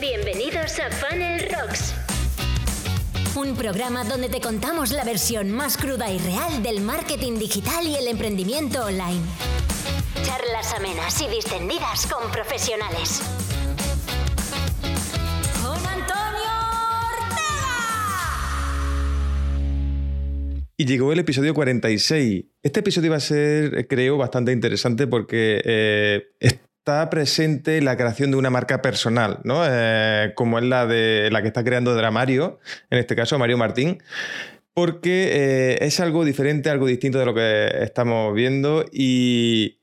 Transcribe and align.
Bienvenidos 0.00 0.78
a 0.78 0.90
Funnel 0.90 1.48
Rocks. 1.50 1.94
Un 3.34 3.56
programa 3.56 4.04
donde 4.04 4.28
te 4.28 4.42
contamos 4.42 4.92
la 4.92 5.04
versión 5.04 5.50
más 5.50 5.78
cruda 5.78 6.12
y 6.12 6.18
real 6.18 6.62
del 6.62 6.82
marketing 6.82 7.38
digital 7.38 7.86
y 7.86 7.94
el 7.94 8.06
emprendimiento 8.08 8.84
online. 8.84 9.22
Charlas 10.22 10.74
amenas 10.74 11.18
y 11.22 11.28
distendidas 11.28 12.06
con 12.08 12.30
profesionales. 12.30 13.22
Con 15.62 15.78
Antonio 15.86 16.52
Ortega. 17.14 17.46
Y 20.76 20.84
llegó 20.84 21.12
el 21.12 21.20
episodio 21.20 21.54
46. 21.54 22.44
Este 22.62 22.80
episodio 22.80 23.12
va 23.12 23.16
a 23.16 23.20
ser, 23.20 23.88
creo, 23.88 24.18
bastante 24.18 24.52
interesante 24.52 25.06
porque 25.06 25.62
eh, 25.64 26.28
está 26.86 27.10
presente 27.10 27.82
la 27.82 27.96
creación 27.96 28.30
de 28.30 28.36
una 28.36 28.48
marca 28.48 28.80
personal, 28.80 29.40
¿no? 29.42 29.64
Eh, 29.68 30.30
como 30.36 30.60
es 30.60 30.64
la 30.64 30.86
de 30.86 31.30
la 31.32 31.42
que 31.42 31.48
está 31.48 31.64
creando 31.64 31.96
Dramario, 31.96 32.60
en 32.90 33.00
este 33.00 33.16
caso 33.16 33.40
Mario 33.40 33.58
Martín, 33.58 34.00
porque 34.72 35.30
eh, 35.32 35.78
es 35.80 35.98
algo 35.98 36.24
diferente, 36.24 36.70
algo 36.70 36.86
distinto 36.86 37.18
de 37.18 37.24
lo 37.24 37.34
que 37.34 37.72
estamos 37.82 38.32
viendo 38.36 38.84
y 38.92 39.80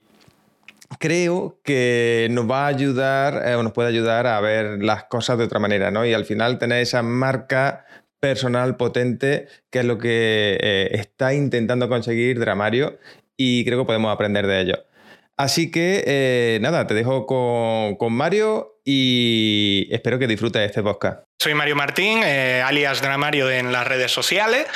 creo 0.98 1.60
que 1.66 2.30
nos 2.32 2.50
va 2.50 2.64
a 2.64 2.68
ayudar 2.68 3.50
eh, 3.50 3.56
o 3.56 3.64
nos 3.64 3.74
puede 3.74 3.90
ayudar 3.90 4.26
a 4.26 4.40
ver 4.40 4.82
las 4.82 5.04
cosas 5.04 5.38
de 5.38 5.44
otra 5.44 5.60
manera, 5.60 5.92
¿no? 5.92 6.06
Y 6.06 6.14
al 6.14 6.24
final 6.24 6.58
tener 6.58 6.82
esa 6.82 7.04
marca 7.04 7.86
personal 8.22 8.78
potente, 8.78 9.48
que 9.70 9.80
es 9.80 9.86
lo 9.86 9.98
que 9.98 10.88
está 10.94 11.34
intentando 11.34 11.90
conseguir 11.90 12.40
Dramario 12.40 12.98
y 13.36 13.66
creo 13.66 13.80
que 13.80 13.86
podemos 13.88 14.14
aprender 14.14 14.48
de 14.48 14.62
ello. 14.62 14.93
Así 15.38 15.72
que 15.72 16.04
eh, 16.06 16.60
nada, 16.62 16.86
te 16.86 16.94
dejo 16.94 17.26
con, 17.26 17.96
con, 17.96 18.14
Mario 18.14 18.80
y 18.86 19.88
espero 19.92 20.20
que 20.20 20.28
disfrutes 20.28 20.62
este 20.62 20.84
podcast. 20.84 21.24
Soy 21.42 21.56
Mario 21.56 21.76
Martín, 21.76 22.22
eh, 22.24 22.62
alias 22.64 23.02
Dramario 23.02 23.50
en 23.50 23.72
las 23.72 23.88
redes 23.88 24.12
sociales. 24.12 24.68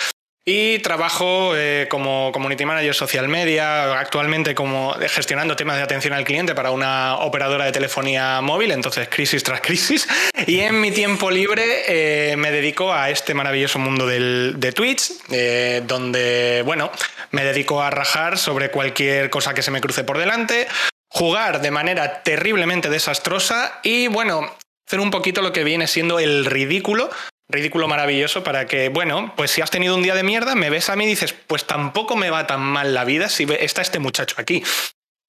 Y 0.50 0.80
trabajo 0.80 1.58
eh, 1.58 1.88
como 1.90 2.32
community 2.32 2.64
manager 2.64 2.96
social 2.96 3.28
media, 3.28 4.00
actualmente 4.00 4.56
como 4.56 4.94
gestionando 4.94 5.58
temas 5.58 5.76
de 5.76 5.84
atención 5.84 6.14
al 6.14 6.24
cliente 6.24 6.56
para 6.56 6.72
una 6.72 7.18
operadora 7.18 7.66
de 7.66 7.74
telefonía 7.74 8.40
móvil, 8.40 8.72
entonces 8.72 9.10
crisis 9.10 9.44
tras 9.44 9.60
crisis. 9.60 10.08
Y 10.46 10.62
en 10.62 10.80
mi 10.80 10.92
tiempo 10.92 11.30
libre 11.32 11.66
eh, 11.90 12.38
me 12.38 12.50
dedico 12.52 12.94
a 12.94 13.10
este 13.10 13.34
maravilloso 13.34 13.78
mundo 13.78 14.08
del, 14.08 14.54
de 14.56 14.72
Twitch, 14.72 15.12
eh, 15.32 15.84
donde, 15.86 16.62
bueno, 16.64 16.92
me 17.32 17.44
dedico 17.44 17.82
a 17.82 17.90
rajar 17.90 18.38
sobre 18.38 18.72
cualquier 18.72 19.30
cosa 19.30 19.54
que 19.54 19.62
se 19.62 19.72
me 19.72 19.82
cruce 19.82 20.06
por 20.06 20.18
delante, 20.18 20.70
jugar 21.10 21.60
de 21.60 21.72
manera 21.72 22.24
terriblemente 22.24 22.90
desastrosa 22.90 23.82
y, 23.84 24.08
bueno, 24.08 24.56
hacer 24.88 25.02
un 25.02 25.12
poquito 25.12 25.42
lo 25.42 25.52
que 25.52 25.66
viene 25.66 25.88
siendo 25.88 26.20
el 26.20 26.46
ridículo 26.46 27.10
ridículo 27.50 27.88
maravilloso 27.88 28.44
para 28.44 28.66
que, 28.66 28.90
bueno, 28.90 29.34
pues 29.36 29.52
si 29.52 29.62
has 29.62 29.72
tenido 29.72 29.96
un 29.96 30.04
día 30.04 30.16
de 30.16 30.24
mierda, 30.24 30.56
me 30.56 30.70
ves 30.70 30.90
a 30.90 30.96
mí 30.96 31.06
y 31.06 31.08
dices, 31.08 31.34
pues 31.34 31.66
tampoco 31.66 32.16
me 32.16 32.30
va 32.30 32.48
tan 32.48 32.62
mal 32.62 32.94
la 32.94 33.06
vida 33.06 33.30
si 33.30 33.48
está 33.60 33.82
este 33.82 34.00
muchacho 34.00 34.36
aquí. 34.40 34.64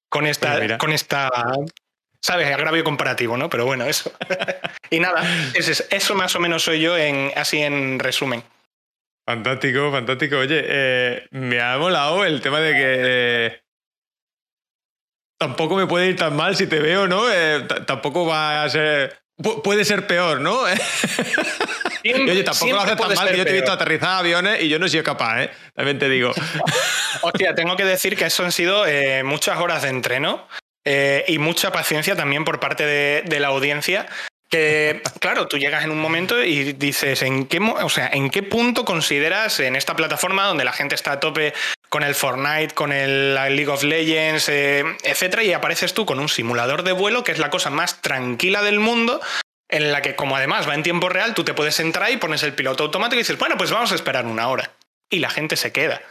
Con 0.09 0.25
esta, 0.25 0.77
con 0.79 0.91
esta, 0.91 1.29
¿sabes? 2.21 2.47
Agravio 2.47 2.83
comparativo, 2.83 3.37
¿no? 3.37 3.49
Pero 3.49 3.65
bueno, 3.65 3.85
eso. 3.85 4.11
y 4.89 4.99
nada, 4.99 5.23
eso, 5.53 5.83
eso, 5.89 6.15
más 6.15 6.35
o 6.35 6.39
menos 6.39 6.63
soy 6.63 6.81
yo 6.81 6.97
en, 6.97 7.31
así 7.35 7.59
en 7.61 7.99
resumen. 7.99 8.43
Fantástico, 9.27 9.91
fantástico. 9.91 10.37
Oye, 10.37 10.63
eh, 10.65 11.27
me 11.29 11.61
ha 11.61 11.77
molado 11.77 12.25
el 12.25 12.41
tema 12.41 12.59
de 12.59 12.73
que 12.73 12.79
eh, 12.81 13.61
tampoco 15.37 15.75
me 15.75 15.85
puede 15.85 16.07
ir 16.07 16.15
tan 16.15 16.35
mal 16.35 16.55
si 16.55 16.65
te 16.65 16.79
veo, 16.79 17.07
¿no? 17.07 17.31
Eh, 17.31 17.65
tampoco 17.85 18.25
va 18.25 18.63
a 18.63 18.69
ser... 18.69 19.19
Pu 19.41 19.61
puede 19.61 19.85
ser 19.85 20.07
peor, 20.07 20.41
¿no? 20.41 20.63
Siempre, 22.01 22.31
Oye, 22.31 22.43
tampoco 22.43 22.71
lo 22.71 22.79
haces 22.81 22.97
tan 22.97 23.13
mal 23.15 23.29
que 23.29 23.37
yo 23.37 23.43
te 23.43 23.49
he 23.51 23.53
visto 23.53 23.71
aterrizar 23.71 24.19
aviones 24.19 24.61
y 24.61 24.69
yo 24.69 24.79
no 24.79 24.85
he 24.85 24.89
sido 24.89 25.03
capaz, 25.03 25.43
¿eh? 25.43 25.51
También 25.75 25.99
te 25.99 26.09
digo. 26.09 26.31
Hostia, 27.21 27.55
tengo 27.55 27.75
que 27.75 27.85
decir 27.85 28.15
que 28.15 28.25
eso 28.25 28.43
han 28.43 28.51
sido 28.51 28.85
eh, 28.85 29.23
muchas 29.23 29.59
horas 29.59 29.83
de 29.83 29.89
entreno 29.89 30.47
eh, 30.85 31.25
y 31.27 31.37
mucha 31.37 31.71
paciencia 31.71 32.15
también 32.15 32.45
por 32.45 32.59
parte 32.59 32.85
de, 32.85 33.23
de, 33.25 33.39
la 33.39 33.47
audiencia. 33.47 34.07
Que, 34.49 35.03
claro, 35.19 35.47
tú 35.47 35.57
llegas 35.57 35.83
en 35.83 35.91
un 35.91 35.99
momento 35.99 36.43
y 36.43 36.73
dices, 36.73 37.21
¿en 37.21 37.45
qué, 37.45 37.59
o 37.59 37.89
sea, 37.89 38.09
¿en 38.11 38.31
qué 38.31 38.41
punto 38.41 38.83
consideras 38.83 39.59
en 39.59 39.75
esta 39.75 39.95
plataforma 39.95 40.45
donde 40.45 40.63
la 40.63 40.73
gente 40.73 40.95
está 40.95 41.11
a 41.11 41.19
tope 41.19 41.53
con 41.89 42.03
el 42.03 42.15
Fortnite, 42.15 42.73
con 42.73 42.91
el 42.91 43.35
League 43.35 43.67
of 43.67 43.83
Legends, 43.83 44.47
eh, 44.49 44.83
etcétera, 45.03 45.43
y 45.43 45.53
apareces 45.53 45.93
tú 45.93 46.05
con 46.05 46.19
un 46.19 46.29
simulador 46.29 46.83
de 46.83 46.91
vuelo, 46.91 47.23
que 47.23 47.31
es 47.31 47.39
la 47.39 47.49
cosa 47.49 47.69
más 47.69 48.01
tranquila 48.01 48.61
del 48.61 48.79
mundo, 48.79 49.19
en 49.69 49.91
la 49.91 50.01
que 50.01 50.15
como 50.15 50.35
además 50.35 50.67
va 50.67 50.75
en 50.75 50.83
tiempo 50.83 51.09
real, 51.09 51.33
tú 51.33 51.43
te 51.43 51.53
puedes 51.53 51.79
entrar 51.79 52.11
y 52.11 52.17
pones 52.17 52.43
el 52.43 52.53
piloto 52.53 52.83
automático 52.83 53.15
y 53.15 53.19
dices, 53.19 53.37
bueno, 53.37 53.55
pues 53.55 53.71
vamos 53.71 53.91
a 53.91 53.95
esperar 53.95 54.25
una 54.25 54.47
hora. 54.49 54.71
Y 55.09 55.19
la 55.19 55.29
gente 55.29 55.55
se 55.55 55.71
queda. 55.71 56.01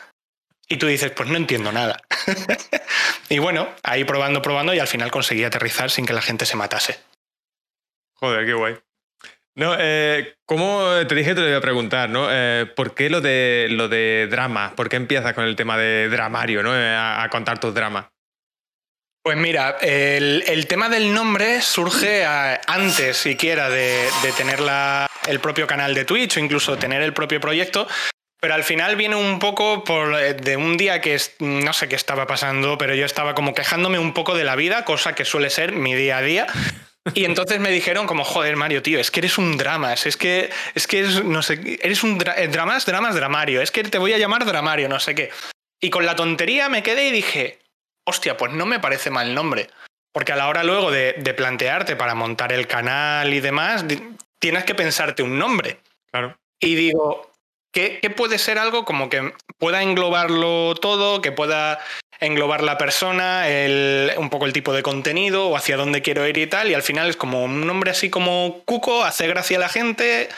Y 0.69 0.77
tú 0.77 0.87
dices, 0.87 1.11
pues 1.11 1.29
no 1.29 1.37
entiendo 1.37 1.73
nada. 1.73 2.01
y 3.29 3.39
bueno, 3.39 3.69
ahí 3.83 4.05
probando, 4.05 4.43
probando 4.43 4.75
y 4.75 4.79
al 4.79 4.87
final 4.87 5.11
conseguí 5.11 5.45
aterrizar 5.45 5.91
sin 5.91 6.07
que 6.07 6.13
la 6.13 6.23
gente 6.23 6.47
se 6.47 6.57
matase. 6.57 6.99
Joder, 8.15 8.47
qué 8.47 8.55
guay. 8.55 8.77
No, 9.55 9.75
eh, 9.77 10.37
¿cómo 10.47 10.85
te 11.09 11.15
dije 11.17 11.35
te 11.35 11.41
lo 11.41 11.49
iba 11.49 11.59
a 11.59 11.63
preguntar, 11.63 12.11
¿no? 12.11 12.29
Eh, 12.31 12.67
¿Por 12.77 12.95
qué 12.95 13.11
lo 13.11 13.21
de, 13.21 13.67
lo 13.71 13.89
de 13.89 14.29
drama? 14.31 14.75
¿Por 14.77 14.89
qué 14.89 14.97
empiezas 14.97 15.35
con 15.35 15.45
el 15.45 15.57
tema 15.57 15.77
de 15.77 16.09
dramario, 16.09 16.63
¿no? 16.63 16.77
Eh, 16.77 16.95
a, 16.95 17.25
a 17.25 17.29
contar 17.29 17.59
tus 17.59 17.75
dramas. 17.75 18.07
Pues 19.23 19.37
mira, 19.37 19.77
el, 19.83 20.67
tema 20.69 20.89
del 20.89 21.13
nombre 21.13 21.61
surge 21.61 22.25
antes 22.25 23.17
siquiera 23.17 23.69
de, 23.69 24.09
tener 24.37 24.61
la, 24.61 25.07
el 25.27 25.41
propio 25.41 25.67
canal 25.67 25.95
de 25.95 26.05
Twitch 26.05 26.37
o 26.37 26.41
incluso 26.41 26.79
tener 26.79 27.03
el 27.03 27.13
propio 27.13 27.41
proyecto, 27.41 27.87
pero 28.41 28.55
al 28.55 28.65
final 28.65 28.97
viene 28.97 29.17
un 29.17 29.39
poco 29.39 29.85
por, 29.85 30.17
de 30.17 30.57
un 30.57 30.77
día 30.77 31.01
que 31.01 31.21
no 31.41 31.73
sé 31.73 31.89
qué 31.89 31.97
estaba 31.97 32.27
pasando, 32.27 32.79
pero 32.79 32.95
yo 32.95 33.05
estaba 33.05 33.35
como 33.35 33.53
quejándome 33.53 33.99
un 33.99 34.15
poco 34.15 34.35
de 34.35 34.45
la 34.45 34.57
vida, 34.57 34.85
cosa 34.85 35.15
que 35.15 35.25
suele 35.25 35.51
ser 35.51 35.73
mi 35.73 35.95
día 35.95 36.19
a 36.19 36.23
día. 36.23 36.47
Y 37.15 37.25
entonces 37.25 37.59
me 37.59 37.71
dijeron 37.71 38.07
como, 38.07 38.25
joder, 38.25 38.57
Mario, 38.57 38.83
tío, 38.83 39.01
es 39.01 39.11
que 39.11 39.21
eres 39.21 39.39
un 39.39 39.57
dramas, 39.57 40.07
es 40.07 40.17
que, 40.17 40.51
es 40.75 40.87
que 40.87 41.01
eres, 41.01 41.25
no 41.25 41.43
sé, 41.43 41.79
eres 41.83 42.03
un 42.03 42.19
dra 42.19 42.35
dramas, 42.49 42.87
dramas, 42.87 43.15
dramario, 43.15 43.61
es 43.61 43.71
que 43.71 43.83
te 43.83 43.99
voy 43.99 44.13
a 44.13 44.19
llamar 44.19 44.45
dramario, 44.45 44.89
no 44.89 45.01
sé 45.01 45.15
qué. 45.15 45.31
Y 45.81 45.91
con 45.91 46.07
la 46.07 46.17
tontería 46.17 46.69
me 46.69 46.83
quedé 46.83 47.09
y 47.09 47.13
dije, 47.13 47.59
hostia, 48.09 48.37
pues 48.37 48.53
no 48.53 48.67
me 48.67 48.81
parece 48.81 49.11
mal 49.11 49.35
nombre. 49.35 49.69
Porque 50.13 50.33
a 50.33 50.37
la 50.37 50.49
hora 50.49 50.65
luego 50.65 50.91
de, 50.91 51.15
de 51.19 51.35
plantearte 51.35 51.95
para 51.95 52.15
montar 52.15 52.53
el 52.53 52.67
canal 52.67 53.33
y 53.33 53.41
demás, 53.41 53.85
tienes 54.39 54.65
que 54.65 54.75
pensarte 54.75 55.23
un 55.23 55.39
nombre. 55.39 55.81
Claro. 56.11 56.37
Y 56.61 56.75
digo, 56.75 57.31
¿qué, 57.73 57.99
¿qué, 58.01 58.11
puede 58.11 58.39
ser 58.39 58.59
algo 58.59 58.85
como 58.85 59.11
que 59.11 59.33
pueda 59.59 59.83
englobarlo 59.83 60.75
todo, 60.75 61.21
que 61.21 61.33
pueda 61.33 61.79
englobar 62.21 62.63
la 62.63 62.79
persona, 62.79 63.49
el, 63.49 64.13
un 64.17 64.31
poco 64.31 64.47
el 64.47 64.53
tipo 64.53 64.73
de 64.73 64.83
contenido 64.83 65.49
o 65.49 65.57
hacia 65.57 65.77
dónde 65.77 66.03
quiero 66.03 66.27
ir 66.27 66.39
y 66.39 66.47
tal? 66.47 66.71
Y 66.71 66.75
al 66.75 66.83
final 66.83 67.09
es 67.09 67.17
como 67.17 67.45
un 67.45 67.67
nombre 67.67 67.91
así 67.91 68.11
como 68.11 68.63
Cuco, 68.65 69.05
hace 69.05 69.29
gracia 69.29 69.59
a 69.59 69.61
la 69.61 69.69
gente, 69.69 70.29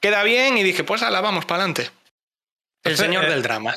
queda 0.00 0.24
bien 0.24 0.58
y 0.58 0.62
dije, 0.62 0.84
pues 0.84 1.02
ala, 1.02 1.20
vamos 1.20 1.46
para 1.46 1.62
adelante. 1.62 1.90
El 2.84 2.96
señor 2.96 3.24
eh, 3.24 3.30
del 3.30 3.42
drama. 3.42 3.74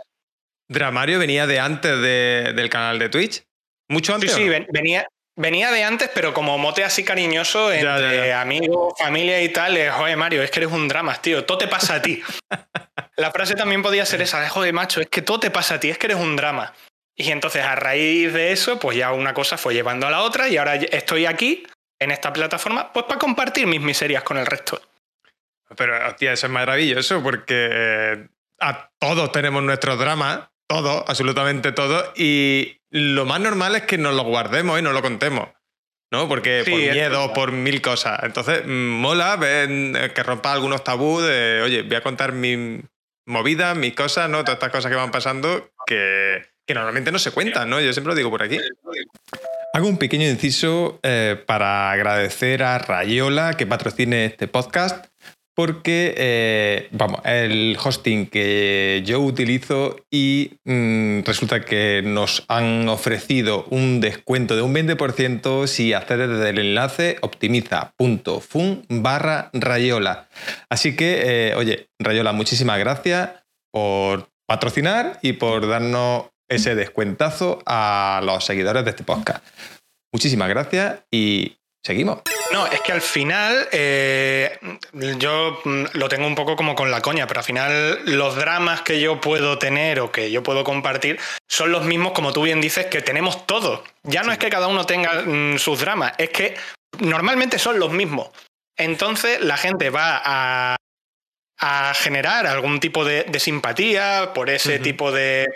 ¿Dramario 0.67 1.19
venía 1.19 1.47
de 1.47 1.59
antes 1.59 2.01
de, 2.01 2.53
del 2.55 2.69
canal 2.69 2.99
de 2.99 3.09
Twitch? 3.09 3.43
¿Mucho 3.87 4.15
antes? 4.15 4.31
Sí, 4.31 4.43
sí, 4.43 4.59
no? 4.59 4.65
venía, 4.71 5.07
venía 5.35 5.71
de 5.71 5.83
antes, 5.83 6.09
pero 6.13 6.33
como 6.33 6.57
mote 6.57 6.83
así 6.83 7.03
cariñoso 7.03 7.71
entre 7.71 7.85
ya, 7.85 7.99
ya, 7.99 8.25
ya. 8.25 8.41
amigos, 8.41 8.93
familia 8.97 9.41
y 9.43 9.49
tal, 9.49 9.77
es, 9.77 9.91
joder, 9.91 10.17
Mario, 10.17 10.41
es 10.41 10.49
que 10.49 10.59
eres 10.59 10.71
un 10.71 10.87
drama, 10.87 11.21
tío, 11.21 11.45
todo 11.45 11.59
te 11.59 11.67
pasa 11.67 11.95
a 11.95 12.01
ti. 12.01 12.21
La 13.17 13.31
frase 13.31 13.55
también 13.55 13.81
podía 13.81 14.05
ser 14.05 14.21
esa, 14.21 14.41
de, 14.41 14.49
joder, 14.49 14.73
macho, 14.73 15.01
es 15.01 15.07
que 15.07 15.21
todo 15.21 15.39
te 15.39 15.51
pasa 15.51 15.75
a 15.75 15.79
ti, 15.79 15.89
es 15.89 15.97
que 15.97 16.07
eres 16.07 16.17
un 16.17 16.35
drama. 16.35 16.73
Y 17.15 17.31
entonces 17.31 17.63
a 17.63 17.75
raíz 17.75 18.33
de 18.33 18.51
eso, 18.51 18.77
pues 18.79 18.97
ya 18.97 19.13
una 19.13 19.33
cosa 19.33 19.57
fue 19.57 19.73
llevando 19.73 20.07
a 20.07 20.11
la 20.11 20.21
otra 20.21 20.49
y 20.49 20.57
ahora 20.57 20.75
estoy 20.75 21.25
aquí, 21.25 21.65
en 21.99 22.11
esta 22.11 22.33
plataforma, 22.33 22.91
pues 22.91 23.05
para 23.05 23.19
compartir 23.19 23.67
mis 23.67 23.81
miserias 23.81 24.23
con 24.23 24.37
el 24.37 24.45
resto. 24.45 24.81
Pero, 25.77 26.07
hostia, 26.07 26.33
eso 26.33 26.47
es 26.47 26.51
maravilloso 26.51 27.23
porque 27.23 28.27
a 28.59 28.89
todos 28.99 29.31
tenemos 29.31 29.63
nuestros 29.63 29.97
dramas 29.97 30.49
todo, 30.67 31.05
absolutamente 31.07 31.71
todo. 31.71 32.13
Y 32.15 32.77
lo 32.89 33.25
más 33.25 33.39
normal 33.39 33.75
es 33.75 33.83
que 33.83 33.97
nos 33.97 34.15
lo 34.15 34.23
guardemos 34.23 34.79
y 34.79 34.81
no 34.81 34.93
lo 34.93 35.01
contemos. 35.01 35.49
¿no? 36.11 36.27
Porque 36.27 36.63
sí, 36.63 36.71
por 36.71 36.79
miedo, 36.79 37.33
por 37.33 37.51
mil 37.51 37.81
cosas. 37.81 38.19
Entonces, 38.23 38.65
mola 38.65 39.35
ver 39.35 40.13
que 40.13 40.23
rompa 40.23 40.53
algunos 40.53 40.83
tabús 40.83 41.23
de, 41.23 41.61
oye, 41.63 41.81
voy 41.81 41.95
a 41.95 42.01
contar 42.01 42.31
mi 42.31 42.81
movida, 43.25 43.75
mis 43.75 43.93
cosas, 43.93 44.29
¿no? 44.29 44.43
Todas 44.43 44.55
estas 44.55 44.71
cosas 44.71 44.91
que 44.91 44.95
van 44.95 45.11
pasando 45.11 45.71
que, 45.85 46.43
que 46.65 46.73
normalmente 46.73 47.11
no 47.11 47.19
se 47.19 47.31
cuentan, 47.31 47.69
¿no? 47.69 47.81
Yo 47.81 47.91
siempre 47.91 48.11
lo 48.11 48.15
digo 48.15 48.29
por 48.29 48.43
aquí. 48.43 48.59
Hago 49.73 49.87
un 49.87 49.97
pequeño 49.97 50.27
inciso 50.27 50.99
eh, 51.03 51.41
para 51.45 51.91
agradecer 51.91 52.63
a 52.63 52.77
Rayola 52.77 53.55
que 53.55 53.65
patrocine 53.65 54.25
este 54.25 54.47
podcast 54.47 55.07
porque, 55.55 56.13
eh, 56.17 56.89
vamos, 56.91 57.21
el 57.23 57.77
hosting 57.81 58.27
que 58.27 59.01
yo 59.05 59.21
utilizo 59.21 59.95
y 60.11 60.59
mm, 60.65 61.21
resulta 61.23 61.61
que 61.61 62.01
nos 62.03 62.43
han 62.49 62.89
ofrecido 62.89 63.65
un 63.69 64.01
descuento 64.01 64.57
de 64.57 64.61
un 64.61 64.75
20% 64.75 65.67
si 65.67 65.93
accedes 65.93 66.29
desde 66.29 66.49
el 66.49 66.59
enlace 66.59 67.17
optimiza.fun 67.21 68.85
barra 68.89 69.49
Rayola. 69.53 70.27
Así 70.69 70.95
que, 70.97 71.21
eh, 71.51 71.55
oye, 71.55 71.87
Rayola, 71.99 72.33
muchísimas 72.33 72.77
gracias 72.77 73.29
por 73.71 74.27
patrocinar 74.47 75.19
y 75.21 75.33
por 75.33 75.67
darnos 75.67 76.25
ese 76.49 76.75
descuentazo 76.75 77.63
a 77.65 78.21
los 78.23 78.43
seguidores 78.45 78.83
de 78.83 78.89
este 78.91 79.03
podcast. 79.03 79.43
Muchísimas 80.13 80.49
gracias 80.49 80.99
y 81.11 81.57
seguimos. 81.83 82.19
No, 82.51 82.67
es 82.67 82.81
que 82.81 82.91
al 82.91 83.01
final 83.01 83.67
eh, 83.71 84.57
yo 85.17 85.59
mm, 85.63 85.85
lo 85.93 86.07
tengo 86.07 86.27
un 86.27 86.35
poco 86.35 86.55
como 86.55 86.75
con 86.75 86.91
la 86.91 87.01
coña, 87.01 87.27
pero 87.27 87.39
al 87.39 87.45
final 87.45 87.99
los 88.05 88.35
dramas 88.35 88.81
que 88.81 88.99
yo 88.99 89.19
puedo 89.19 89.57
tener 89.57 89.99
o 89.99 90.11
que 90.11 90.31
yo 90.31 90.43
puedo 90.43 90.63
compartir 90.63 91.19
son 91.49 91.71
los 91.71 91.85
mismos, 91.85 92.13
como 92.13 92.33
tú 92.33 92.43
bien 92.43 92.61
dices, 92.61 92.85
que 92.85 93.01
tenemos 93.01 93.45
todos. 93.47 93.81
Ya 94.03 94.23
no 94.23 94.31
es 94.31 94.37
que 94.37 94.49
cada 94.49 94.67
uno 94.67 94.85
tenga 94.85 95.23
mm, 95.25 95.57
sus 95.57 95.79
dramas, 95.79 96.13
es 96.17 96.29
que 96.29 96.55
normalmente 96.99 97.59
son 97.59 97.79
los 97.79 97.91
mismos. 97.91 98.29
Entonces 98.77 99.41
la 99.41 99.57
gente 99.57 99.89
va 99.89 100.21
a, 100.23 100.75
generar 101.95 102.45
algún 102.45 102.79
tipo 102.79 103.03
de, 103.05 103.25
simpatía 103.39 104.33
por 104.35 104.51
ese 104.51 104.77
tipo 104.77 105.11
de, 105.11 105.47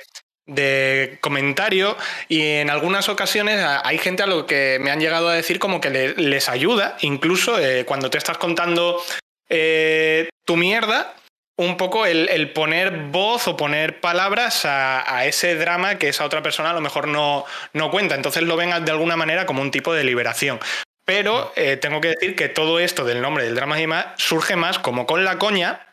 de 0.50 1.18
comentario 1.22 1.96
y 2.28 2.42
en 2.42 2.70
algunas 2.70 3.10
ocasiones 3.10 3.64
hay 3.84 3.98
gente 3.98 4.24
a 4.24 4.28
lo 4.28 4.46
que 4.46 4.78
me 4.82 4.92
han 4.92 5.00
llegado 5.00 5.30
a 5.30 5.34
decir 5.34 5.60
como 5.60 5.80
que 5.80 5.90
les 5.90 6.50
ayuda, 6.50 6.98
incluso 7.02 7.60
eh, 7.60 7.86
cuando 7.86 8.10
te 8.10 8.18
estás 8.18 8.38
contando 8.38 9.02
eh, 9.50 10.30
tu 10.46 10.58
mierda, 10.58 11.14
un 11.60 11.76
poco 11.76 12.06
el, 12.06 12.52
poner 12.54 13.10
voz 13.12 13.48
o 13.50 13.58
poner 13.58 14.00
palabras 14.00 14.62
a, 14.64 15.26
ese 15.26 15.56
drama 15.56 15.96
que 15.96 16.08
esa 16.08 16.24
otra 16.24 16.42
persona 16.42 16.70
a 16.70 16.74
lo 16.74 16.80
mejor 16.80 17.10
no, 17.10 17.44
no 17.74 17.92
cuenta. 17.92 18.16
Entonces 18.16 18.44
lo 18.44 18.56
ven 18.56 18.70
de 18.86 18.92
alguna 18.92 19.18
manera 19.18 19.46
como 19.46 19.62
un 19.62 19.70
tipo 19.70 19.94
de 19.94 20.06
liberación. 20.06 20.60
Pero 21.04 21.52
eh, 21.58 21.76
tengo 21.76 22.00
que 22.00 22.10
decir 22.10 22.38
que 22.38 22.48
todo 22.48 22.80
esto 22.80 23.04
del 23.04 23.22
nombre 23.22 23.44
del 23.44 23.56
drama 23.56 23.82
y 23.82 23.88
más 23.88 24.06
surge 24.16 24.56
más 24.56 24.80
como 24.80 25.06
con 25.06 25.26
la 25.26 25.38
coña, 25.38 25.89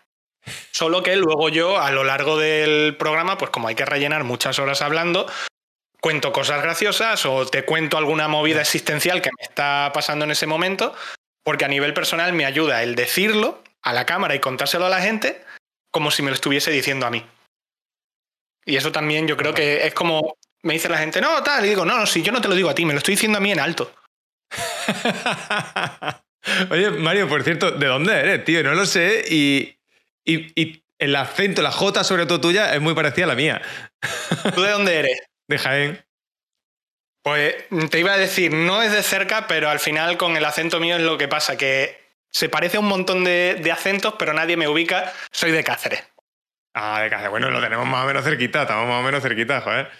Solo 0.71 1.03
que 1.03 1.17
luego 1.17 1.49
yo, 1.49 1.79
a 1.79 1.91
lo 1.91 2.05
largo 2.05 2.39
del 2.39 2.97
programa, 2.97 3.39
pues 3.39 3.51
como 3.51 3.69
hay 3.69 3.75
que 3.75 3.85
rellenar 3.85 4.25
muchas 4.25 4.59
horas 4.59 4.83
hablando, 4.83 5.27
cuento 6.01 6.33
cosas 6.33 6.63
graciosas 6.63 7.27
o 7.27 7.47
te 7.47 7.65
cuento 7.65 7.99
alguna 7.99 8.29
movida 8.29 8.61
existencial 8.61 9.23
que 9.23 9.31
me 9.39 9.45
está 9.45 9.91
pasando 9.93 10.25
en 10.25 10.31
ese 10.31 10.47
momento, 10.47 10.95
porque 11.43 11.65
a 11.65 11.69
nivel 11.69 11.95
personal 11.95 12.33
me 12.33 12.45
ayuda 12.45 12.83
el 12.83 12.95
decirlo 12.95 13.63
a 13.83 13.93
la 13.93 14.07
cámara 14.07 14.35
y 14.35 14.41
contárselo 14.41 14.87
a 14.87 14.91
la 14.91 15.01
gente 15.01 15.45
como 15.91 16.11
si 16.11 16.23
me 16.23 16.31
lo 16.31 16.35
estuviese 16.35 16.71
diciendo 16.71 17.07
a 17.07 17.11
mí. 17.11 17.25
Y 18.65 18.77
eso 18.77 18.93
también 18.93 19.29
yo 19.29 19.37
creo 19.37 19.55
que 19.55 19.87
es 19.87 19.95
como 19.95 20.37
me 20.63 20.75
dice 20.75 20.89
la 20.89 20.99
gente, 20.99 21.21
no, 21.21 21.43
tal, 21.43 21.65
y 21.65 21.69
digo, 21.69 21.85
no, 21.85 21.97
no, 21.97 22.07
si 22.07 22.23
yo 22.23 22.33
no 22.33 22.41
te 22.41 22.49
lo 22.49 22.55
digo 22.55 22.69
a 22.69 22.75
ti, 22.75 22.85
me 22.85 22.93
lo 22.93 22.99
estoy 22.99 23.15
diciendo 23.15 23.39
a 23.39 23.41
mí 23.41 23.53
en 23.53 23.61
alto. 23.61 23.95
Oye, 26.71 26.91
Mario, 26.91 27.29
por 27.29 27.43
cierto, 27.43 27.71
¿de 27.71 27.87
dónde 27.87 28.13
eres, 28.13 28.45
tío? 28.45 28.63
No 28.63 28.75
lo 28.75 28.85
sé 28.85 29.25
y, 29.29 29.76
y, 30.27 30.83
el 30.99 31.15
acento, 31.15 31.61
la 31.61 31.73
J 31.73 32.05
sobre 32.05 32.25
todo 32.25 32.41
tuya, 32.41 32.75
es 32.75 32.81
muy 32.81 32.95
parecida 32.95 33.27
a 33.27 33.29
la 33.29 33.35
mía. 33.35 33.61
¿Tú 34.55 34.63
de 34.63 34.71
dónde 34.71 34.99
eres? 34.99 35.21
De 35.49 35.59
Jaén. 35.59 36.05
Pues 37.23 37.55
te 37.91 38.01
iba 38.01 38.13
a 38.13 38.19
decir, 38.19 38.53
no 38.53 38.83
es 38.83 38.93
de 38.93 39.03
cerca, 39.03 39.47
pero 39.47 39.69
al 39.69 39.81
final 39.81 40.17
con 40.17 40.37
el 40.37 40.45
acento 40.45 40.79
mío 40.79 40.97
es 40.97 41.03
lo 41.03 41.19
que 41.19 41.27
pasa, 41.27 41.57
que 41.57 42.01
se 42.31 42.49
parece 42.49 42.77
a 42.77 42.81
un 42.81 42.87
montón 42.87 43.25
de, 43.25 43.71
acentos, 43.73 44.15
pero 44.19 44.33
nadie 44.33 44.57
me 44.57 44.69
ubica. 44.69 45.13
Soy 45.33 45.51
de 45.51 45.65
Cáceres. 45.65 46.05
Ah, 46.75 47.01
de 47.01 47.11
Cáceres. 47.11 47.31
Bueno, 47.31 47.51
lo 47.51 47.61
tenemos 47.61 47.87
más 47.87 48.05
o 48.05 48.07
menos 48.07 48.25
cerquita, 48.25 48.63
estamos 48.63 48.89
más 48.89 49.01
o 49.01 49.03
menos 49.03 49.23
cerquita, 49.23 49.61
joder. 49.61 49.91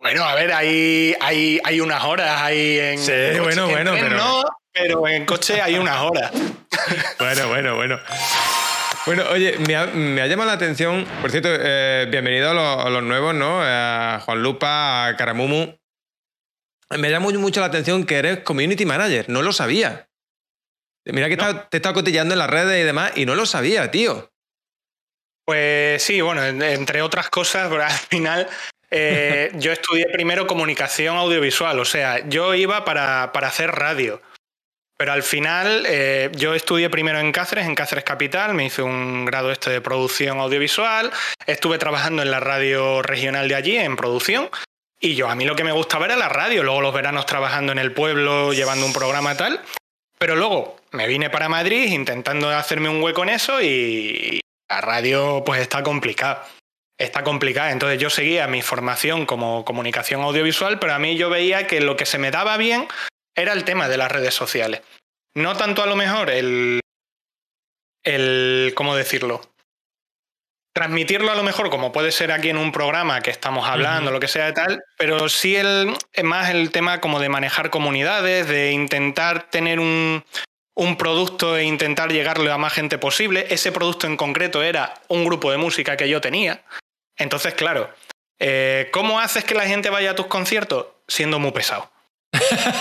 Bueno, 0.00 0.24
a 0.24 0.34
ver, 0.34 0.52
hay, 0.52 1.14
hay, 1.20 1.60
hay 1.64 1.80
unas 1.80 2.04
horas 2.04 2.42
ahí 2.42 2.78
en. 2.78 2.98
Sí, 2.98 3.40
bueno, 3.40 3.68
bueno, 3.68 3.92
pero. 3.92 4.16
No, 4.16 4.44
pero 4.72 5.08
en 5.08 5.24
coche 5.24 5.60
hay 5.60 5.76
unas 5.76 6.00
horas. 6.00 6.30
bueno, 7.18 7.48
bueno, 7.48 7.76
bueno. 7.76 7.98
Bueno, 9.08 9.24
oye, 9.30 9.56
me 9.56 9.74
ha, 9.74 10.26
llamado 10.26 10.50
la 10.50 10.52
atención, 10.52 11.06
por 11.22 11.30
cierto, 11.30 11.48
eh, 11.50 12.06
bienvenido 12.10 12.50
a 12.50 12.90
los, 12.90 13.02
nuevos, 13.02 13.34
¿no? 13.34 13.62
A 13.62 14.20
Juan 14.22 14.42
Lupa, 14.42 15.06
a 15.06 15.16
Caramumu. 15.16 15.78
Me 16.90 17.08
llama 17.08 17.30
mucho 17.30 17.60
la 17.60 17.68
atención 17.68 18.04
que 18.04 18.16
eres 18.16 18.40
community 18.40 18.84
manager, 18.84 19.30
no 19.30 19.40
lo 19.40 19.54
sabía. 19.54 20.10
Mira 21.06 21.30
que 21.30 21.38
te 21.38 21.44
he 21.44 21.76
estado 21.78 21.94
cotillando 21.94 22.34
en 22.34 22.38
las 22.38 22.50
redes 22.50 22.82
y 22.82 22.84
demás 22.84 23.12
y 23.16 23.24
no 23.24 23.34
lo 23.34 23.46
sabía, 23.46 23.90
tío. 23.90 24.30
Pues 25.46 26.02
sí, 26.02 26.20
bueno, 26.20 26.44
entre 26.44 27.00
otras 27.00 27.30
cosas, 27.30 27.72
al 27.80 27.90
final 27.90 28.46
eh, 28.90 29.52
yo 29.58 29.72
estudié 29.72 30.04
primero 30.12 30.46
comunicación 30.46 31.16
audiovisual, 31.16 31.80
o 31.80 31.86
sea, 31.86 32.28
yo 32.28 32.54
iba 32.54 32.84
para, 32.84 33.32
para 33.32 33.48
hacer 33.48 33.70
radio. 33.70 34.20
Pero 34.98 35.12
al 35.12 35.22
final 35.22 35.84
eh, 35.86 36.28
yo 36.34 36.54
estudié 36.54 36.90
primero 36.90 37.20
en 37.20 37.30
Cáceres, 37.30 37.66
en 37.66 37.76
Cáceres 37.76 38.02
Capital, 38.02 38.52
me 38.54 38.64
hice 38.66 38.82
un 38.82 39.24
grado 39.24 39.52
este 39.52 39.70
de 39.70 39.80
producción 39.80 40.40
audiovisual, 40.40 41.12
estuve 41.46 41.78
trabajando 41.78 42.20
en 42.22 42.32
la 42.32 42.40
radio 42.40 43.00
regional 43.00 43.46
de 43.46 43.54
allí, 43.54 43.76
en 43.76 43.94
producción, 43.94 44.50
y 45.00 45.14
yo 45.14 45.28
a 45.28 45.36
mí 45.36 45.44
lo 45.44 45.54
que 45.54 45.62
me 45.62 45.70
gustaba 45.70 46.06
era 46.06 46.16
la 46.16 46.28
radio, 46.28 46.64
luego 46.64 46.80
los 46.80 46.92
veranos 46.92 47.26
trabajando 47.26 47.70
en 47.70 47.78
el 47.78 47.92
pueblo, 47.92 48.52
llevando 48.52 48.84
un 48.84 48.92
programa 48.92 49.36
tal, 49.36 49.60
pero 50.18 50.34
luego 50.34 50.76
me 50.90 51.06
vine 51.06 51.30
para 51.30 51.48
Madrid 51.48 51.92
intentando 51.92 52.50
hacerme 52.50 52.88
un 52.88 53.00
hueco 53.00 53.22
en 53.22 53.28
eso 53.28 53.62
y 53.62 54.40
la 54.68 54.80
radio 54.80 55.44
pues 55.46 55.60
está 55.60 55.84
complicada. 55.84 56.44
Está 56.98 57.22
complicada, 57.22 57.70
entonces 57.70 58.00
yo 58.00 58.10
seguía 58.10 58.48
mi 58.48 58.60
formación 58.60 59.24
como 59.24 59.64
comunicación 59.64 60.22
audiovisual, 60.22 60.80
pero 60.80 60.94
a 60.94 60.98
mí 60.98 61.16
yo 61.16 61.30
veía 61.30 61.68
que 61.68 61.80
lo 61.80 61.96
que 61.96 62.06
se 62.06 62.18
me 62.18 62.32
daba 62.32 62.56
bien 62.56 62.88
era 63.40 63.52
el 63.52 63.64
tema 63.64 63.88
de 63.88 63.96
las 63.96 64.10
redes 64.10 64.34
sociales. 64.34 64.82
No 65.34 65.56
tanto 65.56 65.82
a 65.82 65.86
lo 65.86 65.96
mejor 65.96 66.30
el, 66.30 66.80
el 68.02 68.72
¿cómo 68.74 68.96
decirlo? 68.96 69.40
Transmitirlo 70.74 71.32
a 71.32 71.34
lo 71.34 71.42
mejor 71.42 71.70
como 71.70 71.92
puede 71.92 72.12
ser 72.12 72.30
aquí 72.30 72.50
en 72.50 72.56
un 72.56 72.72
programa 72.72 73.20
que 73.20 73.30
estamos 73.30 73.68
hablando, 73.68 74.10
lo 74.10 74.20
que 74.20 74.28
sea 74.28 74.46
de 74.46 74.52
tal, 74.52 74.82
pero 74.96 75.28
sí 75.28 75.56
el, 75.56 75.94
más 76.22 76.50
el 76.50 76.70
tema 76.70 77.00
como 77.00 77.18
de 77.18 77.28
manejar 77.28 77.70
comunidades, 77.70 78.46
de 78.46 78.70
intentar 78.70 79.50
tener 79.50 79.80
un, 79.80 80.24
un 80.74 80.96
producto 80.96 81.56
e 81.56 81.64
intentar 81.64 82.12
llegarle 82.12 82.52
a 82.52 82.58
más 82.58 82.72
gente 82.72 82.96
posible. 82.98 83.46
Ese 83.50 83.72
producto 83.72 84.06
en 84.06 84.16
concreto 84.16 84.62
era 84.62 84.94
un 85.08 85.24
grupo 85.24 85.50
de 85.50 85.56
música 85.56 85.96
que 85.96 86.08
yo 86.08 86.20
tenía. 86.20 86.62
Entonces, 87.16 87.54
claro, 87.54 87.92
eh, 88.38 88.88
¿cómo 88.92 89.18
haces 89.18 89.42
que 89.42 89.56
la 89.56 89.66
gente 89.66 89.90
vaya 89.90 90.12
a 90.12 90.14
tus 90.14 90.26
conciertos? 90.26 90.86
Siendo 91.08 91.40
muy 91.40 91.50
pesado. 91.50 91.90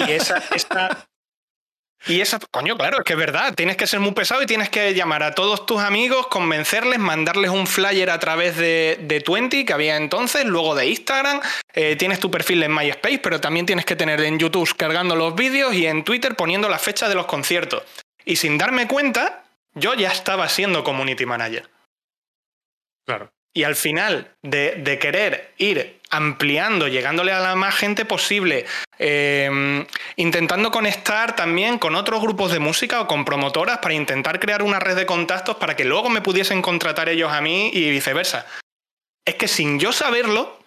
Y 0.07 0.11
esa, 0.11 0.43
y 2.05 2.21
esa, 2.21 2.39
coño, 2.51 2.77
claro, 2.77 2.99
es 2.99 3.03
que 3.03 3.13
es 3.13 3.19
verdad, 3.19 3.53
tienes 3.55 3.75
que 3.75 3.87
ser 3.87 3.99
muy 3.99 4.11
pesado 4.11 4.41
y 4.41 4.45
tienes 4.45 4.69
que 4.69 4.93
llamar 4.93 5.23
a 5.23 5.35
todos 5.35 5.65
tus 5.65 5.81
amigos, 5.81 6.27
convencerles, 6.27 6.99
mandarles 6.99 7.49
un 7.49 7.67
flyer 7.67 8.09
a 8.09 8.19
través 8.19 8.55
de, 8.55 8.99
de 9.01 9.19
Twenty 9.19 9.65
que 9.65 9.73
había 9.73 9.97
entonces, 9.97 10.45
luego 10.45 10.75
de 10.75 10.87
Instagram, 10.87 11.41
eh, 11.73 11.95
tienes 11.97 12.19
tu 12.19 12.31
perfil 12.31 12.63
en 12.63 12.73
MySpace, 12.73 13.19
pero 13.19 13.41
también 13.41 13.65
tienes 13.65 13.85
que 13.85 13.95
tener 13.95 14.21
en 14.21 14.39
YouTube 14.39 14.73
cargando 14.77 15.15
los 15.15 15.35
vídeos 15.35 15.73
y 15.73 15.85
en 15.85 16.03
Twitter 16.03 16.35
poniendo 16.35 16.69
la 16.69 16.79
fecha 16.79 17.09
de 17.09 17.15
los 17.15 17.25
conciertos. 17.25 17.83
Y 18.23 18.37
sin 18.37 18.57
darme 18.57 18.87
cuenta, 18.87 19.43
yo 19.73 19.93
ya 19.93 20.11
estaba 20.11 20.47
siendo 20.47 20.83
community 20.83 21.25
manager. 21.25 21.69
Claro. 23.05 23.31
Y 23.57 23.63
al 23.63 23.75
final 23.75 24.35
de, 24.43 24.99
querer 25.01 25.51
ir 25.57 25.99
ampliando, 26.11 26.87
llegándole 26.87 27.31
a 27.31 27.39
la 27.39 27.55
más 27.55 27.73
gente 27.73 28.05
posible, 28.05 28.67
eh, 28.99 29.83
intentando 30.15 30.69
conectar 30.69 31.35
también 31.35 31.79
con 31.79 31.95
otros 31.95 32.21
grupos 32.21 32.51
de 32.51 32.59
música 32.59 33.01
o 33.01 33.07
con 33.07 33.25
promotoras 33.25 33.79
para 33.79 33.95
intentar 33.95 34.39
crear 34.39 34.61
una 34.61 34.79
red 34.79 34.95
de 34.95 35.07
contactos 35.07 35.55
para 35.55 35.75
que 35.75 35.85
luego 35.85 36.07
me 36.07 36.21
pudiesen 36.21 36.61
contratar 36.61 37.09
ellos 37.09 37.31
a 37.31 37.41
mí 37.41 37.71
y 37.73 37.89
viceversa. 37.89 38.45
Es 39.25 39.33
que 39.33 39.47
sin 39.47 39.79
yo 39.79 39.91
saberlo, 39.91 40.59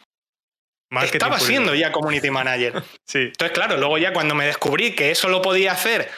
estaba 1.01 1.39
siendo 1.39 1.77
ya 1.77 1.93
community 1.93 2.33
manager. 2.33 2.83
sí. 3.07 3.19
Entonces, 3.19 3.55
claro, 3.55 3.77
luego 3.77 3.99
ya 3.99 4.13
cuando 4.13 4.35
me 4.35 4.47
descubrí 4.47 4.97
que 4.97 5.13
eso 5.13 5.29
lo 5.29 5.43
podía 5.43 5.71
hacer 5.71 6.11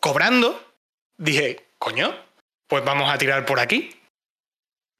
cobrando, 0.00 0.64
dije, 1.18 1.66
coño, 1.78 2.16
pues 2.68 2.82
vamos 2.86 3.10
a 3.12 3.18
tirar 3.18 3.44
por 3.44 3.60
aquí. 3.60 3.92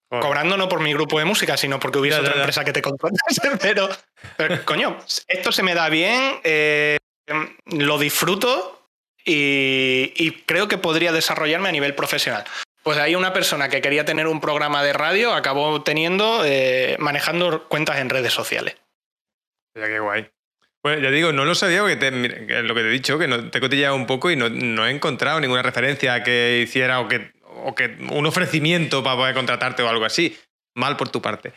Cobrando 0.09 0.57
no 0.57 0.69
por 0.69 0.81
mi 0.81 0.93
grupo 0.93 1.19
de 1.19 1.25
música, 1.25 1.57
sino 1.57 1.81
porque 1.81 1.99
hubiese 1.99 2.21
otra 2.21 2.37
empresa 2.37 2.65
que 2.65 2.73
te 2.73 2.81
contratase. 2.81 3.43
Pero, 4.37 4.65
coño, 4.65 4.99
esto 5.27 5.51
se 5.51 5.63
me 5.63 5.75
da 5.75 5.89
bien, 5.89 6.41
eh, 6.45 6.99
lo 7.67 7.99
disfruto 7.99 8.89
y, 9.25 10.31
creo 10.47 10.69
que 10.69 10.79
podría 10.79 11.13
desarrollarme 11.13 11.69
a 11.69 11.73
nivel 11.73 11.95
profesional. 11.95 12.45
Pues 12.85 12.99
hay 12.99 13.17
una 13.17 13.33
persona 13.33 13.69
que 13.69 13.81
quería 13.81 14.05
tener 14.05 14.29
un 14.29 14.41
programa 14.41 14.85
de 14.85 14.93
radio, 14.93 15.35
acabó 15.35 15.83
teniendo, 15.83 16.45
eh, 16.45 16.97
manejando 17.01 17.67
cuentas 17.69 17.99
en 17.99 18.11
redes 18.11 18.33
sociales. 18.33 18.77
Ya 19.75 19.87
qué 19.87 19.99
guay. 19.99 20.31
Pues 20.83 21.03
ya 21.03 21.11
digo, 21.11 21.33
no 21.33 21.45
lo 21.45 21.57
sabía 21.57 21.81
porque 21.81 21.97
lo 22.63 22.75
que 22.77 22.81
te 22.83 22.87
he 22.87 22.93
dicho, 22.93 23.19
que 23.19 23.27
no, 23.27 23.51
te 23.51 23.59
he 23.59 23.61
cotillado 23.61 23.97
un 23.97 24.07
poco 24.07 24.31
y 24.31 24.37
no, 24.37 24.49
no, 24.49 24.87
he 24.87 24.93
encontrado 24.93 25.41
ninguna 25.41 25.63
referencia 25.63 26.23
que 26.23 26.61
hiciera 26.63 27.01
o 27.01 27.09
que 27.09 27.33
o 27.67 27.75
que 27.75 27.97
un 28.11 28.27
ofrecimiento 28.27 29.03
para 29.03 29.17
poder 29.17 29.35
contratarte 29.35 29.83
o 29.83 29.89
algo 29.89 30.05
así. 30.05 30.39
Mal 30.75 30.97
por 30.97 31.09
tu 31.09 31.21
parte. 31.21 31.53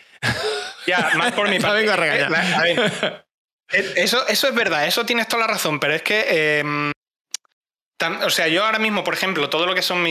Ya, 0.87 1.11
mal 1.15 1.33
por 1.33 1.49
mi 1.49 1.59
parte. 1.59 1.77
vengo 1.77 1.93
a 1.93 1.95
regañar. 1.95 3.25
Eh, 3.71 3.93
eso, 3.97 4.27
eso 4.27 4.47
es 4.47 4.55
verdad, 4.55 4.87
eso 4.87 5.05
tienes 5.05 5.27
toda 5.27 5.41
la 5.41 5.53
razón, 5.53 5.79
pero 5.79 5.93
es 5.93 6.01
que 6.01 6.57
em, 6.57 6.91
o 8.23 8.29
sea, 8.29 8.47
yo 8.47 8.65
ahora 8.65 8.79
mismo, 8.79 9.03
por 9.03 9.13
ejemplo, 9.13 9.49
todo 9.49 9.65
lo 9.65 9.75
que 9.75 9.81
son 9.81 10.03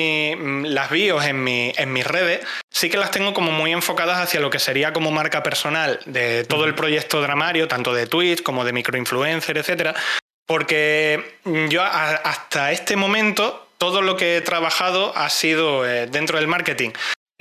las 0.75 0.90
bios 0.90 1.25
en, 1.25 1.49
en 1.49 1.93
mis 1.93 2.07
redes, 2.07 2.47
sí 2.71 2.90
que 2.90 2.99
las 2.99 3.11
tengo 3.11 3.33
como 3.33 3.50
muy 3.50 3.73
enfocadas 3.73 4.19
hacia 4.19 4.40
lo 4.40 4.50
que 4.50 4.59
sería 4.59 4.93
como 4.93 5.11
marca 5.11 5.43
personal 5.43 5.99
de 6.05 6.45
todo 6.45 6.67
el 6.67 6.75
proyecto 6.75 7.23
dramario, 7.23 7.67
tanto 7.67 7.95
de 7.95 8.07
Twitch 8.07 8.43
como 8.43 8.64
de 8.64 8.73
microinfluencer, 8.73 9.57
etcétera. 9.57 9.95
Porque 10.47 11.38
yo 11.69 11.83
hasta 11.83 12.73
este 12.73 12.97
momento, 12.97 13.68
todo 13.79 14.03
lo 14.03 14.17
que 14.17 14.37
he 14.37 14.41
trabajado 14.41 15.17
ha 15.17 15.31
sido 15.31 15.89
eh, 15.89 16.07
dentro 16.07 16.39
del 16.39 16.49
marketing. 16.49 16.91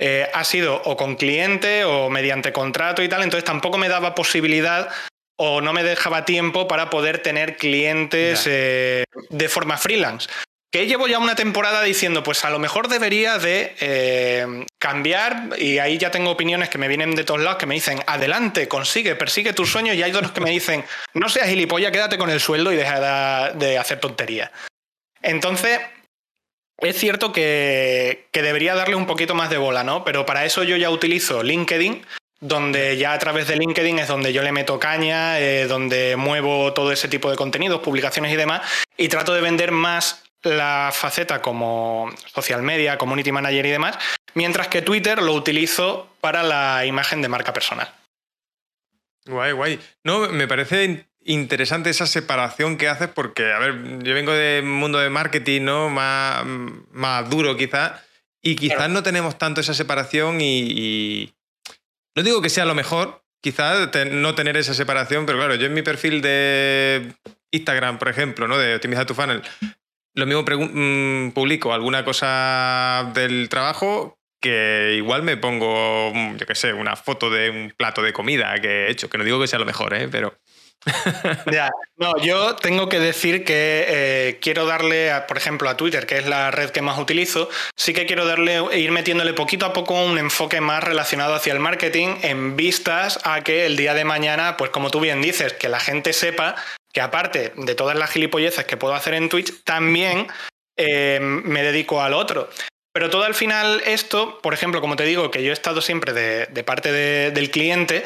Eh, 0.00 0.30
ha 0.32 0.44
sido 0.44 0.80
o 0.84 0.96
con 0.96 1.16
cliente 1.16 1.84
o 1.84 2.08
mediante 2.08 2.52
contrato 2.52 3.02
y 3.02 3.08
tal, 3.08 3.24
entonces 3.24 3.44
tampoco 3.44 3.78
me 3.78 3.88
daba 3.88 4.14
posibilidad 4.14 4.88
o 5.36 5.60
no 5.60 5.72
me 5.72 5.82
dejaba 5.82 6.24
tiempo 6.24 6.68
para 6.68 6.88
poder 6.88 7.18
tener 7.18 7.56
clientes 7.56 8.44
eh, 8.46 9.04
de 9.30 9.48
forma 9.48 9.76
freelance. 9.76 10.28
Que 10.70 10.86
llevo 10.86 11.08
ya 11.08 11.18
una 11.18 11.34
temporada 11.34 11.82
diciendo, 11.82 12.22
pues 12.22 12.44
a 12.44 12.50
lo 12.50 12.58
mejor 12.58 12.88
debería 12.88 13.38
de 13.38 13.74
eh, 13.80 14.66
cambiar, 14.78 15.50
y 15.56 15.78
ahí 15.78 15.96
ya 15.96 16.10
tengo 16.10 16.30
opiniones 16.30 16.68
que 16.68 16.76
me 16.76 16.88
vienen 16.88 17.14
de 17.14 17.24
todos 17.24 17.40
lados 17.40 17.58
que 17.58 17.66
me 17.66 17.74
dicen, 17.74 18.00
adelante, 18.06 18.68
consigue, 18.68 19.16
persigue 19.16 19.54
tus 19.54 19.70
sueños, 19.70 19.96
y 19.96 20.02
hay 20.02 20.12
otros 20.12 20.32
que 20.32 20.42
me 20.42 20.50
dicen, 20.50 20.84
no 21.14 21.28
seas 21.28 21.48
gilipollas, 21.48 21.90
quédate 21.90 22.18
con 22.18 22.30
el 22.30 22.38
sueldo 22.38 22.72
y 22.72 22.76
deja 22.76 23.52
de 23.52 23.78
hacer 23.78 23.98
tonterías. 23.98 24.50
Entonces, 25.22 25.80
es 26.78 26.96
cierto 26.96 27.32
que, 27.32 28.26
que, 28.30 28.42
debería 28.42 28.74
darle 28.74 28.94
un 28.94 29.06
poquito 29.06 29.34
más 29.34 29.50
de 29.50 29.58
bola, 29.58 29.84
¿no? 29.84 30.04
Pero 30.04 30.24
para 30.24 30.44
eso 30.44 30.62
yo 30.62 30.76
ya 30.76 30.90
utilizo 30.90 31.42
LinkedIn, 31.42 32.04
donde 32.40 32.96
ya 32.96 33.12
a 33.12 33.18
través 33.18 33.48
de 33.48 33.56
LinkedIn 33.56 33.98
es 33.98 34.08
donde 34.08 34.32
yo 34.32 34.42
le 34.42 34.52
meto 34.52 34.78
caña, 34.78 35.40
eh, 35.40 35.66
donde 35.66 36.16
muevo 36.16 36.72
todo 36.72 36.92
ese 36.92 37.08
tipo 37.08 37.30
de 37.30 37.36
contenidos, 37.36 37.80
publicaciones 37.80 38.32
y 38.32 38.36
demás, 38.36 38.62
y 38.96 39.08
trato 39.08 39.34
de 39.34 39.40
vender 39.40 39.72
más 39.72 40.24
la 40.42 40.90
faceta 40.92 41.42
como 41.42 42.10
social 42.32 42.62
media, 42.62 42.96
community 42.96 43.32
manager 43.32 43.66
y 43.66 43.70
demás, 43.70 43.98
mientras 44.34 44.68
que 44.68 44.82
Twitter 44.82 45.20
lo 45.20 45.34
utilizo 45.34 46.08
para 46.20 46.44
la 46.44 46.86
imagen 46.86 47.22
de 47.22 47.28
marca 47.28 47.52
personal. 47.52 47.92
Guay, 49.26 49.52
guay. 49.52 49.80
No, 50.04 50.28
me 50.28 50.46
parece 50.46 51.06
interesante 51.28 51.90
esa 51.90 52.06
separación 52.06 52.76
que 52.76 52.88
haces 52.88 53.08
porque, 53.08 53.52
a 53.52 53.58
ver, 53.58 54.02
yo 54.02 54.14
vengo 54.14 54.32
del 54.32 54.64
mundo 54.64 54.98
de 54.98 55.10
marketing, 55.10 55.62
¿no? 55.62 55.90
Más, 55.90 56.44
más 56.92 57.30
duro 57.30 57.56
quizás, 57.56 58.00
y 58.42 58.56
quizás 58.56 58.88
no 58.90 59.02
tenemos 59.02 59.38
tanto 59.38 59.60
esa 59.60 59.74
separación 59.74 60.40
y 60.40 61.34
no 62.14 62.22
digo 62.22 62.42
que 62.42 62.50
sea 62.50 62.64
lo 62.64 62.74
mejor, 62.74 63.22
quizás 63.40 63.90
no 64.10 64.34
tener 64.34 64.56
esa 64.56 64.74
separación, 64.74 65.26
pero 65.26 65.38
claro, 65.38 65.54
yo 65.54 65.66
en 65.66 65.74
mi 65.74 65.82
perfil 65.82 66.20
de 66.20 67.12
Instagram, 67.50 67.98
por 67.98 68.08
ejemplo, 68.08 68.48
¿no? 68.48 68.58
de 68.58 68.74
optimizar 68.74 69.06
tu 69.06 69.14
funnel, 69.14 69.42
lo 70.14 70.26
mismo 70.26 70.42
mm, 70.42 71.30
publico 71.30 71.72
alguna 71.72 72.04
cosa 72.04 73.10
del 73.14 73.48
trabajo 73.48 74.18
que 74.40 74.94
igual 74.96 75.22
me 75.22 75.36
pongo, 75.36 76.12
yo 76.36 76.46
qué 76.46 76.54
sé, 76.54 76.72
una 76.72 76.96
foto 76.96 77.28
de 77.30 77.50
un 77.50 77.72
plato 77.76 78.02
de 78.02 78.12
comida 78.12 78.54
que 78.60 78.86
he 78.86 78.90
hecho, 78.90 79.10
que 79.10 79.18
no 79.18 79.24
digo 79.24 79.40
que 79.40 79.48
sea 79.48 79.58
lo 79.58 79.64
mejor, 79.64 79.94
¿eh? 79.94 80.08
pero 80.08 80.36
ya, 81.52 81.70
no, 81.96 82.16
yo 82.22 82.56
tengo 82.56 82.88
que 82.88 82.98
decir 83.00 83.44
que 83.44 83.84
eh, 83.88 84.38
quiero 84.40 84.66
darle, 84.66 85.12
por 85.26 85.36
ejemplo, 85.36 85.68
a 85.68 85.76
Twitter, 85.76 86.06
que 86.06 86.18
es 86.18 86.26
la 86.26 86.50
red 86.50 86.70
que 86.70 86.82
más 86.82 86.98
utilizo, 86.98 87.48
sí 87.76 87.92
que 87.92 88.06
quiero 88.06 88.24
darle, 88.24 88.62
ir 88.78 88.92
metiéndole 88.92 89.32
poquito 89.32 89.66
a 89.66 89.72
poco 89.72 89.94
un 89.94 90.18
enfoque 90.18 90.60
más 90.60 90.82
relacionado 90.82 91.34
hacia 91.34 91.52
el 91.52 91.60
marketing 91.60 92.16
en 92.22 92.56
vistas 92.56 93.18
a 93.24 93.42
que 93.42 93.66
el 93.66 93.76
día 93.76 93.94
de 93.94 94.04
mañana, 94.04 94.56
pues 94.56 94.70
como 94.70 94.90
tú 94.90 95.00
bien 95.00 95.20
dices, 95.20 95.52
que 95.52 95.68
la 95.68 95.80
gente 95.80 96.12
sepa 96.12 96.54
que 96.92 97.00
aparte 97.00 97.52
de 97.56 97.74
todas 97.74 97.96
las 97.96 98.10
gilipolleces 98.10 98.64
que 98.64 98.76
puedo 98.76 98.94
hacer 98.94 99.14
en 99.14 99.28
Twitch, 99.28 99.62
también 99.64 100.28
eh, 100.76 101.18
me 101.20 101.62
dedico 101.62 102.00
al 102.00 102.14
otro. 102.14 102.48
Pero 102.92 103.10
todo 103.10 103.24
al 103.24 103.34
final 103.34 103.82
esto, 103.84 104.40
por 104.40 104.54
ejemplo, 104.54 104.80
como 104.80 104.96
te 104.96 105.04
digo, 105.04 105.30
que 105.30 105.42
yo 105.42 105.50
he 105.50 105.52
estado 105.52 105.80
siempre 105.82 106.12
de, 106.12 106.64
parte 106.64 106.90
del 106.92 107.50
cliente, 107.50 108.02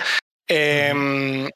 eh, 0.48 1.48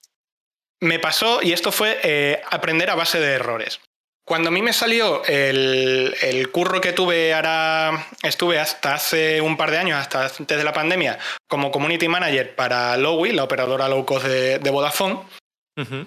me 0.87 0.99
pasó, 0.99 1.43
y 1.43 1.53
esto 1.53 1.71
fue 1.73 1.99
eh, 2.03 2.43
aprender 2.51 2.91
a 2.91 2.95
base 2.95 3.21
de 3.21 3.33
errores. 3.35 3.81
Cuando 4.27 4.49
a 4.49 4.53
mí 4.53 4.61
me 4.61 4.73
salió 4.73 5.23
el, 5.25 6.49
curro 6.51 6.81
que 6.81 6.93
tuve 6.93 7.33
ahora, 7.33 8.09
estuve 8.25 8.59
hasta 8.59 8.95
hace 8.95 9.41
un 9.41 9.57
par 9.57 9.71
de 9.71 9.79
años, 9.79 10.01
hasta 10.01 10.25
antes 10.25 10.59
de 10.59 10.65
la 10.65 10.73
pandemia, 10.73 11.17
como 11.49 11.71
community 11.71 12.09
manager 12.09 12.57
para 12.57 12.97
Lowy, 12.97 13.31
la 13.31 13.45
operadora 13.45 13.89
low 13.89 14.05
cost 14.05 14.27
de, 14.27 14.71
Vodafone. 14.71 15.21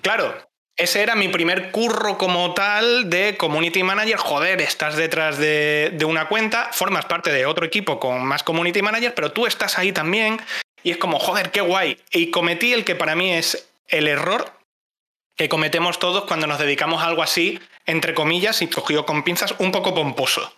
Claro, 0.02 0.36
ese 0.76 1.02
era 1.02 1.16
mi 1.16 1.30
primer 1.30 1.72
curro 1.72 2.18
como 2.18 2.54
tal 2.54 3.10
de 3.10 3.38
community 3.38 3.84
manager. 3.84 4.18
Joder, 4.18 4.60
estás 4.60 4.98
detrás 4.98 5.38
de, 5.38 5.92
de, 5.94 6.04
una 6.04 6.28
cuenta, 6.28 6.72
formas 6.74 7.06
parte 7.06 7.32
de 7.32 7.46
otro 7.46 7.66
equipo 7.66 8.02
con 8.02 8.26
más 8.26 8.44
community 8.44 8.82
manager, 8.82 9.14
pero 9.16 9.32
tú 9.32 9.46
estás 9.46 9.78
ahí 9.78 9.94
también. 9.94 10.42
Y 10.84 10.92
es 10.92 10.98
como, 10.98 11.20
joder, 11.20 11.52
qué 11.52 11.62
guay. 11.62 11.98
Y 12.12 12.32
cometí 12.32 12.74
el 12.74 12.84
que 12.84 12.96
para 12.96 13.16
mí 13.16 13.32
es 13.32 13.70
el 13.88 14.10
error 14.10 14.59
que 15.40 15.48
cometemos 15.48 16.00
todos 16.00 16.26
cuando 16.26 16.48
nos 16.48 16.60
dedicamos 16.60 17.02
a 17.02 17.06
algo 17.06 17.24
así, 17.24 17.62
entre 17.86 18.14
comillas, 18.14 18.62
y 18.62 18.68
cogido 18.68 19.06
con 19.06 19.24
pinzas, 19.24 19.56
un 19.60 19.72
poco 19.72 19.96
pomposo. 19.96 20.54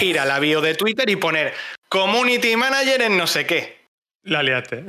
Ir 0.00 0.18
a 0.18 0.24
la 0.24 0.38
bio 0.38 0.62
de 0.62 0.74
Twitter 0.74 1.10
y 1.10 1.16
poner 1.16 1.52
Community 1.90 2.56
Manager 2.56 3.02
en 3.02 3.18
no 3.18 3.26
sé 3.26 3.44
qué. 3.44 3.90
La 4.22 4.42
liaste. 4.42 4.84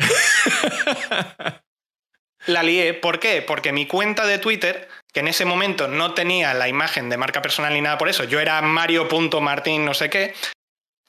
la 2.46 2.64
lié. 2.64 2.94
¿Por 2.94 3.20
qué? 3.20 3.42
Porque 3.42 3.74
mi 3.74 3.86
cuenta 3.86 4.26
de 4.26 4.40
Twitter, 4.40 4.88
que 5.12 5.20
en 5.20 5.28
ese 5.28 5.44
momento 5.44 5.90
no 5.90 6.14
tenía 6.14 6.54
la 6.54 6.70
imagen 6.70 7.10
de 7.10 7.18
marca 7.18 7.42
personal 7.42 7.74
ni 7.74 7.82
nada 7.82 7.98
por 7.98 8.08
eso, 8.08 8.24
yo 8.24 8.40
era 8.40 8.62
Mario.martín 8.62 9.84
no 9.84 9.94
sé 9.94 10.10
qué, 10.10 10.34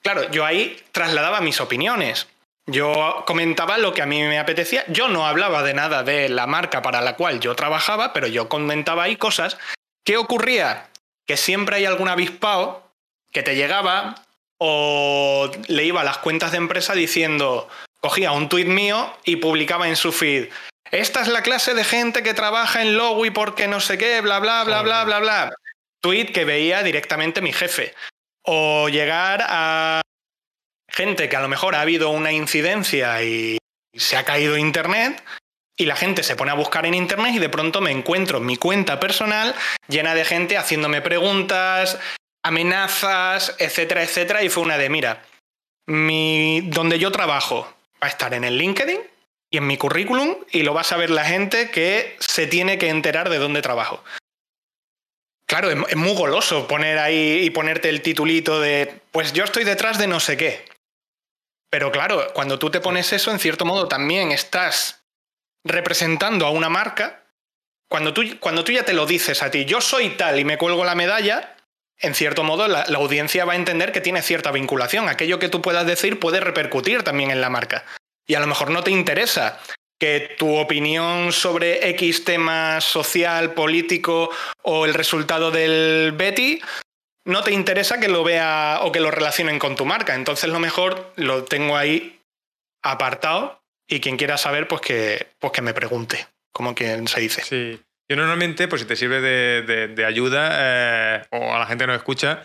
claro, 0.03 0.29
yo 0.31 0.43
ahí 0.43 0.77
trasladaba 0.91 1.39
mis 1.39 1.61
opiniones. 1.61 2.27
Yo 2.67 3.23
comentaba 3.27 3.77
lo 3.77 3.93
que 3.93 4.01
a 4.01 4.07
mí 4.07 4.21
me 4.23 4.39
apetecía. 4.39 4.83
Yo 4.87 5.07
no 5.07 5.27
hablaba 5.27 5.61
de 5.61 5.73
nada 5.73 6.03
de 6.03 6.29
la 6.29 6.47
marca 6.47 6.81
para 6.81 7.01
la 7.01 7.15
cual 7.15 7.39
yo 7.39 7.55
trabajaba, 7.55 8.11
pero 8.11 8.27
yo 8.27 8.49
comentaba 8.49 9.03
ahí 9.03 9.17
cosas. 9.17 9.57
¿Qué 10.03 10.17
ocurría? 10.17 10.89
Que 11.27 11.37
siempre 11.37 11.77
hay 11.77 11.85
algún 11.85 12.07
avispado 12.07 12.91
que 13.31 13.43
te 13.43 13.55
llegaba 13.55 14.15
o 14.57 15.51
le 15.67 15.83
iba 15.83 16.01
a 16.01 16.05
las 16.05 16.17
cuentas 16.17 16.51
de 16.51 16.57
empresa 16.57 16.93
diciendo, 16.93 17.67
cogía 17.99 18.31
un 18.31 18.49
tuit 18.49 18.67
mío 18.67 19.15
y 19.25 19.35
publicaba 19.35 19.87
en 19.87 19.95
su 19.95 20.11
feed. 20.11 20.49
Esta 20.91 21.21
es 21.21 21.27
la 21.27 21.41
clase 21.41 21.73
de 21.73 21.83
gente 21.83 22.23
que 22.23 22.33
trabaja 22.33 22.81
en 22.81 22.95
Lowy 22.95 23.31
porque 23.31 23.67
no 23.67 23.79
sé 23.79 23.97
qué, 23.97 24.21
bla, 24.21 24.39
bla, 24.39 24.63
bla, 24.63 24.81
bla, 24.81 25.03
bla, 25.03 25.19
bla. 25.19 25.53
Tweet 26.01 26.27
que 26.27 26.45
veía 26.45 26.83
directamente 26.83 27.41
mi 27.41 27.51
jefe. 27.51 27.93
O 28.43 28.89
llegar 28.89 29.43
a 29.47 30.01
gente 30.95 31.27
que 31.27 31.35
a 31.35 31.41
lo 31.41 31.49
mejor 31.49 31.75
ha 31.75 31.81
habido 31.81 32.09
una 32.09 32.31
incidencia 32.31 33.21
y 33.21 33.57
se 33.93 34.15
ha 34.17 34.23
caído 34.23 34.57
Internet 34.57 35.21
y 35.77 35.85
la 35.85 35.95
gente 35.95 36.23
se 36.23 36.37
pone 36.37 36.51
a 36.51 36.55
buscar 36.55 36.85
en 36.85 36.93
Internet 36.93 37.35
y 37.35 37.39
de 37.39 37.49
pronto 37.49 37.81
me 37.81 37.91
encuentro 37.91 38.39
mi 38.39 38.55
cuenta 38.55 38.99
personal 38.99 39.53
llena 39.89 40.15
de 40.15 40.23
gente 40.23 40.57
haciéndome 40.57 41.01
preguntas, 41.01 41.99
amenazas, 42.43 43.55
etcétera, 43.59 44.03
etcétera. 44.03 44.43
Y 44.43 44.49
fue 44.49 44.63
una 44.63 44.77
de, 44.77 44.89
mira, 44.89 45.25
mi, 45.85 46.61
donde 46.61 46.97
yo 46.97 47.11
trabajo 47.11 47.73
va 48.01 48.07
a 48.07 48.09
estar 48.09 48.33
en 48.33 48.45
el 48.45 48.57
LinkedIn 48.57 49.01
y 49.51 49.57
en 49.57 49.67
mi 49.67 49.77
currículum 49.77 50.37
y 50.51 50.63
lo 50.63 50.73
va 50.73 50.81
a 50.81 50.85
saber 50.85 51.09
la 51.09 51.25
gente 51.25 51.71
que 51.71 52.15
se 52.19 52.47
tiene 52.47 52.77
que 52.77 52.87
enterar 52.87 53.29
de 53.29 53.39
dónde 53.39 53.61
trabajo. 53.61 54.01
Claro, 55.45 55.69
es 55.69 55.95
muy 55.95 56.15
goloso 56.15 56.67
poner 56.67 56.97
ahí 56.97 57.41
y 57.43 57.49
ponerte 57.51 57.89
el 57.89 58.01
titulito 58.01 58.59
de, 58.59 59.01
pues 59.11 59.33
yo 59.33 59.43
estoy 59.43 59.63
detrás 59.63 59.99
de 59.99 60.07
no 60.07 60.19
sé 60.19 60.37
qué. 60.37 60.65
Pero 61.75 61.91
claro, 61.91 62.31
cuando 62.33 62.57
tú 62.57 62.69
te 62.69 62.79
pones 62.79 63.11
eso, 63.11 63.31
en 63.31 63.39
cierto 63.39 63.65
modo 63.65 63.89
también 63.89 64.31
estás 64.31 65.03
representando 65.65 66.45
a 66.45 66.49
una 66.49 66.69
marca. 66.69 67.25
Cuando 67.89 68.13
tú, 68.13 68.21
cuando 68.39 68.63
tú 68.63 68.71
ya 68.71 68.85
te 68.85 68.93
lo 68.93 69.05
dices 69.05 69.43
a 69.43 69.51
ti, 69.51 69.65
yo 69.65 69.81
soy 69.81 70.11
tal 70.11 70.39
y 70.39 70.45
me 70.45 70.57
cuelgo 70.57 70.85
la 70.85 70.95
medalla, 70.95 71.57
en 71.97 72.15
cierto 72.15 72.45
modo 72.45 72.69
la, 72.69 72.83
audiencia 72.83 73.43
va 73.43 73.51
a 73.51 73.57
entender 73.57 73.91
que 73.91 73.99
tiene 73.99 74.21
cierta 74.21 74.51
vinculación. 74.51 75.09
Aquello 75.09 75.37
que 75.37 75.49
tú 75.49 75.61
puedas 75.61 75.85
decir 75.85 76.17
puede 76.17 76.39
repercutir 76.39 77.03
también 77.03 77.29
en 77.29 77.41
la 77.41 77.49
marca. 77.49 77.83
Y 78.25 78.35
a 78.35 78.39
lo 78.39 78.47
mejor 78.47 78.71
no 78.71 78.81
te 78.81 78.91
interesa 78.91 79.59
que 79.99 80.33
tu 80.37 80.55
opinión 80.55 81.33
sobre 81.33 81.89
X 81.89 82.23
tema 82.23 82.79
social, 82.79 83.53
político 83.53 84.29
o 84.61 84.85
el 84.85 84.93
resultado 84.93 85.51
del 85.51 86.13
Betty 86.13 86.61
no 87.25 87.43
te 87.43 87.51
interesa 87.51 87.99
que 87.99 88.07
lo 88.07 88.23
vea 88.23 88.79
o 88.83 88.91
que 88.91 88.99
lo 88.99 89.11
relacionen 89.11 89.59
con 89.59 89.75
tu 89.75 89.85
marca. 89.85 90.15
Entonces 90.15 90.49
lo 90.49 90.59
mejor 90.59 91.11
lo 91.15 91.43
tengo 91.43 91.75
ahí 91.75 92.21
apartado 92.83 93.63
y 93.87 93.99
quien 93.99 94.17
quiera 94.17 94.37
saber, 94.37 94.67
pues 94.67 94.81
que, 94.81 95.33
pues 95.39 95.51
que 95.51 95.61
me 95.61 95.73
pregunte, 95.73 96.27
como 96.53 96.73
quien 96.73 97.07
se 97.07 97.19
dice. 97.19 97.43
Sí. 97.43 97.81
Yo 98.07 98.15
normalmente, 98.15 98.67
pues 98.67 98.81
si 98.81 98.87
te 98.87 98.95
sirve 98.95 99.19
de, 99.19 100.05
ayuda 100.05 100.49
eh, 100.53 101.25
o 101.31 101.55
a 101.55 101.59
la 101.59 101.65
gente 101.65 101.83
que 101.83 101.87
nos 101.87 101.97
escucha, 101.97 102.43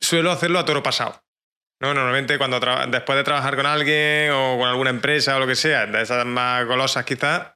suelo 0.00 0.30
hacerlo 0.30 0.58
a 0.58 0.64
toro 0.64 0.82
pasado. 0.82 1.22
¿no? 1.80 1.92
Normalmente 1.92 2.38
cuando 2.38 2.58
después 2.88 3.16
de 3.16 3.24
trabajar 3.24 3.56
con 3.56 3.66
alguien 3.66 4.30
o 4.32 4.58
con 4.58 4.68
alguna 4.68 4.90
empresa 4.90 5.36
o 5.36 5.40
lo 5.40 5.46
que 5.46 5.56
sea, 5.56 5.86
de 5.86 6.00
esas 6.00 6.24
más 6.24 6.64
golosas 6.66 7.04
quizás, 7.04 7.52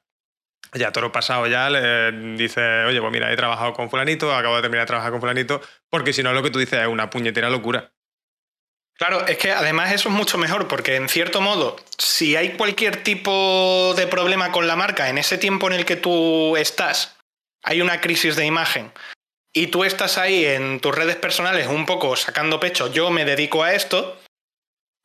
ya 0.75 0.91
todo 0.91 1.11
pasado 1.11 1.47
ya 1.47 1.69
le 1.69 2.11
dice, 2.35 2.61
oye, 2.85 2.99
pues 2.99 3.11
mira, 3.11 3.31
he 3.31 3.35
trabajado 3.35 3.73
con 3.73 3.89
fulanito, 3.89 4.33
acabo 4.33 4.55
de 4.55 4.61
terminar 4.61 4.85
de 4.85 4.87
trabajar 4.87 5.11
con 5.11 5.21
fulanito, 5.21 5.61
porque 5.89 6.13
si 6.13 6.23
no 6.23 6.33
lo 6.33 6.43
que 6.43 6.51
tú 6.51 6.59
dices 6.59 6.81
es 6.81 6.87
una 6.87 7.09
puñetera 7.09 7.49
locura. 7.49 7.91
Claro, 8.97 9.27
es 9.27 9.37
que 9.37 9.51
además 9.51 9.91
eso 9.91 10.07
es 10.07 10.15
mucho 10.15 10.37
mejor 10.37 10.69
porque 10.69 10.95
en 10.95 11.09
cierto 11.09 11.41
modo, 11.41 11.75
si 11.97 12.37
hay 12.37 12.51
cualquier 12.51 13.03
tipo 13.03 13.93
de 13.97 14.07
problema 14.07 14.51
con 14.53 14.67
la 14.67 14.77
marca 14.77 15.09
en 15.09 15.17
ese 15.17 15.37
tiempo 15.37 15.67
en 15.67 15.73
el 15.73 15.85
que 15.85 15.97
tú 15.97 16.55
estás, 16.55 17.17
hay 17.61 17.81
una 17.81 17.99
crisis 17.99 18.37
de 18.37 18.45
imagen 18.45 18.93
y 19.53 19.67
tú 19.67 19.83
estás 19.83 20.17
ahí 20.17 20.45
en 20.45 20.79
tus 20.79 20.95
redes 20.95 21.17
personales 21.17 21.67
un 21.67 21.85
poco 21.85 22.15
sacando 22.15 22.59
pecho, 22.59 22.91
yo 22.91 23.09
me 23.09 23.25
dedico 23.25 23.63
a 23.63 23.73
esto, 23.73 24.17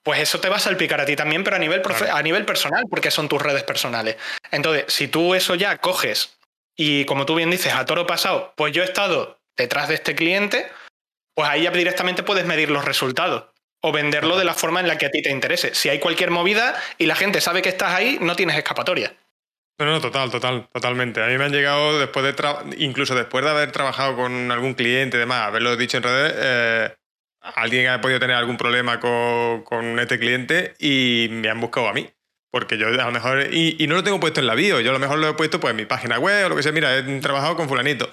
pues 0.03 0.21
eso 0.21 0.41
te 0.41 0.49
va 0.49 0.57
a 0.57 0.61
salpicar 0.61 1.01
a 1.01 1.07
ti 1.07 1.17
también, 1.17 1.45
pero 1.45 1.57
a 1.57 1.59
nivel, 1.59 1.83
a 2.13 2.23
nivel 2.23 2.45
personal, 2.45 2.85
porque 2.89 3.11
son 3.11 3.29
tus 3.29 3.41
redes 3.41 3.63
personales. 3.63 4.17
Entonces, 4.51 4.85
si 4.89 5.09
tú 5.09 5.35
eso 5.35 5.55
ya 5.55 5.79
coges 5.79 6.39
y 6.77 7.05
como 7.05 7.27
tú 7.27 7.35
bien 7.35 7.51
dices, 7.51 7.75
a 7.75 7.85
toro 7.85 8.07
pasado, 8.07 8.55
pues 8.57 8.73
yo 8.73 8.83
he 8.83 8.87
estado 8.87 9.39
detrás 9.57 9.89
de 9.89 9.95
este 9.95 10.15
cliente, 10.15 10.71
pues 11.35 11.49
ahí 11.49 11.63
ya 11.63 11.71
directamente 11.71 12.23
puedes 12.23 12.47
medir 12.47 12.71
los 12.71 12.85
resultados 12.85 13.45
o 13.83 13.93
venderlo 13.93 14.39
de 14.39 14.45
la 14.45 14.55
forma 14.55 14.81
en 14.81 14.89
la 14.89 14.99
que 14.99 15.07
a 15.07 15.11
ti 15.11 15.23
te 15.23 15.31
interese. 15.31 15.75
Si 15.75 15.89
hay 15.89 15.99
cualquier 15.99 16.31
movida 16.31 16.75
y 16.99 17.07
la 17.07 17.17
gente 17.17 17.41
sabe 17.41 17.63
que 17.63 17.69
estás 17.69 17.93
ahí, 17.93 18.19
no 18.21 18.37
tienes 18.37 18.57
escapatoria. 18.57 19.15
No, 19.79 19.87
no, 19.87 20.01
total, 20.01 20.31
total, 20.31 20.69
totalmente. 20.71 21.23
A 21.23 21.27
mí 21.27 21.39
me 21.39 21.45
han 21.45 21.53
llegado 21.53 21.99
después 21.99 22.25
de 22.25 22.35
incluso 22.77 23.15
después 23.15 23.43
de 23.43 23.51
haber 23.51 23.73
trabajado 23.73 24.15
con 24.15 24.51
algún 24.51 24.75
cliente 24.75 25.17
y 25.17 25.21
demás, 25.21 25.47
haberlo 25.47 25.75
dicho 25.77 25.97
en 25.97 26.03
redes, 26.03 26.35
eh, 26.37 26.95
alguien 27.41 27.89
ha 27.89 28.01
podido 28.01 28.21
tener 28.21 28.37
algún 28.37 28.57
problema 28.57 29.01
con, 29.01 29.99
este 29.99 30.19
cliente 30.19 30.75
y 30.79 31.29
me 31.31 31.49
han 31.49 31.61
buscado 31.61 31.89
a 31.89 31.93
mí. 31.93 32.11
Porque 32.53 32.79
yo 32.79 32.89
a 32.89 32.91
lo 32.91 33.13
mejor, 33.13 33.55
y, 33.55 33.87
no 33.87 33.95
lo 33.95 34.03
tengo 34.03 34.19
puesto 34.19 34.41
en 34.41 34.49
la 34.49 34.57
bio, 34.57 34.81
yo 34.81 34.91
a 34.91 34.93
lo 34.93 34.99
mejor 34.99 35.19
lo 35.19 35.29
he 35.29 35.35
puesto 35.35 35.61
pues 35.61 35.71
en 35.71 35.77
mi 35.77 35.87
página 35.87 36.19
web 36.19 36.47
o 36.47 36.49
lo 36.49 36.57
que 36.57 36.65
sea, 36.65 36.73
mira, 36.73 36.97
he 36.97 37.21
trabajado 37.21 37.57
con 37.57 37.69
fulanito. 37.69 38.13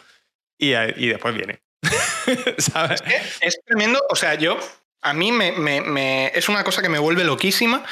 Y, 0.59 0.73
y 0.73 1.07
después 1.07 1.33
viene. 1.33 1.59
¿Sabes? 2.57 3.03
es 3.41 3.59
tremendo, 3.65 3.99
o 4.09 4.15
sea, 4.15 4.35
yo 4.35 4.59
a 5.01 5.13
mí 5.13 5.31
me, 5.31 6.27
es 6.27 6.49
una 6.49 6.63
cosa 6.63 6.81
que 6.81 6.89
me 6.89 6.99
vuelve 6.99 7.23
loquísima 7.23 7.83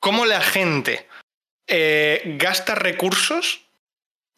cómo 0.00 0.24
la 0.24 0.40
gente 0.40 1.06
eh, 1.66 2.22
gasta 2.38 2.74
recursos 2.74 3.67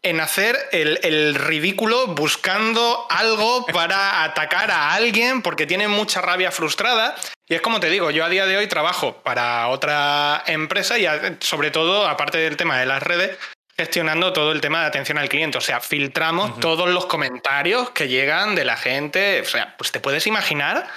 en 0.02 0.20
hacer 0.20 0.56
el, 0.72 1.34
ridículo 1.34 2.08
buscando 2.08 3.06
algo 3.10 3.66
para 3.66 4.24
atacar 4.24 4.70
a 4.70 4.94
alguien 4.94 5.42
porque 5.42 5.66
tiene 5.66 5.88
mucha 5.88 6.20
rabia 6.20 6.50
frustrada. 6.50 7.14
Y 7.48 7.54
es 7.54 7.60
como 7.60 7.80
te 7.80 7.90
digo, 7.90 8.10
yo 8.10 8.24
a 8.24 8.28
día 8.28 8.46
de 8.46 8.56
hoy 8.56 8.66
trabajo 8.66 9.16
para 9.22 9.68
otra 9.68 10.42
empresa 10.46 10.98
y 10.98 11.06
sobre 11.40 11.70
todo, 11.70 12.06
aparte 12.08 12.38
del 12.38 12.56
tema 12.56 12.78
de 12.78 12.86
las 12.86 13.02
redes, 13.02 13.36
gestionando 13.76 14.32
todo 14.32 14.52
el 14.52 14.60
tema 14.60 14.80
de 14.80 14.86
atención 14.86 15.18
al 15.18 15.28
cliente. 15.28 15.58
O 15.58 15.62
sea, 15.62 15.80
filtramos 15.80 16.60
todos 16.60 16.88
los 16.88 17.06
comentarios 17.06 17.90
que 17.90 18.08
llegan 18.08 18.54
de 18.54 18.64
la 18.64 18.76
gente. 18.76 19.40
O 19.40 19.44
sea, 19.44 19.74
pues 19.76 19.92
te 19.92 20.00
puedes 20.00 20.26
imaginar 20.26 20.88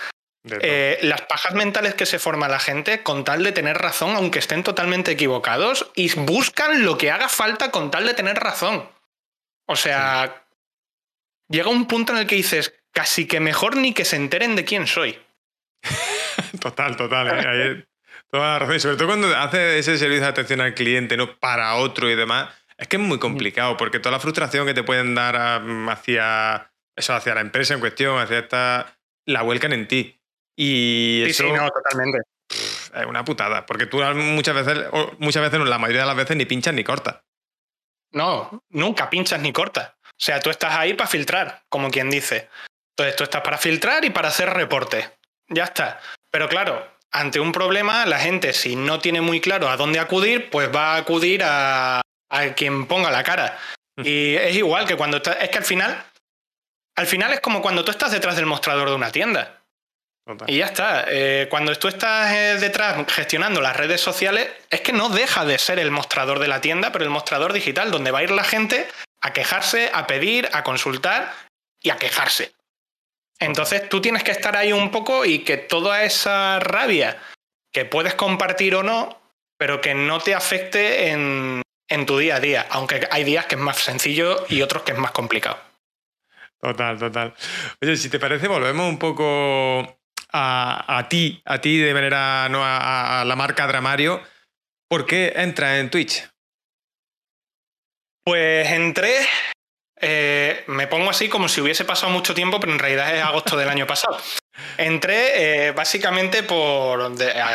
eh, 0.46 1.00
las 1.04 1.22
pajas 1.22 1.54
mentales 1.54 1.94
que 1.96 2.06
se 2.06 2.20
forma 2.20 2.50
la 2.50 2.60
gente 2.60 3.02
con 3.02 3.24
tal 3.24 3.44
de 3.44 3.54
tener 3.54 3.78
razón, 3.78 4.16
aunque 4.16 4.40
estén 4.40 4.64
totalmente 4.64 5.12
equivocados, 5.12 5.90
y 5.96 6.14
buscan 6.14 6.84
lo 6.84 6.98
que 6.98 7.12
haga 7.12 7.30
falta 7.30 7.72
con 7.72 7.92
tal 7.92 8.06
de 8.06 8.14
tener 8.14 8.38
razón. 8.38 8.90
O 9.66 9.76
sea, 9.76 10.46
llega 11.50 11.70
un 11.70 11.88
punto 11.88 12.14
en 12.14 12.20
el 12.20 12.28
que 12.28 12.36
dices, 12.36 12.74
casi 12.92 13.28
que 13.28 13.40
mejor 13.40 13.78
ni 13.78 13.94
que 13.94 14.06
se 14.06 14.16
enteren 14.16 14.56
de 14.56 14.66
quién 14.66 14.88
soy. 14.88 15.20
total, 16.62 16.96
total. 16.96 17.28
¿eh? 17.46 17.86
toda 18.30 18.54
la 18.54 18.60
razón. 18.60 18.76
Y 18.76 18.80
sobre 18.80 18.96
todo 18.98 19.08
cuando 19.08 19.36
hace 19.36 19.78
ese 19.80 19.98
servicio 19.98 20.24
de 20.24 20.30
atención 20.30 20.62
al 20.62 20.74
cliente, 20.74 21.18
no 21.18 21.38
para 21.38 21.76
otro 21.76 22.10
y 22.10 22.16
demás, 22.16 22.50
es 22.78 22.88
que 22.88 22.98
es 22.98 23.02
muy 23.02 23.20
complicado, 23.20 23.78
porque 23.78 24.00
toda 24.00 24.12
la 24.12 24.20
frustración 24.20 24.66
que 24.66 24.74
te 24.74 24.84
pueden 24.84 25.14
dar 25.16 25.36
hacia 25.90 26.72
eso, 26.96 27.14
hacia 27.14 27.36
la 27.36 27.42
empresa 27.42 27.74
en 27.74 27.80
cuestión, 27.80 28.20
hacia 28.20 28.40
esta, 28.40 28.98
la 29.26 29.44
vuelcan 29.44 29.74
en 29.74 29.88
ti. 29.88 30.20
Y 30.56 31.24
sí, 31.28 31.34
sí, 31.34 31.52
no, 31.52 31.70
totalmente. 31.70 32.20
Es 32.50 33.06
una 33.08 33.24
putada, 33.24 33.66
porque 33.66 33.86
tú 33.86 34.02
muchas 34.16 34.56
veces, 34.56 34.86
muchas 35.20 35.42
veces, 35.42 35.68
la 35.68 35.80
mayoría 35.80 36.02
de 36.02 36.08
las 36.08 36.16
veces, 36.16 36.38
ni 36.38 36.46
pinchas 36.46 36.74
ni 36.74 36.84
cortas. 36.84 37.22
No, 38.14 38.64
nunca 38.70 39.10
pinchas 39.10 39.40
ni 39.42 39.52
cortas. 39.52 39.94
O 40.04 40.26
sea, 40.26 40.40
tú 40.40 40.50
estás 40.50 40.76
ahí 40.76 40.94
para 40.94 41.10
filtrar, 41.10 41.64
como 41.70 41.92
quien 41.92 42.10
dice. 42.10 42.50
Entonces 42.92 43.16
tú 43.16 43.24
estás 43.24 43.42
para 43.42 43.58
filtrar 43.58 44.06
y 44.06 44.12
para 44.12 44.30
hacer 44.30 44.50
reporte. 44.50 45.10
Ya 45.50 45.66
está. 45.66 46.00
Pero 46.32 46.48
claro, 46.48 46.88
ante 47.12 47.40
un 47.40 47.52
problema, 47.52 48.06
la 48.06 48.20
gente, 48.20 48.54
si 48.54 48.76
no 48.76 49.00
tiene 49.00 49.22
muy 49.22 49.42
claro 49.42 49.70
a 49.70 49.78
dónde 49.78 50.00
acudir, 50.00 50.50
pues 50.50 50.74
va 50.74 50.94
a 50.94 50.98
acudir 50.98 51.44
a, 51.44 52.02
a 52.30 52.54
quien 52.56 52.86
ponga 52.86 53.12
la 53.12 53.24
cara. 53.24 53.58
Mm. 53.98 54.02
Y 54.06 54.36
es 54.36 54.56
igual 54.56 54.88
que 54.88 54.96
cuando 54.96 55.18
estás. 55.18 55.38
Es 55.42 55.50
que 55.50 55.58
al 55.58 55.66
final. 55.66 56.06
Al 56.96 57.08
final 57.08 57.34
es 57.34 57.40
como 57.40 57.64
cuando 57.64 57.84
tú 57.84 57.90
estás 57.90 58.12
detrás 58.12 58.36
del 58.36 58.46
mostrador 58.46 58.88
de 58.90 58.96
una 58.96 59.12
tienda. 59.12 59.63
Y 60.48 60.58
ya 60.58 60.68
está. 60.68 61.06
Eh, 61.10 61.48
cuando 61.50 61.76
tú 61.76 61.90
estás 61.90 62.32
eh, 62.32 62.58
detrás 62.60 63.06
gestionando 63.12 63.60
las 63.60 63.76
redes 63.76 64.00
sociales, 64.00 64.50
es 64.70 64.82
que 64.82 64.94
no 64.94 65.10
deja 65.10 65.44
de 65.44 65.58
ser 65.58 65.80
el 65.80 65.92
mostrador 65.92 66.40
de 66.40 66.48
la 66.48 66.62
tienda, 66.62 66.92
pero 66.92 67.04
el 67.04 67.10
mostrador 67.10 67.52
digital, 67.52 67.92
donde 67.92 68.12
va 68.12 68.20
a 68.20 68.24
ir 68.24 68.32
la 68.32 68.44
gente 68.44 68.88
a 69.22 69.34
quejarse, 69.34 69.90
a 69.94 70.08
pedir, 70.08 70.50
a 70.54 70.64
consultar 70.64 71.34
y 71.82 71.90
a 71.90 71.98
quejarse. 71.98 72.54
Entonces 73.40 73.90
tú 73.90 74.00
tienes 74.00 74.24
que 74.24 74.32
estar 74.32 74.56
ahí 74.56 74.72
un 74.72 74.92
poco 74.92 75.26
y 75.26 75.40
que 75.40 75.58
toda 75.58 76.04
esa 76.04 76.60
rabia 76.60 77.18
que 77.74 77.84
puedes 77.84 78.16
compartir 78.16 78.76
o 78.76 78.84
no, 78.84 79.20
pero 79.58 79.82
que 79.82 79.94
no 79.94 80.20
te 80.20 80.36
afecte 80.36 81.10
en, 81.10 81.62
en 81.90 82.06
tu 82.06 82.18
día 82.18 82.38
a 82.38 82.40
día, 82.40 82.66
aunque 82.70 83.08
hay 83.12 83.26
días 83.26 83.46
que 83.46 83.56
es 83.56 83.62
más 83.62 83.78
sencillo 83.78 84.46
y 84.48 84.62
otros 84.62 84.84
que 84.84 84.94
es 84.94 84.98
más 84.98 85.12
complicado. 85.12 85.60
Total, 86.62 86.98
total. 86.98 87.34
Oye, 87.82 87.98
si 87.98 88.10
te 88.10 88.20
parece, 88.20 88.48
volvemos 88.48 88.88
un 88.88 88.98
poco 88.98 89.98
a, 90.34 91.08
ti, 91.10 91.42
a 91.46 91.62
ti 91.62 91.78
de 91.78 91.94
manera, 91.94 92.48
no 92.50 92.62
a, 92.64 93.24
la 93.26 93.36
marca 93.36 93.68
Dramario, 93.68 94.22
¿por 94.90 95.06
qué 95.06 95.34
entras 95.36 95.80
en 95.80 95.90
Twitch? 95.90 96.28
Pues 98.24 98.70
entré, 98.72 99.28
eh, 100.00 100.64
me 100.68 100.88
pongo 100.88 101.10
así 101.10 101.30
como 101.30 101.48
si 101.48 101.62
hubiese 101.62 101.86
pasado 101.86 102.12
mucho 102.12 102.34
tiempo, 102.34 102.60
pero 102.60 102.74
en 102.74 102.80
realidad 102.80 103.16
es 103.16 103.24
agosto 103.24 103.58
del 103.58 103.70
año 103.70 103.86
pasado. 103.86 104.18
Entré 104.78 105.68
eh, 105.68 105.72
básicamente 105.72 106.44
por, 106.44 107.14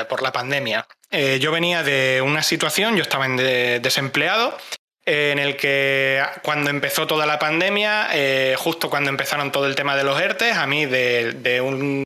por, 0.08 0.22
la 0.22 0.32
pandemia. 0.32 0.86
Eh, 1.10 1.38
yo 1.40 1.52
venía 1.52 1.82
de 1.82 2.22
una 2.22 2.42
situación, 2.42 2.96
yo 2.96 3.02
estaba 3.02 3.26
en 3.26 3.36
desempleado, 3.36 4.56
en 5.06 5.38
el 5.38 5.56
que 5.56 6.22
cuando 6.42 6.68
empezó 6.68 7.06
toda 7.06 7.24
la 7.24 7.38
pandemia, 7.38 8.10
justo 8.58 8.90
cuando 8.90 9.08
empezaron 9.08 9.50
todo 9.50 9.66
el 9.66 9.74
tema 9.74 9.96
de 9.96 10.04
los 10.04 10.20
ERTES, 10.20 10.58
a 10.58 10.66
mí 10.66 10.84
de 10.84 11.62
un 11.62 12.04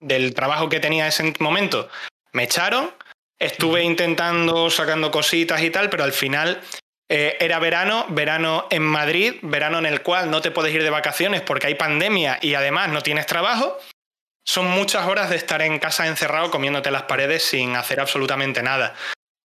del 0.00 0.34
trabajo 0.34 0.68
que 0.68 0.80
tenía 0.80 1.04
en 1.04 1.08
ese 1.08 1.34
momento, 1.40 1.88
me 2.32 2.44
echaron. 2.44 2.92
Estuve 3.38 3.84
intentando 3.84 4.68
sacando 4.68 5.10
cositas 5.10 5.62
y 5.62 5.70
tal, 5.70 5.90
pero 5.90 6.02
al 6.02 6.12
final 6.12 6.60
eh, 7.08 7.36
era 7.40 7.58
verano, 7.58 8.04
verano 8.10 8.66
en 8.70 8.82
Madrid, 8.82 9.36
verano 9.42 9.78
en 9.78 9.86
el 9.86 10.02
cual 10.02 10.30
no 10.30 10.42
te 10.42 10.50
puedes 10.50 10.74
ir 10.74 10.82
de 10.82 10.90
vacaciones 10.90 11.40
porque 11.40 11.68
hay 11.68 11.74
pandemia 11.74 12.38
y 12.42 12.54
además 12.54 12.90
no 12.90 13.00
tienes 13.02 13.26
trabajo. 13.26 13.78
Son 14.44 14.66
muchas 14.66 15.06
horas 15.06 15.30
de 15.30 15.36
estar 15.36 15.62
en 15.62 15.78
casa 15.78 16.06
encerrado 16.06 16.50
comiéndote 16.50 16.90
las 16.90 17.02
paredes 17.02 17.44
sin 17.44 17.76
hacer 17.76 18.00
absolutamente 18.00 18.62
nada. 18.62 18.94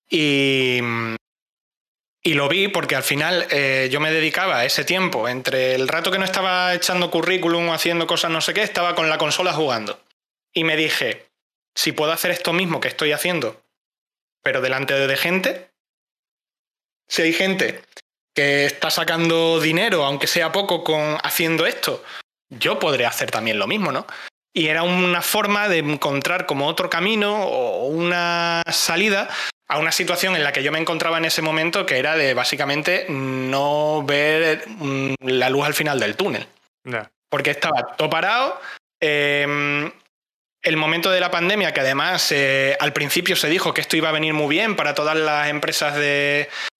Y, 0.10 0.80
y 2.24 2.34
lo 2.34 2.48
vi 2.48 2.68
porque 2.68 2.96
al 2.96 3.04
final 3.04 3.48
eh, 3.52 3.90
yo 3.92 4.00
me 4.00 4.12
dedicaba 4.12 4.60
a 4.60 4.66
ese 4.66 4.86
tiempo, 4.86 5.28
entre 5.28 5.76
el 5.76 5.88
rato 5.88 6.12
que 6.12 6.20
no 6.20 6.26
estaba 6.26 6.74
echando 6.74 7.12
currículum 7.12 7.70
o 7.70 7.74
haciendo 7.74 8.08
cosas 8.08 8.32
no 8.32 8.42
sé 8.42 8.54
qué, 8.54 8.64
estaba 8.64 8.96
con 8.96 9.10
la 9.10 9.18
consola 9.18 9.54
jugando 9.54 10.00
y 10.54 10.64
me 10.64 10.76
dije, 10.76 11.28
si 11.76 11.92
puedo 11.92 12.12
hacer 12.12 12.32
esto 12.32 12.54
mismo 12.54 12.80
que 12.80 12.88
estoy 12.88 13.12
haciendo, 13.12 13.62
pero 14.44 14.62
delante 14.62 14.94
de 14.94 15.18
gente, 15.18 15.72
si 17.08 17.22
hay 17.24 17.34
gente 17.34 17.82
que 18.36 18.66
está 18.66 18.90
sacando 18.90 19.60
dinero, 19.60 20.06
aunque 20.06 20.28
sea 20.28 20.52
poco, 20.52 20.84
con 20.84 21.18
haciendo 21.24 21.66
esto, 21.66 22.04
yo 22.50 22.80
podré 22.80 23.06
hacer 23.06 23.32
también 23.32 23.60
lo 23.60 23.68
mismo, 23.68 23.92
¿no? 23.92 24.06
Y 24.54 24.68
era 24.68 24.84
una 24.84 25.22
forma 25.22 25.70
de 25.70 25.80
encontrar 25.80 26.46
como 26.46 26.68
otro 26.68 26.90
camino 26.90 27.46
o 27.46 27.88
una 27.88 28.62
salida 28.70 29.30
a 29.70 29.78
una 29.78 29.94
situación 29.94 30.36
en 30.36 30.44
la 30.44 30.52
que 30.52 30.64
yo 30.64 30.72
me 30.74 30.80
encontraba 30.80 31.18
en 31.18 31.24
ese 31.24 31.42
momento, 31.42 31.86
que 31.86 31.98
era 31.98 32.18
de 32.18 32.34
básicamente 32.34 33.06
no 33.08 34.04
ver 34.06 34.68
mm, 34.68 35.14
la 35.22 35.50
luz 35.50 35.66
al 35.66 35.74
final 35.74 35.98
del 35.98 36.18
túnel. 36.18 36.46
Porque 37.30 37.52
estaba 37.52 37.96
todo 37.96 38.10
parado, 38.10 38.60
em, 39.00 39.90
el 40.62 40.78
momento 40.78 41.10
de 41.10 41.20
la 41.20 41.32
pandemia, 41.32 41.74
que 41.74 41.80
además 41.80 42.32
eh, 42.32 42.78
al 42.80 42.94
principio 42.94 43.36
se 43.36 43.50
dijo 43.50 43.74
que 43.74 43.82
esto 43.82 43.98
iba 43.98 44.10
a 44.10 44.14
venir 44.14 44.34
muy 44.34 44.48
bien 44.48 44.76
para 44.76 44.94
todas 44.94 45.18
las 45.18 45.50
empresas 45.50 45.96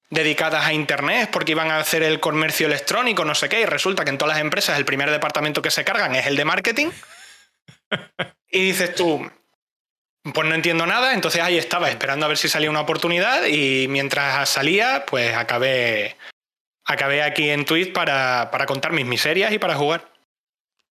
dedicadas 0.10 0.66
a 0.66 0.74
Internet, 0.74 1.30
porque 1.32 1.54
iban 1.54 1.72
a 1.72 1.80
hacer 1.80 2.04
el 2.04 2.20
comercio 2.20 2.68
electrónico, 2.68 3.26
no 3.26 3.34
sé 3.34 3.50
qué, 3.50 3.62
y 3.62 3.66
resulta 3.66 4.04
que 4.04 4.12
en 4.12 4.18
todas 4.18 4.36
las 4.36 4.42
empresas 4.42 4.78
el 4.78 4.86
primer 4.86 5.10
departamento 5.10 5.62
que 5.62 5.72
se 5.72 5.84
cargan 5.84 6.16
es 6.16 6.28
el 6.28 6.36
de 6.36 6.46
marketing. 6.46 6.90
y 8.52 8.66
dices 8.66 8.94
tú, 8.94 9.32
pues 10.34 10.48
no 10.48 10.54
entiendo 10.54 10.86
nada, 10.86 11.14
entonces 11.14 11.42
ahí 11.42 11.58
estaba 11.58 11.90
esperando 11.90 12.26
a 12.26 12.30
ver 12.30 12.38
si 12.38 12.50
salía 12.50 12.70
una 12.70 12.82
oportunidad 12.82 13.46
y 13.46 13.88
mientras 13.88 14.48
salía, 14.48 15.06
pues 15.08 15.36
acabé, 15.36 16.18
acabé 16.86 17.24
aquí 17.24 17.50
en 17.50 17.66
Twitch 17.66 17.94
para, 17.94 18.50
para 18.52 18.68
contar 18.68 18.92
mis 18.92 19.06
miserias 19.06 19.52
y 19.52 19.58
para 19.58 19.76
jugar. 19.76 20.11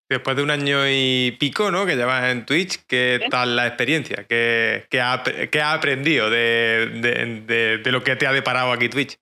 Después 0.09 0.35
de 0.35 0.41
un 0.41 0.49
año 0.49 0.89
y 0.89 1.37
pico, 1.39 1.69
¿no? 1.69 1.85
Que 1.85 1.95
llevas 1.95 2.31
en 2.31 2.43
Twitch, 2.43 2.79
¿qué 2.87 3.27
tal 3.29 3.55
la 3.55 3.67
experiencia? 3.67 4.25
¿Qué, 4.27 4.87
qué, 4.89 4.99
ha, 4.99 5.71
aprendido 5.71 6.31
de, 6.31 7.81
lo 7.85 8.03
que 8.03 8.15
te 8.15 8.25
ha 8.25 8.33
deparado 8.33 8.71
aquí 8.71 8.89
Twitch? 8.89 9.19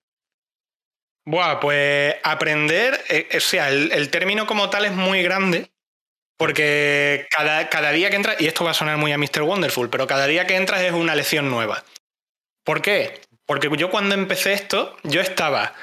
Buah, 1.26 1.60
pues 1.60 2.14
aprender, 2.22 2.98
eh, 3.10 3.28
o 3.36 3.40
sea, 3.40 3.68
el, 3.68 4.08
término 4.08 4.46
como 4.46 4.70
tal 4.70 4.86
es 4.86 4.92
muy 4.92 5.22
grande, 5.22 5.70
porque 6.38 7.26
cada, 7.30 7.68
cada, 7.68 7.92
día 7.92 8.08
que 8.08 8.16
entras, 8.16 8.40
y 8.40 8.46
esto 8.46 8.64
va 8.64 8.70
a 8.70 8.74
sonar 8.74 8.96
muy 8.96 9.12
a 9.12 9.18
Mr. 9.18 9.42
Wonderful, 9.42 9.90
pero 9.90 10.06
cada 10.06 10.26
día 10.26 10.46
que 10.46 10.56
entras 10.56 10.80
es 10.80 10.92
una 10.92 11.14
lección 11.14 11.50
nueva. 11.50 11.84
¿Por 12.64 12.80
qué? 12.80 13.20
Porque 13.44 13.68
yo 13.76 13.90
cuando 13.90 14.14
empecé 14.14 14.54
esto, 14.54 14.96
yo 15.02 15.20
estaba 15.20 15.74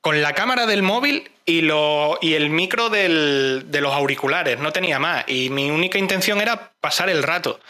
con 0.00 0.22
la 0.22 0.32
cámara 0.32 0.64
del 0.64 0.82
móvil 0.82 1.30
y, 1.46 1.62
lo, 1.62 2.18
y 2.20 2.34
el 2.34 2.50
micro 2.50 2.90
de 2.90 3.80
los 3.80 3.94
auriculares, 3.94 4.58
no 4.58 4.72
tenía 4.72 4.98
más. 4.98 5.24
Y 5.28 5.48
mi 5.48 5.70
única 5.70 5.96
intención 5.96 6.40
era 6.40 6.72
pasar 6.80 7.08
el 7.08 7.22
rato. 7.22 7.60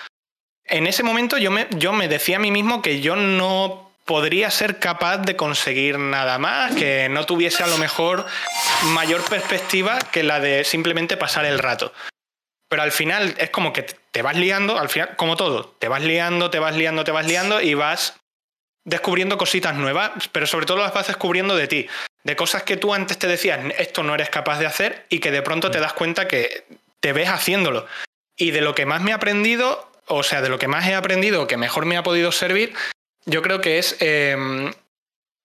En 0.65 0.87
ese 0.87 1.03
momento 1.03 1.37
yo 1.37 1.51
me, 1.51 1.69
yo 1.77 1.93
me 1.93 2.09
decía 2.09 2.37
a 2.37 2.41
mí 2.41 2.51
mismo 2.51 2.83
que 2.83 3.01
yo 3.01 3.15
no 3.15 3.93
podría 4.07 4.51
ser 4.51 4.79
capaz 4.79 5.19
de 5.19 5.37
conseguir 5.37 5.99
nada 5.99 6.39
más, 6.39 6.75
que 6.75 7.09
no 7.11 7.27
tuviese 7.27 7.63
a 7.63 7.67
lo 7.67 7.77
mejor 7.77 8.25
mayor 8.95 9.23
perspectiva 9.29 9.99
que 9.99 10.23
la 10.23 10.41
de 10.41 10.65
simplemente 10.65 11.17
pasar 11.17 11.45
el 11.45 11.59
rato. 11.59 11.93
Pero 12.69 12.83
al 12.83 12.93
final 12.93 13.35
es 13.39 13.51
como 13.51 13.73
que 13.73 13.83
te 13.83 14.23
vas 14.23 14.37
liando, 14.37 14.79
al 14.79 14.89
final, 14.89 15.15
como 15.17 15.37
todo, 15.37 15.75
te 15.79 15.89
vas 15.89 16.03
liando, 16.03 16.51
te 16.51 16.59
vas 16.59 16.77
liando, 16.77 17.05
te 17.05 17.13
vas 17.13 17.27
liando 17.27 17.61
y 17.61 17.75
vas 17.75 18.19
descubriendo 18.85 19.37
cositas 19.37 19.77
nuevas, 19.77 20.13
pero 20.33 20.47
sobre 20.47 20.67
todo 20.67 20.79
las 20.79 20.95
vas 20.95 21.09
descubriendo 21.09 21.57
de 21.57 21.69
ti 21.69 21.89
de 22.27 22.35
cosas 22.35 22.65
que 22.65 22.77
tú 22.77 22.93
antes 22.93 23.19
te 23.19 23.29
decías, 23.29 23.61
esto 23.79 24.03
no 24.03 24.13
eres 24.13 24.31
capaz 24.31 24.59
de 24.59 24.67
hacer 24.67 25.07
y 25.09 25.21
que 25.21 25.31
de 25.31 25.43
pronto 25.43 25.71
te 25.71 25.79
das 25.79 25.93
cuenta 25.93 26.27
que 26.27 26.65
te 26.99 27.13
ves 27.13 27.29
haciéndolo. 27.29 27.87
Y 28.37 28.51
de 28.51 28.63
lo 28.63 28.75
que 28.75 28.85
más 28.85 29.01
me 29.01 29.13
he 29.13 29.15
aprendido, 29.15 29.89
o 30.09 30.25
sea, 30.25 30.43
de 30.43 30.49
lo 30.49 30.59
que 30.59 30.67
más 30.67 30.89
he 30.89 30.97
aprendido, 30.97 31.47
que 31.47 31.57
mejor 31.57 31.87
me 31.87 31.97
ha 31.97 32.03
podido 32.03 32.33
servir, 32.33 32.75
yo 33.27 33.43
creo 33.43 33.61
que 33.61 33.79
es 33.79 33.97
em, 34.01 34.73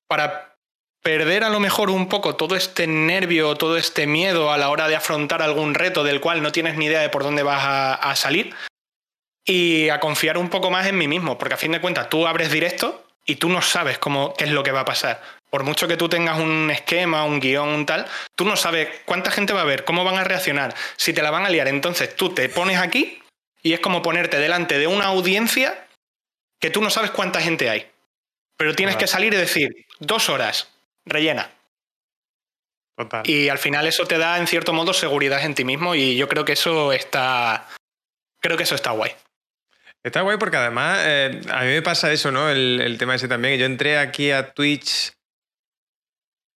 para 0.07 0.55
perder 1.03 1.43
a 1.43 1.49
lo 1.49 1.59
mejor 1.59 1.91
un 1.91 2.09
poco 2.09 2.35
todo 2.35 2.55
este 2.55 2.87
nervio, 2.87 3.53
todo 3.55 3.77
este 3.77 4.07
miedo 4.07 4.51
a 4.51 4.57
la 4.57 4.71
hora 4.71 4.87
de 4.87 4.95
afrontar 4.95 5.43
algún 5.43 5.75
reto 5.75 6.03
del 6.03 6.19
cual 6.19 6.41
no 6.41 6.51
tienes 6.51 6.77
ni 6.77 6.85
idea 6.85 7.01
de 7.01 7.09
por 7.09 7.21
dónde 7.21 7.43
vas 7.43 7.61
a, 7.63 8.15
salir 8.15 8.55
y 9.45 9.89
a 9.89 9.99
confiar 9.99 10.39
un 10.39 10.49
poco 10.49 10.71
más 10.71 10.87
en 10.87 10.97
mí 10.97 11.07
mismo, 11.07 11.37
porque 11.37 11.53
a 11.53 11.57
fin 11.57 11.73
de 11.73 11.81
cuentas 11.81 12.09
tú 12.09 12.25
abres 12.25 12.51
directo 12.51 13.05
y 13.23 13.35
tú 13.35 13.49
no 13.49 13.61
sabes 13.61 13.99
cómo, 13.99 14.33
qué 14.33 14.45
es 14.45 14.51
lo 14.51 14.63
que 14.63 14.71
va 14.71 14.79
a 14.79 14.85
pasar 14.85 15.40
por 15.51 15.63
mucho 15.63 15.87
que 15.87 15.97
tú 15.97 16.07
tengas 16.07 16.39
un 16.39 16.71
esquema, 16.71 17.25
un 17.25 17.41
guion, 17.41 17.67
un 17.67 17.85
tal, 17.85 18.07
tú 18.35 18.45
no 18.45 18.55
sabes 18.55 18.87
cuánta 19.05 19.31
gente 19.31 19.51
va 19.51 19.61
a 19.61 19.65
ver, 19.65 19.83
cómo 19.83 20.05
van 20.05 20.17
a 20.17 20.23
reaccionar, 20.23 20.73
si 20.95 21.13
te 21.13 21.21
la 21.21 21.29
van 21.29 21.45
a 21.45 21.49
liar. 21.49 21.67
Entonces 21.67 22.15
tú 22.15 22.33
te 22.33 22.47
pones 22.47 22.77
aquí 22.77 23.21
y 23.61 23.73
es 23.73 23.81
como 23.81 24.01
ponerte 24.01 24.39
delante 24.39 24.79
de 24.79 24.87
una 24.87 25.05
audiencia 25.05 25.87
que 26.59 26.69
tú 26.69 26.81
no 26.81 26.89
sabes 26.89 27.11
cuánta 27.11 27.41
gente 27.41 27.69
hay. 27.69 27.85
Pero 28.55 28.75
tienes 28.75 28.95
que 28.95 29.07
salir 29.07 29.33
y 29.33 29.37
decir, 29.37 29.87
dos 29.99 30.29
horas, 30.29 30.69
rellena. 31.05 31.51
Y 33.25 33.49
al 33.49 33.57
final 33.57 33.87
eso 33.87 34.05
te 34.05 34.17
da, 34.17 34.37
en 34.37 34.47
cierto 34.47 34.71
modo, 34.71 34.93
seguridad 34.93 35.43
en 35.43 35.55
ti 35.55 35.65
mismo 35.65 35.95
y 35.95 36.15
yo 36.15 36.29
creo 36.29 36.45
que 36.45 36.53
eso 36.53 36.93
está. 36.93 37.67
Creo 38.39 38.55
que 38.55 38.63
eso 38.63 38.75
está 38.75 38.91
guay. 38.91 39.11
Está 40.03 40.21
guay 40.21 40.37
porque 40.37 40.57
además 40.57 40.99
eh, 41.01 41.41
a 41.51 41.61
mí 41.61 41.71
me 41.71 41.81
pasa 41.81 42.11
eso, 42.11 42.31
¿no? 42.31 42.49
El, 42.49 42.79
el 42.79 42.97
tema 42.97 43.15
ese 43.15 43.27
también. 43.27 43.59
Yo 43.59 43.65
entré 43.65 43.97
aquí 43.97 44.31
a 44.31 44.53
Twitch 44.53 45.11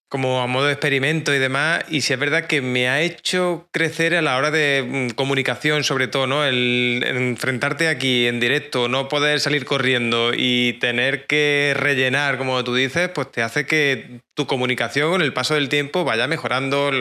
como 0.07 0.41
a 0.41 0.47
modo 0.47 0.67
de 0.67 0.73
experimento 0.73 1.33
y 1.33 1.39
demás, 1.39 1.83
y 1.89 2.01
si 2.01 2.13
es 2.13 2.19
verdad 2.19 2.45
que 2.45 2.61
me 2.61 2.87
ha 2.89 3.01
hecho 3.01 3.67
crecer 3.71 4.15
a 4.15 4.21
la 4.21 4.37
hora 4.37 4.51
de 4.51 4.85
mm, 4.87 5.15
comunicación, 5.15 5.83
sobre 5.83 6.07
todo, 6.07 6.27
¿no? 6.27 6.45
El, 6.45 7.03
enfrentarte 7.05 7.87
aquí 7.87 8.27
en 8.27 8.39
directo, 8.39 8.87
no 8.87 9.07
poder 9.07 9.39
salir 9.39 9.65
corriendo 9.65 10.31
y 10.35 10.73
tener 10.73 11.25
que 11.25 11.73
rellenar, 11.75 12.37
como 12.37 12.63
tú 12.63 12.75
dices, 12.75 13.09
pues 13.09 13.31
te 13.31 13.41
hace 13.41 13.65
que 13.65 14.21
tu 14.35 14.47
comunicación 14.47 15.11
con 15.11 15.21
el 15.21 15.33
paso 15.33 15.53
del 15.55 15.69
tiempo 15.69 16.03
vaya 16.03 16.27
mejorando, 16.27 16.91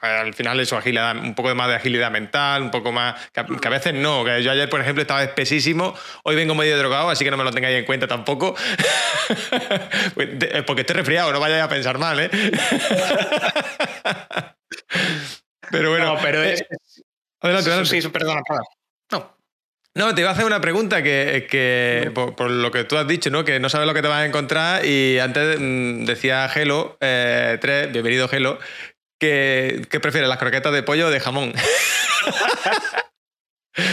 al 0.00 0.32
final 0.34 0.60
eso, 0.60 0.76
agilidad, 0.76 1.16
un 1.16 1.34
poco 1.34 1.52
más 1.54 1.68
de 1.68 1.74
agilidad 1.74 2.10
mental, 2.10 2.62
un 2.62 2.70
poco 2.70 2.92
más, 2.92 3.16
que 3.32 3.40
a, 3.40 3.70
veces 3.70 3.94
no, 3.94 4.24
que 4.24 4.42
yo 4.42 4.52
ayer, 4.52 4.70
por 4.70 4.80
ejemplo, 4.80 5.02
estaba 5.02 5.22
espesísimo, 5.22 5.94
hoy 6.22 6.36
vengo 6.36 6.54
medio 6.54 6.78
drogado, 6.78 7.10
así 7.10 7.24
que 7.24 7.32
no 7.32 7.36
me 7.36 7.44
lo 7.44 7.50
tengáis 7.50 7.76
en 7.76 7.84
cuenta 7.84 8.06
tampoco, 8.06 8.54
pues, 10.14 10.28
porque 10.66 10.82
estoy 10.82 10.96
resfriado, 10.96 11.32
no 11.32 11.40
vayáis 11.40 11.64
a 11.64 11.68
pensar 11.68 11.98
mal, 11.98 12.20
¿eh? 12.20 12.30
pero 15.70 15.90
bueno. 15.90 16.14
No, 16.14 16.20
pero 16.22 16.42
es. 16.42 16.64
Adelante, 17.40 17.70
adelante. 17.70 18.00
Sí, 18.00 18.08
perdona, 18.08 18.40
perdona. 18.42 18.64
No. 19.12 19.36
No, 19.96 20.14
te 20.14 20.22
iba 20.22 20.30
a 20.30 20.32
hacer 20.32 20.44
una 20.44 20.60
pregunta 20.60 21.02
que, 21.02 22.10
por, 22.14 22.50
lo 22.50 22.70
que 22.70 22.84
tú 22.84 22.96
has 22.96 23.06
dicho, 23.06 23.30
¿no? 23.30 23.44
Que 23.44 23.60
no 23.60 23.68
sabes 23.68 23.86
lo 23.86 23.94
que 23.94 24.02
te 24.02 24.08
vas 24.08 24.22
a 24.22 24.26
encontrar. 24.26 24.84
Y 24.84 25.18
antes 25.20 25.58
mm, 25.60 26.04
decía 26.04 26.48
Gelo, 26.48 26.96
3, 26.98 27.00
eh, 27.00 27.88
bienvenido 27.92 28.28
Gelo, 28.28 28.58
que, 29.20 29.86
que 29.90 30.00
prefiere 30.00 30.26
las 30.26 30.38
croquetas 30.38 30.72
de 30.72 30.82
pollo 30.82 31.06
o 31.06 31.10
de 31.10 31.20
jamón. 31.20 31.52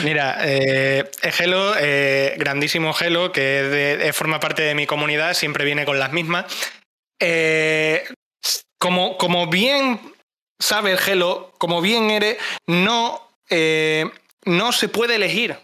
Mira, 0.03 0.37
eh, 0.41 1.09
Gelo, 1.31 1.73
eh, 1.79 2.35
grandísimo 2.37 2.93
Gelo, 2.93 3.31
que 3.31 4.11
forma 4.13 4.39
parte 4.39 4.61
de 4.61 4.75
mi 4.75 4.85
comunidad, 4.85 5.33
siempre 5.33 5.65
viene 5.65 5.85
con 5.85 5.99
las 5.99 6.11
mismas. 6.11 6.45
Eh, 7.19 8.03
como, 8.81 9.17
como 9.19 9.45
bien 9.45 10.01
sabe 10.59 10.91
el 10.91 10.97
Gelo, 10.97 11.53
como 11.59 11.81
bien 11.81 12.09
eres, 12.09 12.37
no, 12.65 13.21
eh, 13.51 14.09
no 14.43 14.71
se 14.71 14.89
puede 14.89 15.15
elegir. 15.15 15.55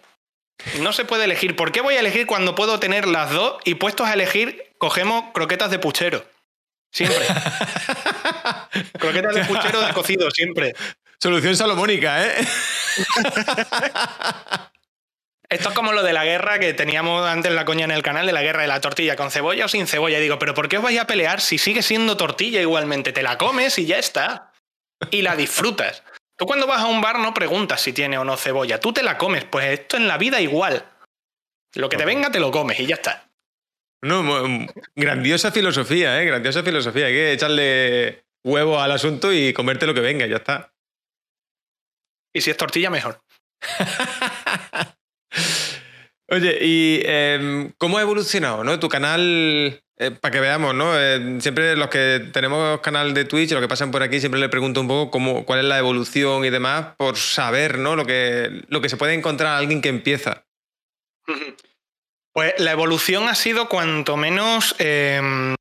No 0.82 0.93
se 0.93 1.03
puede 1.03 1.23
elegir. 1.23 1.56
¿Por 1.56 1.71
qué 1.71 1.82
voy 1.82 1.95
a 1.95 1.99
elegir 1.99 2.27
cuando 2.27 2.53
puedo 2.53 2.80
tener 2.80 3.08
las 3.08 3.32
dos? 3.32 3.58
Y 3.65 3.73
puestos 3.73 4.08
a 4.08 4.13
elegir, 4.13 4.71
cogemos 4.77 5.32
croquetas 5.34 5.71
de 5.71 5.80
puchero. 5.80 6.23
Siempre. 6.91 7.17
croquetas 8.99 9.34
de 9.34 9.45
puchero 9.45 9.82
de 9.82 9.93
cocido, 9.93 10.30
siempre. 10.30 10.75
Solución 11.19 11.58
salomónica, 11.58 12.23
¿eh? 12.23 12.36
Esto 15.49 15.69
es 15.69 15.75
como 15.75 15.93
lo 15.93 16.03
de 16.03 16.12
la 16.12 16.25
guerra 16.25 16.60
que 16.60 16.73
teníamos 16.73 17.25
antes 17.25 17.53
la 17.53 17.63
coña 17.63 17.86
en 17.86 17.91
el 17.91 18.03
canal 18.03 18.25
de 18.25 18.33
la 18.33 18.41
guerra 18.41 18.63
de 18.63 18.67
la 18.67 18.81
tortilla, 18.81 19.15
con 19.15 19.31
cebolla 19.31 19.65
o 19.65 19.67
sin 19.69 19.88
cebolla. 19.88 20.19
digo, 20.19 20.38
pero 20.39 20.53
¿por 20.53 20.67
qué 20.67 20.77
os 20.77 20.83
vais 20.83 20.99
a 20.99 21.07
pelear 21.07 21.39
si 21.39 21.57
sigue 21.57 21.81
siendo 21.81 22.17
tortilla 22.17 22.60
igualmente? 22.60 23.13
Te 23.13 23.23
la 23.23 23.38
comes 23.38 23.79
y 23.79 23.86
ya 23.86 23.97
está. 23.97 24.51
Y 25.10 25.21
la 25.21 25.36
disfrutas. 25.38 26.03
Tú 26.38 26.45
cuando 26.45 26.67
vas 26.67 26.81
a 26.81 26.88
un 26.88 27.01
bar 27.01 27.19
no 27.19 27.33
preguntas 27.33 27.81
si 27.81 27.93
tiene 27.93 28.17
o 28.17 28.25
no 28.25 28.36
cebolla, 28.36 28.79
tú 28.79 28.91
te 28.91 29.03
la 29.03 29.17
comes. 29.17 29.45
Pues 29.45 29.67
esto 29.67 29.95
en 29.95 30.07
la 30.07 30.17
vida 30.17 30.41
igual. 30.41 30.86
Lo 31.75 31.88
que 31.88 31.97
te 31.97 32.05
venga 32.05 32.29
te 32.29 32.39
lo 32.39 32.51
comes 32.51 32.79
y 32.79 32.86
ya 32.86 32.95
está. 32.95 33.29
No, 34.03 34.67
grandiosa 34.95 35.51
filosofía, 35.51 36.21
¿eh? 36.21 36.25
Grandiosa 36.25 36.62
filosofía. 36.62 37.05
Hay 37.05 37.13
que 37.13 37.31
echarle 37.31 38.25
huevo 38.43 38.79
al 38.79 38.91
asunto 38.91 39.31
y 39.31 39.53
comerte 39.53 39.88
lo 39.88 39.93
que 39.93 40.01
venga, 40.01 40.25
ya 40.27 40.38
está. 40.38 40.73
Y 42.33 42.41
si 42.41 42.51
es 42.51 42.57
tortilla, 42.57 42.89
mejor. 42.89 43.21
Oye, 46.29 46.57
¿y 46.61 47.01
em, 47.05 47.71
cómo 47.77 47.97
ha 47.97 48.01
evolucionado 48.01 48.63
¿no? 48.63 48.79
tu 48.79 48.89
canal? 48.89 49.81
Eh, 49.99 50.11
para 50.11 50.31
que 50.31 50.39
veamos, 50.39 50.75
¿no? 50.75 50.91
Eh, 50.95 51.41
siempre 51.41 51.75
los 51.75 51.89
que 51.89 52.29
tenemos 52.31 52.81
canal 52.81 53.15
de 53.15 53.25
Twitch, 53.25 53.51
los 53.51 53.61
que 53.61 53.67
pasan 53.67 53.89
por 53.89 54.03
aquí, 54.03 54.19
siempre 54.19 54.39
le 54.39 54.47
pregunto 54.47 54.79
un 54.79 54.87
poco 54.87 55.09
cómo, 55.09 55.43
cuál 55.43 55.59
es 55.59 55.65
la 55.65 55.79
evolución 55.79 56.45
y 56.45 56.51
demás, 56.51 56.89
por 56.97 57.17
saber 57.17 57.79
¿no? 57.79 57.95
lo, 57.95 58.05
que, 58.05 58.61
lo 58.67 58.79
que 58.79 58.89
se 58.89 58.97
puede 58.97 59.15
encontrar 59.15 59.53
a 59.53 59.57
alguien 59.57 59.81
que 59.81 59.89
empieza. 59.89 60.45
Pues 62.33 62.53
la 62.59 62.71
evolución 62.71 63.27
ha 63.29 63.33
sido 63.33 63.67
cuanto 63.67 64.15
menos 64.15 64.75
em, 64.77 65.55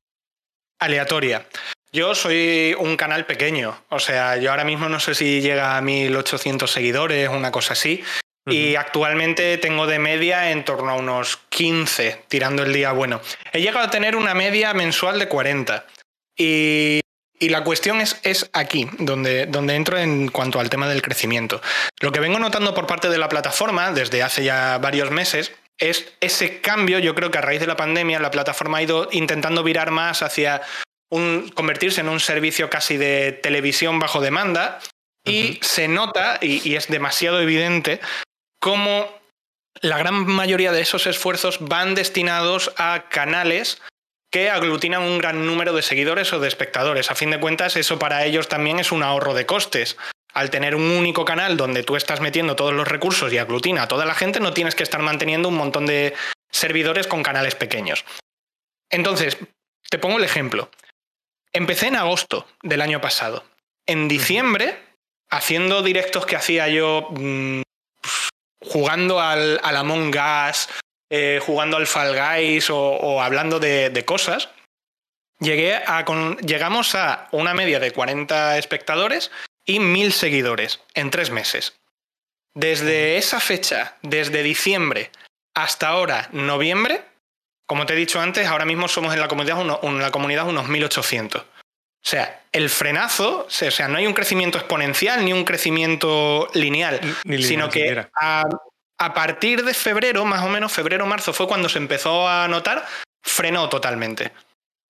aleatoria. 0.79 1.47
Yo 1.91 2.13
soy 2.13 2.75
un 2.77 2.97
canal 2.97 3.25
pequeño, 3.25 3.83
o 3.89 3.97
sea, 3.97 4.37
yo 4.37 4.51
ahora 4.51 4.63
mismo 4.63 4.87
no 4.87 4.99
sé 4.99 5.15
si 5.15 5.41
llega 5.41 5.75
a 5.75 5.81
1800 5.81 6.69
seguidores, 6.69 7.29
una 7.29 7.51
cosa 7.51 7.73
así, 7.73 8.03
y 8.47 8.75
actualmente 8.75 9.57
tengo 9.57 9.87
de 9.87 9.99
media 9.99 10.51
en 10.51 10.63
torno 10.63 10.91
a 10.91 10.95
unos 10.95 11.37
15, 11.49 12.23
tirando 12.27 12.63
el 12.63 12.73
día 12.73 12.91
bueno. 12.91 13.21
He 13.51 13.61
llegado 13.61 13.85
a 13.85 13.91
tener 13.91 14.15
una 14.15 14.33
media 14.33 14.73
mensual 14.73 15.19
de 15.19 15.27
40. 15.27 15.85
Y, 16.37 17.01
la 17.39 17.63
cuestión 17.63 18.01
es, 18.01 18.19
es 18.23 18.49
aquí, 18.53 18.89
donde, 18.97 19.45
donde 19.45 19.75
entro 19.75 19.97
en 19.97 20.29
cuanto 20.29 20.59
al 20.59 20.69
tema 20.69 20.87
del 20.87 21.03
crecimiento. 21.03 21.61
Lo 21.99 22.11
que 22.11 22.19
vengo 22.19 22.39
notando 22.39 22.73
por 22.73 22.87
parte 22.87 23.09
de 23.09 23.17
la 23.19 23.29
plataforma 23.29 23.91
desde 23.91 24.23
hace 24.23 24.43
ya 24.43 24.79
varios 24.79 25.11
meses 25.11 25.51
es 25.77 26.13
ese 26.19 26.61
cambio. 26.61 26.99
Yo 26.99 27.13
creo 27.15 27.29
que 27.29 27.37
a 27.37 27.41
raíz 27.41 27.59
de 27.59 27.67
la 27.67 27.77
pandemia 27.77 28.19
la 28.19 28.31
plataforma 28.31 28.79
ha 28.79 28.83
ido 28.83 29.09
intentando 29.11 29.63
virar 29.63 29.91
más 29.91 30.23
hacia 30.23 30.61
un, 31.09 31.49
convertirse 31.53 32.01
en 32.01 32.09
un 32.09 32.19
servicio 32.19 32.69
casi 32.69 32.97
de 32.97 33.31
televisión 33.31 33.99
bajo 33.99 34.21
demanda. 34.21 34.79
Y 35.25 35.59
se 35.61 35.89
nota, 35.89 36.39
y, 36.41 36.75
es 36.75 36.87
demasiado 36.87 37.41
evidente, 37.41 37.99
cómo 38.59 39.07
la 39.81 39.97
gran 39.97 40.25
mayoría 40.25 40.71
de 40.71 40.81
esos 40.81 41.07
esfuerzos 41.07 41.59
van 41.61 41.95
destinados 41.95 42.73
a 42.77 43.09
canales 43.09 43.81
que 44.31 44.49
aglutinan 44.49 45.03
un 45.03 45.17
gran 45.19 45.45
número 45.45 45.73
de 45.73 45.81
seguidores 45.81 46.33
o 46.33 46.39
de 46.39 46.47
espectadores. 46.47 47.11
A 47.11 47.15
fin 47.15 47.31
de 47.31 47.39
cuentas, 47.39 47.75
eso 47.75 47.97
para 47.97 48.25
ellos 48.25 48.47
también 48.47 48.79
es 48.79 48.91
un 48.91 49.03
ahorro 49.03 49.33
de 49.33 49.45
costes. 49.45 49.97
Al 50.33 50.49
tener 50.49 50.75
un 50.75 50.83
único 50.83 51.25
canal 51.25 51.57
donde 51.57 51.83
tú 51.83 51.95
estás 51.95 52.19
metiendo 52.19 52.55
todos 52.55 52.73
los 52.73 52.87
recursos 52.87 53.31
y 53.31 53.37
aglutina 53.37 53.83
a 53.83 53.87
toda 53.87 54.05
la 54.05 54.13
gente, 54.13 54.39
no 54.39 54.53
tienes 54.53 54.75
que 54.75 54.83
estar 54.83 55.01
manteniendo 55.01 55.49
un 55.49 55.55
montón 55.55 55.85
de 55.85 56.13
servidores 56.51 57.07
con 57.07 57.23
canales 57.23 57.55
pequeños. 57.55 58.05
Entonces, 58.89 59.37
te 59.89 59.97
pongo 59.97 60.17
el 60.17 60.23
ejemplo. 60.23 60.69
Empecé 61.53 61.87
en 61.87 61.95
agosto 61.95 62.45
del 62.61 62.81
año 62.81 63.01
pasado. 63.01 63.45
En 63.85 64.07
diciembre, 64.07 64.77
haciendo 65.29 65.81
directos 65.81 66.25
que 66.25 66.35
hacía 66.35 66.67
yo 66.67 67.09
mm, 67.11 67.61
jugando 68.61 69.19
al, 69.19 69.59
Among 69.63 70.15
Us, 70.15 70.69
eh, 71.09 71.39
jugando 71.41 71.77
al 71.77 71.87
Fall 71.87 72.15
Guys 72.15 72.69
o, 72.69 73.21
hablando 73.21 73.59
de, 73.59 74.03
cosas, 74.05 74.49
llegué 75.39 75.75
a 75.75 76.05
llegamos 76.41 76.95
a 76.95 77.27
una 77.31 77.53
media 77.53 77.79
de 77.79 77.91
40 77.91 78.57
espectadores 78.57 79.31
y 79.65 79.79
1000 79.79 80.13
seguidores 80.13 80.81
en 80.93 81.11
tres 81.11 81.29
meses. 81.29 81.77
Desde 82.55 83.17
esa 83.17 83.39
fecha, 83.39 83.97
desde 84.01 84.41
diciembre 84.41 85.11
hasta 85.53 85.89
ahora, 85.89 86.29
noviembre, 86.31 87.03
como 87.67 87.85
te 87.85 87.93
he 87.93 87.97
dicho 87.97 88.19
antes, 88.19 88.47
ahora 88.47 88.65
mismo 88.65 88.87
somos 88.87 89.13
en 89.13 89.19
la 89.19 89.27
comunidad, 89.27 89.63
la 89.63 90.11
comunidad 90.11 90.47
unos 90.47 90.67
1800. 90.67 91.45
O 92.07 92.09
sea, 92.09 92.39
el 92.53 92.69
frenazo, 92.69 93.47
o 93.47 93.49
sea, 93.49 93.89
no 93.89 93.97
hay 93.97 94.07
un 94.07 94.13
crecimiento 94.13 94.57
exponencial 94.57 95.25
ni 95.25 95.33
un 95.33 95.43
crecimiento 95.43 96.47
lineal, 96.53 97.01
sino 97.41 97.69
que 97.69 98.07
a, 98.15 98.43
a, 98.97 99.13
partir 99.13 99.65
de 99.65 99.73
febrero, 99.73 100.23
más 100.23 100.41
o 100.41 100.47
menos, 100.47 100.71
febrero-marzo 100.71 101.33
fue 101.33 101.49
cuando 101.49 101.67
se 101.67 101.79
empezó 101.79 102.25
a 102.25 102.47
notar, 102.47 102.85
frenó 103.21 103.67
totalmente. 103.67 104.31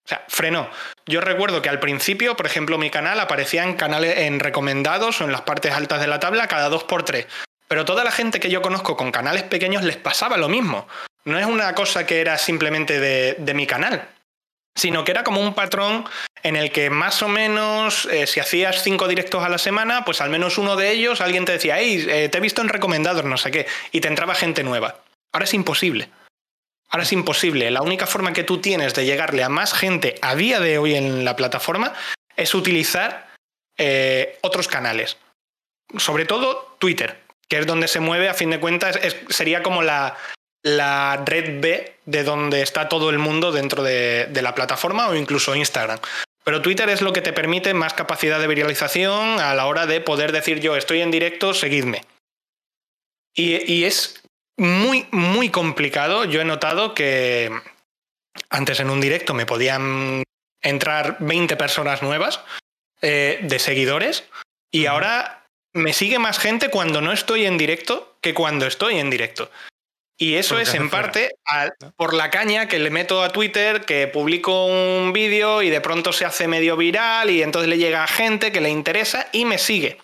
O 0.05 0.07
sea, 0.07 0.25
frenó. 0.27 0.69
Yo 1.07 1.19
recuerdo 1.19 1.59
que 1.59 1.69
al 1.69 1.79
principio, 1.79 2.37
por 2.37 2.45
ejemplo, 2.45 2.77
mi 2.77 2.91
canal 2.91 3.19
aparecía 3.19 3.63
en 3.63 3.73
canales 3.73 4.19
en 4.19 4.39
recomendados 4.39 5.19
o 5.19 5.23
en 5.23 5.31
las 5.31 5.41
partes 5.41 5.73
altas 5.73 5.99
de 5.99 6.05
la 6.05 6.19
tabla 6.19 6.47
cada 6.47 6.69
dos 6.69 6.83
por 6.83 7.01
tres. 7.01 7.25
Pero 7.67 7.83
toda 7.83 8.03
la 8.03 8.11
gente 8.11 8.39
que 8.39 8.51
yo 8.51 8.61
conozco 8.61 8.95
con 8.95 9.11
canales 9.11 9.41
pequeños 9.41 9.83
les 9.83 9.97
pasaba 9.97 10.37
lo 10.37 10.49
mismo. 10.49 10.87
No 11.25 11.39
es 11.39 11.47
una 11.47 11.73
cosa 11.73 12.05
que 12.05 12.21
era 12.21 12.37
simplemente 12.37 12.99
de, 12.99 13.37
de 13.39 13.53
mi 13.55 13.65
canal, 13.65 14.07
sino 14.77 15.03
que 15.03 15.11
era 15.11 15.23
como 15.23 15.41
un 15.41 15.55
patrón 15.55 16.05
en 16.43 16.55
el 16.55 16.71
que 16.71 16.89
más 16.89 17.23
o 17.23 17.27
menos, 17.27 18.05
eh, 18.05 18.27
si 18.27 18.39
hacías 18.39 18.83
cinco 18.83 19.07
directos 19.07 19.43
a 19.43 19.49
la 19.49 19.57
semana, 19.57 20.05
pues 20.05 20.21
al 20.21 20.29
menos 20.29 20.59
uno 20.59 20.75
de 20.75 20.91
ellos 20.91 21.19
alguien 21.19 21.45
te 21.45 21.53
decía, 21.53 21.79
hey, 21.79 22.05
eh, 22.07 22.29
te 22.29 22.37
he 22.37 22.41
visto 22.41 22.61
en 22.61 22.69
recomendados, 22.69 23.25
no 23.25 23.37
sé 23.37 23.49
qué, 23.49 23.65
y 23.91 24.01
te 24.01 24.07
entraba 24.07 24.35
gente 24.35 24.63
nueva. 24.63 25.01
Ahora 25.33 25.45
es 25.45 25.53
imposible. 25.55 26.09
Ahora 26.89 27.03
es 27.03 27.11
imposible. 27.11 27.69
La 27.71 27.81
única 27.81 28.05
forma 28.05 28.33
que 28.33 28.43
tú 28.43 28.59
tienes 28.61 28.93
de 28.93 29.05
llegarle 29.05 29.43
a 29.43 29.49
más 29.49 29.73
gente 29.73 30.15
a 30.21 30.35
día 30.35 30.59
de 30.59 30.77
hoy 30.77 30.93
en 30.95 31.25
la 31.25 31.35
plataforma 31.35 31.93
es 32.35 32.53
utilizar 32.53 33.29
eh, 33.77 34.37
otros 34.41 34.67
canales. 34.67 35.17
Sobre 35.97 36.25
todo 36.25 36.77
Twitter, 36.79 37.19
que 37.49 37.57
es 37.57 37.65
donde 37.65 37.87
se 37.87 37.99
mueve, 37.99 38.29
a 38.29 38.35
fin 38.35 38.51
de 38.51 38.59
cuentas, 38.59 38.99
sería 39.29 39.63
como 39.63 39.81
la, 39.81 40.15
la 40.75 41.23
red 41.25 41.61
B 41.61 41.95
de 42.05 42.23
donde 42.23 42.61
está 42.61 42.89
todo 42.89 43.09
el 43.09 43.19
mundo 43.19 43.51
dentro 43.51 43.83
de, 43.83 44.29
la 44.33 44.55
plataforma 44.55 45.07
o 45.07 45.15
incluso 45.15 45.55
Instagram. 45.55 45.99
Pero 46.43 46.61
Twitter 46.61 46.89
es 46.89 47.01
lo 47.01 47.13
que 47.13 47.21
te 47.21 47.33
permite 47.33 47.73
más 47.73 47.93
capacidad 47.93 48.39
de 48.39 48.47
viralización 48.47 49.39
a 49.39 49.53
la 49.53 49.65
hora 49.65 49.85
de 49.85 50.01
poder 50.01 50.31
decir 50.31 50.59
yo 50.59 50.75
estoy 50.75 51.01
en 51.01 51.11
directo, 51.11 51.53
seguidme. 51.53 52.03
Y, 53.35 53.83
es 53.83 54.23
muy, 54.57 55.05
muy 55.11 55.49
complicado. 55.49 56.25
Yo 56.25 56.41
he 56.41 56.45
notado 56.45 56.95
que 56.95 57.51
antes 58.49 58.79
en 58.79 58.89
un 58.89 58.99
directo 58.99 59.35
me 59.35 59.45
podían 59.45 60.23
entrar 60.61 61.17
20 61.19 61.55
personas 61.55 62.01
nuevas 62.01 62.41
eh, 63.01 63.39
de 63.43 63.59
seguidores 63.59 64.23
y 64.71 64.87
ahora 64.87 65.45
me 65.73 65.93
sigue 65.93 66.17
más 66.17 66.39
gente 66.39 66.69
cuando 66.69 67.01
no 67.01 67.11
estoy 67.11 67.45
en 67.45 67.57
directo 67.57 68.17
que 68.21 68.33
cuando 68.33 68.65
estoy 68.65 68.97
en 68.97 69.09
directo. 69.09 69.51
Y 70.19 70.35
eso 70.35 70.59
es 70.59 70.73
en 70.73 70.89
parte 70.89 71.35
por 71.95 72.15
la 72.15 72.31
caña 72.31 72.67
que 72.67 72.79
le 72.79 72.89
meto 72.89 73.21
a 73.21 73.29
Twitter, 73.29 73.85
que 73.85 74.07
publico 74.07 74.65
un 74.65 75.13
vídeo 75.13 75.61
y 75.61 75.69
de 75.69 75.79
pronto 75.79 76.11
se 76.11 76.25
hace 76.25 76.47
medio 76.47 76.75
viral 76.75 77.29
y 77.29 77.43
entonces 77.43 77.69
le 77.69 77.77
llega 77.77 78.03
a 78.03 78.07
gente 78.07 78.51
que 78.51 78.59
le 78.59 78.69
interesa 78.69 79.27
y 79.31 79.45
me 79.45 79.59
sigue. 79.59 79.99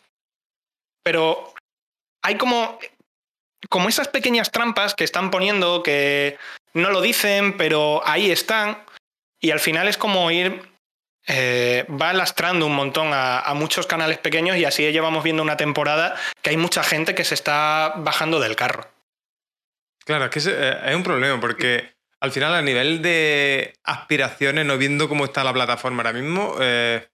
Pero 1.03 1.53
hay 2.21 2.35
como, 2.37 2.77
como 3.69 3.89
esas 3.89 4.07
pequeñas 4.07 4.51
trampas 4.51 4.93
que 4.93 5.03
están 5.03 5.31
poniendo 5.31 5.81
que 5.81 6.37
no 6.73 6.91
lo 6.91 7.01
dicen, 7.01 7.57
pero 7.57 8.03
ahí 8.05 8.29
están. 8.29 8.83
Y 9.41 9.49
al 9.49 9.59
final 9.59 9.87
es 9.87 9.97
como 9.97 10.29
ir 10.29 10.61
eh, 11.25 11.85
va 11.89 12.11
lastrando 12.11 12.65
un 12.65 12.75
montón 12.75 13.11
a, 13.13 13.51
muchos 13.55 13.87
canales 13.87 14.17
pequeños 14.17 14.57
y 14.57 14.65
así 14.65 14.91
llevamos 14.91 15.23
viendo 15.23 15.41
una 15.41 15.55
temporada 15.55 16.15
que 16.41 16.49
hay 16.49 16.57
mucha 16.57 16.83
gente 16.83 17.15
que 17.15 17.23
se 17.23 17.33
está 17.33 17.93
bajando 17.97 18.39
del 18.39 18.55
carro. 18.55 18.92
Claro, 20.05 20.25
es 20.25 20.31
que 20.31 20.39
es, 20.39 20.47
eh, 20.47 20.95
un 20.95 21.03
problema 21.03 21.39
porque 21.39 21.93
al 22.19 22.31
final 22.31 22.53
a 22.53 22.61
nivel 22.61 23.01
de 23.01 23.73
aspiraciones, 23.83 24.65
no 24.65 24.77
viendo 24.77 25.09
cómo 25.09 25.25
está 25.25 25.43
la 25.43 25.53
plataforma 25.53 26.03
ahora 26.03 26.13
mismo, 26.13 26.55
eh, 26.59 27.07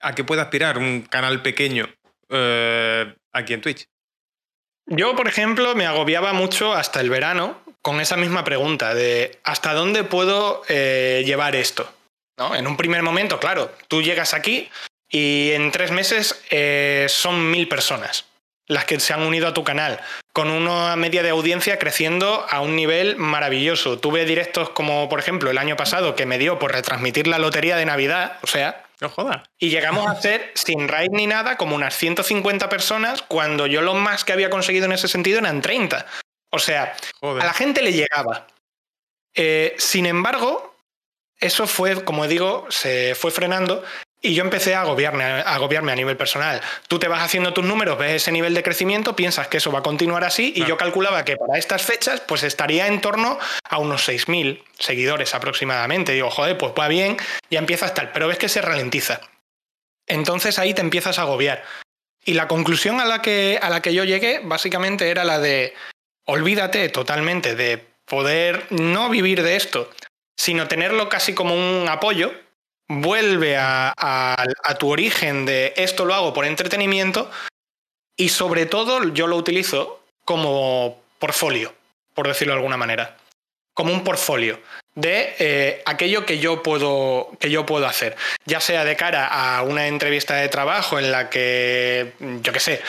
¿a 0.00 0.14
qué 0.14 0.24
puede 0.24 0.42
aspirar 0.42 0.78
un 0.78 1.02
canal 1.02 1.42
pequeño 1.42 1.88
eh, 2.28 3.14
aquí 3.32 3.54
en 3.54 3.60
Twitch? 3.60 3.86
Yo, 4.86 5.14
por 5.14 5.28
ejemplo, 5.28 5.74
me 5.74 5.86
agobiaba 5.86 6.32
mucho 6.32 6.72
hasta 6.72 7.00
el 7.00 7.10
verano 7.10 7.60
con 7.82 8.00
esa 8.00 8.16
misma 8.16 8.42
pregunta 8.42 8.94
de 8.94 9.38
¿hasta 9.44 9.74
dónde 9.74 10.02
puedo 10.02 10.62
llevar 10.64 11.54
esto? 11.56 11.90
¿No? 12.38 12.54
En 12.54 12.66
un 12.66 12.76
primer 12.76 13.02
momento, 13.02 13.38
claro, 13.38 13.70
tú 13.88 14.00
llegas 14.00 14.32
aquí 14.32 14.70
y 15.10 15.50
en 15.50 15.70
tres 15.72 15.90
meses 15.90 16.42
son 17.12 17.50
mil 17.50 17.68
personas 17.68 18.28
las 18.68 18.84
que 18.84 19.00
se 19.00 19.12
han 19.12 19.22
unido 19.22 19.48
a 19.48 19.54
tu 19.54 19.64
canal, 19.64 20.00
con 20.32 20.50
una 20.50 20.94
media 20.96 21.22
de 21.22 21.30
audiencia 21.30 21.78
creciendo 21.78 22.46
a 22.48 22.60
un 22.60 22.76
nivel 22.76 23.16
maravilloso. 23.16 23.98
Tuve 23.98 24.24
directos 24.24 24.70
como, 24.70 25.08
por 25.08 25.18
ejemplo, 25.18 25.50
el 25.50 25.58
año 25.58 25.76
pasado 25.76 26.14
que 26.14 26.26
me 26.26 26.38
dio 26.38 26.58
por 26.58 26.72
retransmitir 26.72 27.26
la 27.26 27.38
lotería 27.38 27.76
de 27.76 27.86
Navidad, 27.86 28.38
o 28.42 28.46
sea... 28.46 28.84
No 29.00 29.08
joda. 29.08 29.44
Y 29.58 29.70
llegamos 29.70 30.08
a 30.08 30.20
ser, 30.20 30.50
sin 30.54 30.88
raid 30.88 31.10
ni 31.12 31.28
nada, 31.28 31.56
como 31.56 31.76
unas 31.76 31.96
150 31.96 32.68
personas, 32.68 33.22
cuando 33.22 33.66
yo 33.66 33.80
lo 33.80 33.94
más 33.94 34.24
que 34.24 34.32
había 34.32 34.50
conseguido 34.50 34.86
en 34.86 34.92
ese 34.92 35.06
sentido 35.06 35.38
eran 35.38 35.62
30. 35.62 36.04
O 36.50 36.58
sea, 36.58 36.96
a 37.22 37.44
la 37.44 37.52
gente 37.52 37.80
le 37.80 37.92
llegaba. 37.92 38.48
Eh, 39.34 39.76
sin 39.78 40.06
embargo, 40.06 40.74
eso 41.38 41.68
fue, 41.68 42.04
como 42.04 42.26
digo, 42.26 42.66
se 42.70 43.14
fue 43.14 43.30
frenando 43.30 43.84
y 44.20 44.34
yo 44.34 44.42
empecé 44.42 44.74
a 44.74 44.80
agobiarme, 44.80 45.24
a 45.24 45.54
agobiarme 45.54 45.92
a 45.92 45.96
nivel 45.96 46.16
personal. 46.16 46.60
Tú 46.88 46.98
te 46.98 47.08
vas 47.08 47.22
haciendo 47.22 47.52
tus 47.52 47.64
números, 47.64 47.98
ves 47.98 48.22
ese 48.22 48.32
nivel 48.32 48.54
de 48.54 48.62
crecimiento, 48.62 49.14
piensas 49.14 49.48
que 49.48 49.58
eso 49.58 49.70
va 49.70 49.78
a 49.78 49.82
continuar 49.82 50.24
así 50.24 50.52
y 50.56 50.64
yo 50.64 50.76
calculaba 50.76 51.24
que 51.24 51.36
para 51.36 51.58
estas 51.58 51.82
fechas 51.82 52.20
pues 52.20 52.42
estaría 52.42 52.88
en 52.88 53.00
torno 53.00 53.38
a 53.64 53.78
unos 53.78 54.08
6.000 54.08 54.62
seguidores 54.78 55.34
aproximadamente. 55.34 56.12
Digo, 56.12 56.30
joder, 56.30 56.58
pues 56.58 56.72
va 56.78 56.88
bien, 56.88 57.16
ya 57.50 57.60
empieza 57.60 57.86
a 57.86 57.88
estar, 57.88 58.12
pero 58.12 58.28
ves 58.28 58.38
que 58.38 58.48
se 58.48 58.60
ralentiza. 58.60 59.20
Entonces 60.06 60.58
ahí 60.58 60.74
te 60.74 60.80
empiezas 60.80 61.18
a 61.18 61.22
agobiar. 61.22 61.62
Y 62.24 62.34
la 62.34 62.48
conclusión 62.48 63.00
a 63.00 63.04
la 63.04 63.22
que, 63.22 63.58
a 63.62 63.70
la 63.70 63.82
que 63.82 63.94
yo 63.94 64.04
llegué 64.04 64.40
básicamente 64.42 65.10
era 65.10 65.24
la 65.24 65.38
de 65.38 65.74
olvídate 66.26 66.88
totalmente 66.88 67.54
de 67.54 67.86
poder 68.04 68.66
no 68.70 69.08
vivir 69.10 69.42
de 69.42 69.56
esto, 69.56 69.90
sino 70.36 70.66
tenerlo 70.66 71.08
casi 71.08 71.34
como 71.34 71.54
un 71.54 71.88
apoyo 71.88 72.32
vuelve 72.88 73.56
a, 73.56 73.94
tu 74.78 74.88
origen 74.88 75.44
de 75.44 75.74
esto 75.76 76.04
lo 76.04 76.14
hago 76.14 76.32
por 76.32 76.44
entretenimiento 76.44 77.30
y 78.16 78.30
sobre 78.30 78.66
todo 78.66 79.12
yo 79.12 79.26
lo 79.26 79.36
utilizo 79.36 80.02
como 80.24 81.00
portfolio, 81.18 81.72
por 82.14 82.28
decirlo 82.28 82.54
de 82.54 82.58
alguna 82.58 82.76
manera, 82.76 83.16
como 83.74 83.92
un 83.92 84.04
portfolio 84.04 84.60
de 84.94 85.34
eh, 85.38 85.82
aquello 85.86 86.26
que 86.26 86.38
yo, 86.38 86.62
puedo, 86.62 87.30
que 87.38 87.50
yo 87.50 87.64
puedo 87.64 87.86
hacer, 87.86 88.16
ya 88.44 88.60
sea 88.60 88.84
de 88.84 88.96
cara 88.96 89.26
a 89.26 89.62
una 89.62 89.86
entrevista 89.86 90.34
de 90.34 90.48
trabajo 90.48 90.98
en 90.98 91.12
la 91.12 91.30
que, 91.30 92.14
yo 92.42 92.52
qué 92.52 92.60
sé, 92.60 92.82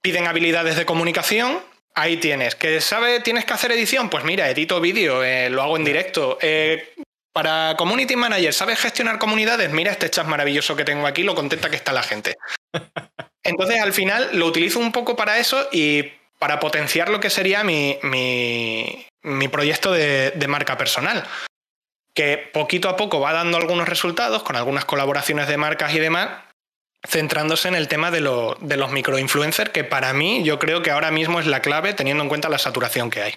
piden 0.00 0.26
habilidades 0.26 0.76
de 0.76 0.86
comunicación, 0.86 1.60
ahí 1.94 2.16
tienes. 2.16 2.54
¿Que 2.54 2.80
sabe, 2.80 3.20
tienes 3.20 3.44
que 3.44 3.52
hacer 3.52 3.72
edición? 3.72 4.10
Pues 4.10 4.24
mira, 4.24 4.50
edito 4.50 4.80
vídeo, 4.80 5.22
eh, 5.22 5.48
lo 5.50 5.62
hago 5.62 5.76
en 5.76 5.84
directo. 5.84 6.38
Eh, 6.40 6.94
para 7.34 7.74
Community 7.76 8.14
Manager, 8.14 8.54
¿sabes 8.54 8.78
gestionar 8.78 9.18
comunidades? 9.18 9.68
Mira 9.70 9.90
este 9.90 10.08
chat 10.08 10.24
maravilloso 10.24 10.76
que 10.76 10.84
tengo 10.84 11.04
aquí, 11.04 11.24
lo 11.24 11.34
contenta 11.34 11.68
que 11.68 11.74
está 11.74 11.92
la 11.92 12.04
gente. 12.04 12.36
Entonces, 13.42 13.82
al 13.82 13.92
final, 13.92 14.30
lo 14.34 14.46
utilizo 14.46 14.78
un 14.78 14.92
poco 14.92 15.16
para 15.16 15.38
eso 15.38 15.68
y 15.72 16.12
para 16.38 16.60
potenciar 16.60 17.08
lo 17.08 17.18
que 17.18 17.30
sería 17.30 17.64
mi, 17.64 17.98
mi, 18.02 19.48
proyecto 19.48 19.90
de, 19.92 20.32
marca 20.46 20.78
personal. 20.78 21.24
Que 22.14 22.38
poquito 22.38 22.88
a 22.88 22.96
poco 22.96 23.18
va 23.18 23.32
dando 23.32 23.56
algunos 23.56 23.88
resultados 23.88 24.44
con 24.44 24.54
algunas 24.54 24.84
colaboraciones 24.84 25.48
de 25.48 25.56
marcas 25.56 25.92
y 25.92 25.98
demás, 25.98 26.28
centrándose 27.04 27.66
en 27.66 27.74
el 27.74 27.88
tema 27.88 28.12
de, 28.12 28.20
de 28.60 28.76
los 28.76 28.92
microinfluencers, 28.92 29.70
que 29.70 29.82
para 29.82 30.12
mí 30.12 30.44
yo 30.44 30.60
creo 30.60 30.82
que 30.82 30.92
ahora 30.92 31.10
mismo 31.10 31.40
es 31.40 31.46
la 31.46 31.60
clave 31.60 31.94
teniendo 31.94 32.22
en 32.22 32.28
cuenta 32.28 32.48
la 32.48 32.58
saturación 32.58 33.10
que 33.10 33.22
hay. 33.22 33.34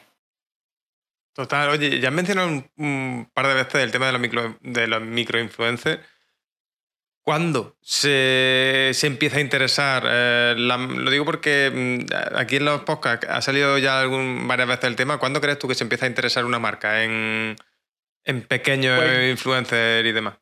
Total, 1.37 1.69
oye, 1.69 1.99
ya 1.99 2.07
has 2.07 2.15
mencionado 2.15 2.47
un, 2.47 3.29
par 3.31 3.45
de 3.45 3.53
veces 3.53 3.75
el 3.75 3.91
tema 3.91 4.07
de 4.07 4.11
los, 4.11 4.19
micro, 4.19 4.57
de 4.59 4.87
los 4.87 5.01
microinfluencers. 5.03 5.99
¿Cuándo 7.21 7.77
se, 7.79 8.89
empieza 9.03 9.37
a 9.37 9.41
interesar? 9.41 10.03
Eh, 10.07 10.55
lo 10.57 11.11
digo 11.11 11.25
porque 11.25 11.69
mm, 11.71 12.35
aquí 12.35 12.55
en 12.55 12.65
los 12.65 12.81
podcasts 12.81 13.27
ha 13.29 13.39
salido 13.43 13.77
ya 13.77 13.99
algún, 13.99 14.47
varias 14.47 14.67
veces 14.67 14.85
el 14.85 14.95
tema. 14.95 15.19
¿Cuándo 15.19 15.39
crees 15.39 15.59
tú 15.59 15.67
que 15.67 15.75
se 15.75 15.83
empieza 15.83 16.05
a 16.05 16.09
interesar 16.09 16.43
una 16.43 16.57
marca 16.57 17.03
en, 17.03 17.55
pequeños 18.47 18.97
pues 18.97 19.29
influencers 19.29 20.07
y 20.07 20.11
demás? 20.11 20.39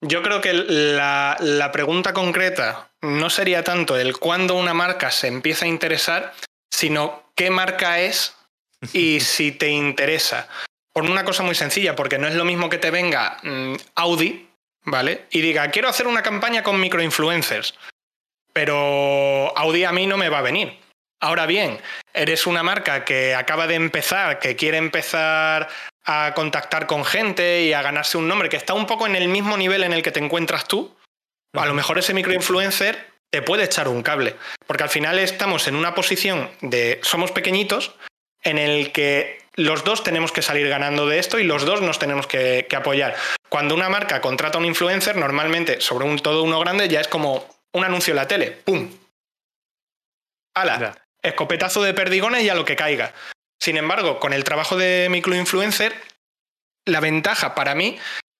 Yo 0.00 0.20
creo 0.24 0.40
que 0.40 0.52
la, 0.52 1.36
la, 1.38 1.70
pregunta 1.70 2.12
concreta 2.12 2.90
no 3.02 3.30
sería 3.30 3.62
tanto 3.62 3.96
el 3.96 4.18
cuándo 4.18 4.56
una 4.56 4.74
marca 4.74 5.12
se 5.12 5.28
empieza 5.28 5.66
a 5.66 5.68
interesar, 5.68 6.32
sino 6.72 7.32
qué 7.36 7.50
marca 7.50 8.00
es 8.00 8.34
y 8.92 9.20
si 9.20 9.52
te 9.52 9.68
interesa. 9.68 10.48
Por 10.92 11.04
una 11.04 11.24
cosa 11.24 11.42
muy 11.42 11.54
sencilla, 11.54 11.96
porque 11.96 12.18
no 12.18 12.28
es 12.28 12.34
lo 12.34 12.44
mismo 12.44 12.68
que 12.68 12.78
te 12.78 12.90
venga 12.90 13.38
mm, 13.42 13.74
Audi, 13.94 14.48
¿vale? 14.84 15.26
Y 15.30 15.40
diga, 15.40 15.70
quiero 15.70 15.88
hacer 15.88 16.06
una 16.06 16.22
campaña 16.22 16.62
con 16.62 16.80
microinfluencers, 16.80 17.74
pero 18.52 19.56
Audi 19.56 19.84
a 19.84 19.92
mí 19.92 20.06
no 20.06 20.16
me 20.16 20.28
va 20.28 20.38
a 20.38 20.42
venir. 20.42 20.78
Ahora 21.20 21.46
bien, 21.46 21.80
eres 22.12 22.46
una 22.46 22.62
marca 22.62 23.04
que 23.04 23.34
acaba 23.34 23.66
de 23.66 23.76
empezar, 23.76 24.38
que 24.38 24.56
quiere 24.56 24.76
empezar 24.76 25.68
a 26.04 26.32
contactar 26.34 26.86
con 26.86 27.04
gente 27.04 27.62
y 27.62 27.72
a 27.72 27.82
ganarse 27.82 28.18
un 28.18 28.26
nombre, 28.26 28.48
que 28.48 28.56
está 28.56 28.74
un 28.74 28.86
poco 28.86 29.06
en 29.06 29.14
el 29.14 29.28
mismo 29.28 29.56
nivel 29.56 29.84
en 29.84 29.92
el 29.92 30.02
que 30.02 30.10
te 30.10 30.18
encuentras 30.18 30.66
tú, 30.66 30.96
a 31.54 31.66
lo 31.66 31.74
mejor 31.74 31.98
ese 31.98 32.12
microinfluencer 32.12 33.12
te 33.30 33.40
puede 33.42 33.64
echar 33.64 33.88
un 33.88 34.02
cable, 34.02 34.36
porque 34.66 34.82
al 34.82 34.90
final 34.90 35.18
estamos 35.18 35.68
en 35.68 35.76
una 35.76 35.94
posición 35.94 36.50
de 36.60 37.00
somos 37.02 37.30
pequeñitos, 37.30 37.94
en 38.42 38.58
el 38.58 38.92
que 38.92 39.42
los 39.54 39.84
dos 39.84 40.02
tenemos 40.02 40.32
que 40.32 40.42
salir 40.42 40.68
ganando 40.68 41.06
de 41.06 41.18
esto 41.18 41.38
y 41.38 41.44
los 41.44 41.64
dos 41.64 41.82
nos 41.82 41.98
tenemos 41.98 42.26
que, 42.26 42.66
apoyar. 42.74 43.14
Cuando 43.48 43.74
una 43.74 43.88
marca 43.88 44.20
contrata 44.20 44.58
a 44.58 44.60
un 44.60 44.66
influencer, 44.66 45.16
normalmente 45.16 45.80
sobre 45.80 46.06
un 46.06 46.18
todo 46.18 46.42
uno 46.42 46.58
grande 46.60 46.88
ya 46.88 47.00
es 47.00 47.08
como 47.08 47.46
un 47.72 47.84
anuncio 47.84 48.12
en 48.12 48.16
la 48.16 48.28
tele. 48.28 48.50
¡Pum! 48.50 48.90
¡Hala! 50.54 50.96
Escopetazo 51.22 51.82
de 51.82 51.94
perdigones 51.94 52.42
y 52.42 52.48
a 52.48 52.54
lo 52.54 52.64
que 52.64 52.76
caiga. 52.76 53.12
Sin 53.60 53.76
embargo, 53.76 54.18
con 54.18 54.32
el 54.32 54.44
trabajo 54.44 54.76
de 54.76 55.08
microinfluencer, 55.10 55.94
la 56.84 57.00
ventaja 57.00 57.54
para 57.54 57.74
mí 57.74 57.98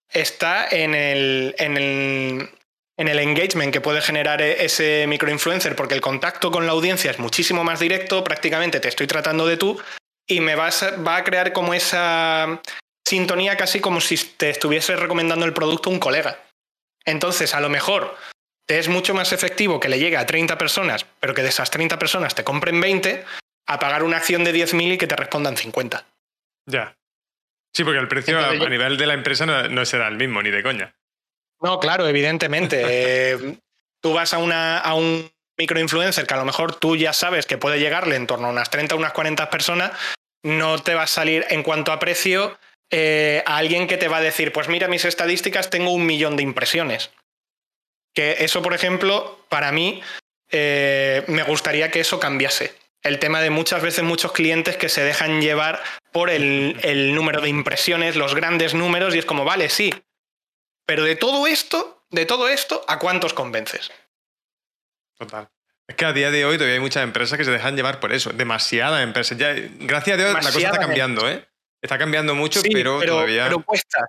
está 0.09 0.67
en 0.69 0.93
el, 0.95 1.55
en 1.57 1.77
el, 1.77 2.49
en 2.97 3.07
el 3.07 3.19
engagement 3.19 3.73
que 3.73 3.81
puede 3.81 4.01
generar 4.01 4.41
e, 4.41 4.65
ese 4.65 5.05
microinfluencer, 5.07 5.75
porque 5.75 5.95
el 5.95 6.01
contacto 6.01 6.51
con 6.51 6.65
la 6.65 6.73
audiencia 6.73 7.11
es 7.11 7.19
muchísimo 7.19 7.63
más 7.63 7.79
directo, 7.79 8.23
prácticamente 8.23 8.79
te 8.79 8.89
estoy 8.89 9.07
tratando 9.07 9.47
de 9.47 9.57
tú 9.57 9.81
y 10.27 10.39
me 10.39 10.55
vas 10.55 10.83
va 11.05 11.17
a 11.17 11.23
crear 11.23 11.53
como 11.53 11.73
esa 11.73 12.61
sintonía 13.05 13.57
casi 13.57 13.79
como 13.79 13.99
si 13.99 14.17
te 14.17 14.49
estuviese 14.49 14.95
recomendando 14.95 15.45
el 15.45 15.53
producto 15.53 15.89
a 15.89 15.93
un 15.93 15.99
colega. 15.99 16.39
Entonces, 17.05 17.53
a 17.53 17.59
lo 17.59 17.69
mejor 17.69 18.15
te 18.65 18.79
es 18.79 18.87
mucho 18.87 19.13
más 19.13 19.33
efectivo 19.33 19.79
que 19.79 19.89
le 19.89 19.99
llegue 19.99 20.17
a 20.17 20.25
30 20.25 20.57
personas, 20.57 21.05
pero 21.19 21.33
que 21.33 21.43
de 21.43 21.49
esas 21.49 21.69
30 21.69 21.99
personas 21.99 22.33
te 22.33 22.45
compren 22.45 22.79
20, 22.79 23.25
a 23.67 23.79
pagar 23.79 24.03
una 24.03 24.17
acción 24.17 24.43
de 24.43 24.53
10.000 24.53 24.93
y 24.93 24.97
que 24.97 25.07
te 25.07 25.15
respondan 25.15 25.57
50. 25.57 26.05
Ya. 26.65 26.95
Sí, 27.75 27.83
porque 27.83 27.99
el 27.99 28.07
precio 28.07 28.39
a, 28.39 28.53
nivel 28.53 28.97
de 28.97 29.07
la 29.07 29.15
empresa 29.15 29.45
no 29.45 29.85
será 29.85 30.07
el 30.07 30.15
mismo, 30.15 30.41
ni 30.41 30.51
de 30.51 30.63
coña. 30.63 30.93
No, 31.63 31.79
claro, 31.79 32.07
evidentemente. 32.07 32.83
Eh, 32.85 33.57
tú 34.01 34.13
vas 34.13 34.33
a, 34.33 34.37
una, 34.37 34.77
a 34.77 34.93
un 34.95 35.31
microinfluencer 35.57 36.27
que 36.27 36.33
a 36.33 36.37
lo 36.37 36.45
mejor 36.45 36.75
tú 36.75 36.95
ya 36.97 37.13
sabes 37.13 37.45
que 37.45 37.57
puede 37.57 37.79
llegarle 37.79 38.17
en 38.17 38.27
torno 38.27 38.47
a 38.47 38.51
unas 38.51 38.69
30 38.69 38.95
o 38.95 38.97
unas 38.97 39.13
40 39.13 39.49
personas, 39.49 39.91
no 40.43 40.77
te 40.79 40.93
va 40.93 41.03
a 41.03 41.07
salir 41.07 41.45
en 41.49 41.63
cuanto 41.63 41.91
a 41.91 41.99
precio 41.99 42.57
eh, 42.91 43.43
a 43.45 43.57
alguien 43.57 43.87
que 43.87 43.97
te 43.97 44.09
va 44.09 44.17
a 44.17 44.21
decir, 44.21 44.51
pues 44.51 44.67
mira 44.67 44.89
mis 44.89 45.05
estadísticas, 45.05 45.69
tengo 45.69 45.91
un 45.91 46.05
millón 46.05 46.35
de 46.35 46.43
impresiones. 46.43 47.11
Que 48.13 48.43
eso, 48.43 48.61
por 48.61 48.73
ejemplo, 48.73 49.45
para 49.47 49.71
mí 49.71 50.01
eh, 50.51 51.23
me 51.27 51.43
gustaría 51.43 51.89
que 51.89 52.01
eso 52.01 52.19
cambiase. 52.19 52.75
El 53.01 53.19
tema 53.19 53.41
de 53.41 53.49
muchas 53.49 53.81
veces 53.81 54.03
muchos 54.03 54.33
clientes 54.33 54.77
que 54.77 54.89
se 54.89 55.03
dejan 55.03 55.41
llevar 55.41 55.81
por 56.11 56.29
el, 56.29 56.77
el 56.83 57.15
número 57.15 57.41
de 57.41 57.49
impresiones, 57.49 58.15
los 58.17 58.35
grandes 58.35 58.73
números, 58.73 59.15
y 59.15 59.19
es 59.19 59.25
como, 59.25 59.45
vale, 59.45 59.69
sí, 59.69 59.93
pero 60.85 61.03
de 61.03 61.15
todo 61.15 61.47
esto, 61.47 62.03
de 62.09 62.25
todo 62.25 62.49
esto, 62.49 62.83
¿a 62.87 62.99
cuántos 62.99 63.33
convences? 63.33 63.91
Total. 65.17 65.49
Es 65.87 65.95
que 65.95 66.05
a 66.05 66.13
día 66.13 66.31
de 66.31 66.45
hoy 66.45 66.55
todavía 66.55 66.75
hay 66.75 66.79
muchas 66.79 67.03
empresas 67.03 67.37
que 67.37 67.43
se 67.43 67.51
dejan 67.51 67.75
llevar 67.75 67.99
por 67.99 68.13
eso. 68.13 68.31
Demasiadas 68.31 69.03
empresas. 69.03 69.37
Ya, 69.37 69.53
gracias 69.53 70.15
a 70.15 70.17
Dios 70.17 70.33
la 70.33 70.39
cosa 70.39 70.57
está 70.59 70.79
cambiando, 70.79 71.29
¿eh? 71.29 71.45
Está 71.81 71.97
cambiando 71.97 72.35
mucho, 72.35 72.61
pero, 72.71 73.01
todavía. 73.01 73.43
Pero 73.43 73.63
cuesta. 73.63 74.07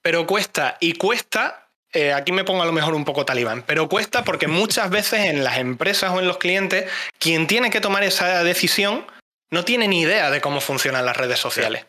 Pero 0.00 0.26
cuesta. 0.26 0.76
Y 0.78 0.94
cuesta. 0.94 1.68
Eh, 1.92 2.12
aquí 2.12 2.32
me 2.32 2.44
pongo 2.44 2.62
a 2.62 2.66
lo 2.66 2.72
mejor 2.72 2.94
un 2.94 3.04
poco 3.04 3.26
talibán, 3.26 3.64
pero 3.66 3.86
cuesta 3.86 4.24
porque 4.24 4.48
muchas 4.48 4.88
veces 4.88 5.26
en 5.26 5.44
las 5.44 5.58
empresas 5.58 6.10
o 6.12 6.20
en 6.20 6.26
los 6.26 6.38
clientes, 6.38 6.90
quien 7.18 7.46
tiene 7.46 7.68
que 7.68 7.82
tomar 7.82 8.02
esa 8.02 8.42
decisión 8.44 9.06
no 9.50 9.64
tiene 9.66 9.88
ni 9.88 10.00
idea 10.00 10.30
de 10.30 10.40
cómo 10.40 10.62
funcionan 10.62 11.04
las 11.04 11.18
redes 11.18 11.38
sociales. 11.38 11.84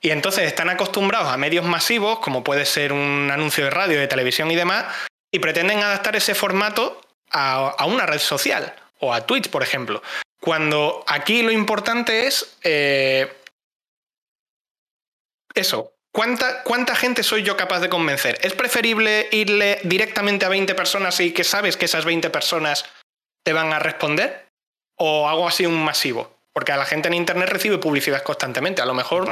Y 0.00 0.10
entonces 0.10 0.44
están 0.44 0.70
acostumbrados 0.70 1.32
a 1.32 1.36
medios 1.36 1.64
masivos, 1.64 2.20
como 2.20 2.44
puede 2.44 2.64
ser 2.64 2.92
un 2.92 3.30
anuncio 3.32 3.64
de 3.64 3.70
radio, 3.70 3.98
de 3.98 4.06
televisión 4.06 4.50
y 4.50 4.56
demás, 4.56 4.86
y 5.32 5.40
pretenden 5.40 5.82
adaptar 5.82 6.14
ese 6.16 6.34
formato 6.34 7.00
a, 7.30 7.84
una 7.86 8.06
red 8.06 8.20
social 8.20 8.74
o 9.00 9.12
a 9.12 9.26
Twitch, 9.26 9.50
por 9.50 9.62
ejemplo. 9.62 10.02
Cuando 10.40 11.04
aquí 11.06 11.42
lo 11.42 11.50
importante 11.50 12.26
es 12.26 12.56
eh, 12.62 13.32
eso. 15.54 15.92
¿Cuánta, 16.12 16.62
¿Cuánta 16.62 16.94
gente 16.94 17.22
soy 17.22 17.42
yo 17.42 17.56
capaz 17.56 17.80
de 17.80 17.88
convencer? 17.88 18.38
¿Es 18.42 18.54
preferible 18.54 19.28
irle 19.30 19.80
directamente 19.84 20.46
a 20.46 20.48
20 20.48 20.74
personas 20.74 21.20
y 21.20 21.32
que 21.32 21.44
sabes 21.44 21.76
que 21.76 21.84
esas 21.84 22.04
20 22.04 22.30
personas 22.30 22.86
te 23.44 23.52
van 23.52 23.72
a 23.72 23.78
responder? 23.78 24.46
¿O 24.96 25.28
hago 25.28 25.46
así 25.46 25.66
un 25.66 25.84
masivo? 25.84 26.38
Porque 26.52 26.72
a 26.72 26.76
la 26.76 26.86
gente 26.86 27.08
en 27.08 27.14
Internet 27.14 27.50
recibe 27.50 27.78
publicidad 27.78 28.22
constantemente. 28.22 28.80
A 28.80 28.86
lo 28.86 28.94
mejor 28.94 29.28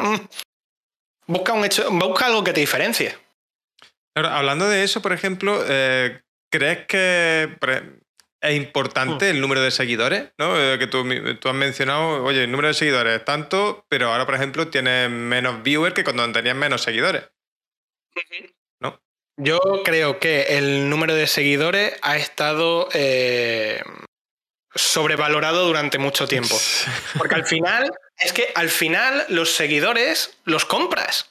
Busca, 1.27 1.53
un 1.53 1.65
hecho, 1.65 1.91
busca 1.91 2.27
algo 2.27 2.45
que 2.45 2.53
te 2.53 2.61
diferencie. 2.61 3.17
hablando 4.15 4.69
de 4.69 4.85
eso, 4.85 5.03
por 5.03 5.13
ejemplo, 5.13 5.63
eh, 5.69 6.21
¿crees 6.51 6.87
que 6.87 7.57
es 8.41 8.57
importante 8.57 9.31
el 9.31 9.41
número 9.41 9.61
de 9.61 9.71
seguidores? 9.71 10.31
¿no? 10.39 10.59
Eh, 10.59 10.79
que 10.79 10.87
tú, 10.87 10.99
has 11.01 11.55
mencionado, 11.55 12.23
oye, 12.25 12.45
el 12.45 12.51
número 12.51 12.69
de 12.69 12.75
seguidores 12.75 13.19
es 13.19 13.25
tanto, 13.25 13.85
pero 13.89 14.13
ahora, 14.13 14.27
por 14.27 14.37
ejemplo, 14.37 14.69
tienes 14.69 15.11
menos 15.11 15.63
viewers 15.63 15.95
que 15.95 16.05
cuando 16.05 16.31
tenías 16.33 16.57
menos 16.57 16.83
seguidores. 16.83 17.25
¿No? 18.81 19.01
Yo 19.37 19.59
creo 19.85 20.19
que 20.21 20.59
el 20.59 20.89
número 20.89 21.15
de 21.15 21.27
seguidores 21.27 21.99
ha 22.03 22.17
estado 22.17 22.89
eh, 22.95 23.83
sobrevalorado 24.77 25.67
durante 25.67 25.99
mucho 25.99 26.29
tiempo. 26.29 26.59
Porque 27.19 27.35
al 27.35 27.47
final 27.47 27.93
es 28.19 28.33
que 28.33 28.53
al 28.55 28.71
final 28.71 29.25
los 29.29 29.53
seguidores 29.53 30.39
los 30.45 30.65
compras. 30.65 31.31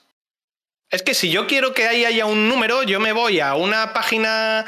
Es 0.90 1.04
que 1.04 1.14
si 1.14 1.32
yo 1.32 1.48
quiero 1.48 1.74
que 1.74 1.88
ahí 1.88 2.06
haya 2.06 2.26
un 2.26 2.48
número, 2.48 2.84
yo 2.84 3.00
me 3.00 3.12
voy 3.12 3.40
a 3.40 3.56
una 3.56 3.94
página 3.94 4.66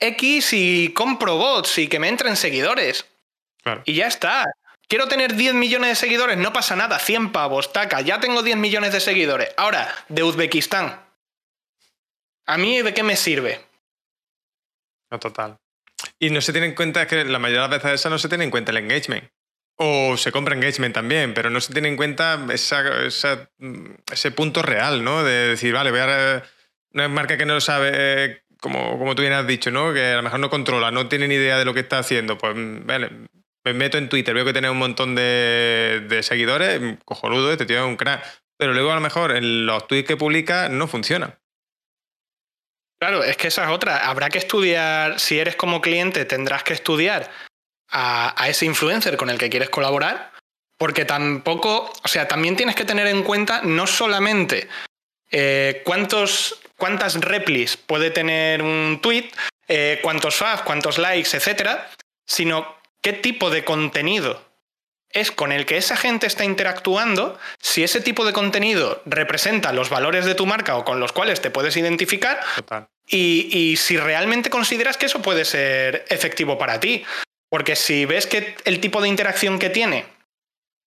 X 0.00 0.52
y 0.52 0.92
compro 0.94 1.36
bots 1.36 1.78
y 1.78 1.88
que 1.88 1.98
me 1.98 2.08
entren 2.08 2.36
seguidores. 2.36 3.06
Y 3.84 3.94
ya 3.94 4.06
está. 4.06 4.46
Quiero 4.88 5.06
tener 5.08 5.34
10 5.34 5.52
millones 5.52 5.90
de 5.90 5.94
seguidores, 5.96 6.38
no 6.38 6.50
pasa 6.52 6.74
nada, 6.74 6.98
100 6.98 7.30
pavos, 7.30 7.74
taca, 7.74 8.00
ya 8.00 8.20
tengo 8.20 8.42
10 8.42 8.56
millones 8.56 8.92
de 8.92 9.00
seguidores. 9.00 9.50
Ahora, 9.58 9.94
de 10.08 10.22
Uzbekistán. 10.22 11.04
¿A 12.46 12.56
mí 12.56 12.80
de 12.80 12.94
qué 12.94 13.02
me 13.02 13.14
sirve? 13.14 13.60
No, 15.10 15.18
total. 15.18 15.58
Y 16.20 16.30
no 16.30 16.40
se 16.40 16.52
tiene 16.52 16.66
en 16.66 16.74
cuenta, 16.74 17.02
es 17.02 17.08
que 17.08 17.24
la 17.24 17.38
mayoría 17.38 17.62
de 17.62 17.68
las 17.68 17.82
veces 17.82 18.00
esa 18.00 18.10
no 18.10 18.18
se 18.18 18.28
tiene 18.28 18.44
en 18.44 18.50
cuenta 18.50 18.72
el 18.72 18.78
engagement. 18.78 19.30
O 19.76 20.16
se 20.16 20.32
compra 20.32 20.56
engagement 20.56 20.92
también, 20.92 21.34
pero 21.34 21.50
no 21.50 21.60
se 21.60 21.72
tiene 21.72 21.88
en 21.88 21.96
cuenta 21.96 22.44
ese 22.52 24.30
punto 24.32 24.62
real, 24.62 25.04
¿no? 25.04 25.22
De 25.22 25.48
decir, 25.48 25.72
vale, 25.72 25.90
voy 25.90 26.00
a. 26.00 26.42
Una 26.92 27.06
marca 27.06 27.36
que 27.36 27.46
no 27.46 27.60
sabe, 27.60 28.44
como, 28.60 28.98
como 28.98 29.14
tú 29.14 29.22
bien 29.22 29.34
has 29.34 29.46
dicho, 29.46 29.70
¿no? 29.70 29.92
Que 29.92 30.06
a 30.06 30.16
lo 30.16 30.22
mejor 30.22 30.40
no 30.40 30.50
controla, 30.50 30.90
no 30.90 31.06
tiene 31.08 31.28
ni 31.28 31.36
idea 31.36 31.58
de 31.58 31.64
lo 31.64 31.74
que 31.74 31.80
está 31.80 31.98
haciendo. 31.98 32.38
Pues, 32.38 32.54
vale, 32.56 33.10
me 33.64 33.74
meto 33.74 33.98
en 33.98 34.08
Twitter, 34.08 34.34
veo 34.34 34.44
que 34.44 34.52
tiene 34.52 34.70
un 34.70 34.78
montón 34.78 35.14
de, 35.14 36.04
de 36.08 36.22
seguidores, 36.24 36.80
cojonudo, 37.04 37.52
este 37.52 37.66
tío 37.66 37.78
es 37.78 37.84
un 37.84 37.96
crack. 37.96 38.24
Pero 38.56 38.72
luego 38.72 38.90
a 38.90 38.96
lo 38.96 39.00
mejor 39.00 39.36
en 39.36 39.66
los 39.66 39.86
tweets 39.86 40.08
que 40.08 40.16
publica 40.16 40.68
no 40.68 40.88
funciona. 40.88 41.38
Claro, 42.98 43.22
es 43.22 43.36
que 43.36 43.48
esa 43.48 43.64
es 43.64 43.70
otra. 43.70 44.08
Habrá 44.08 44.28
que 44.28 44.38
estudiar, 44.38 45.20
si 45.20 45.38
eres 45.38 45.54
como 45.56 45.80
cliente, 45.80 46.24
tendrás 46.24 46.64
que 46.64 46.72
estudiar 46.72 47.30
a, 47.90 48.34
ese 48.48 48.66
influencer 48.66 49.16
con 49.16 49.30
el 49.30 49.38
que 49.38 49.48
quieres 49.48 49.70
colaborar, 49.70 50.32
porque 50.76 51.04
tampoco, 51.04 51.92
o 52.02 52.08
sea, 52.08 52.26
también 52.26 52.56
tienes 52.56 52.74
que 52.74 52.84
tener 52.84 53.06
en 53.06 53.22
cuenta 53.22 53.62
no 53.62 53.86
solamente 53.86 54.68
eh, 55.30 55.82
cuántos, 55.84 56.60
cuántas 56.76 57.14
replis 57.20 57.76
puede 57.76 58.10
tener 58.10 58.62
un 58.62 58.98
tweet, 59.00 59.30
eh, 59.68 60.00
cuántos 60.02 60.34
faves, 60.34 60.62
cuántos 60.62 60.98
likes, 60.98 61.36
etcétera, 61.36 61.88
sino 62.26 62.78
qué 63.00 63.12
tipo 63.12 63.50
de 63.50 63.64
contenido 63.64 64.47
es 65.10 65.30
con 65.32 65.52
el 65.52 65.66
que 65.66 65.76
esa 65.76 65.96
gente 65.96 66.26
está 66.26 66.44
interactuando, 66.44 67.38
si 67.60 67.82
ese 67.82 68.00
tipo 68.00 68.24
de 68.24 68.32
contenido 68.32 69.02
representa 69.06 69.72
los 69.72 69.90
valores 69.90 70.24
de 70.24 70.34
tu 70.34 70.46
marca 70.46 70.76
o 70.76 70.84
con 70.84 71.00
los 71.00 71.12
cuales 71.12 71.40
te 71.40 71.50
puedes 71.50 71.76
identificar, 71.76 72.40
Y, 73.10 73.48
y, 73.50 73.76
si 73.76 73.96
realmente 73.96 74.50
consideras 74.50 74.98
que 74.98 75.06
eso 75.06 75.22
puede 75.22 75.46
ser 75.46 76.04
efectivo 76.10 76.58
para 76.58 76.78
ti. 76.78 77.06
Porque 77.48 77.74
si 77.74 78.04
ves 78.04 78.26
que 78.26 78.54
el 78.64 78.80
tipo 78.80 79.00
de 79.00 79.08
interacción 79.08 79.58
que 79.58 79.70
tiene 79.70 80.04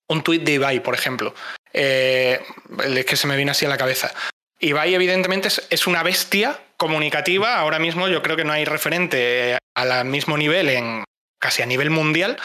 un 0.08 0.22
tweet 0.22 0.40
de 0.40 0.54
Ibai, 0.54 0.84
por 0.84 0.94
ejemplo, 0.94 1.34
eh, 1.74 2.40
el 2.84 3.06
que 3.06 3.16
se 3.16 3.28
me 3.28 3.36
viene 3.36 3.52
así 3.52 3.66
a 3.66 3.70
la 3.70 3.78
cabeza. 3.78 4.14
Ibai, 4.60 4.94
evidentemente, 4.94 5.48
es, 5.48 5.88
una 5.88 6.04
bestia 6.04 6.60
comunicativa. 6.78 7.56
Ahora 7.56 7.80
mismo 7.80 8.08
yo 8.08 8.22
creo 8.22 8.36
que 8.36 8.44
no 8.44 8.54
hay 8.54 8.66
referente 8.66 9.58
al 9.74 10.06
mismo 10.06 10.38
nivel, 10.38 10.70
en, 10.70 11.04
casi 11.40 11.64
a 11.64 11.66
nivel 11.66 11.90
mundial. 11.90 12.38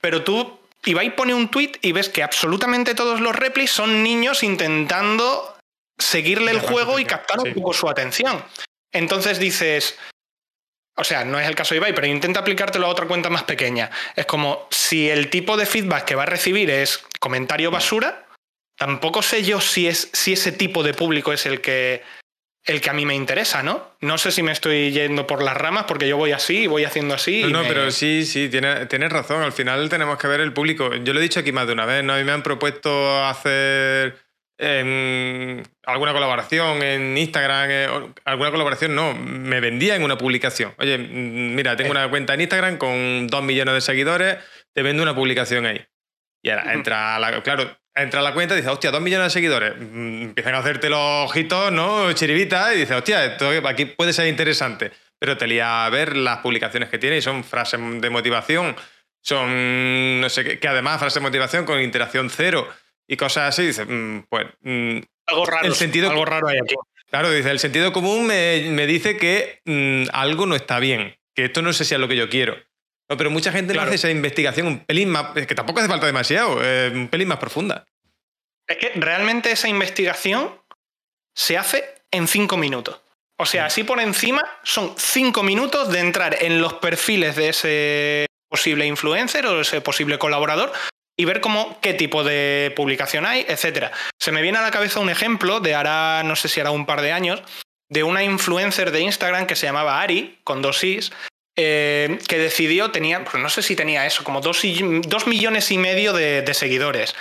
Pero 0.00 0.22
tú, 0.22 0.55
Ibai 0.86 1.14
pone 1.16 1.34
un 1.34 1.50
tweet 1.50 1.72
y 1.82 1.92
ves 1.92 2.08
que 2.08 2.22
absolutamente 2.22 2.94
todos 2.94 3.20
los 3.20 3.34
replis 3.34 3.70
son 3.70 4.02
niños 4.02 4.42
intentando 4.42 5.56
seguirle 5.98 6.52
el 6.52 6.60
juego 6.60 6.98
y 6.98 7.04
captar 7.04 7.40
un 7.40 7.52
poco 7.52 7.72
su 7.72 7.88
atención. 7.88 8.42
Entonces 8.92 9.38
dices, 9.38 9.98
o 10.96 11.04
sea, 11.04 11.24
no 11.24 11.40
es 11.40 11.46
el 11.46 11.54
caso 11.54 11.74
de 11.74 11.78
Ibai, 11.78 11.94
pero 11.94 12.06
intenta 12.06 12.40
aplicártelo 12.40 12.86
a 12.86 12.90
otra 12.90 13.06
cuenta 13.06 13.28
más 13.30 13.42
pequeña. 13.42 13.90
Es 14.14 14.26
como 14.26 14.68
si 14.70 15.10
el 15.10 15.28
tipo 15.28 15.56
de 15.56 15.66
feedback 15.66 16.04
que 16.04 16.14
va 16.14 16.22
a 16.22 16.26
recibir 16.26 16.70
es 16.70 17.04
comentario 17.20 17.70
basura, 17.70 18.26
tampoco 18.78 19.22
sé 19.22 19.42
yo 19.42 19.60
si, 19.60 19.88
es, 19.88 20.08
si 20.12 20.34
ese 20.34 20.52
tipo 20.52 20.82
de 20.82 20.94
público 20.94 21.32
es 21.32 21.46
el 21.46 21.60
que, 21.60 22.02
el 22.66 22.80
que 22.80 22.90
a 22.90 22.92
mí 22.92 23.06
me 23.06 23.14
interesa, 23.14 23.62
¿no? 23.62 23.92
No 24.00 24.18
sé 24.18 24.32
si 24.32 24.42
me 24.42 24.52
estoy 24.52 24.90
yendo 24.90 25.26
por 25.26 25.42
las 25.42 25.56
ramas 25.56 25.84
porque 25.84 26.08
yo 26.08 26.16
voy 26.16 26.32
así 26.32 26.62
y 26.62 26.66
voy 26.66 26.84
haciendo 26.84 27.14
así. 27.14 27.42
No, 27.42 27.62
no 27.62 27.68
pero 27.68 27.90
sí, 27.90 28.24
sí, 28.24 28.48
tienes, 28.48 28.88
tienes, 28.88 29.10
razón. 29.10 29.42
Al 29.42 29.52
final 29.52 29.88
tenemos 29.88 30.18
que 30.18 30.26
ver 30.26 30.40
el 30.40 30.52
público. 30.52 30.92
Yo 30.94 31.12
lo 31.12 31.20
he 31.20 31.22
dicho 31.22 31.40
aquí 31.40 31.52
más 31.52 31.66
de 31.66 31.72
una 31.72 31.86
vez, 31.86 32.02
¿no? 32.02 32.14
A 32.14 32.18
mí 32.18 32.24
me 32.24 32.32
han 32.32 32.42
propuesto 32.42 33.24
hacer 33.24 34.16
en 34.58 35.62
alguna 35.84 36.12
colaboración 36.12 36.82
en 36.82 37.16
Instagram, 37.16 37.68
eh, 37.70 37.88
alguna 38.24 38.50
colaboración, 38.50 38.94
no, 38.94 39.14
me 39.14 39.60
vendía 39.60 39.96
en 39.96 40.02
una 40.02 40.16
publicación. 40.16 40.74
Oye, 40.78 40.98
mm, 40.98 41.54
mira, 41.54 41.76
tengo 41.76 41.90
una 41.90 42.08
cuenta 42.08 42.34
en 42.34 42.40
Instagram 42.40 42.78
con 42.78 43.26
dos 43.26 43.42
millones 43.42 43.74
de 43.74 43.80
seguidores, 43.80 44.38
te 44.72 44.82
vendo 44.82 45.02
una 45.02 45.14
publicación 45.14 45.66
ahí. 45.66 45.84
Y 46.42 46.50
ahora 46.50 46.72
entra 46.72 47.16
a 47.16 47.18
la, 47.18 47.42
claro, 47.42 47.76
entra 47.96 48.20
a 48.20 48.22
la 48.22 48.34
cuenta 48.34 48.54
y 48.54 48.58
dice, 48.58 48.68
hostia, 48.68 48.90
dos 48.90 49.00
millones 49.00 49.26
de 49.26 49.30
seguidores. 49.30 49.74
Mm, 49.76 50.22
empiezan 50.22 50.54
a 50.54 50.58
hacerte 50.58 50.88
los 50.88 51.30
ojitos, 51.30 51.72
¿no? 51.72 52.12
Chiribitas, 52.12 52.74
y 52.74 52.80
dice, 52.80 52.94
hostia, 52.94 53.24
esto 53.24 53.50
aquí 53.66 53.86
puede 53.86 54.12
ser 54.12 54.28
interesante. 54.28 54.92
Pero 55.18 55.36
te 55.36 55.46
lía 55.46 55.86
a 55.86 55.90
ver 55.90 56.16
las 56.16 56.38
publicaciones 56.38 56.90
que 56.90 56.98
tiene 56.98 57.16
y 57.16 57.22
son 57.22 57.42
frases 57.42 57.80
de 57.80 58.10
motivación, 58.10 58.76
son, 59.22 60.20
no 60.20 60.28
sé 60.28 60.44
qué, 60.44 60.58
que 60.58 60.68
además 60.68 60.98
frases 60.98 61.14
de 61.14 61.28
motivación 61.28 61.64
con 61.64 61.80
interacción 61.80 62.28
cero 62.28 62.68
y 63.08 63.16
cosas 63.16 63.48
así, 63.48 63.66
dice, 63.66 63.84
mm, 63.84 64.26
pues... 64.28 64.46
Mm, 64.60 64.98
algo 65.28 65.46
raro. 65.46 65.66
El 65.66 65.74
sentido, 65.74 66.10
algo 66.10 66.24
raro 66.24 66.48
hay 66.48 66.58
aquí. 66.58 66.76
Claro, 67.10 67.30
dice, 67.30 67.50
el 67.50 67.58
sentido 67.58 67.92
común 67.92 68.26
me, 68.26 68.86
dice 68.86 69.16
que 69.16 69.60
algo 70.12 70.46
no 70.46 70.54
está 70.54 70.78
bien, 70.80 71.16
que 71.34 71.46
esto 71.46 71.62
no 71.62 71.72
sé 71.72 71.84
si 71.84 71.94
es 71.94 72.00
lo 72.00 72.08
que 72.08 72.16
yo 72.16 72.28
quiero. 72.28 72.56
No, 73.08 73.16
pero 73.16 73.30
mucha 73.30 73.52
gente 73.52 73.72
no 73.72 73.82
hace 73.82 73.94
esa 73.94 74.10
investigación 74.10 74.66
un 74.66 74.78
pelín 74.80 75.10
más, 75.10 75.32
que 75.32 75.54
tampoco 75.54 75.80
hace 75.80 75.88
falta 75.88 76.06
demasiado, 76.06 76.58
eh, 76.62 76.90
un 76.92 77.08
pelín 77.08 77.28
más 77.28 77.38
profunda. 77.38 77.84
Es 78.66 78.78
que 78.78 78.92
realmente 78.96 79.52
esa 79.52 79.68
investigación 79.68 80.60
se 81.34 81.56
hace 81.56 81.84
en 82.10 82.26
cinco 82.26 82.56
minutos. 82.56 83.00
O 83.38 83.46
sea, 83.46 83.66
así 83.66 83.84
por 83.84 84.00
encima 84.00 84.42
son 84.64 84.94
cinco 84.96 85.42
minutos 85.42 85.92
de 85.92 86.00
entrar 86.00 86.42
en 86.42 86.60
los 86.60 86.74
perfiles 86.74 87.36
de 87.36 87.50
ese 87.50 88.26
posible 88.48 88.86
influencer 88.86 89.46
o 89.46 89.60
ese 89.60 89.80
posible 89.80 90.18
colaborador 90.18 90.72
y 91.18 91.26
ver 91.26 91.40
cómo, 91.40 91.78
qué 91.80 91.94
tipo 91.94 92.24
de 92.24 92.72
publicación 92.74 93.26
hay, 93.26 93.44
etc. 93.48 93.92
Se 94.18 94.32
me 94.32 94.42
viene 94.42 94.58
a 94.58 94.62
la 94.62 94.70
cabeza 94.70 95.00
un 95.00 95.10
ejemplo 95.10 95.60
de 95.60 95.74
ahora, 95.74 96.22
no 96.24 96.34
sé 96.34 96.48
si 96.48 96.60
era 96.60 96.70
un 96.70 96.86
par 96.86 97.02
de 97.02 97.12
años, 97.12 97.42
de 97.88 98.02
una 98.02 98.24
influencer 98.24 98.90
de 98.90 99.00
Instagram 99.00 99.46
que 99.46 99.56
se 99.56 99.66
llamaba 99.66 100.00
Ari, 100.00 100.38
con 100.42 100.62
dos 100.62 100.82
is, 100.82 101.12
eh, 101.56 102.18
que 102.28 102.38
decidió, 102.38 102.90
tenía, 102.90 103.24
pues 103.24 103.42
no 103.42 103.48
sé 103.48 103.62
si 103.62 103.74
tenía 103.76 104.06
eso, 104.06 104.24
como 104.24 104.40
dos, 104.40 104.62
millones 105.26 105.70
y 105.70 105.78
medio 105.78 106.12
de, 106.12 106.42
de, 106.42 106.54
seguidores. 106.54 107.14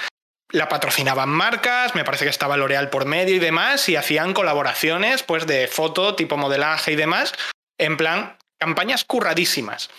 La 0.51 0.69
patrocinaban 0.69 1.29
marcas, 1.29 1.95
me 1.95 2.03
parece 2.03 2.25
que 2.25 2.31
estaba 2.31 2.57
L'Oreal 2.57 2.89
por 2.89 3.05
medio 3.05 3.35
y 3.35 3.39
demás, 3.39 3.87
y 3.89 3.95
hacían 3.95 4.33
colaboraciones 4.33 5.23
pues, 5.23 5.47
de 5.47 5.67
foto, 5.67 6.15
tipo 6.15 6.37
modelaje 6.37 6.91
y 6.91 6.95
demás, 6.95 7.33
en 7.77 7.97
plan, 7.97 8.37
campañas 8.59 9.05
curradísimas. 9.05 9.89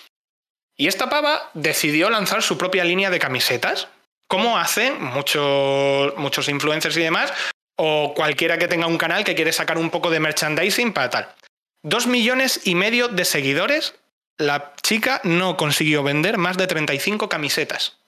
Y 0.76 0.88
esta 0.88 1.08
pava 1.08 1.50
decidió 1.54 2.10
lanzar 2.10 2.42
su 2.42 2.58
propia 2.58 2.84
línea 2.84 3.10
de 3.10 3.18
camisetas, 3.18 3.88
como 4.28 4.58
hacen 4.58 5.02
muchos, 5.02 6.16
muchos 6.16 6.48
influencers 6.48 6.96
y 6.96 7.02
demás, 7.02 7.32
o 7.76 8.12
cualquiera 8.14 8.58
que 8.58 8.68
tenga 8.68 8.86
un 8.86 8.98
canal 8.98 9.24
que 9.24 9.34
quiere 9.34 9.52
sacar 9.52 9.78
un 9.78 9.90
poco 9.90 10.10
de 10.10 10.20
merchandising 10.20 10.92
para 10.92 11.10
tal. 11.10 11.34
Dos 11.82 12.06
millones 12.06 12.60
y 12.64 12.74
medio 12.74 13.08
de 13.08 13.24
seguidores, 13.24 13.94
la 14.38 14.74
chica 14.82 15.20
no 15.24 15.56
consiguió 15.56 16.02
vender 16.02 16.38
más 16.38 16.56
de 16.56 16.66
35 16.66 17.28
camisetas. 17.28 17.98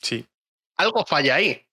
Sí. 0.00 0.26
Algo 0.76 1.04
falla 1.06 1.36
ahí. 1.36 1.64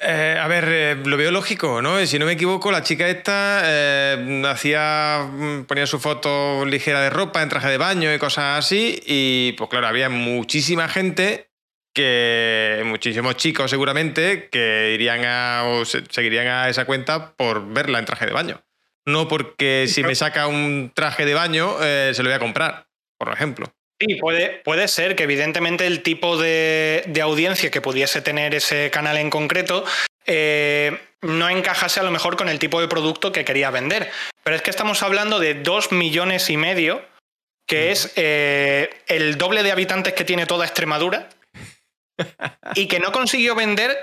Eh, 0.00 0.36
a 0.40 0.48
ver, 0.48 0.64
eh, 0.68 0.96
lo 1.04 1.16
veo 1.16 1.30
lógico, 1.30 1.80
¿no? 1.80 2.04
Si 2.04 2.18
no 2.18 2.26
me 2.26 2.32
equivoco, 2.32 2.72
la 2.72 2.82
chica 2.82 3.08
esta 3.08 3.62
eh, 3.64 4.42
hacía, 4.46 5.28
mm, 5.30 5.64
ponía 5.64 5.86
su 5.86 6.00
foto 6.00 6.64
ligera 6.64 7.00
de 7.00 7.10
ropa 7.10 7.42
en 7.42 7.48
traje 7.48 7.68
de 7.68 7.78
baño 7.78 8.12
y 8.12 8.18
cosas 8.18 8.58
así, 8.58 9.00
y 9.06 9.52
pues 9.52 9.70
claro, 9.70 9.86
había 9.86 10.08
muchísima 10.08 10.88
gente 10.88 11.48
que, 11.94 12.82
muchísimos 12.86 13.36
chicos 13.36 13.70
seguramente, 13.70 14.48
que 14.50 14.92
irían 14.94 15.24
a, 15.24 15.62
o 15.64 15.84
seguirían 15.84 16.48
a 16.48 16.68
esa 16.68 16.86
cuenta 16.86 17.34
por 17.36 17.72
verla 17.72 18.00
en 18.00 18.04
traje 18.04 18.26
de 18.26 18.32
baño. 18.32 18.64
No 19.06 19.28
porque 19.28 19.86
si 19.88 20.02
me 20.02 20.14
saca 20.14 20.46
un 20.46 20.92
traje 20.94 21.24
de 21.24 21.34
baño 21.34 21.76
se 21.78 22.22
lo 22.22 22.28
voy 22.28 22.36
a 22.36 22.38
comprar, 22.38 22.86
por 23.18 23.32
ejemplo. 23.32 23.72
Sí, 24.00 24.16
puede, 24.16 24.60
puede 24.64 24.88
ser 24.88 25.14
que 25.14 25.22
evidentemente 25.22 25.86
el 25.86 26.02
tipo 26.02 26.36
de, 26.36 27.04
audiencia 27.22 27.70
que 27.70 27.80
pudiese 27.80 28.20
tener 28.22 28.54
ese 28.54 28.90
canal 28.90 29.16
en 29.16 29.30
concreto 29.30 29.84
eh, 30.26 30.98
no 31.22 31.48
encajase 31.48 32.00
a 32.00 32.02
lo 32.02 32.10
mejor 32.10 32.36
con 32.36 32.48
el 32.48 32.58
tipo 32.58 32.80
de 32.80 32.88
producto 32.88 33.30
que 33.30 33.44
quería 33.44 33.70
vender. 33.70 34.10
Pero 34.42 34.56
es 34.56 34.62
que 34.62 34.70
estamos 34.70 35.02
hablando 35.02 35.38
de 35.38 35.54
dos 35.54 35.92
millones 35.92 36.50
y 36.50 36.56
medio, 36.56 37.04
que 37.66 37.92
es 37.92 38.12
eh, 38.16 38.90
el 39.06 39.38
doble 39.38 39.62
de 39.62 39.72
habitantes 39.72 40.12
que 40.12 40.24
tiene 40.24 40.46
toda 40.46 40.66
Extremadura, 40.66 41.28
y 42.74 42.88
que 42.88 43.00
no 43.00 43.12
consiguió 43.12 43.54
vender 43.54 43.96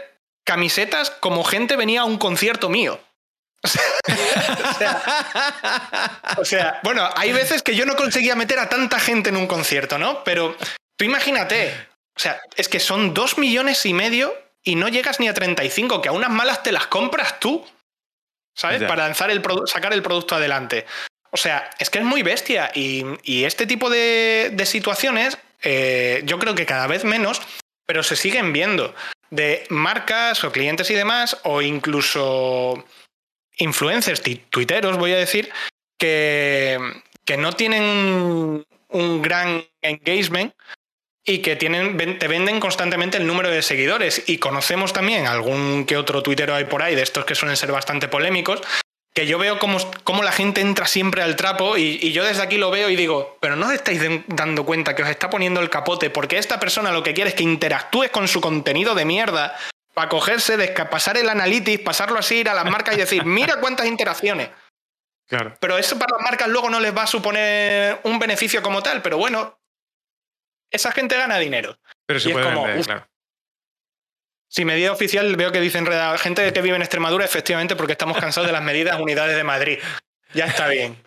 camisetas 0.45 1.11
como 1.11 1.43
gente 1.43 1.75
venía 1.75 2.01
a 2.01 2.05
un 2.05 2.17
concierto 2.17 2.69
mío. 2.69 2.99
o, 6.37 6.45
sea, 6.45 6.79
bueno, 6.83 7.07
hay 7.15 7.31
veces 7.31 7.61
que 7.61 7.75
yo 7.75 7.85
no 7.85 7.95
conseguía 7.95 8.35
meter 8.35 8.59
a 8.59 8.69
tanta 8.69 8.99
gente 8.99 9.29
en 9.29 9.37
un 9.37 9.47
concierto, 9.47 9.97
¿no? 9.97 10.23
Pero 10.23 10.55
tú 10.97 11.05
imagínate, 11.05 11.73
o 12.15 12.19
sea, 12.19 12.41
es 12.55 12.67
que 12.67 12.79
son 12.79 13.13
dos 13.13 13.37
millones 13.37 13.85
y 13.85 13.93
medio 13.93 14.33
y 14.63 14.75
no 14.75 14.87
llegas 14.87 15.19
ni 15.19 15.27
a 15.27 15.33
35, 15.33 16.01
que 16.01 16.09
a 16.09 16.13
unas 16.13 16.31
malas 16.31 16.63
te 16.63 16.71
las 16.71 16.87
compras 16.87 17.39
tú, 17.39 17.65
¿sabes? 18.55 18.83
Para 18.83 19.03
lanzar 19.03 19.29
el 19.31 19.41
sacar 19.65 19.93
el 19.93 20.01
producto 20.01 20.35
adelante. 20.35 20.85
O 21.31 21.37
sea, 21.37 21.69
es 21.79 21.89
que 21.89 21.99
es 21.99 22.05
muy 22.05 22.23
bestia 22.23 22.71
y, 22.73 23.45
este 23.45 23.65
tipo 23.65 23.89
de, 23.89 24.53
situaciones 24.65 25.37
eh, 25.63 26.21
yo 26.25 26.39
creo 26.39 26.55
que 26.55 26.65
cada 26.65 26.87
vez 26.87 27.03
menos, 27.03 27.41
pero 27.85 28.03
se 28.03 28.15
siguen 28.15 28.51
viendo 28.51 28.93
de 29.29 29.65
marcas 29.69 30.43
o 30.43 30.51
clientes 30.51 30.89
y 30.91 30.93
demás, 30.93 31.37
o 31.43 31.61
incluso 31.61 32.83
influencers, 33.61 34.21
tuiteros, 34.49 34.97
voy 34.97 35.13
a 35.13 35.17
decir, 35.17 35.49
que, 35.97 36.77
que 37.25 37.37
no 37.37 37.53
tienen 37.53 38.65
un 38.89 39.21
gran 39.21 39.63
engagement 39.81 40.53
y 41.23 41.39
que 41.39 41.55
tienen, 41.55 41.97
te 42.17 42.27
venden 42.27 42.59
constantemente 42.59 43.17
el 43.17 43.27
número 43.27 43.49
de 43.49 43.61
seguidores. 43.61 44.23
Y 44.27 44.37
conocemos 44.37 44.93
también 44.93 45.27
algún 45.27 45.85
que 45.85 45.97
otro 45.97 46.23
tuitero 46.23 46.55
hay 46.55 46.65
por 46.65 46.81
ahí, 46.81 46.95
de 46.95 47.03
estos 47.03 47.25
que 47.25 47.35
suelen 47.35 47.57
ser 47.57 47.71
bastante 47.71 48.07
polémicos, 48.07 48.61
que 49.13 49.27
yo 49.27 49.37
veo 49.37 49.59
cómo, 49.59 49.77
cómo 50.03 50.23
la 50.23 50.31
gente 50.31 50.61
entra 50.61 50.87
siempre 50.87 51.21
al 51.21 51.35
trapo 51.35 51.77
y, 51.77 51.99
y, 52.01 52.11
yo 52.13 52.23
desde 52.23 52.41
aquí 52.41 52.57
lo 52.57 52.71
veo 52.71 52.89
y 52.89 52.95
digo, 52.95 53.37
pero 53.41 53.55
no 53.55 53.67
os 53.67 53.73
estáis 53.73 54.01
dando 54.27 54.65
cuenta 54.65 54.95
que 54.95 55.03
os 55.03 55.09
está 55.09 55.29
poniendo 55.29 55.59
el 55.59 55.69
capote 55.69 56.09
porque 56.09 56.37
esta 56.37 56.59
persona 56.59 56.91
lo 56.91 57.03
que 57.03 57.13
quiere 57.13 57.29
es 57.29 57.35
que 57.35 57.43
interactúes 57.43 58.09
con 58.09 58.27
su 58.27 58.39
contenido 58.39 58.95
de 58.95 59.05
mierda 59.05 59.57
para 59.93 60.09
cogerse, 60.09 60.57
pasar 60.89 61.17
el 61.17 61.29
analytics, 61.29 61.83
pasarlo 61.83 62.19
así, 62.19 62.37
ir 62.37 62.49
a 62.49 62.53
las 62.53 62.65
marcas 62.65 62.95
y 62.95 62.99
decir, 62.99 63.25
mira 63.25 63.59
cuántas 63.59 63.87
interacciones. 63.87 64.49
Claro. 65.27 65.55
Pero 65.59 65.77
eso 65.77 65.97
para 65.97 66.17
las 66.17 66.23
marcas 66.23 66.49
luego 66.49 66.69
no 66.69 66.79
les 66.79 66.95
va 66.95 67.03
a 67.03 67.07
suponer 67.07 67.99
un 68.03 68.19
beneficio 68.19 68.61
como 68.61 68.83
tal, 68.83 69.01
pero 69.01 69.17
bueno, 69.17 69.59
esa 70.69 70.91
gente 70.91 71.17
gana 71.17 71.37
dinero. 71.37 71.77
Pero 72.05 72.19
se 72.19 72.29
puede 72.29 72.53
vender, 72.53 72.85
claro. 72.85 73.07
Si 74.47 74.65
medida 74.65 74.91
oficial 74.91 75.33
veo 75.37 75.53
que 75.53 75.61
dicen 75.61 75.87
gente 76.17 76.51
que 76.51 76.61
vive 76.61 76.75
en 76.75 76.81
Extremadura, 76.81 77.23
efectivamente, 77.23 77.77
porque 77.77 77.93
estamos 77.93 78.17
cansados 78.17 78.47
de 78.47 78.53
las 78.53 78.61
medidas 78.61 78.99
unidades 78.99 79.37
de 79.37 79.45
Madrid. 79.45 79.79
Ya 80.33 80.45
está 80.45 80.67
bien. 80.67 81.01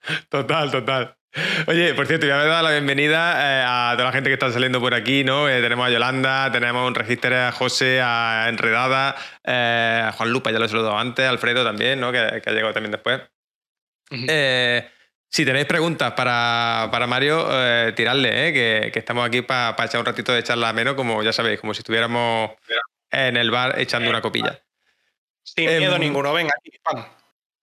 Total, 0.28 0.70
total. 0.70 1.17
Oye, 1.66 1.94
por 1.94 2.06
cierto, 2.06 2.26
ya 2.26 2.36
me 2.36 2.44
he 2.44 2.46
dado 2.46 2.62
la 2.62 2.70
bienvenida 2.70 3.60
eh, 3.60 3.64
a 3.66 3.92
toda 3.94 4.06
la 4.06 4.12
gente 4.12 4.30
que 4.30 4.34
está 4.34 4.50
saliendo 4.50 4.80
por 4.80 4.94
aquí, 4.94 5.24
¿no? 5.24 5.48
Eh, 5.48 5.60
tenemos 5.60 5.86
a 5.86 5.90
Yolanda, 5.90 6.50
tenemos 6.52 6.86
un 6.86 6.94
registro 6.94 7.36
a 7.36 7.52
José, 7.52 8.00
a 8.02 8.46
Enredada, 8.48 9.16
eh, 9.44 10.02
a 10.06 10.12
Juan 10.12 10.30
Lupa, 10.30 10.50
ya 10.50 10.58
lo 10.58 10.64
he 10.64 10.68
saludado 10.68 10.98
antes, 10.98 11.24
a 11.26 11.30
Alfredo 11.30 11.64
también, 11.64 12.00
¿no? 12.00 12.12
Que, 12.12 12.18
ha 12.18 12.50
llegado 12.50 12.72
también 12.72 12.92
después. 12.92 13.20
si 15.28 15.44
tenéis 15.44 15.66
preguntas 15.66 16.12
para, 16.12 17.06
Mario, 17.08 17.46
tiradle, 17.94 18.52
que, 18.52 18.90
que, 18.92 18.98
estamos 18.98 19.26
aquí 19.26 19.42
para 19.42 19.84
echar 19.84 20.00
un 20.00 20.06
ratito 20.06 20.32
de 20.32 20.42
charla 20.42 20.72
menos, 20.72 20.94
como 20.94 21.22
ya 21.22 21.32
sabéis, 21.32 21.60
como 21.60 21.74
si 21.74 21.80
estuviéramos 21.80 22.52
en 23.10 23.36
el 23.36 23.50
bar 23.50 23.78
echando 23.78 24.10
una 24.10 24.20
copilla. 24.20 24.62
Sin 25.42 25.66
miedo 25.66 25.96
em, 25.96 26.00
ninguno, 26.00 26.32
venga, 26.32 26.52
pam. 26.82 27.17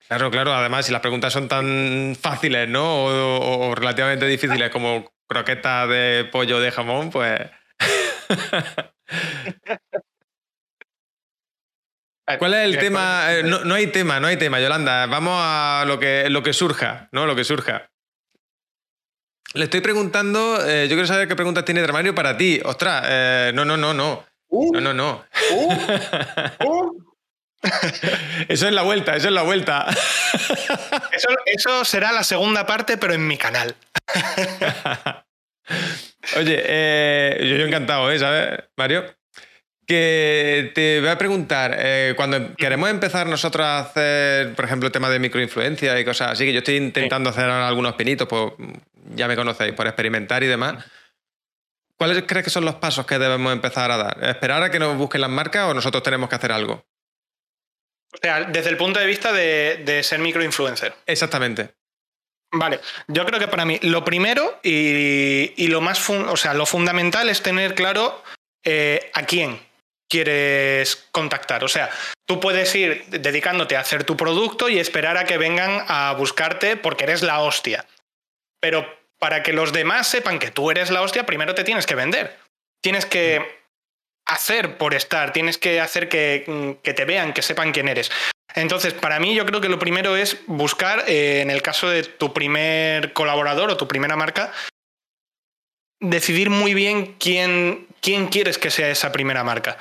Claro, 0.08 0.30
claro. 0.30 0.53
Además, 0.53 0.86
si 0.86 0.91
las 0.91 1.01
preguntas 1.01 1.34
son 1.34 1.47
tan 1.47 2.16
fáciles, 2.20 2.70
¿no? 2.70 3.06
O, 3.06 3.74
relativamente 3.76 4.28
difíciles 4.28 4.70
como 4.70 5.12
croquetas 5.28 5.89
de 5.89 6.30
pollo 6.32 6.60
de 6.60 6.72
jamón, 6.72 7.10
pues. 7.10 7.39
¿Cuál 12.39 12.53
es 12.56 12.66
el 12.66 12.80
tema? 12.80 13.34
Eh, 13.34 13.43
no, 13.43 13.74
hay 13.74 13.88
tema, 13.88 14.20
no 14.20 14.28
hay 14.28 14.38
tema, 14.38 14.60
Yolanda. 14.60 15.06
Vamos 15.06 15.34
a 15.38 15.84
lo 15.88 15.99
que, 15.99 16.30
lo 16.30 16.41
que 16.43 16.53
surja, 16.53 17.08
¿no? 17.12 17.26
Lo 17.26 17.36
que 17.36 17.43
surja. 17.43 17.89
Le 19.53 19.66
estoy 19.66 19.82
preguntando, 19.82 20.60
eh, 20.68 20.88
yo 20.89 20.95
quiero 20.95 21.08
saber 21.08 21.28
qué 21.28 21.36
preguntas 21.36 21.64
tiene 21.66 21.82
Dramario 21.82 22.14
para 22.14 22.36
ti. 22.36 22.60
Ostras, 22.66 23.06
eh, 23.08 23.51
no, 23.53 23.64
no, 23.64 23.78
no, 23.78 23.93
no. 23.93 24.26
Uh. 24.49 24.74
no, 24.74 24.82
no, 24.82 24.93
no. 24.93 25.26
Uh. 25.51 25.74
Uh. 26.66 27.05
Eso 28.47 28.68
es 28.68 28.74
la 28.74 28.84
vuelta, 28.84 29.16
eso 29.16 29.28
es 29.28 29.34
la 29.34 29.43
vuelta. 29.43 29.86
Eso, 31.45 31.86
será 31.86 32.11
la 32.11 32.24
segunda 32.24 32.66
parte, 32.66 32.97
pero 32.97 33.13
en 33.13 33.28
mi 33.28 33.38
canal. 33.38 33.76
Oye, 36.38 36.61
eh, 36.66 37.57
yo, 37.57 37.66
encantado, 37.66 38.11
¿eh? 38.11 38.20
¿sabes, 38.20 38.59
Mario? 38.76 39.05
Que 39.88 40.72
te 40.74 40.99
voy 40.99 41.09
a 41.09 41.18
preguntar, 41.18 41.76
eh, 41.78 42.13
cuando 42.16 42.55
queremos 42.55 42.89
empezar 42.89 43.28
nosotros 43.28 43.66
a 43.66 43.80
hacer, 43.80 44.53
por 44.55 44.66
ejemplo, 44.66 44.88
el 44.88 44.91
tema 44.91 45.09
de 45.09 45.20
microinfluencia 45.20 45.99
y 45.99 46.05
cosas 46.05 46.32
así, 46.32 46.45
que 46.45 46.53
yo 46.53 46.59
estoy 46.59 46.78
intentando 46.78 47.30
hacer 47.30 47.49
algunos 47.49 47.93
pinitos, 47.93 48.28
pues 48.28 48.53
ya 49.16 49.28
me 49.28 49.36
conocéis, 49.36 49.74
por 49.74 49.88
experimentar 49.88 50.43
y 50.43 50.47
demás. 50.47 50.84
¿Cuáles 51.97 52.24
crees 52.28 52.43
que 52.43 52.49
son 52.49 52.66
los 52.66 52.76
pasos 52.76 53.05
que 53.05 53.20
debemos 53.20 53.53
empezar 53.53 53.89
a 53.91 53.97
dar? 53.97 54.24
¿Esperar 54.24 54.61
a 54.63 54.72
que 54.72 54.80
nos 54.80 54.97
busquen 54.97 55.22
las 55.22 55.30
marcas 55.30 55.70
o 55.70 55.74
nosotros 55.74 56.03
tenemos 56.03 56.30
que 56.30 56.36
hacer 56.36 56.51
algo? 56.51 56.84
O 58.16 58.18
sea, 58.22 58.43
desde 58.45 58.70
el 58.70 58.78
punto 58.78 58.99
de 58.99 59.05
vista 59.05 59.32
de, 59.32 60.01
ser 60.03 60.20
microinfluencer. 60.20 60.93
Exactamente. 61.05 61.70
Vale, 62.51 62.80
yo 63.07 63.26
creo 63.26 63.39
que 63.39 63.47
para 63.47 63.66
mí 63.66 63.80
lo 63.82 64.05
primero 64.05 64.59
y, 64.63 65.68
lo 65.68 65.82
más, 65.82 66.09
o 66.09 66.38
sea, 66.38 66.53
lo 66.53 66.66
fundamental 66.66 67.28
es 67.30 67.41
tener 67.41 67.76
claro 67.76 68.24
eh, 68.63 69.11
a 69.13 69.24
quién 69.24 69.59
quieres 70.09 71.07
contactar. 71.11 71.63
O 71.63 71.68
sea, 71.68 71.89
tú 72.26 72.39
puedes 72.39 72.74
ir 72.76 73.05
dedicándote 73.07 73.76
a 73.76 73.82
hacer 73.82 74.03
tu 74.03 74.16
producto 74.16 74.70
y 74.70 74.80
esperar 74.80 75.18
a 75.18 75.26
que 75.26 75.38
vengan 75.38 75.84
a 75.88 76.13
buscarte 76.18 76.78
porque 76.78 77.03
eres 77.03 77.22
la 77.22 77.41
hostia. 77.41 77.86
Pero 78.61 78.88
para 79.20 79.43
que 79.43 79.53
los 79.53 79.74
demás 79.74 80.07
sepan 80.07 80.39
que 80.39 80.51
tú 80.51 80.72
eres 80.72 80.91
la 80.91 81.01
hostia, 81.01 81.26
primero 81.26 81.55
te 81.55 81.63
tienes 81.63 81.86
que 81.86 81.95
vender. 81.95 82.38
Tienes 82.82 83.05
que 83.05 83.64
hacer 84.26 84.78
por 84.78 84.93
estar, 84.93 85.34
tienes 85.34 85.57
que 85.57 85.80
hacer 85.80 86.09
que, 86.09 86.80
te 86.84 87.05
vean, 87.05 87.34
que 87.34 87.41
sepan 87.41 87.71
quién 87.71 87.88
eres. 87.88 88.11
Entonces, 88.55 88.93
para 88.93 89.19
mí 89.19 89.36
yo 89.36 89.45
creo 89.45 89.61
que 89.61 89.69
lo 89.69 89.80
primero 89.80 90.15
es 90.15 90.38
buscar, 90.47 91.03
eh, 91.07 91.41
en 91.41 91.49
el 91.49 91.61
caso 91.61 91.89
de 91.89 92.03
tu 92.03 92.34
primer 92.34 93.13
colaborador 93.13 93.69
o 93.69 93.78
tu 93.78 93.88
primera 93.88 94.15
marca, 94.15 94.53
decidir 95.99 96.49
muy 96.49 96.73
bien 96.73 97.15
quién, 97.19 97.88
quién 98.01 98.28
quieres 98.28 98.57
que 98.57 98.71
sea 98.71 98.89
esa 98.89 99.11
primera 99.11 99.43
marca. 99.43 99.78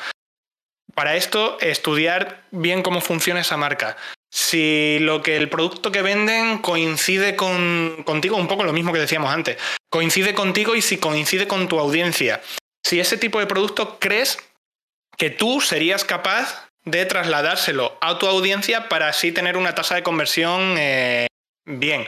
Para 0.95 1.17
esto, 1.17 1.59
estudiar 1.61 2.45
bien 2.51 2.83
cómo 2.83 3.01
funciona 3.01 3.41
esa 3.41 3.57
marca. 3.57 3.97
Si 4.33 4.99
lo 5.01 5.23
que 5.23 5.37
el 5.37 5.49
producto 5.49 5.93
que 5.93 6.03
venden 6.03 6.59
coincide 6.59 7.37
con, 7.37 8.03
contigo, 8.05 8.37
un 8.37 8.49
poco 8.49 8.65
lo 8.65 8.73
mismo 8.73 8.93
que 8.93 8.99
decíamos 8.99 9.33
antes, 9.33 9.57
coincide 9.91 10.35
contigo 10.35 10.75
y 10.75 10.83
si 10.83 10.99
coincide 10.99 11.47
con 11.47 11.69
tu 11.69 11.79
audiencia 11.79 12.41
si 12.85 13.01
ese 13.01 13.17
tipo 13.17 13.41
de 13.41 13.47
producto 13.47 13.99
crees 13.99 14.39
que 15.17 15.31
tú 15.31 15.61
serías 15.61 16.05
capaz 16.05 16.69
de 16.85 17.07
trasladárselo 17.07 17.97
a 18.01 18.19
tu 18.19 18.27
audiencia 18.27 18.89
para 18.89 19.09
así 19.09 19.33
tener 19.33 19.57
una 19.57 19.75
tasa 19.75 19.95
de 19.95 20.03
conversión 20.03 20.77
eh, 20.79 21.27
bien. 21.65 22.07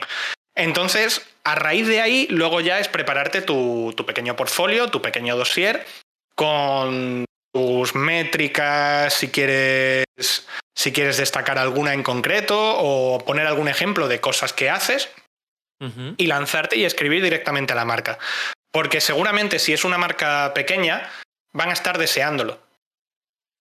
Entonces, 0.55 1.27
a 1.45 1.55
raíz 1.55 1.87
de 1.87 2.01
ahí, 2.01 2.27
luego 2.31 2.61
ya 2.61 2.79
es 2.79 2.89
prepararte 2.89 3.43
tu, 3.43 3.95
pequeño 4.07 4.37
portfolio, 4.37 4.89
tu 4.89 5.01
pequeño 5.03 5.37
dossier, 5.37 5.87
con 6.35 7.25
tus 7.53 7.95
métricas, 7.95 9.15
si 9.15 9.29
quieres, 9.29 10.05
si 10.75 10.93
quieres 10.93 11.17
destacar 11.17 11.59
alguna 11.59 11.95
en 11.95 12.03
concreto 12.03 12.59
o 12.59 13.19
poner 13.25 13.47
algún 13.47 13.69
ejemplo 13.69 14.09
de 14.09 14.21
cosas 14.21 14.53
que 14.53 14.69
haces 14.69 15.11
y 16.17 16.27
lanzarte 16.27 16.77
y 16.77 16.87
escribir 16.87 17.23
directamente 17.23 17.75
a 17.75 17.77
la 17.77 17.85
marca. 17.85 18.19
Porque 18.77 19.01
seguramente 19.01 19.59
si 19.59 19.73
es 19.73 19.87
una 19.87 19.97
marca 19.97 20.53
pequeña, 20.53 21.11
van 21.55 21.71
a 21.71 21.73
estar 21.73 21.97
deseándolo. 21.97 22.61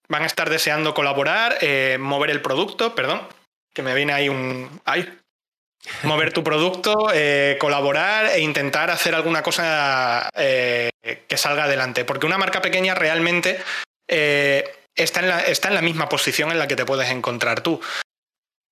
Van 0.08 0.24
a 0.24 0.26
estar 0.26 0.50
deseando 0.50 0.92
colaborar, 0.92 1.56
eh, 1.62 1.96
mover 1.98 2.28
el 2.28 2.42
producto, 2.42 2.94
perdón, 2.94 3.26
que 3.72 3.80
me 3.80 3.94
viene 3.94 4.12
ahí 4.12 4.28
un... 4.28 4.82
¡Ay! 4.84 5.10
Mover 6.02 6.34
tu 6.34 6.44
producto, 6.44 7.08
eh, 7.14 7.56
colaborar 7.58 8.26
e 8.26 8.40
intentar 8.40 8.90
hacer 8.90 9.14
alguna 9.14 9.42
cosa 9.42 10.28
eh, 10.34 10.90
que 11.26 11.36
salga 11.38 11.64
adelante. 11.64 12.04
Porque 12.04 12.26
una 12.26 12.36
marca 12.36 12.60
pequeña 12.60 12.94
realmente 12.94 13.58
está, 14.06 15.20
en 15.20 15.28
la, 15.28 15.40
está 15.44 15.68
en 15.68 15.76
la 15.76 15.82
misma 15.82 16.10
posición 16.10 16.50
en 16.50 16.58
la 16.58 16.68
que 16.68 16.76
te 16.76 16.84
puedes 16.84 17.08
encontrar 17.08 17.62
tú. 17.62 17.80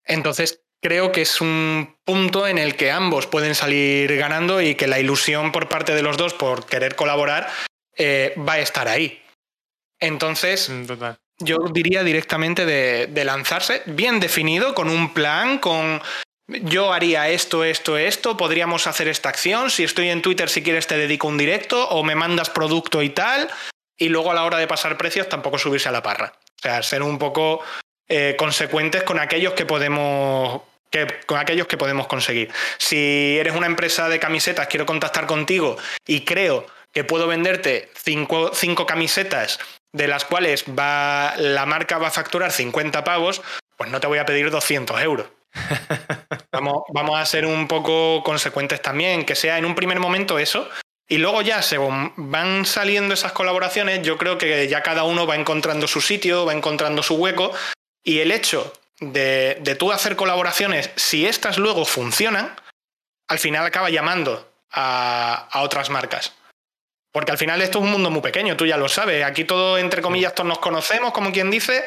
Entonces, 0.04 0.60
creo 0.84 1.12
que 1.12 1.22
es 1.22 1.40
un 1.40 1.96
punto 2.04 2.46
en 2.46 2.58
el 2.58 2.76
que 2.76 2.90
ambos 2.90 3.26
pueden 3.26 3.54
salir 3.54 4.14
ganando 4.18 4.60
y 4.60 4.74
que 4.74 4.86
la 4.86 5.00
ilusión 5.00 5.50
por 5.50 5.66
parte 5.66 5.94
de 5.94 6.02
los 6.02 6.18
dos 6.18 6.34
por 6.34 6.66
querer 6.66 6.94
colaborar 6.94 7.48
eh, 7.96 8.34
va 8.46 8.54
a 8.54 8.58
estar 8.58 8.86
ahí. 8.86 9.22
Entonces, 9.98 10.68
mm, 10.68 10.84
yo 11.38 11.56
diría 11.72 12.04
directamente 12.04 12.66
de, 12.66 13.24
lanzarse 13.24 13.82
bien 13.86 14.20
definido, 14.20 14.74
con 14.74 14.90
un 14.90 15.14
plan, 15.14 15.58
con 15.58 16.02
yo 16.48 16.92
haría 16.92 17.30
esto, 17.30 17.64
esto, 17.64 17.96
esto, 17.96 18.36
podríamos 18.36 18.86
hacer 18.86 19.08
esta 19.08 19.30
acción, 19.30 19.70
si 19.70 19.84
estoy 19.84 20.10
en 20.10 20.20
Twitter, 20.20 20.50
si 20.50 20.62
quieres 20.62 20.86
te 20.86 20.98
dedico 20.98 21.28
un 21.28 21.38
directo 21.38 21.88
o 21.88 22.04
me 22.04 22.14
mandas 22.14 22.50
producto 22.50 23.02
y 23.02 23.08
tal, 23.08 23.48
y 23.96 24.10
luego 24.10 24.32
a 24.32 24.34
la 24.34 24.44
hora 24.44 24.58
de 24.58 24.66
pasar 24.66 24.98
precios 24.98 25.30
tampoco 25.30 25.56
subirse 25.56 25.88
a 25.88 25.92
la 25.92 26.02
parra. 26.02 26.34
O 26.58 26.60
sea, 26.60 26.82
ser 26.82 27.02
un 27.02 27.18
poco 27.18 27.62
eh, 28.06 28.34
consecuentes 28.36 29.02
con 29.02 29.18
aquellos 29.18 29.54
que 29.54 29.64
podemos 29.64 30.60
con 31.26 31.38
aquellos 31.38 31.66
que 31.66 31.76
podemos 31.76 32.06
conseguir. 32.06 32.50
Si 32.78 33.38
eres 33.38 33.54
una 33.54 33.66
empresa 33.66 34.08
de 34.08 34.18
camisetas, 34.18 34.68
quiero 34.68 34.86
contactar 34.86 35.26
contigo 35.26 35.76
y 36.06 36.24
creo 36.24 36.66
que 36.92 37.04
puedo 37.04 37.26
venderte 37.26 37.90
cinco, 37.94 38.86
camisetas 38.86 39.58
de 39.92 40.08
las 40.08 40.24
cuales 40.24 40.64
va, 40.66 41.34
la 41.36 41.66
marca 41.66 41.98
va 41.98 42.08
a 42.08 42.12
facturar 42.12 42.52
50 42.52 43.04
pavos, 43.04 43.42
pues 43.76 43.90
no 43.90 44.00
te 44.00 44.06
voy 44.06 44.18
a 44.18 44.26
pedir 44.26 44.50
200 44.50 45.00
euros. 45.02 45.26
vamos, 46.52 46.82
vamos 46.92 47.18
a 47.18 47.26
ser 47.26 47.46
un 47.46 47.68
poco 47.68 48.22
consecuentes 48.24 48.80
también, 48.80 49.24
que 49.24 49.34
sea 49.34 49.58
en 49.58 49.64
un 49.64 49.74
primer 49.74 50.00
momento 50.00 50.38
eso, 50.38 50.68
y 51.08 51.18
luego 51.18 51.42
ya, 51.42 51.62
según 51.62 52.12
van 52.16 52.64
saliendo 52.64 53.12
esas 53.12 53.32
colaboraciones, 53.32 54.02
yo 54.02 54.16
creo 54.16 54.38
que 54.38 54.68
ya 54.68 54.82
cada 54.82 55.04
uno 55.04 55.26
va 55.26 55.36
encontrando 55.36 55.86
su 55.86 56.00
sitio, 56.00 56.46
va 56.46 56.54
encontrando 56.54 57.02
su 57.02 57.16
hueco, 57.16 57.52
y 58.02 58.20
el 58.20 58.32
hecho 58.32 58.72
de, 59.12 59.76
tú 59.78 59.92
hacer 59.92 60.16
colaboraciones, 60.16 60.90
si 60.96 61.26
estas 61.26 61.58
luego 61.58 61.84
funcionan, 61.84 62.54
al 63.28 63.38
final 63.38 63.64
acaba 63.66 63.90
llamando 63.90 64.50
a, 64.70 65.48
otras 65.62 65.90
marcas. 65.90 66.34
Porque 67.12 67.32
al 67.32 67.38
final 67.38 67.62
esto 67.62 67.78
es 67.78 67.84
un 67.84 67.92
mundo 67.92 68.10
muy 68.10 68.22
pequeño, 68.22 68.56
tú 68.56 68.66
ya 68.66 68.76
lo 68.76 68.88
sabes. 68.88 69.24
Aquí 69.24 69.44
todo, 69.44 69.78
entre 69.78 70.02
comillas, 70.02 70.34
todos 70.34 70.48
nos 70.48 70.58
conocemos, 70.58 71.12
como 71.12 71.30
quien 71.30 71.50
dice, 71.50 71.84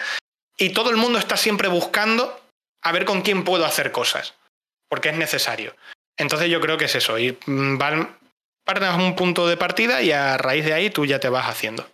y 0.58 0.70
todo 0.70 0.90
el 0.90 0.98
mundo 0.98 1.20
está 1.20 1.36
siempre 1.36 1.68
buscando 1.68 2.42
a 2.82 2.92
ver 2.92 3.06
con 3.06 3.22
quién 3.22 3.44
puedo 3.44 3.66
hacer 3.66 3.92
cosas, 3.92 4.36
porque 4.90 5.10
es 5.10 5.18
necesario. 5.18 5.76
Entonces 6.18 6.50
yo 6.50 6.62
creo 6.62 6.78
que 6.78 6.86
es 6.86 6.96
eso, 6.96 7.18
ir, 7.18 7.38
mm, 7.46 7.78
van, 7.78 8.18
a 8.66 8.96
un 8.96 9.16
punto 9.16 9.48
de 9.48 9.58
partida 9.58 10.02
y 10.02 10.12
a 10.12 10.38
raíz 10.38 10.66
de 10.66 10.74
ahí 10.74 10.90
tú 10.90 11.06
ya 11.06 11.20
te 11.20 11.30
vas 11.30 11.48
haciendo. 11.48 11.90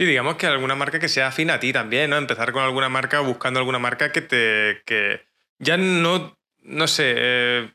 Sí, 0.00 0.06
digamos 0.06 0.36
que 0.36 0.46
alguna 0.46 0.74
marca 0.74 0.98
que 0.98 1.10
sea 1.10 1.26
afín 1.26 1.50
a 1.50 1.60
ti 1.60 1.74
también, 1.74 2.08
¿no? 2.08 2.16
Empezar 2.16 2.52
con 2.52 2.62
alguna 2.62 2.88
marca, 2.88 3.20
buscando 3.20 3.60
alguna 3.60 3.78
marca 3.78 4.10
que 4.12 4.22
te. 4.22 4.80
que 4.86 5.26
ya 5.58 5.76
no. 5.76 6.38
no 6.62 6.86
sé. 6.88 7.12
Eh, 7.18 7.70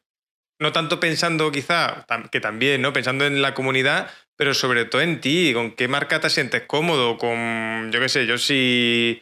no 0.58 0.72
tanto 0.72 1.00
pensando 1.00 1.52
quizá, 1.52 2.08
que 2.32 2.40
también, 2.40 2.82
¿no? 2.82 2.94
Pensando 2.94 3.28
en 3.28 3.44
la 3.44 3.54
comunidad, 3.54 4.10
pero 4.36 4.56
sobre 4.56 4.86
todo 4.86 5.02
en 5.02 5.22
ti, 5.22 5.54
con 5.54 5.76
qué 5.76 5.88
marca 5.88 6.20
te 6.20 6.32
sientes 6.32 6.64
cómodo, 6.64 7.20
con, 7.20 7.92
yo 7.92 8.00
qué 8.00 8.10
sé, 8.10 8.26
yo 8.26 8.40
si... 8.40 9.22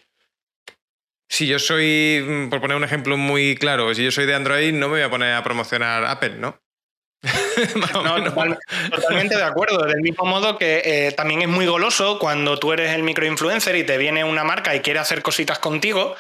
Si 1.28 1.47
yo 1.47 1.60
soy, 1.60 2.24
mm, 2.26 2.49
por 2.49 2.62
poner 2.62 2.78
un 2.78 2.86
ejemplo 2.86 3.18
muy 3.18 3.56
claro, 3.56 3.93
si 3.93 4.04
yo 4.06 4.12
soy 4.12 4.26
de 4.28 4.36
Android, 4.36 4.72
no 4.72 4.88
me 4.88 4.95
voy 4.95 5.01
a 5.01 5.10
poner 5.10 5.34
a 5.34 5.43
promocionar 5.43 6.06
Apple, 6.06 6.36
¿no? 6.38 6.62
totalmente 8.91 9.36
de 9.36 9.43
acuerdo. 9.43 9.86
Del 9.86 10.01
mismo 10.01 10.26
modo 10.26 10.58
que 10.58 10.82
eh, 10.84 11.12
también 11.12 11.41
es 11.41 11.47
muy 11.47 11.66
goloso 11.66 12.20
cuando 12.20 12.58
tú 12.60 12.74
eres 12.74 12.91
el 12.91 13.04
microinfluencer 13.04 13.76
y 13.76 13.84
te 13.84 13.97
viene 13.97 14.24
una 14.24 14.43
marca 14.43 14.76
y 14.76 14.82
quiere 14.82 14.99
hacer 14.99 15.22
cositas 15.22 15.60
contigo, 15.60 16.16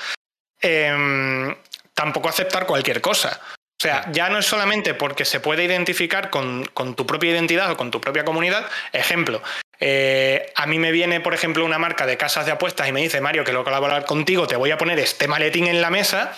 em, 0.61 1.55
tampoco 1.93 2.29
aceptar 2.29 2.65
cualquier 2.65 3.01
cosa. 3.01 3.39
O 3.79 3.83
sea, 3.83 4.09
ya 4.11 4.29
no 4.29 4.37
es 4.37 4.45
solamente 4.45 4.93
porque 4.93 5.25
se 5.25 5.39
puede 5.41 5.65
identificar 5.65 6.29
con, 6.29 6.65
tu 6.95 7.05
propia 7.05 7.31
identidad 7.31 7.71
o 7.71 7.77
con 7.77 7.91
tu 7.91 7.99
propia 7.99 8.23
comunidad. 8.23 8.65
Ejemplo, 8.93 9.41
eh, 9.79 10.53
a 10.55 10.65
mí 10.67 10.79
me 10.79 10.91
viene, 10.91 11.19
por 11.19 11.33
ejemplo, 11.33 11.65
una 11.65 11.79
marca 11.79 12.05
de 12.05 12.15
casas 12.15 12.45
de 12.45 12.53
apuestas 12.53 12.87
y 12.87 12.93
me 12.93 13.01
dice, 13.01 13.19
Mario, 13.19 13.43
que 13.43 13.51
lo 13.51 13.65
colaborar 13.65 14.05
contigo, 14.05 14.47
te 14.47 14.55
voy 14.55 14.71
a 14.71 14.77
poner 14.77 14.99
este 14.99 15.27
maletín 15.27 15.67
en 15.67 15.81
la 15.81 15.89
mesa 15.89 16.33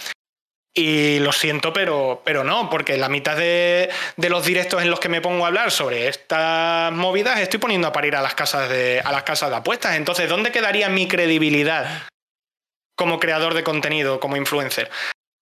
y 0.77 1.19
lo 1.19 1.31
siento, 1.31 1.71
pero, 1.71 2.21
pero 2.25 2.43
no, 2.43 2.69
porque 2.69 2.97
la 2.97 3.07
mitad 3.07 3.37
de, 3.37 3.89
los 4.17 4.45
directos 4.45 4.81
en 4.81 4.89
los 4.89 4.99
que 4.99 5.07
me 5.07 5.21
pongo 5.21 5.45
a 5.45 5.47
hablar 5.47 5.71
sobre 5.71 6.09
estas 6.09 6.91
movidas 6.91 7.39
estoy 7.39 7.61
poniendo 7.61 7.87
a 7.87 7.93
parir 7.93 8.13
a 8.17 8.21
las 8.21 8.35
casas 8.35 8.69
de, 8.69 8.99
a 8.99 9.11
las 9.13 9.23
casas 9.23 9.49
de 9.49 9.55
apuestas. 9.55 9.95
Entonces, 9.95 10.27
¿dónde 10.27 10.51
quedaría 10.51 10.89
mi 10.89 11.07
credibilidad 11.07 12.03
como 12.97 13.21
creador 13.21 13.53
de 13.53 13.63
contenido, 13.63 14.19
como 14.19 14.35
influencer? 14.35 14.91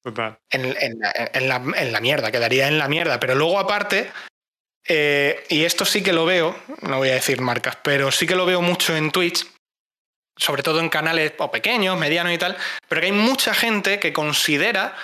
Total. 0.04 0.38
En, 0.52 1.48
la, 1.48 2.00
mierda, 2.00 2.32
quedaría 2.32 2.68
en 2.68 2.78
la 2.78 2.88
mierda. 2.88 3.20
Pero 3.20 3.34
luego, 3.34 3.58
aparte, 3.58 4.12
eh, 4.88 5.46
y 5.50 5.64
esto 5.64 5.84
sí 5.84 6.04
que 6.04 6.14
lo 6.14 6.26
veo, 6.26 6.56
no 6.82 6.98
voy 6.98 7.10
a 7.10 7.16
decir 7.16 7.42
marcas, 7.42 7.78
pero 7.82 8.12
sí 8.12 8.28
que 8.28 8.36
lo 8.36 8.46
veo 8.46 8.62
mucho 8.62 8.96
en 8.96 9.12
Twitch, 9.12 9.48
sobre 10.38 10.62
todo 10.62 10.80
en 10.80 10.90
canales 10.90 11.34
o 11.40 11.50
pequeños, 11.50 11.98
medianos 11.98 12.34
y 12.34 12.38
tal, 12.38 12.56
pero 12.88 13.02
que 13.02 13.08
hay 13.08 13.14
mucha 13.14 13.56
gente 13.56 14.00
que 14.00 14.14
considera 14.14 14.96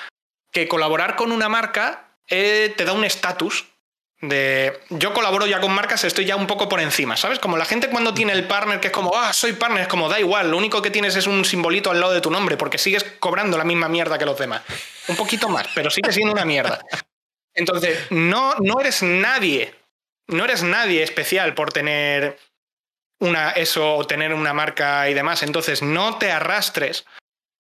que 0.51 0.67
colaborar 0.67 1.15
con 1.15 1.31
una 1.31 1.49
marca 1.49 2.15
eh, 2.27 2.73
te 2.75 2.85
da 2.85 2.93
un 2.93 3.03
estatus 3.03 3.65
de 4.21 4.77
yo 4.89 5.13
colaboro 5.13 5.47
ya 5.47 5.61
con 5.61 5.71
marcas, 5.71 6.03
estoy 6.03 6.25
ya 6.25 6.35
un 6.35 6.47
poco 6.47 6.67
por 6.67 6.81
encima, 6.81 7.15
¿sabes? 7.15 7.39
Como 7.39 7.57
la 7.57 7.65
gente 7.65 7.89
cuando 7.89 8.13
tiene 8.13 8.33
el 8.33 8.47
partner 8.47 8.79
que 8.79 8.87
es 8.87 8.93
como, 8.93 9.15
ah, 9.15 9.31
soy 9.31 9.53
partner, 9.53 9.83
es 9.83 9.87
como, 9.87 10.09
da 10.09 10.19
igual, 10.19 10.51
lo 10.51 10.57
único 10.57 10.81
que 10.81 10.91
tienes 10.91 11.15
es 11.15 11.25
un 11.25 11.45
simbolito 11.45 11.89
al 11.89 12.01
lado 12.01 12.13
de 12.13 12.21
tu 12.21 12.29
nombre 12.29 12.57
porque 12.57 12.77
sigues 12.77 13.03
cobrando 13.19 13.57
la 13.57 13.63
misma 13.63 13.87
mierda 13.87 14.17
que 14.17 14.25
los 14.25 14.37
demás. 14.37 14.61
Un 15.07 15.15
poquito 15.15 15.47
más, 15.47 15.67
pero 15.73 15.89
sigue 15.89 16.11
siendo 16.11 16.33
una 16.33 16.45
mierda. 16.45 16.81
Entonces, 17.53 18.11
no, 18.11 18.55
no 18.59 18.79
eres 18.79 19.01
nadie, 19.03 19.73
no 20.27 20.43
eres 20.43 20.63
nadie 20.63 21.01
especial 21.01 21.53
por 21.53 21.71
tener 21.71 22.37
una, 23.19 23.51
eso 23.51 23.95
o 23.95 24.05
tener 24.05 24.33
una 24.33 24.53
marca 24.53 25.09
y 25.09 25.13
demás. 25.13 25.43
Entonces, 25.43 25.81
no 25.81 26.17
te 26.17 26.31
arrastres 26.31 27.05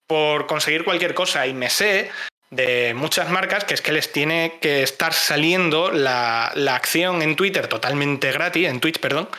por 0.07 0.47
conseguir 0.47 0.83
cualquier 0.83 1.13
cosa. 1.13 1.47
Y 1.47 1.53
me 1.53 1.69
sé 1.69 2.11
de 2.49 2.93
muchas 2.95 3.29
marcas 3.29 3.63
que 3.63 3.73
es 3.73 3.81
que 3.81 3.91
les 3.91 4.11
tiene 4.11 4.57
que 4.59 4.83
estar 4.83 5.13
saliendo 5.13 5.91
la, 5.91 6.47
acción 6.73 7.21
en 7.21 7.35
Twitter 7.35 7.67
totalmente 7.67 8.31
gratis, 8.31 8.67
en 8.67 8.79
Twitch, 8.79 8.99
perdón, 8.99 9.29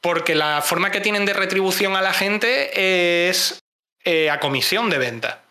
porque 0.00 0.34
la 0.34 0.62
forma 0.62 0.90
que 0.90 1.00
tienen 1.00 1.26
de 1.26 1.34
retribución 1.34 1.96
a 1.96 2.02
la 2.02 2.12
gente 2.12 3.28
es 3.28 3.58
eh, 4.04 4.30
a 4.30 4.40
comisión 4.40 4.88
de 4.90 4.98
venta. 4.98 5.44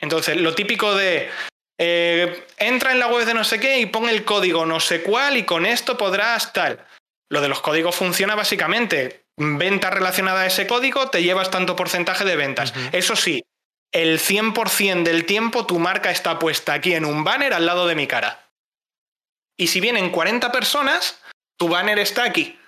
Entonces, 0.00 0.36
lo 0.36 0.54
típico 0.54 0.94
de 0.94 1.28
eh, 1.80 2.46
entra 2.56 2.92
en 2.92 2.98
la 2.98 3.08
web 3.08 3.24
de 3.24 3.34
no 3.34 3.44
sé 3.44 3.60
qué 3.60 3.78
y 3.78 3.86
pon 3.86 4.08
el 4.08 4.24
código 4.24 4.66
no 4.66 4.80
sé 4.80 5.02
cuál 5.02 5.36
y 5.36 5.44
con 5.44 5.66
esto 5.66 5.96
podrás 5.96 6.52
tal. 6.52 6.84
Lo 7.30 7.40
de 7.40 7.48
los 7.48 7.60
códigos 7.60 7.94
funciona 7.94 8.34
básicamente. 8.34 9.22
Venta 9.36 9.90
relacionada 9.90 10.40
a 10.40 10.46
ese 10.46 10.66
código, 10.66 11.10
te 11.10 11.22
llevas 11.22 11.50
tanto 11.50 11.76
porcentaje 11.76 12.24
de 12.24 12.34
ventas. 12.34 12.74
Eso 12.90 13.14
sí, 13.14 13.44
el 13.92 14.18
100% 14.18 15.02
del 15.02 15.24
tiempo 15.24 15.66
tu 15.66 15.78
marca 15.78 16.10
está 16.10 16.38
puesta 16.38 16.74
aquí 16.74 16.94
en 16.94 17.04
un 17.04 17.24
banner 17.24 17.54
al 17.54 17.66
lado 17.66 17.86
de 17.86 17.94
mi 17.94 18.06
cara. 18.06 18.48
Y 19.56 19.68
si 19.68 19.80
vienen 19.80 20.10
40 20.10 20.52
personas, 20.52 21.20
tu 21.56 21.68
banner 21.68 21.98
está 21.98 22.24
aquí, 22.24 22.58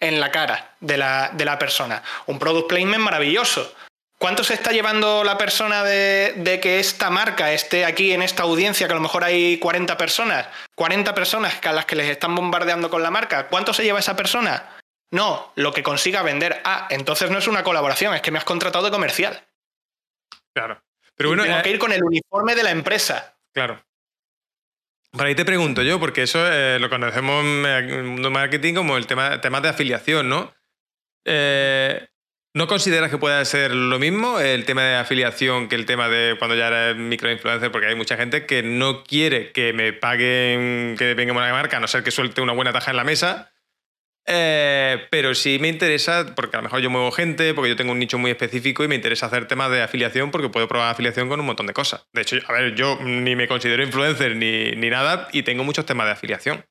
en 0.00 0.20
la 0.20 0.30
cara 0.30 0.76
de 0.80 0.96
la, 0.96 1.30
de 1.32 1.44
la 1.44 1.58
persona. 1.58 2.02
Un 2.26 2.38
product 2.38 2.68
placement 2.68 3.02
maravilloso. 3.02 3.74
¿Cuánto 4.18 4.42
se 4.42 4.54
está 4.54 4.72
llevando 4.72 5.22
la 5.22 5.38
persona 5.38 5.84
de, 5.84 6.34
de, 6.36 6.58
que 6.58 6.80
esta 6.80 7.08
marca 7.08 7.52
esté 7.52 7.84
aquí 7.84 8.12
en 8.12 8.22
esta 8.22 8.42
audiencia, 8.42 8.88
que 8.88 8.92
a 8.92 8.96
lo 8.96 9.02
mejor 9.02 9.22
hay 9.22 9.58
40 9.58 9.96
personas? 9.96 10.48
40 10.74 11.14
personas 11.14 11.54
a 11.64 11.72
las 11.72 11.84
que 11.84 11.94
les 11.94 12.10
están 12.10 12.34
bombardeando 12.34 12.90
con 12.90 13.02
la 13.02 13.12
marca. 13.12 13.46
¿Cuánto 13.46 13.72
se 13.72 13.84
lleva 13.84 14.00
esa 14.00 14.16
persona? 14.16 14.76
No, 15.12 15.52
lo 15.54 15.72
que 15.72 15.84
consiga 15.84 16.22
vender. 16.22 16.60
Ah, 16.64 16.88
entonces 16.90 17.30
no 17.30 17.38
es 17.38 17.46
una 17.46 17.62
colaboración, 17.62 18.12
es 18.12 18.20
que 18.20 18.32
me 18.32 18.38
has 18.38 18.44
contratado 18.44 18.86
de 18.86 18.90
comercial. 18.90 19.44
Claro. 20.54 20.82
Pero 21.16 21.30
bueno, 21.30 21.44
tengo 21.44 21.62
que 21.62 21.68
eh, 21.68 21.72
ir 21.72 21.78
con 21.78 21.92
el 21.92 22.02
uniforme 22.02 22.54
de 22.54 22.62
la 22.62 22.70
empresa. 22.70 23.36
Claro. 23.52 23.82
Por 25.10 25.26
ahí 25.26 25.34
te 25.34 25.44
pregunto 25.44 25.82
yo, 25.82 25.98
porque 25.98 26.22
eso 26.22 26.40
eh, 26.50 26.78
lo 26.78 26.90
conocemos 26.90 27.44
en 27.44 27.66
el 27.66 28.04
mundo 28.04 28.30
marketing 28.30 28.74
como 28.74 28.96
el 28.96 29.06
tema, 29.06 29.40
tema 29.40 29.60
de 29.60 29.70
afiliación, 29.70 30.28
¿no? 30.28 30.52
Eh, 31.24 32.06
¿No 32.54 32.66
consideras 32.66 33.10
que 33.10 33.18
pueda 33.18 33.44
ser 33.44 33.74
lo 33.74 33.98
mismo 33.98 34.40
el 34.40 34.64
tema 34.64 34.82
de 34.82 34.96
afiliación 34.96 35.68
que 35.68 35.74
el 35.76 35.86
tema 35.86 36.08
de 36.08 36.36
cuando 36.38 36.56
ya 36.56 36.68
eres 36.68 36.96
microinfluencer? 36.96 37.70
Porque 37.70 37.88
hay 37.88 37.94
mucha 37.94 38.16
gente 38.16 38.46
que 38.46 38.62
no 38.62 39.04
quiere 39.04 39.52
que 39.52 39.72
me 39.72 39.92
paguen, 39.92 40.96
que 40.98 41.14
venga 41.14 41.32
una 41.32 41.52
marca, 41.52 41.76
a 41.76 41.80
no 41.80 41.88
ser 41.88 42.02
que 42.02 42.10
suelte 42.10 42.40
una 42.40 42.52
buena 42.52 42.72
taja 42.72 42.90
en 42.90 42.96
la 42.96 43.04
mesa, 43.04 43.52
eh, 44.28 45.06
pero 45.10 45.34
sí 45.34 45.58
me 45.58 45.68
interesa, 45.68 46.34
porque 46.36 46.56
a 46.56 46.60
lo 46.60 46.64
mejor 46.64 46.80
yo 46.80 46.90
muevo 46.90 47.10
gente, 47.10 47.54
porque 47.54 47.70
yo 47.70 47.76
tengo 47.76 47.92
un 47.92 47.98
nicho 47.98 48.18
muy 48.18 48.30
específico 48.30 48.84
y 48.84 48.88
me 48.88 48.94
interesa 48.94 49.26
hacer 49.26 49.48
temas 49.48 49.70
de 49.70 49.82
afiliación 49.82 50.30
porque 50.30 50.48
puedo 50.48 50.68
probar 50.68 50.90
afiliación 50.90 51.28
con 51.28 51.40
un 51.40 51.46
montón 51.46 51.66
de 51.66 51.72
cosas. 51.72 52.06
De 52.12 52.22
hecho, 52.22 52.36
a 52.46 52.52
ver, 52.52 52.74
yo 52.74 52.98
ni 53.02 53.34
me 53.34 53.48
considero 53.48 53.82
influencer 53.82 54.36
ni, 54.36 54.72
ni 54.72 54.90
nada 54.90 55.28
y 55.32 55.42
tengo 55.42 55.64
muchos 55.64 55.86
temas 55.86 56.06
de 56.06 56.12
afiliación. 56.12 56.64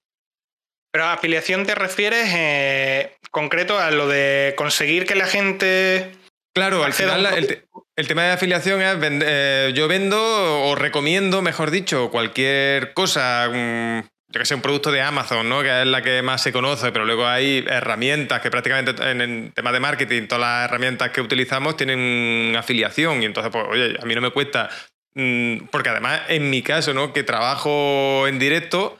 Pero 0.91 1.05
a 1.05 1.14
afiliación 1.14 1.66
te 1.66 1.76
refieres 1.76 2.28
eh, 2.34 3.18
concreto 3.32 3.78
a 3.78 3.91
lo 3.91 4.08
de 4.08 4.53
conseguir 4.58 5.05
que 5.05 5.16
la 5.16 5.28
gente... 5.28 6.12
Claro, 6.55 6.84
al 6.84 6.93
final 6.93 7.26
el, 7.95 8.08
tema 8.08 8.24
de 8.24 8.32
afiliación 8.32 8.82
es 8.82 8.97
eh, 9.01 9.72
yo 9.76 9.88
vendo 9.88 10.18
o 10.64 10.76
recomiendo, 10.76 11.43
mejor 11.43 11.70
dicho, 11.70 12.10
cualquier 12.10 12.93
cosa, 12.93 13.47
mm, 13.51 14.08
yo 14.30 14.39
que 14.39 14.45
sé, 14.45 14.55
un 14.55 14.61
producto 14.61 14.91
de 14.91 15.01
Amazon, 15.01 15.47
¿no? 15.47 15.61
Que 15.61 15.82
es 15.82 15.88
la 15.88 16.01
que 16.01 16.21
más 16.21 16.41
se 16.41 16.51
conoce, 16.51 16.91
pero 16.91 17.05
luego 17.05 17.25
hay 17.25 17.63
herramientas 17.67 18.41
que 18.41 18.51
prácticamente 18.51 18.91
en 19.09 19.21
el 19.21 19.53
tema 19.53 19.71
de 19.71 19.80
marketing, 19.80 20.28
todas 20.28 20.41
las 20.41 20.65
herramientas 20.65 21.11
que 21.11 21.21
utilizamos 21.21 21.78
tienen 21.78 22.53
afiliación 22.57 23.23
y 23.23 23.25
entonces, 23.25 23.51
pues, 23.51 23.65
oye, 23.69 23.95
a 24.01 24.05
mí 24.05 24.15
no 24.15 24.21
me 24.21 24.32
cuesta, 24.32 24.69
mm, 25.13 25.67
porque 25.71 25.89
además 25.89 26.21
en 26.28 26.49
mi 26.49 26.61
caso, 26.61 26.93
¿no? 26.93 27.13
Que 27.13 27.23
trabajo 27.23 28.28
en 28.28 28.38
directo, 28.38 28.99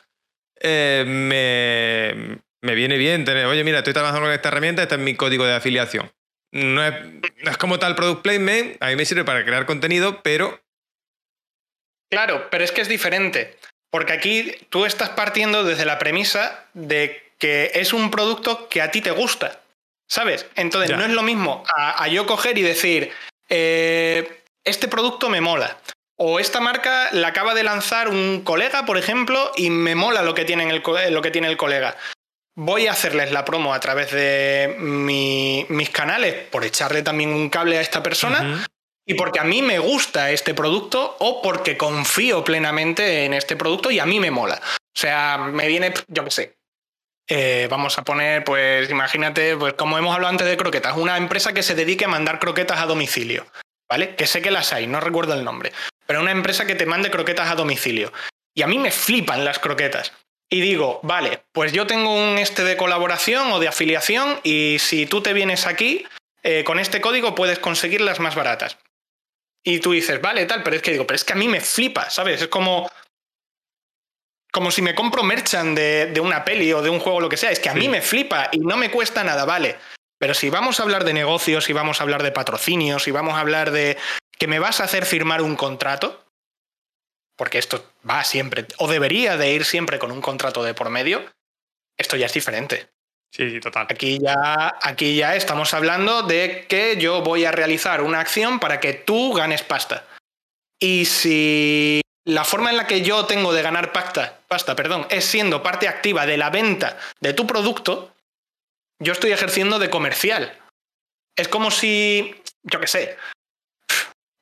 eh, 0.62 1.04
me, 1.06 2.40
me, 2.62 2.76
viene 2.76 2.98
bien 2.98 3.26
tener, 3.26 3.48
oye, 3.48 3.66
mira, 3.66 3.80
estoy 3.80 3.94
trabajando 3.94 4.28
con 4.28 4.34
esta 4.34 4.48
herramienta, 4.48 4.82
este 4.82 4.96
es 4.96 5.02
mi 5.02 5.16
código 5.16 5.46
de 5.46 5.56
afiliación. 5.56 6.10
No 6.54 6.82
es 6.82 7.58
como 7.60 7.80
tal 7.80 7.96
product 7.96 8.22
placement, 8.22 8.82
a 8.82 8.88
mí 8.88 8.96
me 8.96 9.04
sirve 9.04 9.26
para 9.26 9.44
crear 9.44 9.66
contenido, 9.66 10.22
pero... 10.24 10.62
Claro, 12.10 12.48
pero 12.50 12.64
es 12.64 12.72
que 12.72 12.80
es 12.80 12.88
diferente. 12.88 13.58
Porque 13.98 14.14
aquí 14.14 14.56
tú 14.70 14.86
estás 14.86 15.10
partiendo 15.10 15.64
desde 15.64 15.84
la 15.84 15.98
premisa 15.98 16.66
de 16.76 17.32
que 17.40 17.72
es 17.74 17.94
un 17.94 18.12
producto 18.12 18.70
que 18.70 18.84
a 18.84 18.92
ti 18.92 19.02
te 19.02 19.10
gusta. 19.10 19.60
¿Sabes? 20.08 20.46
Entonces 20.56 20.96
no 20.96 21.04
es 21.04 21.10
lo 21.10 21.24
mismo 21.24 21.64
a, 21.76 22.08
yo 22.08 22.28
coger 22.28 22.60
y 22.60 22.62
decir, 22.62 23.12
eh, 23.50 24.44
este 24.64 24.88
producto 24.88 25.30
me 25.30 25.42
mola. 25.42 25.80
O 26.16 26.40
esta 26.40 26.60
marca 26.60 27.10
la 27.12 27.30
acaba 27.30 27.56
de 27.56 27.64
lanzar 27.64 28.10
un 28.10 28.44
colega, 28.44 28.86
por 28.86 29.00
ejemplo, 29.00 29.52
y 29.56 29.72
me 29.72 29.96
mola 29.96 30.22
lo 30.22 30.36
que 30.36 30.46
tiene 30.46 30.70
el, 30.70 30.84
lo 31.12 31.22
que 31.24 31.32
tiene 31.32 31.48
el 31.48 31.58
colega. 31.58 31.98
Voy 32.54 32.86
a 32.86 32.92
hacerles 32.92 33.32
la 33.32 33.46
promo 33.46 33.74
a 33.74 33.80
través 33.80 34.12
de 34.12 34.76
mis 34.78 35.90
canales 35.90 36.36
por 36.52 36.64
echarle 36.66 37.02
también 37.02 37.32
un 37.32 37.50
cable 37.50 37.80
a 37.80 37.82
esta 37.82 38.04
persona 38.04 38.64
y 39.08 39.14
porque 39.14 39.40
a 39.40 39.46
mí 39.46 39.62
me 39.62 39.80
gusta 39.80 40.32
este 40.32 40.54
producto 40.54 41.16
o 41.20 41.42
porque 41.42 41.78
confío 41.78 42.44
plenamente 42.44 43.24
en 43.24 43.34
este 43.34 43.56
producto 43.56 43.90
y 43.90 44.00
a 44.00 44.06
mí 44.06 44.20
me 44.20 44.32
mola. 44.32 44.62
O 44.76 45.00
sea, 45.00 45.38
me 45.38 45.68
viene, 45.68 45.94
yo 46.10 46.26
qué 46.26 46.32
sé. 46.32 46.58
Eh, 47.30 47.68
vamos 47.72 47.98
a 47.98 48.04
poner, 48.04 48.44
pues 48.44 48.90
imagínate, 48.90 49.56
pues 49.56 49.74
como 49.74 49.98
hemos 49.98 50.14
hablado 50.14 50.32
antes 50.32 50.48
de 50.48 50.58
croquetas, 50.58 50.98
una 50.98 51.16
empresa 51.16 51.54
que 51.54 51.64
se 51.64 51.74
dedique 51.74 52.06
a 52.06 52.10
mandar 52.10 52.40
croquetas 52.40 52.80
a 52.80 52.86
domicilio, 52.86 53.46
¿vale? 53.90 54.16
Que 54.16 54.28
sé 54.28 54.42
que 54.42 54.52
las 54.52 54.74
hay, 54.74 54.88
no 54.88 55.00
recuerdo 55.00 55.34
el 55.34 55.44
nombre, 55.46 55.72
pero 56.06 56.20
una 56.20 56.32
empresa 56.32 56.66
que 56.66 56.76
te 56.76 56.86
mande 56.86 57.10
croquetas 57.10 57.50
a 57.50 57.56
domicilio. 57.56 58.12
Y 58.54 58.62
a 58.62 58.68
mí 58.68 58.78
me 58.78 58.92
flipan 58.92 59.46
las 59.46 59.60
croquetas. 59.60 60.12
Y 60.50 60.62
digo, 60.62 61.00
vale, 61.04 61.44
pues 61.54 61.72
yo 61.72 61.88
tengo 61.88 62.14
un 62.14 62.38
este 62.38 62.64
de 62.64 62.78
colaboración 62.78 63.52
o 63.52 63.60
de 63.60 63.68
afiliación 63.68 64.40
y 64.44 64.78
si 64.80 65.06
tú 65.06 65.22
te 65.22 65.34
vienes 65.34 65.66
aquí, 65.66 66.06
eh, 66.44 66.64
con 66.64 66.80
este 66.80 67.02
código 67.02 67.36
puedes 67.36 67.60
conseguir 67.60 68.02
las 68.02 68.20
más 68.20 68.36
baratas. 68.36 68.78
Y 69.68 69.82
tú 69.82 69.92
dices, 69.92 70.22
vale, 70.22 70.46
tal, 70.46 70.64
pero 70.64 70.78
es 70.78 70.82
que 70.82 70.92
digo, 70.92 71.06
pero 71.06 71.18
es 71.18 71.26
que 71.26 71.34
a 71.34 71.36
mí 71.36 71.50
me 71.50 71.60
flipa, 71.60 72.10
¿sabes? 72.10 72.42
Es 72.42 72.48
como. 72.48 72.90
Como 74.50 74.72
si 74.72 74.82
me 74.82 74.96
compro 74.96 75.24
merchan 75.24 75.76
de, 75.76 76.18
una 76.22 76.46
peli 76.46 76.72
o 76.72 76.82
de 76.82 76.90
un 76.90 77.02
juego, 77.02 77.20
lo 77.20 77.28
que 77.28 77.36
sea. 77.36 77.52
Es 77.52 77.60
que 77.60 77.68
a 77.68 77.74
mí 77.74 77.90
me 77.90 78.02
flipa 78.02 78.48
y 78.54 78.60
no 78.60 78.78
me 78.78 78.90
cuesta 78.90 79.26
nada, 79.26 79.44
vale. 79.44 79.78
Pero 80.18 80.34
si 80.34 80.50
vamos 80.50 80.80
a 80.80 80.84
hablar 80.84 81.04
de 81.04 81.14
negocios, 81.14 81.66
si 81.66 81.74
vamos 81.74 82.00
a 82.00 82.04
hablar 82.04 82.24
de 82.24 82.32
patrocinios, 82.32 83.04
si 83.04 83.12
vamos 83.12 83.34
a 83.34 83.42
hablar 83.42 83.72
de 83.72 83.98
que 84.40 84.48
me 84.48 84.60
vas 84.60 84.80
a 84.80 84.86
hacer 84.86 85.06
firmar 85.06 85.42
un 85.42 85.58
contrato, 85.58 86.26
porque 87.36 87.58
esto 87.58 87.92
va 88.10 88.24
siempre, 88.24 88.68
o 88.78 88.88
debería 88.88 89.36
de 89.36 89.52
ir 89.52 89.66
siempre 89.66 90.00
con 90.00 90.14
un 90.14 90.22
contrato 90.22 90.64
de 90.64 90.76
por 90.76 90.90
medio, 90.90 91.26
esto 91.98 92.16
ya 92.16 92.28
es 92.28 92.34
diferente. 92.34 92.88
Sí, 93.32 93.60
total. 93.60 93.88
Aquí 93.90 94.20
ya, 94.20 94.78
aquí 94.82 95.16
ya 95.16 95.36
estamos 95.36 95.74
hablando 95.74 96.24
de 96.24 96.66
que 96.68 96.98
yo 96.98 97.22
voy 97.22 97.46
a 97.46 97.52
realizar 97.52 98.02
una 98.02 98.20
acción 98.20 98.60
para 98.60 98.80
que 98.80 98.94
tú 98.94 99.34
ganes 99.34 99.64
pasta. 99.64 100.06
Y 100.80 101.06
si 101.06 102.02
la 102.26 102.44
forma 102.44 102.70
en 102.70 102.78
la 102.78 102.88
que 102.88 103.02
yo 103.02 103.26
tengo 103.26 103.54
de 103.54 103.62
ganar 103.62 103.92
pasta, 103.92 104.40
pasta 104.48 104.76
perdón, 104.76 105.08
es 105.10 105.26
siendo 105.26 105.64
parte 105.64 105.88
activa 105.88 106.26
de 106.26 106.38
la 106.38 106.50
venta 106.50 106.98
de 107.20 107.34
tu 107.34 107.48
producto, 107.48 108.14
yo 109.00 109.14
estoy 109.14 109.32
ejerciendo 109.32 109.80
de 109.80 109.90
comercial. 109.90 110.58
Es 111.36 111.48
como 111.48 111.70
si, 111.72 112.36
yo 112.64 112.80
qué 112.80 112.88
sé, 112.88 113.18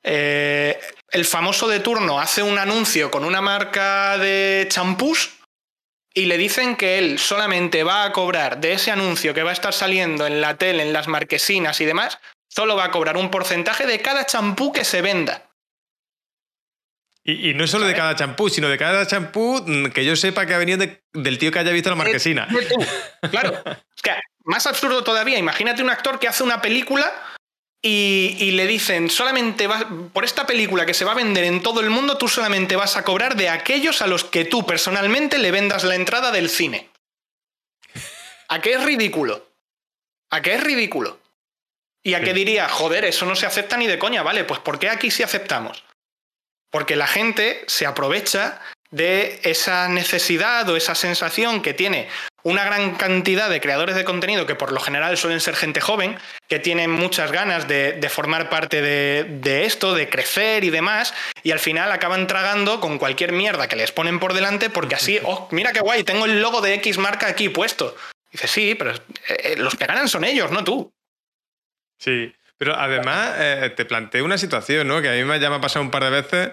eh, 0.03 0.79
el 1.11 1.25
famoso 1.25 1.67
de 1.67 1.79
turno 1.79 2.19
hace 2.19 2.43
un 2.43 2.57
anuncio 2.57 3.11
con 3.11 3.25
una 3.25 3.41
marca 3.41 4.17
de 4.17 4.67
champús 4.69 5.34
y 6.17 6.25
le 6.25 6.37
dicen 6.37 6.77
que 6.77 6.97
él 6.97 7.19
solamente 7.19 7.83
va 7.83 8.05
a 8.05 8.13
cobrar 8.13 8.61
de 8.61 8.73
ese 8.73 8.89
anuncio 8.89 9.33
que 9.33 9.43
va 9.43 9.49
a 9.49 9.53
estar 9.53 9.73
saliendo 9.73 10.25
en 10.25 10.39
la 10.39 10.57
tele, 10.57 10.81
en 10.81 10.93
las 10.93 11.09
marquesinas 11.09 11.81
y 11.81 11.85
demás, 11.85 12.19
solo 12.47 12.77
va 12.77 12.85
a 12.85 12.91
cobrar 12.91 13.17
un 13.17 13.29
porcentaje 13.29 13.85
de 13.85 14.01
cada 14.01 14.25
champú 14.25 14.71
que 14.71 14.85
se 14.85 15.01
venda. 15.01 15.43
Y, 17.27 17.55
no 17.55 17.67
solo 17.67 17.87
de 17.87 17.95
cada 17.95 18.15
champú, 18.15 18.49
sino 18.49 18.69
de 18.69 18.77
cada 18.77 19.05
champú 19.07 19.61
mm, 19.65 19.87
que 19.87 20.05
yo 20.05 20.15
sepa 20.15 20.45
que 20.45 20.53
ha 20.53 20.59
venido 20.59 20.85
del 21.11 21.37
tío 21.39 21.51
que 21.51 21.59
haya 21.59 21.71
visto 21.71 21.89
la 21.89 21.95
marquesina. 21.95 22.47
claro. 23.29 23.61
Es 23.95 24.01
que 24.01 24.11
más 24.43 24.67
absurdo 24.67 25.03
todavía, 25.03 25.39
imagínate 25.39 25.81
un 25.81 25.89
actor 25.89 26.19
que 26.19 26.27
hace 26.27 26.43
una 26.43 26.61
película 26.61 27.11
y, 27.87 28.49
le 28.51 28.65
dicen, 28.65 29.11
solamente 29.11 29.67
vas, 29.67 29.85
por 30.11 30.25
esta 30.25 30.47
película 30.47 30.87
que 30.87 30.95
se 30.95 31.05
va 31.05 31.11
a 31.11 31.15
vender 31.15 31.43
en 31.43 31.61
todo 31.61 31.81
el 31.81 31.91
mundo, 31.91 32.17
tú 32.17 32.27
solamente 32.27 32.75
vas 32.75 32.97
a 32.97 33.03
cobrar 33.03 33.35
de 33.35 33.49
aquellos 33.49 34.01
a 34.01 34.07
los 34.07 34.23
que 34.23 34.43
tú 34.43 34.65
personalmente 34.65 35.37
le 35.37 35.51
vendas 35.51 35.83
la 35.83 35.93
entrada 35.93 36.31
del 36.31 36.49
cine. 36.49 36.89
¿A 38.47 38.59
qué 38.59 38.73
es 38.73 38.83
ridículo? 38.83 39.47
¿A 40.31 40.41
qué 40.41 40.55
es 40.55 40.63
ridículo? 40.63 41.19
¿Y 42.01 42.15
a 42.15 42.21
qué 42.21 42.33
diría, 42.33 42.67
joder, 42.69 43.05
eso 43.05 43.27
no 43.27 43.35
se 43.35 43.45
acepta 43.45 43.77
ni 43.77 43.85
de 43.85 43.99
coña? 43.99 44.23
Vale, 44.23 44.45
pues 44.45 44.59
¿por 44.59 44.79
qué 44.79 44.89
aquí 44.89 45.11
sí 45.11 45.21
aceptamos? 45.21 45.83
Porque 46.71 46.95
la 46.95 47.05
gente 47.05 47.65
se 47.67 47.85
aprovecha 47.85 48.61
de 48.89 49.39
esa 49.43 49.87
necesidad 49.89 50.67
o 50.69 50.75
esa 50.75 50.95
sensación 50.95 51.61
que 51.61 51.75
tiene 51.75 52.09
una 52.45 52.63
gran 52.63 52.93
cantidad 52.93 53.49
de 53.49 53.59
creadores 53.59 53.95
de 53.95 54.03
contenido 54.03 54.45
que 54.45 54.53
por 54.53 54.71
lo 54.71 54.79
general 54.79 55.17
suelen 55.17 55.41
ser 55.41 55.55
gente 55.55 55.81
joven, 55.81 56.15
que 56.47 56.59
tienen 56.59 56.91
muchas 56.91 57.31
ganas 57.31 57.67
de, 57.67 57.99
formar 58.09 58.49
parte 58.49 58.83
de, 58.83 59.65
esto, 59.65 59.95
de 59.95 60.07
crecer 60.09 60.63
y 60.63 60.69
demás, 60.69 61.15
y 61.41 61.51
al 61.51 61.59
final 61.59 61.91
acaban 61.91 62.27
tragando 62.27 62.79
con 62.79 62.99
cualquier 62.99 63.31
mierda 63.31 63.67
que 63.67 63.75
les 63.75 63.91
ponen 63.91 64.19
por 64.19 64.33
delante 64.33 64.69
porque 64.69 64.93
así, 64.93 65.19
oh, 65.23 65.47
mira 65.51 65.73
qué 65.73 65.79
guay, 65.79 66.03
tengo 66.03 66.25
el 66.25 66.39
logo 66.39 66.61
de 66.61 66.75
X 66.75 66.99
marca 66.99 67.27
aquí 67.27 67.49
puesto. 67.49 67.95
dice, 68.31 68.47
sí, 68.47 68.75
pero 68.75 68.91
eh, 69.27 69.55
los 69.57 69.73
que 69.73 69.87
ganan 69.87 70.07
son 70.07 70.23
ellos, 70.23 70.51
no 70.51 70.63
tú. 70.63 70.93
Sí, 71.97 72.31
pero 72.57 72.75
además 72.75 73.33
eh, 73.39 73.73
te 73.75 73.85
planteo 73.85 74.23
una 74.23 74.37
situación, 74.37 74.87
¿no? 74.87 75.01
Que 75.01 75.09
a 75.09 75.13
mí 75.13 75.23
me 75.23 75.39
llama 75.39 75.59
pasado 75.59 75.83
un 75.83 75.91
par 75.91 76.03
de 76.03 76.09
veces 76.11 76.51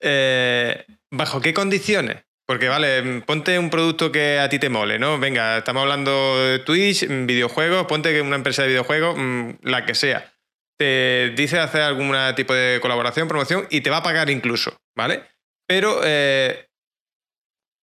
eh, 0.00 0.84
¿Bajo 1.10 1.40
qué 1.40 1.54
condiciones? 1.54 2.24
Porque, 2.48 2.70
vale, 2.70 3.20
ponte 3.26 3.58
un 3.58 3.68
producto 3.68 4.10
que 4.10 4.38
a 4.38 4.48
ti 4.48 4.58
te 4.58 4.70
mole, 4.70 4.98
¿no? 4.98 5.18
Venga, 5.18 5.58
estamos 5.58 5.82
hablando 5.82 6.42
de 6.42 6.60
Twitch, 6.60 7.06
videojuegos, 7.06 7.86
ponte 7.86 8.10
que 8.10 8.22
una 8.22 8.36
empresa 8.36 8.62
de 8.62 8.68
videojuegos, 8.68 9.18
mm, 9.18 9.50
la 9.64 9.84
que 9.84 9.94
sea, 9.94 10.32
te 10.78 11.34
dice 11.36 11.58
hacer 11.58 11.82
algún 11.82 12.16
tipo 12.36 12.54
de 12.54 12.78
colaboración, 12.80 13.28
promoción 13.28 13.66
y 13.68 13.82
te 13.82 13.90
va 13.90 13.98
a 13.98 14.02
pagar 14.02 14.30
incluso, 14.30 14.80
¿vale? 14.96 15.24
Pero, 15.66 16.00
eh, 16.02 16.70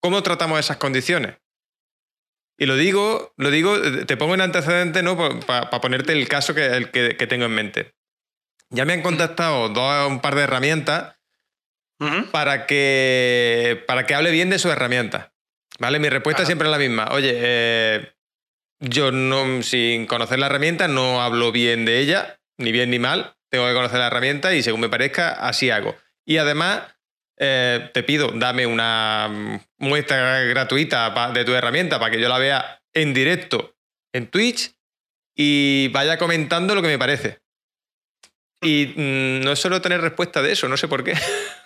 ¿cómo 0.01 0.24
tratamos 0.24 0.59
esas 0.59 0.78
condiciones? 0.78 1.36
Y 2.57 2.66
lo 2.66 2.76
digo, 2.76 3.34
lo 3.38 3.51
digo, 3.51 3.80
te 4.07 4.18
pongo 4.18 4.34
en 4.34 4.41
antecedente, 4.41 5.03
¿no? 5.03 5.16
Para 5.45 5.70
ponerte 5.70 6.13
el 6.13 6.28
caso 6.28 6.55
que, 6.55 6.66
el 6.66 6.89
que, 6.89 7.16
que, 7.18 7.28
tengo 7.28 7.45
en 7.45 7.53
mente. 7.53 7.93
Ya 8.72 8.84
me 8.86 8.93
han 8.93 9.03
contactado 9.03 9.70
dos, 9.70 10.07
un 10.07 10.22
par 10.22 10.34
de 10.34 10.41
herramientas 10.41 11.14
para, 12.31 12.65
que, 12.65 13.83
para 13.87 14.05
que 14.05 14.15
hable 14.15 14.31
bien 14.31 14.49
de 14.49 14.59
su 14.59 14.69
herramienta. 14.69 15.33
¿Vale? 15.79 15.99
Mi 15.99 16.09
respuesta 16.09 16.45
siempre 16.45 16.67
es 16.67 16.71
la 16.71 16.77
misma. 16.77 17.09
Oye, 17.11 17.33
eh, 17.35 18.13
yo 18.79 19.11
no, 19.11 19.61
sin 19.61 20.05
conocer 20.05 20.39
la 20.39 20.45
herramienta 20.47 20.87
no 20.87 21.21
hablo 21.21 21.51
bien 21.51 21.85
de 21.85 21.99
ella, 21.99 22.39
ni 22.57 22.71
bien 22.71 22.89
ni 22.91 22.99
mal. 22.99 23.35
Tengo 23.49 23.67
que 23.67 23.73
conocer 23.73 23.99
la 23.99 24.07
herramienta 24.07 24.53
y 24.53 24.63
según 24.63 24.81
me 24.81 24.89
parezca, 24.89 25.31
así 25.33 25.69
hago. 25.69 25.95
Y 26.25 26.37
además, 26.37 26.83
eh, 27.37 27.89
te 27.93 28.03
pido, 28.03 28.31
dame 28.33 28.65
una 28.65 29.61
muestra 29.77 30.41
gratuita 30.41 31.31
de 31.33 31.45
tu 31.45 31.53
herramienta 31.53 31.99
para 31.99 32.11
que 32.11 32.21
yo 32.21 32.29
la 32.29 32.37
vea 32.37 32.81
en 32.93 33.13
directo 33.13 33.75
en 34.13 34.27
Twitch 34.27 34.73
y 35.35 35.89
vaya 35.89 36.17
comentando 36.17 36.73
lo 36.73 36.81
que 36.81 36.87
me 36.87 36.97
parece. 36.97 37.39
Y 38.61 38.93
mm, 38.95 39.41
no 39.43 39.55
suelo 39.55 39.81
tener 39.81 40.01
respuesta 40.01 40.41
de 40.41 40.53
eso, 40.53 40.69
no 40.69 40.77
sé 40.77 40.87
por 40.87 41.03
qué. 41.03 41.13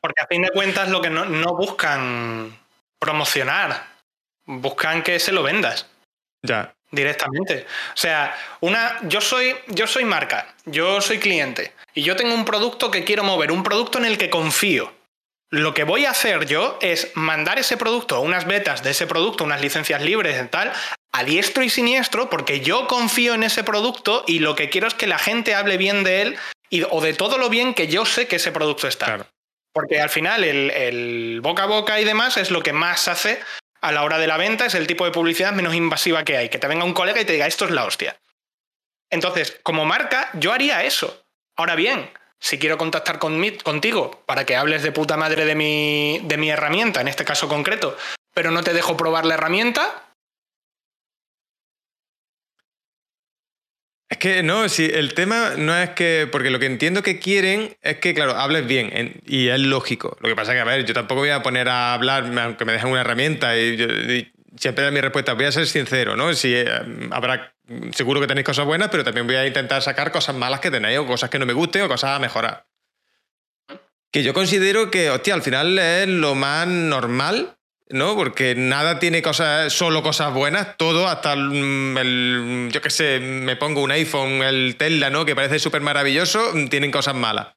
Porque 0.00 0.22
a 0.22 0.26
fin 0.26 0.42
de 0.42 0.50
cuentas 0.50 0.88
lo 0.88 1.00
que 1.00 1.10
no, 1.10 1.54
buscan 1.54 2.58
promocionar, 2.98 3.86
buscan 4.46 5.02
que 5.02 5.18
se 5.18 5.32
lo 5.32 5.42
vendas. 5.42 5.86
Ya. 6.42 6.74
Directamente. 6.90 7.66
O 7.94 7.96
sea, 7.96 8.36
una, 8.60 8.98
yo 9.02 9.20
soy, 9.20 9.54
yo 9.68 9.86
soy 9.86 10.04
marca, 10.04 10.54
yo 10.64 11.00
soy 11.00 11.18
cliente 11.18 11.72
y 11.94 12.02
yo 12.02 12.16
tengo 12.16 12.34
un 12.34 12.44
producto 12.44 12.90
que 12.90 13.04
quiero 13.04 13.22
mover, 13.22 13.52
un 13.52 13.62
producto 13.62 13.98
en 13.98 14.06
el 14.06 14.18
que 14.18 14.30
confío. 14.30 14.92
Lo 15.50 15.74
que 15.74 15.84
voy 15.84 16.04
a 16.04 16.10
hacer 16.10 16.46
yo 16.46 16.78
es 16.80 17.10
mandar 17.14 17.58
ese 17.58 17.76
producto, 17.76 18.20
unas 18.20 18.46
betas 18.46 18.82
de 18.82 18.90
ese 18.90 19.06
producto, 19.06 19.44
unas 19.44 19.60
licencias 19.60 20.02
libres 20.02 20.40
y 20.40 20.48
tal, 20.48 20.72
a 21.12 21.24
diestro 21.24 21.64
y 21.64 21.70
siniestro, 21.70 22.30
porque 22.30 22.60
yo 22.60 22.86
confío 22.86 23.34
en 23.34 23.42
ese 23.42 23.64
producto 23.64 24.24
y 24.26 24.38
lo 24.38 24.54
que 24.54 24.70
quiero 24.70 24.86
es 24.86 24.94
que 24.94 25.08
la 25.08 25.18
gente 25.18 25.54
hable 25.54 25.76
bien 25.76 26.04
de 26.04 26.22
él 26.22 26.38
o 26.90 27.00
de 27.00 27.14
todo 27.14 27.38
lo 27.38 27.48
bien 27.48 27.74
que 27.74 27.88
yo 27.88 28.04
sé 28.04 28.26
que 28.26 28.36
ese 28.36 28.52
producto 28.52 28.88
está. 28.88 29.26
Porque 29.72 30.00
al 30.00 30.10
final 30.10 30.44
el, 30.44 31.40
boca 31.42 31.64
a 31.64 31.66
boca 31.66 32.00
y 32.00 32.04
demás 32.04 32.36
es 32.36 32.50
lo 32.50 32.62
que 32.62 32.72
más 32.72 33.08
hace 33.08 33.40
a 33.80 33.92
la 33.92 34.02
hora 34.02 34.18
de 34.18 34.26
la 34.26 34.36
venta, 34.36 34.66
es 34.66 34.74
el 34.74 34.86
tipo 34.86 35.04
de 35.04 35.10
publicidad 35.10 35.52
menos 35.52 35.74
invasiva 35.74 36.24
que 36.24 36.36
hay, 36.36 36.48
que 36.48 36.58
te 36.58 36.66
venga 36.66 36.84
un 36.84 36.92
colega 36.92 37.20
y 37.20 37.24
te 37.24 37.32
diga 37.32 37.46
esto 37.46 37.64
es 37.64 37.70
la 37.70 37.84
hostia. 37.84 38.16
Entonces, 39.10 39.58
como 39.62 39.84
marca, 39.84 40.30
yo 40.34 40.52
haría 40.52 40.84
eso. 40.84 41.24
Ahora 41.56 41.74
bien, 41.74 42.10
si 42.38 42.58
quiero 42.58 42.78
contactar 42.78 43.18
contigo 43.18 44.22
para 44.26 44.44
que 44.44 44.56
hables 44.56 44.82
de 44.82 44.92
puta 44.92 45.16
madre 45.16 45.44
de 45.44 45.54
mi, 45.54 46.20
de 46.24 46.36
mi 46.36 46.50
herramienta, 46.50 47.00
en 47.00 47.08
este 47.08 47.24
caso 47.24 47.48
concreto, 47.48 47.96
pero 48.34 48.50
no 48.50 48.62
te 48.62 48.72
dejo 48.72 48.96
probar 48.96 49.24
la 49.26 49.34
herramienta, 49.34 50.09
Es 54.10 54.18
que 54.18 54.42
no, 54.42 54.68
si 54.68 54.86
el 54.86 55.14
tema 55.14 55.52
no 55.56 55.76
es 55.76 55.90
que. 55.90 56.28
Porque 56.30 56.50
lo 56.50 56.58
que 56.58 56.66
entiendo 56.66 57.02
que 57.02 57.20
quieren 57.20 57.76
es 57.80 57.98
que, 57.98 58.12
claro, 58.12 58.32
hables 58.32 58.66
bien 58.66 59.20
y 59.24 59.48
es 59.48 59.60
lógico. 59.60 60.18
Lo 60.20 60.28
que 60.28 60.34
pasa 60.34 60.50
es 60.50 60.56
que, 60.56 60.60
a 60.60 60.64
ver, 60.64 60.84
yo 60.84 60.92
tampoco 60.92 61.20
voy 61.20 61.30
a 61.30 61.44
poner 61.44 61.68
a 61.68 61.94
hablar, 61.94 62.24
aunque 62.38 62.64
me 62.64 62.72
dejen 62.72 62.90
una 62.90 63.02
herramienta 63.02 63.56
y, 63.56 64.32
siempre 64.56 64.84
da 64.84 64.90
mi 64.90 65.00
respuesta. 65.00 65.34
Voy 65.34 65.44
a 65.44 65.52
ser 65.52 65.68
sincero, 65.68 66.16
¿no? 66.16 66.34
Si 66.34 66.52
eh, 66.52 66.68
habrá. 67.12 67.54
Seguro 67.92 68.20
que 68.20 68.26
tenéis 68.26 68.44
cosas 68.44 68.66
buenas, 68.66 68.88
pero 68.88 69.04
también 69.04 69.28
voy 69.28 69.36
a 69.36 69.46
intentar 69.46 69.80
sacar 69.80 70.10
cosas 70.10 70.34
malas 70.34 70.58
que 70.58 70.72
tenéis 70.72 70.98
o 70.98 71.06
cosas 71.06 71.30
que 71.30 71.38
no 71.38 71.46
me 71.46 71.52
gusten 71.52 71.82
o 71.82 71.88
cosas 71.88 72.16
a 72.16 72.18
mejorar. 72.18 72.66
Que 74.10 74.24
yo 74.24 74.34
considero 74.34 74.90
que, 74.90 75.08
hostia, 75.08 75.34
al 75.34 75.42
final 75.42 75.78
es 75.78 76.08
lo 76.08 76.34
más 76.34 76.66
normal 76.66 77.59
¿no? 77.90 78.14
Porque 78.14 78.54
nada 78.54 78.98
tiene 78.98 79.22
cosas, 79.22 79.72
solo 79.72 80.02
cosas 80.02 80.32
buenas, 80.32 80.76
todo, 80.76 81.08
hasta 81.08 81.32
el, 81.32 82.68
yo 82.72 82.80
qué 82.80 82.90
sé, 82.90 83.20
me 83.20 83.56
pongo 83.56 83.82
un 83.82 83.90
iPhone, 83.90 84.42
el 84.42 84.76
Tesla, 84.76 85.10
¿no? 85.10 85.24
Que 85.24 85.34
parece 85.34 85.58
súper 85.58 85.82
maravilloso, 85.82 86.52
tienen 86.68 86.90
cosas 86.90 87.14
malas. 87.14 87.48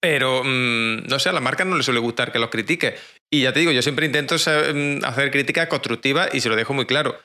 Pero, 0.00 0.42
mm, 0.44 1.06
no 1.08 1.18
sé, 1.18 1.30
a 1.30 1.32
las 1.32 1.42
marcas 1.42 1.66
no 1.66 1.76
les 1.76 1.84
suele 1.84 2.00
gustar 2.00 2.32
que 2.32 2.38
los 2.38 2.50
critique. 2.50 2.96
Y 3.30 3.42
ya 3.42 3.52
te 3.52 3.60
digo, 3.60 3.72
yo 3.72 3.82
siempre 3.82 4.06
intento 4.06 4.36
mm, 4.36 5.04
hacer 5.04 5.30
críticas 5.30 5.68
constructivas 5.68 6.34
y 6.34 6.40
se 6.40 6.48
lo 6.48 6.56
dejo 6.56 6.74
muy 6.74 6.86
claro. 6.86 7.18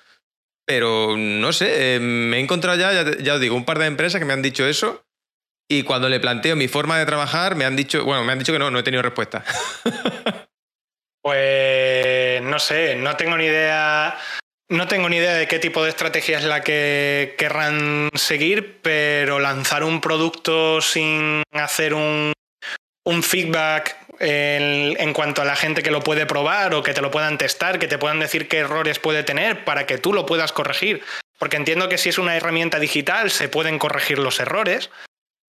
Pero, 0.66 1.16
no 1.18 1.52
sé, 1.54 1.96
eh, 1.96 2.00
me 2.00 2.38
he 2.38 2.40
encontrado 2.40 2.80
ya, 2.80 2.94
ya, 2.94 3.18
ya 3.18 3.34
os 3.36 3.42
digo, 3.42 3.56
un 3.56 3.66
par 3.66 3.80
de 3.80 3.88
empresas 3.88 4.20
que 4.20 4.26
me 4.26 4.34
han 4.34 4.42
dicho 4.42 4.66
eso. 4.66 5.04
Y 5.70 5.84
cuando 5.84 6.10
le 6.10 6.20
planteo 6.20 6.56
mi 6.56 6.68
forma 6.68 6.98
de 7.00 7.06
trabajar, 7.06 7.56
me 7.56 7.66
han 7.66 7.76
dicho, 7.76 8.04
bueno, 8.04 8.24
me 8.24 8.34
han 8.34 8.40
dicho 8.40 8.52
que 8.52 8.60
no, 8.60 8.72
no 8.72 8.80
he 8.80 8.84
tenido 8.84 9.02
respuesta. 9.02 9.44
Pues 11.22 12.42
no 12.42 12.60
sé, 12.60 12.96
no 12.96 13.16
tengo 13.16 13.38
ni 13.38 13.46
idea. 13.46 14.18
No 14.70 14.88
tengo 14.88 15.10
ni 15.10 15.18
idea 15.18 15.36
de 15.36 15.48
qué 15.48 15.60
tipo 15.60 15.84
de 15.84 15.90
estrategia 15.90 16.38
es 16.38 16.46
la 16.46 16.62
que 16.62 17.36
querrán 17.38 18.10
seguir, 18.14 18.80
pero 18.82 19.40
lanzar 19.40 19.84
un 19.84 20.00
producto 20.00 20.80
sin 20.80 21.44
hacer 21.52 21.94
un, 21.94 22.34
feedback 23.22 23.98
en, 24.20 24.96
en, 24.98 25.14
cuanto 25.14 25.42
a 25.42 25.46
la 25.46 25.58
gente 25.58 25.84
que 25.84 25.92
lo 25.92 26.00
puede 26.00 26.26
probar 26.26 26.74
o 26.74 26.84
que 26.84 26.94
te 26.94 27.02
lo 27.02 27.12
puedan 27.12 27.38
testar, 27.38 27.80
que 27.80 27.90
te 27.90 27.98
puedan 27.98 28.20
decir 28.22 28.48
qué 28.48 28.60
errores 28.60 28.98
puede 28.98 29.24
tener 29.24 29.66
para 29.66 29.86
que 29.86 29.98
tú 29.98 30.14
lo 30.14 30.26
puedas 30.26 30.54
corregir. 30.54 31.04
Porque 31.42 31.58
entiendo 31.58 31.90
que 31.90 31.98
si 31.98 32.08
es 32.08 32.20
una 32.20 32.38
herramienta 32.38 32.80
digital 32.80 33.32
se 33.32 33.50
pueden 33.50 33.80
corregir 33.80 34.20
los 34.20 34.40
errores, 34.40 34.92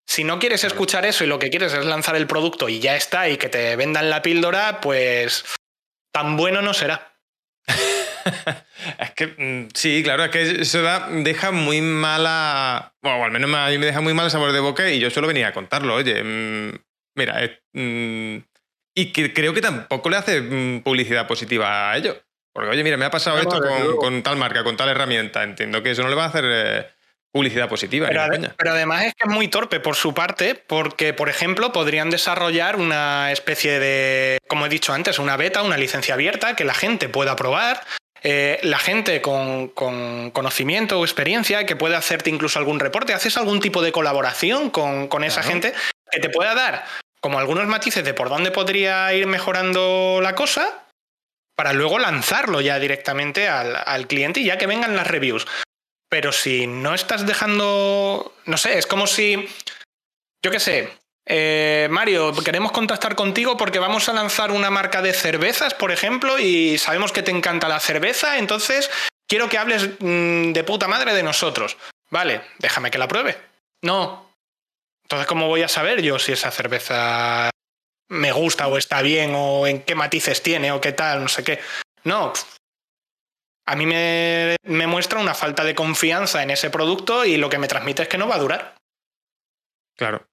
Si 0.09 0.25
no 0.25 0.39
quieres 0.39 0.65
escuchar 0.65 1.07
eso 1.07 1.23
y 1.23 1.27
lo 1.27 1.39
que 1.39 1.49
quieres 1.49 1.73
es 1.75 1.85
lanzar 1.85 2.17
el 2.17 2.27
producto 2.27 2.69
y 2.69 2.81
ya 2.81 2.97
está 2.97 3.29
y 3.29 3.37
que 3.37 3.49
te 3.49 3.77
vendan 3.77 4.11
la 4.11 4.21
píldora, 4.21 4.81
pues 4.81 5.45
tan 6.13 6.37
bueno 6.37 6.63
no 6.63 6.75
será. 6.75 7.17
es 8.99 9.11
que 9.13 9.27
mm, 9.27 9.69
sí, 9.75 10.03
claro, 10.03 10.25
es 10.25 10.31
que 10.31 10.63
eso 10.63 10.83
deja 11.25 11.51
muy 11.51 11.81
mala. 11.81 12.95
Bueno, 13.03 13.25
al 13.25 13.31
menos 13.31 13.53
a 13.55 13.69
mí 13.69 13.79
me 13.79 13.87
deja 13.87 14.01
muy 14.01 14.15
mal 14.15 14.27
el 14.27 14.31
sabor 14.31 14.53
de 14.53 14.61
boca 14.61 14.91
y 14.91 15.01
yo 15.01 15.11
solo 15.11 15.27
venía 15.27 15.49
a 15.49 15.53
contarlo. 15.53 15.95
Oye, 15.95 16.23
mm, 16.23 16.79
mira, 17.17 17.41
mm, 17.73 18.37
y 18.95 19.13
que 19.13 19.33
creo 19.33 19.55
que 19.55 19.61
tampoco 19.61 20.11
le 20.11 20.17
hace 20.17 20.43
publicidad 20.85 21.27
positiva 21.27 21.91
a 21.91 21.97
ello. 21.97 22.23
Porque, 22.53 22.69
oye, 22.69 22.85
mira, 22.85 22.99
me 22.99 23.07
ha 23.07 23.11
pasado 23.11 23.39
esto 23.39 23.59
con, 23.99 24.23
tal 24.23 24.37
marca, 24.37 24.63
con 24.63 24.77
tal 24.77 24.91
herramienta. 24.91 25.43
Entiendo 25.43 25.83
que 25.83 25.93
eso 25.93 26.03
no 26.03 26.11
le 26.11 26.15
va 26.15 26.25
a 26.25 26.29
hacer 26.29 26.45
eh, 26.47 26.87
publicidad 27.33 27.69
positiva. 27.69 28.09
Pero, 28.09 28.71
además 28.73 29.07
es 29.07 29.15
que 29.15 29.25
es 29.27 29.35
muy 29.35 29.49
torpe 29.49 29.81
por 29.81 29.97
su 29.97 30.13
parte, 30.13 30.55
porque, 30.55 31.15
por 31.15 31.29
ejemplo, 31.29 31.73
podrían 31.73 32.11
desarrollar 32.11 32.77
una 32.77 33.33
especie 33.33 33.81
de, 33.81 34.39
como 34.47 34.67
he 34.67 34.69
dicho 34.69 34.93
antes, 34.93 35.19
una 35.19 35.37
beta, 35.37 35.63
una 35.63 35.79
licencia 35.79 36.15
abierta 36.15 36.55
que 36.55 36.65
la 36.65 36.75
gente 36.75 37.09
pueda 37.09 37.35
probar. 37.35 37.81
Eh, 38.25 38.61
la 38.63 38.79
gente 38.79 39.21
con, 39.21 39.69
conocimiento 39.69 41.01
o 41.01 41.05
experiencia 41.05 41.67
que 41.67 41.75
puede 41.75 41.97
hacerte 41.97 42.31
incluso 42.31 42.59
algún 42.59 42.79
reporte, 42.79 43.15
haces 43.15 43.37
algún 43.37 43.59
tipo 43.59 43.83
de 43.83 43.91
colaboración 43.91 44.71
con, 44.71 45.25
esa 45.25 45.43
gente 45.43 45.73
que 46.09 46.21
te 46.21 46.29
pueda 46.29 46.55
dar 46.55 46.85
como 47.21 47.41
algunos 47.41 47.67
matices 47.67 48.05
de 48.05 48.15
por 48.15 48.29
dónde 48.29 48.53
podría 48.53 49.13
ir 49.15 49.27
mejorando 49.27 50.21
la 50.23 50.37
cosa 50.37 50.85
para 51.57 51.73
luego 51.73 51.99
lanzarlo 51.99 52.61
ya 52.61 52.79
directamente 52.79 53.49
al, 53.49 53.77
al, 53.85 54.07
cliente 54.07 54.41
y 54.41 54.45
ya 54.45 54.57
que 54.57 54.67
vengan 54.67 54.95
las 54.95 55.07
reviews. 55.07 55.47
Pero 56.13 56.31
si 56.31 56.67
no 56.67 56.93
estás 56.93 57.27
dejando, 57.27 58.35
no 58.45 58.59
sé, 58.59 58.77
es 58.77 58.87
como 58.87 59.07
si, 59.07 59.49
yo 60.45 60.51
qué 60.51 60.61
sé, 60.61 60.93
eh, 61.25 61.89
Mario, 61.91 62.35
queremos 62.45 62.71
contactar 62.71 63.15
contigo 63.15 63.57
porque 63.57 63.79
vamos 63.79 64.11
a 64.11 64.13
lanzar 64.13 64.51
una 64.51 64.71
marca 64.71 65.01
de 65.01 65.15
cervezas, 65.15 65.73
por 65.73 65.91
ejemplo, 65.91 66.39
y 66.39 66.77
sabemos 66.77 67.13
que 67.13 67.23
te 67.23 67.31
encanta 67.31 67.67
la 67.67 67.81
cerveza, 67.81 68.37
entonces 68.37 68.91
quiero 69.27 69.49
que 69.49 69.57
hables 69.57 69.89
mm, 70.01 70.53
de 70.53 70.65
puta 70.65 70.87
madre 70.87 71.15
de 71.15 71.23
nosotros. 71.23 71.79
Vale, 72.11 72.43
déjame 72.59 72.91
que 72.91 72.99
la 72.99 73.09
pruebe. 73.09 73.39
No. 73.81 74.35
Entonces, 75.05 75.27
¿cómo 75.27 75.49
voy 75.49 75.63
a 75.63 75.69
saber 75.69 76.03
yo 76.03 76.19
si 76.19 76.33
esa 76.33 76.51
cerveza 76.51 77.49
me 78.11 78.33
gusta 78.33 78.67
o 78.67 78.77
está 78.77 79.01
bien 79.01 79.33
o 79.35 79.67
en 79.67 79.83
qué 79.83 79.95
matices 79.95 80.43
tiene 80.43 80.73
o 80.73 80.81
qué 80.83 80.93
tal, 80.93 81.23
no 81.23 81.29
sé 81.29 81.43
qué? 81.43 81.59
No, 82.05 82.35
a 83.67 83.77
mí 83.77 83.87
me, 83.87 84.57
muestra 84.87 85.21
una 85.21 85.35
falta 85.35 85.65
de 85.65 85.75
confianza 85.75 86.43
en 86.43 86.51
ese 86.51 86.71
producto 86.71 87.25
y 87.25 87.37
lo 87.37 87.49
que 87.49 87.59
me 87.59 87.69
transmite 87.69 88.03
es 88.03 88.09
que 88.09 88.19
no 88.19 88.29
va 88.29 88.37
a 88.37 88.41
durar. 88.41 88.75
Claro. 89.97 90.27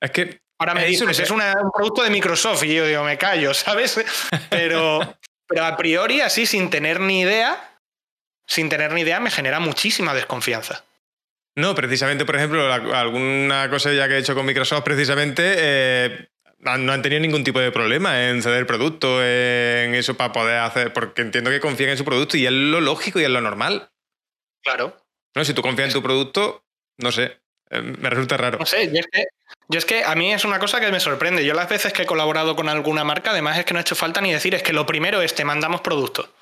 Es 0.00 0.10
que. 0.10 0.40
Ahora 0.58 0.74
me 0.74 0.84
dices, 0.84 1.18
es 1.18 1.30
un 1.30 1.42
producto 1.74 2.02
de 2.02 2.10
Microsoft 2.10 2.62
y 2.64 2.74
yo 2.74 2.86
digo, 2.86 3.02
me 3.02 3.18
callo, 3.18 3.52
¿sabes? 3.54 4.04
Pero, 4.50 5.16
pero 5.46 5.64
a 5.64 5.76
priori, 5.76 6.20
así, 6.20 6.46
sin 6.46 6.70
tener 6.70 7.00
ni 7.00 7.22
idea, 7.22 7.78
sin 8.46 8.68
tener 8.68 8.92
ni 8.92 9.00
idea, 9.00 9.20
me 9.20 9.30
genera 9.30 9.58
muchísima 9.60 10.14
desconfianza. 10.14 10.84
No, 11.56 11.74
precisamente, 11.74 12.24
por 12.24 12.36
ejemplo, 12.36 12.72
alguna 12.72 13.70
cosa 13.70 13.92
ya 13.92 14.08
que 14.08 14.14
he 14.14 14.18
hecho 14.18 14.34
con 14.34 14.46
Microsoft, 14.46 14.82
precisamente, 14.82 15.54
eh, 15.56 16.28
no 16.64 16.92
han 16.92 17.02
tenido 17.02 17.20
ningún 17.20 17.44
tipo 17.44 17.60
de 17.60 17.70
problema 17.70 18.28
en 18.28 18.42
ceder 18.42 18.66
producto, 18.66 19.22
en 19.22 19.94
eso 19.94 20.16
para 20.16 20.32
poder 20.32 20.58
hacer, 20.58 20.92
porque 20.92 21.22
entiendo 21.22 21.50
que 21.50 21.60
confían 21.60 21.90
en 21.90 21.98
su 21.98 22.04
producto 22.04 22.36
y 22.36 22.46
es 22.46 22.52
lo 22.52 22.80
lógico 22.80 23.20
y 23.20 23.24
es 23.24 23.30
lo 23.30 23.40
normal. 23.40 23.90
Claro. 24.62 24.96
No, 25.34 25.44
si 25.44 25.52
tú 25.52 25.62
confías 25.62 25.88
en 25.88 25.94
tu 25.94 26.02
producto, 26.02 26.64
no 26.98 27.12
sé, 27.12 27.40
eh, 27.70 27.82
me 27.82 28.08
resulta 28.08 28.36
raro. 28.36 28.58
No 28.58 28.66
sé, 28.66 28.90
yo 28.92 29.00
es, 29.00 29.06
que, 29.10 29.24
yo 29.68 29.78
es 29.78 29.84
que 29.84 30.04
a 30.04 30.14
mí 30.14 30.32
es 30.32 30.44
una 30.44 30.58
cosa 30.58 30.80
que 30.80 30.90
me 30.90 31.00
sorprende. 31.00 31.44
Yo 31.44 31.54
las 31.54 31.68
veces 31.68 31.92
que 31.92 32.02
he 32.02 32.06
colaborado 32.06 32.56
con 32.56 32.68
alguna 32.68 33.04
marca, 33.04 33.30
además 33.30 33.58
es 33.58 33.64
que 33.64 33.74
no 33.74 33.78
ha 33.78 33.82
hecho 33.82 33.94
falta 33.94 34.20
ni 34.20 34.32
decir, 34.32 34.54
es 34.54 34.62
que 34.62 34.72
lo 34.72 34.86
primero 34.86 35.20
es 35.20 35.34
te 35.34 35.44
mandamos 35.44 35.80
producto. 35.80 36.32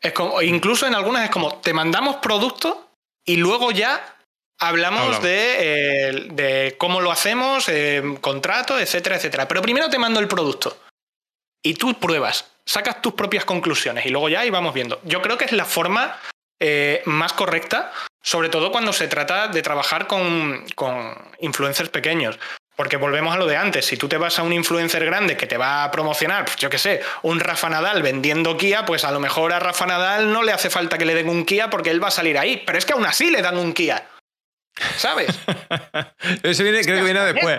Es 0.00 0.12
como, 0.12 0.42
incluso 0.42 0.86
en 0.86 0.94
algunas 0.94 1.24
es 1.24 1.30
como, 1.30 1.60
te 1.60 1.72
mandamos 1.72 2.16
producto 2.16 2.90
y 3.24 3.36
luego 3.36 3.70
ya 3.70 4.16
Hablamos, 4.62 5.20
De, 5.20 6.28
de, 6.30 6.76
cómo 6.78 7.00
lo 7.00 7.10
hacemos, 7.10 7.68
eh, 7.68 8.00
contrato, 8.20 8.78
etcétera, 8.78 9.16
etcétera. 9.16 9.48
Pero 9.48 9.60
primero 9.60 9.90
te 9.90 9.98
mando 9.98 10.20
el 10.20 10.28
producto 10.28 10.78
y 11.64 11.74
tú 11.74 11.98
pruebas, 11.98 12.52
sacas 12.64 13.02
tus 13.02 13.14
propias 13.14 13.44
conclusiones 13.44 14.06
y 14.06 14.10
luego 14.10 14.28
ya 14.28 14.48
vamos 14.52 14.72
viendo. 14.72 15.00
Yo 15.02 15.20
creo 15.20 15.36
que 15.36 15.46
es 15.46 15.52
la 15.52 15.64
forma 15.64 16.16
eh, 16.60 17.02
más 17.06 17.32
correcta, 17.32 17.92
sobre 18.22 18.50
todo 18.50 18.70
cuando 18.70 18.92
se 18.92 19.08
trata 19.08 19.48
de 19.48 19.62
trabajar 19.62 20.06
con, 20.06 20.64
con 20.76 21.12
influencers 21.40 21.90
pequeños. 21.90 22.38
Porque 22.76 22.96
volvemos 22.96 23.34
a 23.34 23.38
lo 23.38 23.46
de 23.46 23.56
antes, 23.56 23.84
si 23.84 23.96
tú 23.96 24.08
te 24.08 24.16
vas 24.16 24.38
a 24.38 24.44
un 24.44 24.52
influencer 24.52 25.04
grande 25.04 25.36
que 25.36 25.46
te 25.46 25.58
va 25.58 25.84
a 25.84 25.90
promocionar, 25.90 26.44
pues 26.44 26.56
yo 26.56 26.70
qué 26.70 26.78
sé, 26.78 27.02
un 27.22 27.38
Rafa 27.40 27.68
Nadal 27.68 28.00
vendiendo 28.00 28.56
Kia, 28.56 28.86
pues 28.86 29.04
a 29.04 29.10
lo 29.10 29.20
mejor 29.20 29.52
a 29.52 29.58
Rafa 29.58 29.86
Nadal 29.86 30.32
no 30.32 30.42
le 30.42 30.52
hace 30.52 30.70
falta 30.70 30.96
que 30.96 31.04
le 31.04 31.14
den 31.14 31.28
un 31.28 31.44
Kia 31.44 31.68
porque 31.68 31.90
él 31.90 32.02
va 32.02 32.08
a 32.08 32.12
salir 32.12 32.38
ahí, 32.38 32.62
pero 32.64 32.78
es 32.78 32.86
que 32.86 32.94
aún 32.94 33.04
así 33.04 33.30
le 33.30 33.42
dan 33.42 33.58
un 33.58 33.74
Kia. 33.74 34.08
¿Sabes? 34.96 35.28
Eso 36.42 36.62
viene, 36.62 36.82
creo 36.82 36.98
que 36.98 37.04
viene 37.04 37.20
después. 37.20 37.58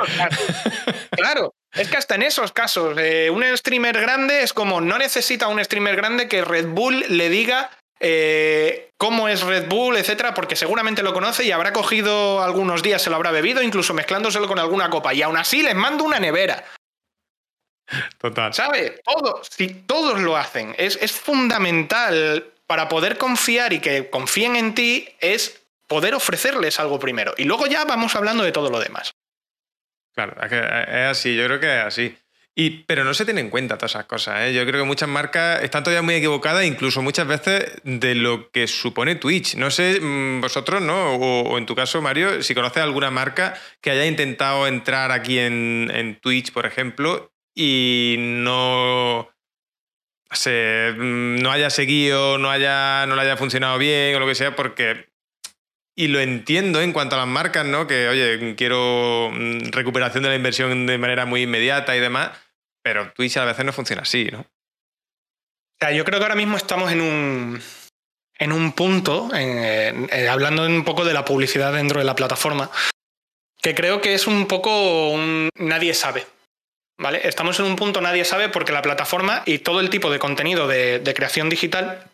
claro, 1.12 1.54
es 1.74 1.88
que 1.88 1.98
hasta 1.98 2.16
en 2.16 2.24
esos 2.24 2.52
casos, 2.52 2.98
eh, 2.98 3.30
un 3.30 3.44
streamer 3.58 4.00
grande 4.00 4.44
es 4.44 4.54
como 4.54 4.82
no 4.82 4.98
necesita 4.98 5.48
un 5.48 5.64
streamer 5.64 5.96
grande 5.96 6.28
que 6.28 6.44
Red 6.44 6.68
Bull 6.68 7.06
le 7.10 7.30
diga 7.30 7.70
eh, 8.00 8.92
cómo 8.98 9.28
es 9.28 9.42
Red 9.42 9.68
Bull, 9.68 9.98
etcétera, 9.98 10.34
porque 10.34 10.56
seguramente 10.56 11.04
lo 11.04 11.14
conoce 11.14 11.46
y 11.46 11.52
habrá 11.52 11.72
cogido 11.72 12.44
algunos 12.44 12.84
días, 12.84 13.02
se 13.02 13.10
lo 13.10 13.16
habrá 13.16 13.32
bebido, 13.32 13.62
incluso 13.62 13.94
mezclándoselo 13.94 14.48
con 14.48 14.60
alguna 14.60 14.90
copa. 14.90 15.14
Y 15.14 15.22
aún 15.22 15.38
así 15.38 15.62
les 15.62 15.76
mando 15.76 16.04
una 16.04 16.20
nevera. 16.20 16.64
Total. 18.18 18.54
¿Sabes? 18.54 18.94
Todos, 19.04 19.48
si 19.50 19.68
todos 19.68 20.20
lo 20.20 20.36
hacen, 20.36 20.76
es, 20.78 20.98
es 21.02 21.12
fundamental 21.12 22.52
para 22.66 22.90
poder 22.90 23.18
confiar 23.18 23.74
y 23.74 23.80
que 23.80 24.10
confíen 24.10 24.56
en 24.56 24.74
ti, 24.74 25.16
es 25.20 25.63
poder 25.94 26.16
ofrecerles 26.16 26.80
algo 26.80 26.98
primero. 26.98 27.36
Y 27.38 27.44
luego 27.44 27.68
ya 27.68 27.86
vamos 27.86 28.16
hablando 28.16 28.44
de 28.44 28.52
todo 28.52 28.72
lo 28.72 28.80
demás. 28.80 29.14
Claro, 30.16 30.36
es 30.42 31.08
así, 31.08 31.36
yo 31.36 31.46
creo 31.46 31.60
que 31.60 31.80
es 31.80 31.86
así. 31.86 32.18
Y, 32.56 32.84
pero 32.86 33.04
no 33.04 33.14
se 33.14 33.26
tienen 33.26 33.46
en 33.46 33.52
cuenta 33.52 33.78
todas 33.78 33.92
esas 33.92 34.06
cosas. 34.06 34.42
¿eh? 34.42 34.54
Yo 34.56 34.66
creo 34.66 34.82
que 34.82 34.88
muchas 34.88 35.08
marcas 35.08 35.62
están 35.62 35.84
todavía 35.84 36.02
muy 36.02 36.16
equivocadas, 36.16 36.66
incluso 36.66 37.04
muchas 37.04 37.28
veces 37.28 37.80
de 37.84 38.16
lo 38.16 38.50
que 38.50 38.68
supone 38.68 39.16
Twitch. 39.16 39.56
No 39.56 39.70
sé, 39.70 40.00
mm, 40.02 40.42
vosotros, 40.42 40.82
¿no? 40.82 41.16
O, 41.16 41.58
en 41.60 41.68
tu 41.68 41.76
caso, 41.76 42.02
Mario, 42.02 42.42
si 42.42 42.56
conoces 42.56 42.82
alguna 42.82 43.12
marca 43.12 43.56
que 43.82 43.92
haya 43.92 44.06
intentado 44.08 44.66
entrar 44.68 45.12
aquí 45.12 45.38
en, 45.38 45.92
en 45.94 46.20
Twitch, 46.20 46.52
por 46.52 46.66
ejemplo, 46.66 47.32
y 47.56 48.16
no, 48.18 49.30
se, 50.32 50.94
mm, 50.98 51.42
no 51.42 51.52
haya 51.52 51.70
seguido, 51.70 52.38
no, 52.38 52.50
haya, 52.50 53.06
no 53.06 53.16
le 53.16 53.22
haya 53.22 53.38
funcionado 53.38 53.78
bien 53.78 54.16
o 54.16 54.20
lo 54.20 54.28
que 54.28 54.36
sea, 54.36 54.56
porque 54.56 55.13
y 55.96 56.08
lo 56.08 56.20
entiendo 56.20 56.82
en 56.82 56.92
cuanto 56.92 57.16
a 57.16 57.20
las 57.20 57.28
marcas, 57.28 57.66
¿no? 57.66 57.88
Que, 57.88 58.08
oye, 58.08 58.56
quiero 58.56 59.30
mm, 59.32 59.72
recuperación 59.72 60.24
de 60.24 60.30
la 60.30 60.36
inversión 60.36 60.86
de 60.86 60.98
manera 60.98 61.26
muy 61.26 61.44
inmediata 61.44 61.96
y 61.96 62.00
demás, 62.00 62.32
pero 62.82 63.12
Twitch 63.14 63.38
a 63.38 63.46
veces 63.46 63.66
no 63.66 63.74
funciona 63.74 64.02
así, 64.02 64.30
¿no? 64.32 64.40
O 64.42 64.46
sea, 65.80 65.92
yo 65.92 66.06
creo 66.06 66.20
que 66.20 66.26
ahora 66.26 66.36
mismo 66.36 66.58
estamos 66.58 66.92
en 66.92 67.02
un, 67.02 67.62
en 68.38 68.52
un 68.52 68.72
punto, 68.72 69.30
hablando 70.30 70.66
un 70.66 70.84
poco 70.84 71.04
de 71.04 71.14
la 71.14 71.26
publicidad 71.26 71.74
dentro 71.74 72.00
de 72.00 72.06
la 72.06 72.16
plataforma, 72.16 72.72
que 73.62 73.76
creo 73.76 74.02
que 74.02 74.14
es 74.14 74.28
un 74.28 74.48
poco 74.48 75.10
un 75.10 75.50
nadie 75.56 75.94
sabe. 75.94 76.26
¿Vale? 76.96 77.28
Estamos 77.28 77.60
en 77.60 77.66
un 77.66 77.76
punto 77.76 78.02
nadie 78.02 78.24
sabe 78.24 78.50
porque 78.50 78.72
la 78.72 78.84
plataforma 78.84 79.42
y 79.46 79.60
todo 79.60 79.80
el 79.80 79.90
tipo 79.90 80.12
de 80.12 80.20
contenido 80.20 80.68
de 80.68 81.14
creación 81.16 81.50
digital 81.50 82.08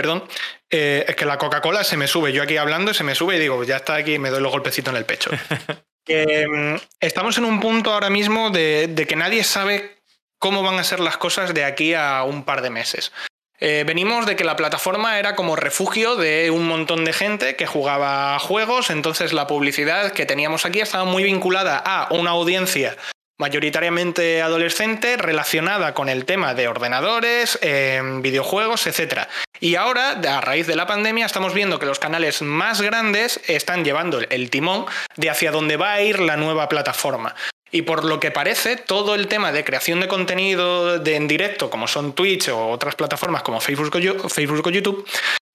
perdón, 0.00 0.24
eh, 0.70 1.04
es 1.08 1.14
que 1.14 1.26
la 1.26 1.36
Coca-Cola 1.36 1.84
se 1.84 1.98
me 1.98 2.06
sube. 2.06 2.32
Yo 2.32 2.42
aquí 2.42 2.56
hablando 2.56 2.94
se 2.94 3.04
me 3.04 3.14
sube 3.14 3.36
y 3.36 3.38
digo, 3.38 3.62
ya 3.64 3.76
está 3.76 3.96
aquí, 3.96 4.18
me 4.18 4.30
doy 4.30 4.40
los 4.40 4.50
golpecitos 4.50 4.92
en 4.92 4.96
el 4.98 5.04
pecho. 5.04 5.30
Mm, 6.08 6.74
estamos 6.98 7.38
en 7.38 7.44
un 7.44 7.60
punto 7.60 7.92
ahora 7.92 8.10
mismo 8.10 8.50
de, 8.50 9.06
que 9.06 9.14
nadie 9.14 9.44
sabe 9.44 10.02
cómo 10.40 10.60
van 10.60 10.76
a 10.80 10.82
ser 10.82 10.98
las 10.98 11.18
cosas 11.18 11.54
de 11.54 11.64
aquí 11.64 11.94
a 11.94 12.24
un 12.24 12.42
par 12.42 12.62
de 12.62 12.70
meses. 12.70 13.12
Eh, 13.60 13.84
venimos 13.86 14.26
de 14.26 14.34
que 14.34 14.42
la 14.42 14.56
plataforma 14.56 15.20
era 15.20 15.36
como 15.36 15.54
refugio 15.54 16.16
de 16.16 16.50
un 16.50 16.66
montón 16.66 17.04
de 17.04 17.12
gente 17.12 17.54
que 17.54 17.66
jugaba 17.66 18.36
juegos, 18.40 18.90
entonces 18.90 19.32
la 19.32 19.46
publicidad 19.46 20.10
que 20.10 20.26
teníamos 20.26 20.66
aquí 20.66 20.80
estaba 20.80 21.04
muy 21.04 21.22
vinculada 21.22 21.76
a 21.78 22.12
una 22.12 22.30
audiencia 22.30 22.96
mayoritariamente 23.40 24.42
adolescente 24.42 25.16
relacionada 25.16 25.94
con 25.94 26.10
el 26.10 26.26
tema 26.26 26.52
de 26.52 26.68
ordenadores, 26.68 27.58
em, 27.62 28.20
videojuegos, 28.20 28.86
etc. 28.86 29.28
Y 29.60 29.76
ahora, 29.76 30.10
a 30.10 30.40
raíz 30.42 30.66
de 30.66 30.76
la 30.76 30.86
pandemia, 30.86 31.24
estamos 31.24 31.54
viendo 31.54 31.78
que 31.78 31.86
los 31.86 31.98
canales 31.98 32.42
más 32.42 32.82
grandes 32.82 33.40
están 33.48 33.82
llevando 33.82 34.20
el 34.20 34.50
timón 34.50 34.84
de 35.16 35.30
hacia 35.30 35.52
dónde 35.52 35.78
va 35.78 35.94
a 35.94 36.02
ir 36.02 36.20
la 36.20 36.36
nueva 36.36 36.68
plataforma. 36.68 37.34
Y 37.72 37.82
por 37.82 38.04
lo 38.04 38.20
que 38.20 38.30
parece, 38.30 38.76
todo 38.76 39.14
el 39.14 39.26
tema 39.26 39.52
de 39.52 39.64
creación 39.64 40.00
de 40.00 40.08
contenido 40.08 40.98
de 40.98 41.16
en 41.16 41.26
directo, 41.26 41.70
como 41.70 41.88
son 41.88 42.12
Twitch 42.12 42.48
o 42.48 42.68
otras 42.68 42.94
plataformas 42.94 43.42
como 43.42 43.60
Facebook 43.60 43.90
o, 43.94 44.70
YouTube, 44.70 45.08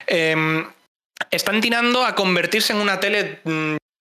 em, 0.07 0.67
están 1.29 1.61
tirando 1.61 2.03
a 2.03 2.15
convertirse 2.15 2.73
en 2.73 2.79
una 2.79 2.99
tele 2.99 3.41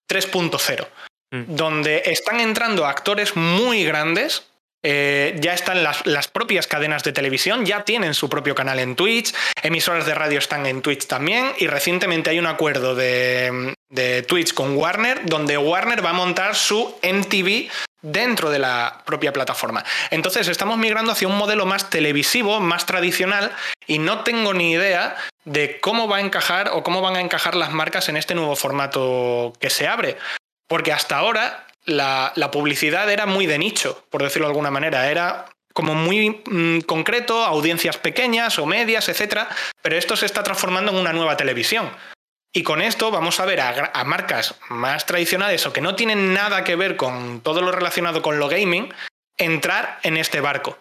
3.0. 0.09 0.89
Mm, 1.35 1.57
donde 1.57 2.03
están 2.07 2.39
entrando 2.39 2.87
actores 2.87 3.35
muy 3.35 3.85
grandes 3.85 4.45
eh, 4.87 5.37
ya 5.41 5.55
están 5.55 5.82
las, 5.82 6.28
propias 6.28 6.66
cadenas 6.66 7.03
de 7.05 7.12
televisión, 7.12 7.64
ya 7.64 7.85
tienen 7.85 8.12
su 8.12 8.28
propio 8.28 8.55
canal 8.55 8.78
en 8.78 8.95
Twitch, 8.97 9.35
emisoras 9.62 10.05
de 10.05 10.14
radio 10.14 10.39
están 10.39 10.66
en 10.66 10.82
Twitch 10.82 11.07
también 11.07 11.53
y 11.57 11.68
recientemente 11.68 12.28
hay 12.28 12.39
un 12.39 12.47
acuerdo 12.47 12.95
de, 12.95 13.74
de 13.89 14.22
Twitch 14.22 14.53
con 14.53 14.76
Warner 14.76 15.22
donde 15.24 15.57
Warner 15.57 16.05
va 16.05 16.11
a 16.11 16.12
montar 16.12 16.55
su 16.55 16.95
MTV 17.03 17.70
dentro 18.03 18.51
de 18.51 18.59
la 18.59 19.03
propia 19.07 19.32
plataforma. 19.32 19.82
Entonces 20.11 20.47
estamos 20.49 20.76
migrando 20.76 21.12
hacia 21.12 21.28
un 21.28 21.39
modelo 21.39 21.64
más 21.64 21.89
televisivo, 21.89 22.61
más 22.61 22.85
tradicional, 22.85 23.53
y 23.87 23.99
no 23.99 24.22
tengo 24.22 24.53
ni 24.53 24.72
idea 24.72 25.16
de 25.47 25.80
cómo 25.80 26.09
va 26.09 26.18
a 26.18 26.20
encajar 26.20 26.68
o 26.74 26.82
cómo 26.82 27.01
van 27.01 27.16
a 27.16 27.20
encajar 27.22 27.55
las 27.55 27.72
marcas 27.72 28.11
en 28.11 28.18
este 28.18 28.35
nuevo 28.35 28.55
formato 28.55 29.55
que 29.59 29.70
se 29.70 29.89
abre. 29.89 30.18
Porque 30.67 30.93
hasta 30.93 31.17
ahora 31.17 31.67
la, 31.85 32.33
publicidad 32.53 33.11
era 33.11 33.27
muy 33.27 33.47
de 33.47 33.59
nicho, 33.59 34.05
por 34.11 34.23
decirlo 34.23 34.47
de 34.49 34.53
alguna 34.53 34.71
manera. 34.71 35.11
Era 35.11 35.47
como 35.73 35.95
muy 35.95 36.43
mm, 36.47 36.81
concreto, 36.81 37.45
audiencias 37.45 37.99
pequeñas 37.99 38.59
o 38.59 38.67
medias, 38.67 39.09
etc. 39.09 39.49
Pero 39.83 39.97
esto 39.97 40.17
se 40.17 40.27
está 40.27 40.43
transformando 40.43 40.93
en 40.93 40.99
una 40.99 41.12
nueva 41.12 41.37
televisión. 41.37 41.91
Y 42.57 42.62
con 42.62 42.81
esto 42.81 43.11
vamos 43.11 43.41
a 43.41 43.47
ver 43.47 43.61
a, 43.61 44.05
marcas 44.05 44.55
más 44.69 45.07
tradicionales 45.07 45.67
o 45.67 45.73
que 45.73 45.81
no 45.81 45.97
tienen 45.97 46.33
nada 46.33 46.62
que 46.62 46.77
ver 46.77 46.97
con 46.97 47.41
todo 47.41 47.61
lo 47.62 47.73
relacionado 47.73 48.23
con 48.23 48.39
lo 48.39 48.49
gaming 48.49 48.95
entrar 49.37 49.99
en 50.05 50.17
este 50.17 50.41
barco. 50.41 50.79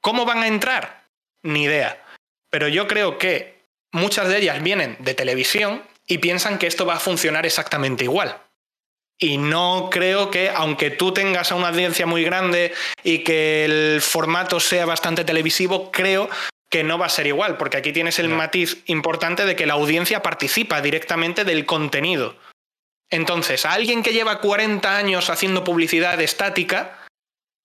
¿Cómo 0.00 0.24
van 0.24 0.44
a 0.44 0.46
entrar? 0.46 1.02
Ni 1.42 1.64
idea. 1.64 2.04
Pero 2.50 2.68
yo 2.68 2.86
creo 2.86 3.18
que 3.18 3.64
muchas 3.90 4.28
de 4.28 4.38
ellas 4.38 4.62
vienen 4.62 4.96
de 5.00 5.14
televisión 5.14 5.82
y 6.06 6.18
piensan 6.18 6.58
que 6.58 6.68
esto 6.68 6.86
va 6.86 6.94
a 6.94 7.00
funcionar 7.00 7.46
exactamente 7.46 8.04
igual. 8.04 8.40
Y 9.18 9.38
no 9.38 9.88
creo 9.90 10.30
que, 10.30 10.50
aunque 10.50 10.90
tú 10.90 11.12
tengas 11.12 11.50
a 11.50 11.54
una 11.54 11.68
audiencia 11.68 12.06
muy 12.06 12.22
grande 12.22 12.74
y 13.02 13.20
que 13.20 13.64
el 13.64 14.00
formato 14.02 14.60
sea 14.60 14.84
bastante 14.84 15.24
televisivo, 15.24 15.90
creo 15.90 16.28
que 16.70 16.84
no 16.84 16.98
va 16.98 17.06
a 17.06 17.10
ser 17.10 17.26
igual, 17.26 17.56
porque 17.56 17.78
aquí 17.78 17.92
tienes 17.92 18.18
el 18.18 18.28
matiz 18.28 18.82
importante 18.86 19.46
de 19.46 19.56
que 19.56 19.66
la 19.66 19.74
audiencia 19.74 20.22
participa 20.22 20.82
directamente 20.82 21.44
del 21.44 21.64
contenido. 21.64 22.36
Entonces, 23.10 23.64
a 23.64 23.72
alguien 23.72 24.02
que 24.02 24.12
lleva 24.12 24.40
40 24.40 24.96
años 24.96 25.30
haciendo 25.30 25.64
publicidad 25.64 26.20
estática, 26.20 26.98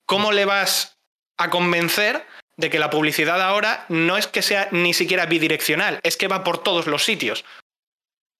¿cómo 0.05 0.31
le 0.31 0.45
vas 0.45 0.97
a 1.37 1.49
convencer 1.49 2.25
de 2.57 2.69
que 2.69 2.79
la 2.79 2.91
publicidad 2.91 3.41
ahora 3.41 3.85
no 3.89 4.17
es 4.17 4.27
que 4.27 4.43
sea 4.43 4.69
ni 4.71 4.93
siquiera 4.93 5.25
bidireccional, 5.25 5.99
es 6.03 6.15
que 6.15 6.27
va 6.27 6.43
por 6.43 6.59
todos 6.59 6.85
los 6.87 7.03
sitios? 7.03 7.43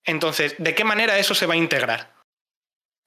Entonces, 0.06 0.56
¿de 0.60 0.76
qué 0.76 0.84
manera 0.84 1.18
eso 1.18 1.34
se 1.34 1.48
va 1.48 1.56
a 1.56 1.58
integrar? 1.58 2.21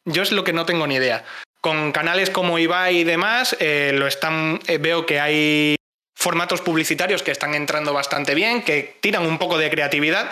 Yo 0.05 0.23
es 0.23 0.33
lo 0.33 0.45
que 0.45 0.53
no 0.53 0.67
tengo 0.67 0.87
ni 0.87 0.97
idea. 0.97 1.25
Con 1.61 1.93
canales 1.93 2.31
como 2.31 2.59
Ibai 2.59 2.99
y 2.99 3.05
demás, 3.05 3.57
eh, 3.59 3.93
lo 3.95 4.07
están, 4.07 4.61
eh, 4.67 4.79
veo 4.79 5.07
que 5.07 5.21
hay 5.21 5.77
formatos 6.15 6.61
publicitarios 6.61 7.23
que 7.23 7.31
están 7.31 7.55
entrando 7.55 7.93
bastante 7.93 8.35
bien, 8.35 8.63
que 8.63 8.99
tiran 9.01 9.27
un 9.27 9.39
poco 9.39 9.59
de 9.59 9.71
creatividad, 9.71 10.31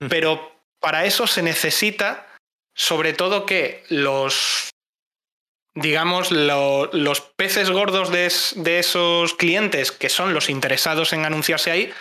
mm. 0.00 0.08
pero 0.08 0.52
para 0.80 1.04
eso 1.04 1.26
se 1.26 1.42
necesita 1.42 2.26
sobre 2.76 3.12
todo 3.12 3.46
que 3.46 3.84
los, 3.88 4.70
digamos, 5.74 6.32
los 6.32 7.20
peces 7.20 7.70
gordos 7.70 8.10
de, 8.10 8.32
de, 8.56 8.78
esos 8.80 9.34
clientes, 9.34 9.92
que 9.92 10.08
son 10.08 10.34
los 10.34 10.50
interesados 10.50 11.12
en 11.12 11.24
anunciarse 11.24 11.70
ahí, 11.70 11.92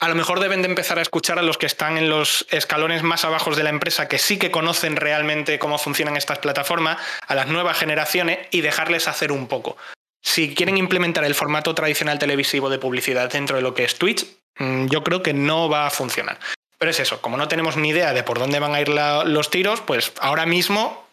a 0.00 0.08
lo 0.08 0.14
mejor 0.14 0.40
deben 0.40 0.62
de 0.62 0.68
empezar 0.68 0.98
a 0.98 1.02
escuchar 1.02 1.38
a 1.38 1.42
los 1.42 1.58
que 1.58 1.66
están 1.66 1.98
en 1.98 2.08
los 2.08 2.46
escalones 2.50 3.02
más 3.02 3.24
abajos 3.24 3.56
de 3.56 3.64
la 3.64 3.70
empresa, 3.70 4.08
que 4.08 4.18
sí 4.18 4.38
que 4.38 4.50
conocen 4.50 4.96
realmente 4.96 5.58
cómo 5.58 5.78
funcionan 5.78 6.16
estas 6.16 6.38
plataformas, 6.38 6.98
a 7.26 7.34
las 7.34 7.48
nuevas 7.48 7.78
generaciones 7.78 8.38
y 8.50 8.60
dejarles 8.60 9.08
hacer 9.08 9.32
un 9.32 9.48
poco. 9.48 9.76
Si 10.22 10.54
quieren 10.54 10.76
implementar 10.76 11.24
el 11.24 11.34
formato 11.34 11.74
tradicional 11.74 12.18
televisivo 12.18 12.70
de 12.70 12.78
publicidad 12.78 13.30
dentro 13.30 13.56
de 13.56 13.62
lo 13.62 13.74
que 13.74 13.84
es 13.84 13.96
Twitch, 13.96 14.26
mm, 14.58 14.86
yo 14.86 15.02
creo 15.02 15.22
que 15.22 15.32
no 15.32 15.68
va 15.68 15.86
a 15.86 15.90
funcionar. 15.90 16.38
Pero 16.78 16.90
es 16.90 17.00
eso, 17.00 17.20
como 17.20 17.36
no 17.36 17.48
tenemos 17.48 17.76
ni 17.76 17.90
idea 17.90 18.12
de 18.12 18.22
por 18.22 18.38
dónde 18.38 18.60
van 18.60 18.74
a 18.74 18.80
ir 18.80 18.88
los 18.88 19.50
tiros, 19.50 19.80
pues 19.80 20.12
ahora 20.20 20.46
mismo 20.46 21.08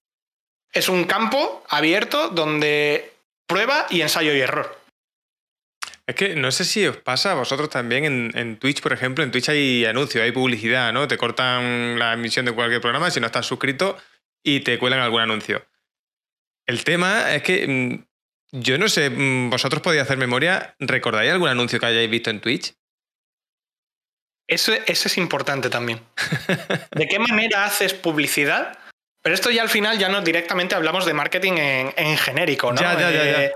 es 0.71 0.89
un 0.89 1.05
campo 1.05 1.63
abierto 1.69 2.29
donde 2.29 3.13
prueba 3.47 3.88
y 3.89 4.01
ensayo 4.01 4.33
y 4.36 4.41
error. 4.41 4.84
Es 6.08 6.16
que 6.16 6.36
no 6.36 6.51
sé 6.51 6.66
si 6.66 6.86
os 6.86 6.97
pasa 6.97 7.32
a 7.32 7.36
vosotros 7.36 7.70
también 7.70 8.32
en, 8.36 8.58
Twitch, 8.58 8.82
por 8.82 8.93
ejemplo. 8.93 9.24
En 9.24 9.32
Twitch 9.32 9.49
hay 9.49 9.86
anuncios, 9.86 10.24
hay 10.24 10.32
publicidad, 10.32 10.93
¿no? 10.93 11.08
Te 11.08 11.18
cortan 11.18 11.97
la 11.97 12.14
emisión 12.14 12.45
de 12.45 12.51
cualquier 12.51 12.82
programa 12.82 13.10
si 13.10 13.20
no 13.20 13.26
estás 13.26 13.47
suscrito 13.47 13.97
y 14.43 14.60
te 14.60 14.78
cuelan 14.78 14.99
algún 14.99 15.22
anuncio. 15.22 15.66
El 16.68 16.84
tema 16.84 17.34
es 17.34 17.41
que 17.41 17.68
mm, 17.68 18.62
yo 18.62 18.78
no 18.78 18.88
sé, 18.88 19.10
mm, 19.10 19.49
vosotros 19.49 19.82
podéis 19.82 20.03
hacer 20.03 20.18
memoria. 20.18 20.76
¿Recordáis 20.80 21.32
algún 21.32 21.49
anuncio 21.49 21.80
que 21.80 21.88
hayáis 21.88 22.10
visto 22.10 22.30
en 22.30 22.39
Twitch? 22.39 22.76
Eso, 24.47 24.74
es 24.74 25.18
importante 25.18 25.72
también. 25.72 26.01
¿De 26.91 27.08
qué 27.08 27.18
manera 27.18 27.66
haces 27.66 27.95
publicidad? 27.95 28.78
Pero 29.24 29.34
esto 29.34 29.49
ya 29.49 29.64
al 29.64 29.70
final 29.70 29.97
ya 29.97 30.08
no 30.08 30.22
directamente 30.22 30.76
hablamos 30.76 31.08
de 31.08 31.16
marketing 31.16 31.53
en, 31.58 32.18
genérico, 32.18 32.72
¿no? 32.72 32.80
Ya, 32.80 32.93
ya, 32.93 33.12
ya, 33.12 33.43
eh, 33.45 33.56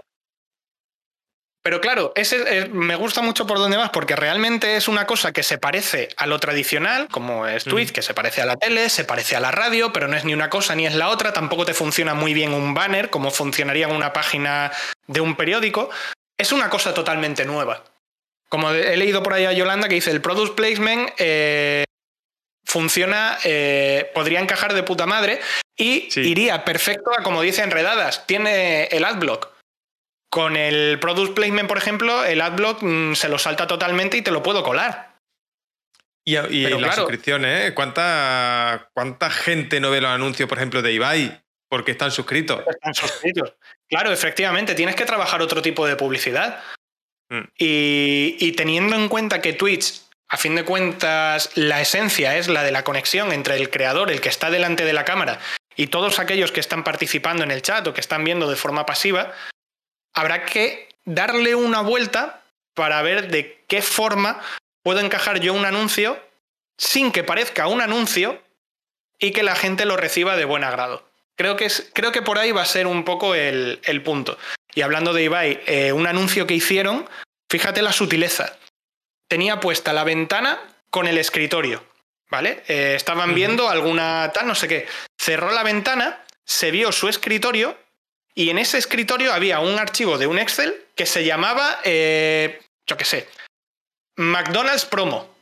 pero 1.62 1.82
claro, 1.82 2.14
ese, 2.16 2.70
me 2.70 2.96
gusta 2.96 3.22
mucho 3.22 3.46
por 3.46 3.58
dónde 3.58 3.76
vas, 3.76 3.90
porque 3.90 4.16
realmente 4.16 4.78
es 4.78 4.88
una 4.88 5.06
cosa 5.06 5.34
que 5.34 5.44
se 5.44 5.58
parece 5.58 6.08
a 6.16 6.26
lo 6.26 6.40
tradicional, 6.40 7.10
como 7.12 7.48
es 7.48 7.66
Twitch, 7.66 7.92
que 7.92 8.02
se 8.02 8.14
parece 8.14 8.42
a 8.42 8.46
la 8.46 8.56
tele, 8.56 8.90
se 8.90 9.04
parece 9.04 9.36
a 9.36 9.42
la 9.42 9.52
radio, 9.52 9.92
pero 9.92 10.08
no 10.08 10.16
es 10.16 10.24
ni 10.24 10.34
una 10.34 10.50
cosa 10.50 10.74
ni 10.76 10.86
es 10.86 10.96
la 10.96 11.10
otra. 11.10 11.34
Tampoco 11.34 11.66
te 11.66 11.74
funciona 11.74 12.14
muy 12.14 12.34
bien 12.34 12.54
un 12.54 12.74
banner, 12.74 13.10
como 13.10 13.30
funcionaría 13.30 13.88
en 13.88 13.96
una 13.96 14.14
página 14.14 14.72
de 15.08 15.20
un 15.20 15.36
periódico. 15.36 15.90
Es 16.38 16.54
una 16.54 16.70
cosa 16.70 16.94
totalmente 16.94 17.44
nueva. 17.44 17.84
Como 18.48 18.72
he 18.72 18.96
leído 18.96 19.22
por 19.22 19.34
ahí 19.34 19.46
a 19.46 19.52
Yolanda 19.52 19.90
que 19.90 19.96
dice, 19.96 20.12
el 20.12 20.22
product 20.22 20.56
placement 20.56 21.12
eh, 21.18 21.84
funciona, 22.66 23.38
eh, 23.44 24.10
podría 24.16 24.40
encajar 24.40 24.74
de 24.74 24.84
puta 24.84 25.06
madre 25.06 25.42
y 25.78 26.08
iría 26.16 26.64
perfecto 26.64 27.12
a, 27.18 27.22
como 27.22 27.42
dice 27.42 27.64
Enredadas, 27.64 28.26
tiene 28.26 28.86
el 28.86 29.04
adblock. 29.04 29.59
Con 30.30 30.56
el 30.56 31.00
product 31.00 31.34
placement, 31.34 31.68
por 31.68 31.78
ejemplo, 31.78 32.24
el 32.24 32.42
adblock 32.42 32.84
mm, 32.84 33.14
se 33.14 33.30
lo 33.30 33.40
salta 33.40 33.66
totalmente 33.68 34.18
y 34.18 34.22
te 34.22 34.32
lo 34.32 34.44
puedo 34.44 34.64
colar. 34.64 35.18
Y, 36.24 36.38
y 36.38 36.68
las 36.80 36.96
suscripciones, 36.96 37.70
¿eh? 37.70 37.74
¿Cuánta, 37.74 38.90
¿Cuánta 38.94 39.32
gente 39.32 39.80
no 39.80 39.90
ve 39.90 40.02
los 40.02 40.12
anuncios, 40.12 40.48
por 40.48 40.60
ejemplo, 40.60 40.84
de 40.84 40.94
Ibai? 40.94 41.42
Porque 41.68 41.92
están 41.92 42.12
suscritos. 42.12 42.62
Están 42.68 42.94
suscritos. 42.94 43.54
Claro, 43.88 44.12
efectivamente, 44.12 44.76
tienes 44.76 44.96
que 44.96 45.06
trabajar 45.06 45.42
otro 45.42 45.64
tipo 45.64 45.88
de 45.88 45.96
publicidad. 45.96 46.62
Mm. 47.30 47.42
Y, 47.58 48.36
y 48.40 48.52
teniendo 48.52 48.96
en 48.96 49.08
cuenta 49.08 49.42
que 49.42 49.54
Twitch, 49.54 50.02
a 50.28 50.38
fin 50.38 50.56
de 50.56 50.64
cuentas, 50.64 51.52
la 51.56 51.82
esencia 51.82 52.38
es 52.38 52.48
la 52.48 52.62
de 52.64 52.72
la 52.72 52.84
conexión 52.84 53.32
entre 53.32 53.56
el 53.56 53.72
creador, 53.72 54.12
el 54.12 54.22
que 54.22 54.30
está 54.30 54.52
delante 54.52 54.86
de 54.86 54.94
la 54.94 55.06
cámara, 55.06 55.40
y 55.76 55.88
todos 55.88 56.20
aquellos 56.20 56.52
que 56.52 56.60
están 56.60 56.84
participando 56.84 57.44
en 57.44 57.52
el 57.52 57.64
chat 57.64 57.88
o 57.88 57.94
que 57.94 58.02
están 58.02 58.24
viendo 58.24 58.50
de 58.50 58.56
forma 58.56 58.86
pasiva, 58.86 59.34
habrá 60.14 60.46
que 60.46 60.90
darle 61.06 61.56
una 61.56 61.82
vuelta 61.82 62.44
para 62.74 63.02
ver 63.02 63.30
de 63.30 63.64
qué 63.68 63.82
forma 63.82 64.42
puedo 64.84 65.00
encajar 65.00 65.40
yo 65.40 65.54
un 65.54 65.66
anuncio 65.66 66.20
sin 66.78 67.12
que 67.12 67.24
parezca 67.24 67.68
un 67.68 67.82
anuncio 67.82 68.42
y 69.20 69.32
que 69.32 69.44
la 69.44 69.56
gente 69.56 69.86
lo 69.86 69.98
reciba 69.98 70.38
de 70.38 70.46
buen 70.46 70.64
agrado. 70.64 71.10
Creo 71.36 71.56
que, 71.56 71.66
es, 71.66 71.90
creo 71.94 72.12
que 72.12 72.22
por 72.22 72.38
ahí 72.38 72.52
va 72.52 72.62
a 72.62 72.66
ser 72.66 72.88
un 72.88 73.04
poco 73.04 73.36
el, 73.36 74.02
punto. 74.04 74.38
Y 74.74 74.82
hablando 74.82 75.14
de 75.14 75.24
Ibai, 75.24 75.62
eh, 75.68 75.92
un 75.92 76.08
anuncio 76.08 76.48
que 76.48 76.54
hicieron, 76.54 77.08
fíjate 77.50 77.82
la 77.82 77.94
sutileza. 77.94 78.58
Tenía 79.28 79.60
puesta 79.60 79.94
la 79.94 80.04
ventana 80.04 80.60
con 80.90 81.08
el 81.08 81.18
escritorio, 81.18 81.84
¿vale? 82.30 82.64
Eh, 82.68 82.94
estaban 82.96 83.36
viendo 83.36 83.70
alguna 83.70 84.32
tal, 84.34 84.48
no 84.48 84.56
sé 84.56 84.68
qué. 84.68 84.88
Cerró 85.18 85.52
la 85.52 85.64
ventana, 85.64 86.26
se 86.46 86.72
vio 86.72 86.92
su 86.92 87.08
escritorio 87.08 87.78
y 88.40 88.50
en 88.52 88.58
ese 88.58 88.78
escritorio 88.78 89.34
había 89.34 89.60
un 89.60 89.78
archivo 89.78 90.18
de 90.18 90.26
un 90.26 90.40
Excel 90.40 90.86
que 90.96 91.06
se 91.06 91.26
llamaba, 91.26 91.82
eh, 91.84 92.62
yo 92.88 92.96
qué 92.96 93.04
sé, 93.04 93.28
McDonald's 94.16 94.86
Promo. 94.86 95.36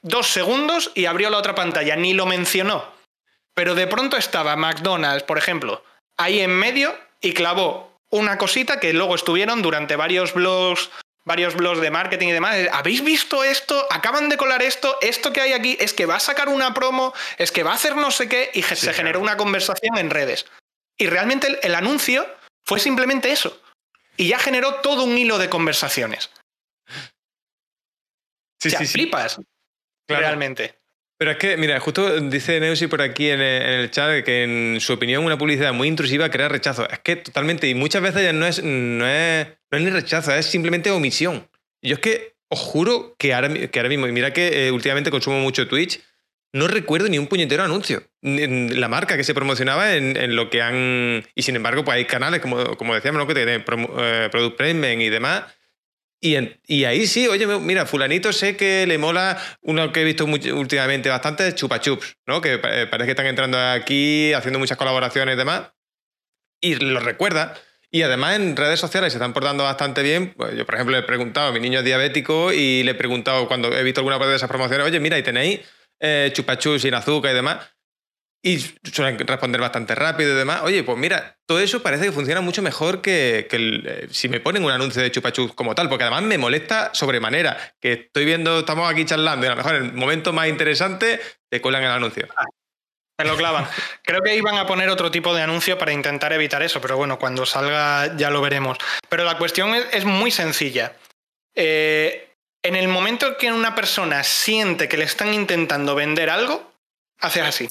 Dos 0.00 0.28
segundos 0.28 0.90
y 0.94 1.04
abrió 1.04 1.28
la 1.28 1.36
otra 1.36 1.54
pantalla, 1.54 1.96
ni 1.96 2.14
lo 2.14 2.24
mencionó. 2.24 2.94
Pero 3.52 3.74
de 3.74 3.86
pronto 3.86 4.16
estaba 4.16 4.56
McDonald's, 4.56 5.24
por 5.24 5.36
ejemplo, 5.36 5.84
ahí 6.16 6.40
en 6.40 6.52
medio 6.52 6.98
y 7.20 7.34
clavó 7.34 7.92
una 8.08 8.38
cosita 8.38 8.80
que 8.80 8.94
luego 8.94 9.14
estuvieron 9.14 9.60
durante 9.60 9.94
varios 9.94 10.32
blogs, 10.32 10.88
varios 11.26 11.56
blogs 11.56 11.82
de 11.82 11.90
marketing 11.90 12.28
y 12.28 12.32
demás. 12.32 12.56
¿Habéis 12.72 13.04
visto 13.04 13.44
esto? 13.44 13.86
Acaban 13.90 14.30
de 14.30 14.38
colar 14.38 14.62
esto. 14.62 14.96
Esto 15.02 15.30
que 15.30 15.42
hay 15.42 15.52
aquí 15.52 15.76
es 15.78 15.92
que 15.92 16.06
va 16.06 16.16
a 16.16 16.20
sacar 16.20 16.48
una 16.48 16.72
promo, 16.72 17.12
es 17.36 17.52
que 17.52 17.64
va 17.64 17.72
a 17.72 17.74
hacer 17.74 17.96
no 17.96 18.10
sé 18.10 18.30
qué 18.30 18.50
y 18.54 18.62
se 18.62 18.94
generó 18.94 19.20
una 19.20 19.36
conversación 19.36 19.98
en 19.98 20.08
redes. 20.08 20.46
Y 20.98 21.06
realmente 21.06 21.58
el, 21.62 21.74
anuncio 21.74 22.26
fue 22.66 22.80
simplemente 22.80 23.30
eso. 23.30 23.62
Y 24.16 24.28
ya 24.28 24.38
generó 24.38 24.76
todo 24.76 25.04
un 25.04 25.16
hilo 25.16 25.38
de 25.38 25.48
conversaciones. 25.48 26.30
Sí, 28.60 28.70
sí, 28.70 28.86
flipas. 28.86 29.40
Realmente. 30.08 30.74
Pero 31.18 31.32
es 31.32 31.36
que, 31.36 31.56
mira, 31.56 31.78
justo 31.80 32.20
dice 32.20 32.60
Neusi 32.60 32.86
por 32.86 33.02
aquí 33.02 33.28
en 33.30 33.40
el, 33.40 33.90
chat 33.90 34.24
que 34.24 34.44
en 34.44 34.80
su 34.80 34.92
opinión 34.92 35.24
una 35.24 35.38
publicidad 35.38 35.72
muy 35.72 35.88
intrusiva 35.88 36.30
crea 36.30 36.48
rechazo. 36.48 36.88
Es 36.88 36.98
que 37.00 37.16
totalmente, 37.16 37.68
y 37.68 37.74
muchas 37.74 38.02
veces 38.02 38.22
ya 38.22 38.32
no 38.32 38.46
es, 38.46 38.62
no 38.62 39.06
es, 39.06 39.48
no 39.70 39.78
es 39.78 39.84
ni 39.84 39.90
rechazo, 39.90 40.32
es 40.34 40.46
simplemente 40.46 40.90
omisión. 40.90 41.48
Yo 41.82 41.94
es 41.94 42.00
que 42.00 42.36
os 42.48 42.60
juro 42.60 43.16
que 43.18 43.34
ahora, 43.34 43.52
que 43.52 43.78
ahora 43.78 43.88
mismo, 43.88 44.06
y 44.06 44.12
mira 44.12 44.32
que 44.32 44.66
eh, 44.66 44.72
últimamente 44.72 45.10
consumo 45.10 45.38
mucho 45.40 45.68
Twitch, 45.68 46.00
no 46.52 46.68
recuerdo 46.68 47.08
ni 47.08 47.18
un 47.18 47.26
puñetero 47.26 47.62
anuncio. 47.62 48.02
La 48.22 48.88
marca 48.88 49.16
que 49.16 49.24
se 49.24 49.34
promocionaba 49.34 49.94
en, 49.94 50.36
lo 50.36 50.50
que 50.50 50.62
han. 50.62 51.24
Y 51.34 51.42
sin 51.42 51.56
embargo, 51.56 51.84
pues 51.84 51.96
hay 51.96 52.04
canales, 52.04 52.40
como, 52.40 52.76
como 52.76 52.94
decíamos, 52.94 53.18
¿no? 53.18 53.26
que 53.26 53.34
tienen 53.34 53.64
eh, 53.98 54.28
Product 54.30 54.56
Placement 54.56 55.02
y 55.02 55.10
demás, 55.10 55.44
y, 56.20 56.84
ahí 56.84 57.06
sí, 57.06 57.28
oye, 57.28 57.46
mira, 57.46 57.86
fulanito 57.86 58.32
sé 58.32 58.56
que 58.56 58.86
le 58.86 58.98
mola 58.98 59.40
uno 59.62 59.92
que 59.92 60.00
he 60.00 60.04
visto 60.04 60.24
últimamente 60.24 61.08
bastante, 61.08 61.54
Chupa 61.54 61.80
Chups, 61.80 62.16
¿no? 62.26 62.40
Que 62.40 62.58
parece 62.58 63.04
que 63.04 63.10
están 63.10 63.26
entrando 63.26 63.56
aquí, 63.58 64.32
haciendo 64.32 64.58
muchas 64.58 64.76
colaboraciones 64.76 65.34
y 65.34 65.38
demás. 65.38 65.72
Y 66.60 66.74
lo 66.74 66.98
recuerda. 66.98 67.54
Y 67.90 68.02
además 68.02 68.36
en 68.36 68.56
redes 68.56 68.80
sociales 68.80 69.12
se 69.12 69.18
están 69.18 69.32
portando 69.32 69.62
bastante 69.62 70.02
bien. 70.02 70.34
Pues 70.36 70.56
yo, 70.56 70.66
por 70.66 70.74
ejemplo, 70.74 70.96
le 70.96 71.04
he 71.04 71.06
preguntado 71.06 71.52
mi 71.52 71.60
niño 71.60 71.82
diabético 71.84 72.52
y 72.52 72.82
le 72.82 72.90
he 72.90 72.94
preguntado 72.94 73.46
cuando 73.46 73.72
he 73.72 73.82
visto 73.84 74.00
alguna 74.00 74.18
parte 74.18 74.30
de 74.30 74.36
esas 74.36 74.48
promociones, 74.48 74.86
oye, 74.86 74.98
mira, 74.98 75.18
y 75.18 75.22
tenéis 75.22 75.60
eh, 76.00 76.30
chupa 76.32 76.58
chups 76.58 76.82
sin 76.82 76.94
azúcar 76.94 77.32
y 77.32 77.34
demás. 77.34 77.58
Y 78.40 78.58
suelen 78.92 79.18
responder 79.18 79.60
bastante 79.60 79.96
rápido 79.96 80.32
y 80.32 80.36
demás. 80.36 80.62
Oye, 80.62 80.84
pues 80.84 80.96
mira, 80.96 81.36
todo 81.44 81.58
eso 81.58 81.82
parece 81.82 82.04
que 82.04 82.12
funciona 82.12 82.40
mucho 82.40 82.62
mejor 82.62 83.02
que, 83.02 83.48
eh, 83.50 84.08
si 84.12 84.28
me 84.28 84.38
ponen 84.38 84.64
un 84.64 84.70
anuncio 84.70 85.02
de 85.02 85.10
chupachus 85.10 85.54
como 85.54 85.74
tal, 85.74 85.88
porque 85.88 86.04
además 86.04 86.22
me 86.22 86.38
molesta 86.38 86.90
sobremanera. 86.94 87.74
Que 87.80 87.92
estoy 87.92 88.24
viendo, 88.24 88.60
estamos 88.60 88.90
aquí 88.90 89.04
charlando 89.04 89.44
y 89.44 89.48
a 89.48 89.50
lo 89.50 89.56
mejor 89.56 89.74
en 89.74 89.84
el 89.86 89.92
momento 89.92 90.32
más 90.32 90.48
interesante 90.48 91.20
te 91.50 91.60
colan 91.60 91.82
el 91.82 91.90
anuncio. 91.90 92.28
Me 93.18 93.24
lo 93.24 93.36
clavan. 93.36 93.66
Creo 94.04 94.22
que 94.22 94.36
iban 94.36 94.56
a 94.56 94.66
poner 94.66 94.88
otro 94.88 95.10
tipo 95.10 95.34
de 95.34 95.42
anuncio 95.42 95.76
para 95.76 95.92
intentar 95.92 96.32
evitar 96.32 96.62
eso, 96.62 96.80
pero 96.80 96.96
bueno, 96.96 97.18
cuando 97.18 97.44
salga 97.44 98.16
ya 98.16 98.30
lo 98.30 98.40
veremos. 98.40 98.78
Pero 99.08 99.24
la 99.24 99.36
cuestión 99.36 99.74
es, 99.74 100.04
muy 100.04 100.30
sencilla. 100.30 100.92
Eh, 101.56 102.27
en 102.68 102.76
el 102.76 102.88
momento 102.88 103.38
que 103.38 103.50
una 103.50 103.74
persona 103.74 104.22
siente 104.22 104.88
que 104.88 104.98
le 104.98 105.04
están 105.04 105.32
intentando 105.32 105.94
vender 105.94 106.28
algo, 106.28 106.70
haces 107.18 107.42
así. 107.42 107.68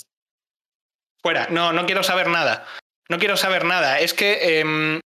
Fuera, 1.22 1.48
no, 1.52 1.72
no 1.72 1.86
quiero 1.86 2.02
saber 2.02 2.28
nada. 2.28 2.66
No 3.08 3.20
quiero 3.20 3.38
saber 3.38 3.64
nada. 3.64 4.00
Es 4.00 4.16
que 4.16 4.60
em, 4.60 5.00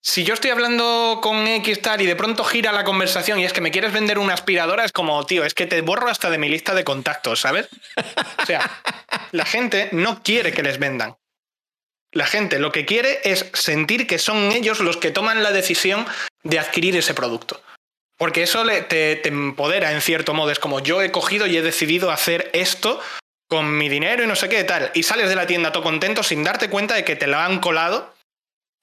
si 0.00 0.22
yo 0.22 0.34
estoy 0.34 0.52
hablando 0.52 1.18
con 1.20 1.44
X 1.48 1.82
tal 1.82 2.00
y 2.00 2.06
de 2.06 2.14
pronto 2.14 2.44
gira 2.44 2.70
la 2.70 2.84
conversación 2.84 3.40
y 3.40 3.44
es 3.44 3.52
que 3.52 3.60
me 3.60 3.72
quieres 3.72 3.92
vender 3.92 4.16
una 4.16 4.34
aspiradora, 4.34 4.84
es 4.84 4.92
como, 4.92 5.26
tío, 5.26 5.44
es 5.44 5.54
que 5.54 5.66
te 5.66 5.80
borro 5.80 6.08
hasta 6.08 6.30
de 6.30 6.38
mi 6.38 6.48
lista 6.48 6.72
de 6.72 6.84
contactos, 6.84 7.40
¿sabes? 7.40 7.68
O 8.42 8.46
sea, 8.46 8.70
la 9.32 9.44
gente 9.44 9.88
no 9.90 10.22
quiere 10.22 10.52
que 10.52 10.62
les 10.62 10.78
vendan. 10.78 11.16
La 12.12 12.26
gente 12.26 12.60
lo 12.60 12.70
que 12.70 12.86
quiere 12.86 13.20
es 13.24 13.50
sentir 13.54 14.06
que 14.06 14.20
son 14.20 14.52
ellos 14.52 14.78
los 14.78 14.96
que 14.96 15.10
toman 15.10 15.42
la 15.42 15.50
decisión 15.50 16.06
de 16.44 16.60
adquirir 16.60 16.96
ese 16.96 17.12
producto. 17.12 17.60
Porque 18.20 18.42
eso 18.42 18.66
te, 18.66 19.26
empodera 19.26 19.92
en 19.92 20.02
cierto 20.02 20.34
modo. 20.34 20.50
Es 20.50 20.58
como 20.58 20.80
yo 20.80 21.00
he 21.00 21.10
cogido 21.10 21.46
y 21.46 21.56
he 21.56 21.62
decidido 21.62 22.10
hacer 22.10 22.50
esto 22.52 23.00
con 23.48 23.78
mi 23.78 23.88
dinero 23.88 24.22
y 24.22 24.26
no 24.26 24.36
sé 24.36 24.50
qué 24.50 24.62
tal, 24.62 24.90
y 24.92 25.04
sales 25.04 25.30
de 25.30 25.36
la 25.36 25.46
tienda 25.46 25.72
todo 25.72 25.82
contento 25.82 26.22
sin 26.22 26.44
darte 26.44 26.68
cuenta 26.68 26.94
de 26.94 27.02
que 27.02 27.16
te 27.16 27.26
la 27.26 27.46
han 27.46 27.60
colado, 27.60 28.14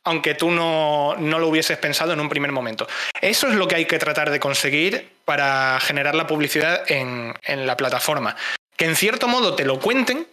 aunque 0.04 0.34
tú 0.34 0.50
no, 0.50 1.16
no, 1.20 1.38
lo 1.38 1.50
hubieses 1.50 1.78
pensado 1.78 2.14
en 2.14 2.20
un 2.20 2.30
primer 2.30 2.52
momento. 2.52 2.88
Eso 3.22 3.48
es 3.48 3.54
lo 3.54 3.68
que 3.68 3.76
hay 3.76 3.86
que 3.86 4.00
tratar 4.00 4.32
de 4.32 4.40
conseguir 4.40 5.08
para 5.24 5.80
generar 5.82 6.16
la 6.16 6.26
publicidad 6.26 6.90
en, 6.92 7.36
en 7.44 7.68
la 7.68 7.78
plataforma. 7.78 8.36
Que 8.76 8.86
en 8.86 8.96
cierto 8.96 9.28
modo 9.28 9.54
te 9.54 9.66
lo 9.66 9.80
cuenten, 9.80 10.28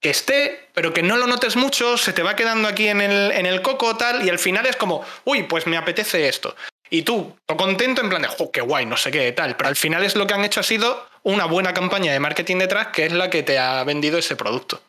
que 0.00 0.10
esté, 0.10 0.68
pero 0.72 0.94
que 0.94 1.02
no 1.02 1.16
lo 1.16 1.26
notes 1.26 1.56
mucho, 1.56 1.98
se 1.98 2.12
te 2.14 2.22
va 2.22 2.34
quedando 2.34 2.66
aquí 2.66 2.88
en 2.88 3.00
el, 3.00 3.30
en 3.32 3.46
el 3.46 3.62
coco 3.62 3.96
tal, 3.96 4.24
y 4.24 4.30
al 4.30 4.38
final 4.38 4.64
es 4.64 4.76
como, 4.76 5.04
uy, 5.24 5.42
pues 5.42 5.66
me 5.66 5.76
apetece 5.76 6.28
esto. 6.28 6.56
Y 6.90 7.02
tú, 7.02 7.36
contento 7.46 8.00
en 8.00 8.08
plan 8.08 8.22
de, 8.22 8.28
oh, 8.38 8.50
qué 8.50 8.60
guay, 8.60 8.86
no 8.86 8.96
sé 8.96 9.10
qué, 9.10 9.30
tal. 9.32 9.56
Pero 9.56 9.68
al 9.68 9.76
final 9.76 10.04
es 10.04 10.16
lo 10.16 10.26
que 10.26 10.34
han 10.34 10.44
hecho 10.44 10.60
ha 10.60 10.64
sido 10.64 11.06
una 11.22 11.44
buena 11.44 11.74
campaña 11.74 12.12
de 12.12 12.20
marketing 12.20 12.56
detrás, 12.56 12.88
que 12.88 13.06
es 13.06 13.12
la 13.12 13.30
que 13.30 13.42
te 13.42 13.58
ha 13.58 13.84
vendido 13.84 14.18
ese 14.18 14.36
producto. 14.36 14.80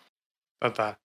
Total. 0.60 0.98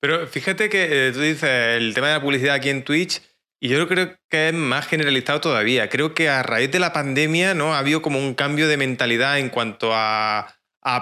Pero 0.00 0.26
fíjate 0.26 0.68
que 0.68 1.08
eh, 1.08 1.12
tú 1.12 1.20
dices 1.20 1.48
el 1.78 1.94
tema 1.94 2.08
de 2.08 2.14
la 2.14 2.20
publicidad 2.20 2.56
aquí 2.56 2.70
en 2.70 2.84
Twitch, 2.84 3.22
y 3.62 3.68
yo 3.68 3.86
creo 3.86 4.16
que 4.28 4.48
es 4.48 4.54
más 4.54 4.88
generalizado 4.88 5.40
todavía. 5.40 5.88
Creo 5.88 6.14
que 6.14 6.28
a 6.28 6.42
raíz 6.42 6.72
de 6.72 6.80
la 6.80 6.92
pandemia 6.92 7.54
¿no? 7.54 7.76
ha 7.76 7.78
habido 7.78 8.02
como 8.02 8.18
un 8.18 8.34
cambio 8.34 8.66
de 8.66 8.76
mentalidad 8.76 9.38
en 9.38 9.50
cuanto 9.50 9.92
a, 9.94 10.52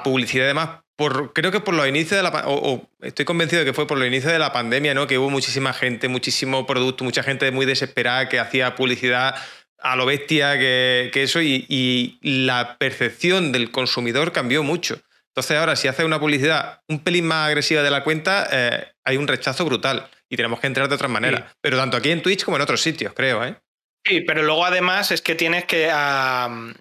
publicidad 0.05 0.45
y 0.45 0.49
demás. 0.49 0.81
Por, 1.01 1.33
creo 1.33 1.51
que 1.51 1.61
por 1.61 1.73
los 1.73 1.89
inicios 1.89 2.19
de 2.19 2.23
la 2.23 2.43
o, 2.45 2.87
estoy 3.01 3.25
convencido 3.25 3.61
de 3.61 3.65
que 3.65 3.73
fue 3.73 3.87
por 3.87 3.97
los 3.97 4.07
inicios 4.07 4.35
de 4.35 4.39
la 4.39 4.53
pandemia, 4.53 4.93
¿no? 4.93 5.07
Que 5.07 5.17
hubo 5.17 5.31
muchísima 5.31 5.73
gente, 5.73 6.09
muchísimo 6.09 6.67
producto, 6.67 7.05
mucha 7.05 7.23
gente 7.23 7.51
muy 7.53 7.65
desesperada 7.65 8.29
que 8.29 8.39
hacía 8.39 8.75
publicidad 8.75 9.35
a 9.79 9.97
lo 9.97 10.05
bestia 10.05 10.59
que, 10.59 11.11
eso 11.15 11.41
y, 11.41 12.19
la 12.21 12.77
percepción 12.77 13.51
del 13.51 13.71
consumidor 13.71 14.33
cambió 14.33 14.63
mucho. 14.63 15.01
Entonces 15.29 15.57
ahora 15.57 15.75
si 15.75 15.89
hace 15.89 16.05
una 16.05 16.21
publicidad 16.21 16.83
un 16.87 16.99
pelín 16.99 17.27
más 17.27 17.49
agresiva 17.49 17.83
de 17.83 17.91
la 17.91 18.05
cuenta, 18.05 18.47
eh, 18.53 18.89
hay 19.03 19.17
un 19.17 19.27
rechazo 19.27 19.65
brutal 19.65 20.07
y 20.29 20.37
tenemos 20.37 20.61
que 20.61 20.67
entrar 20.67 20.87
de 20.87 20.97
otra 20.97 21.09
manera. 21.09 21.51
Pero 21.63 21.79
tanto 21.79 21.97
aquí 21.97 22.11
en 22.11 22.21
Twitch 22.21 22.45
como 22.45 22.59
en 22.59 22.63
otros 22.63 22.83
sitios, 22.83 23.15
creo. 23.15 23.43
¿eh? 23.43 23.57
Sí, 24.05 24.21
pero 24.21 24.43
luego 24.43 24.67
además 24.67 25.13
es 25.13 25.23
que 25.23 25.35
tienes 25.35 25.65
que 25.65 25.89
a, 25.91 26.75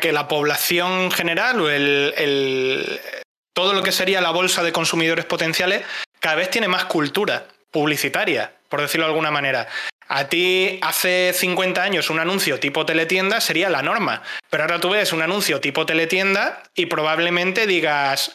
que 0.00 0.12
la 0.12 0.28
población 0.28 1.10
general 1.10 1.60
o 1.60 1.68
el, 1.68 3.00
todo 3.54 3.72
lo 3.72 3.82
que 3.82 3.92
sería 3.92 4.20
la 4.20 4.30
bolsa 4.30 4.62
de 4.62 4.72
consumidores 4.72 5.24
potenciales 5.24 5.82
cada 6.20 6.36
vez 6.36 6.50
tiene 6.50 6.68
más 6.68 6.84
cultura 6.84 7.46
publicitaria, 7.70 8.52
por 8.68 8.80
decirlo 8.80 9.06
de 9.06 9.12
alguna 9.12 9.30
manera. 9.30 9.68
A 10.08 10.28
ti 10.28 10.78
hace 10.82 11.32
50 11.32 11.82
años 11.82 12.10
un 12.10 12.20
anuncio 12.20 12.60
tipo 12.60 12.84
teletienda 12.84 13.40
sería 13.40 13.70
la 13.70 13.82
norma, 13.82 14.22
pero 14.50 14.64
ahora 14.64 14.80
tú 14.80 14.90
ves 14.90 15.12
un 15.12 15.22
anuncio 15.22 15.60
tipo 15.60 15.86
teletienda 15.86 16.62
y 16.74 16.86
probablemente 16.86 17.66
digas, 17.66 18.32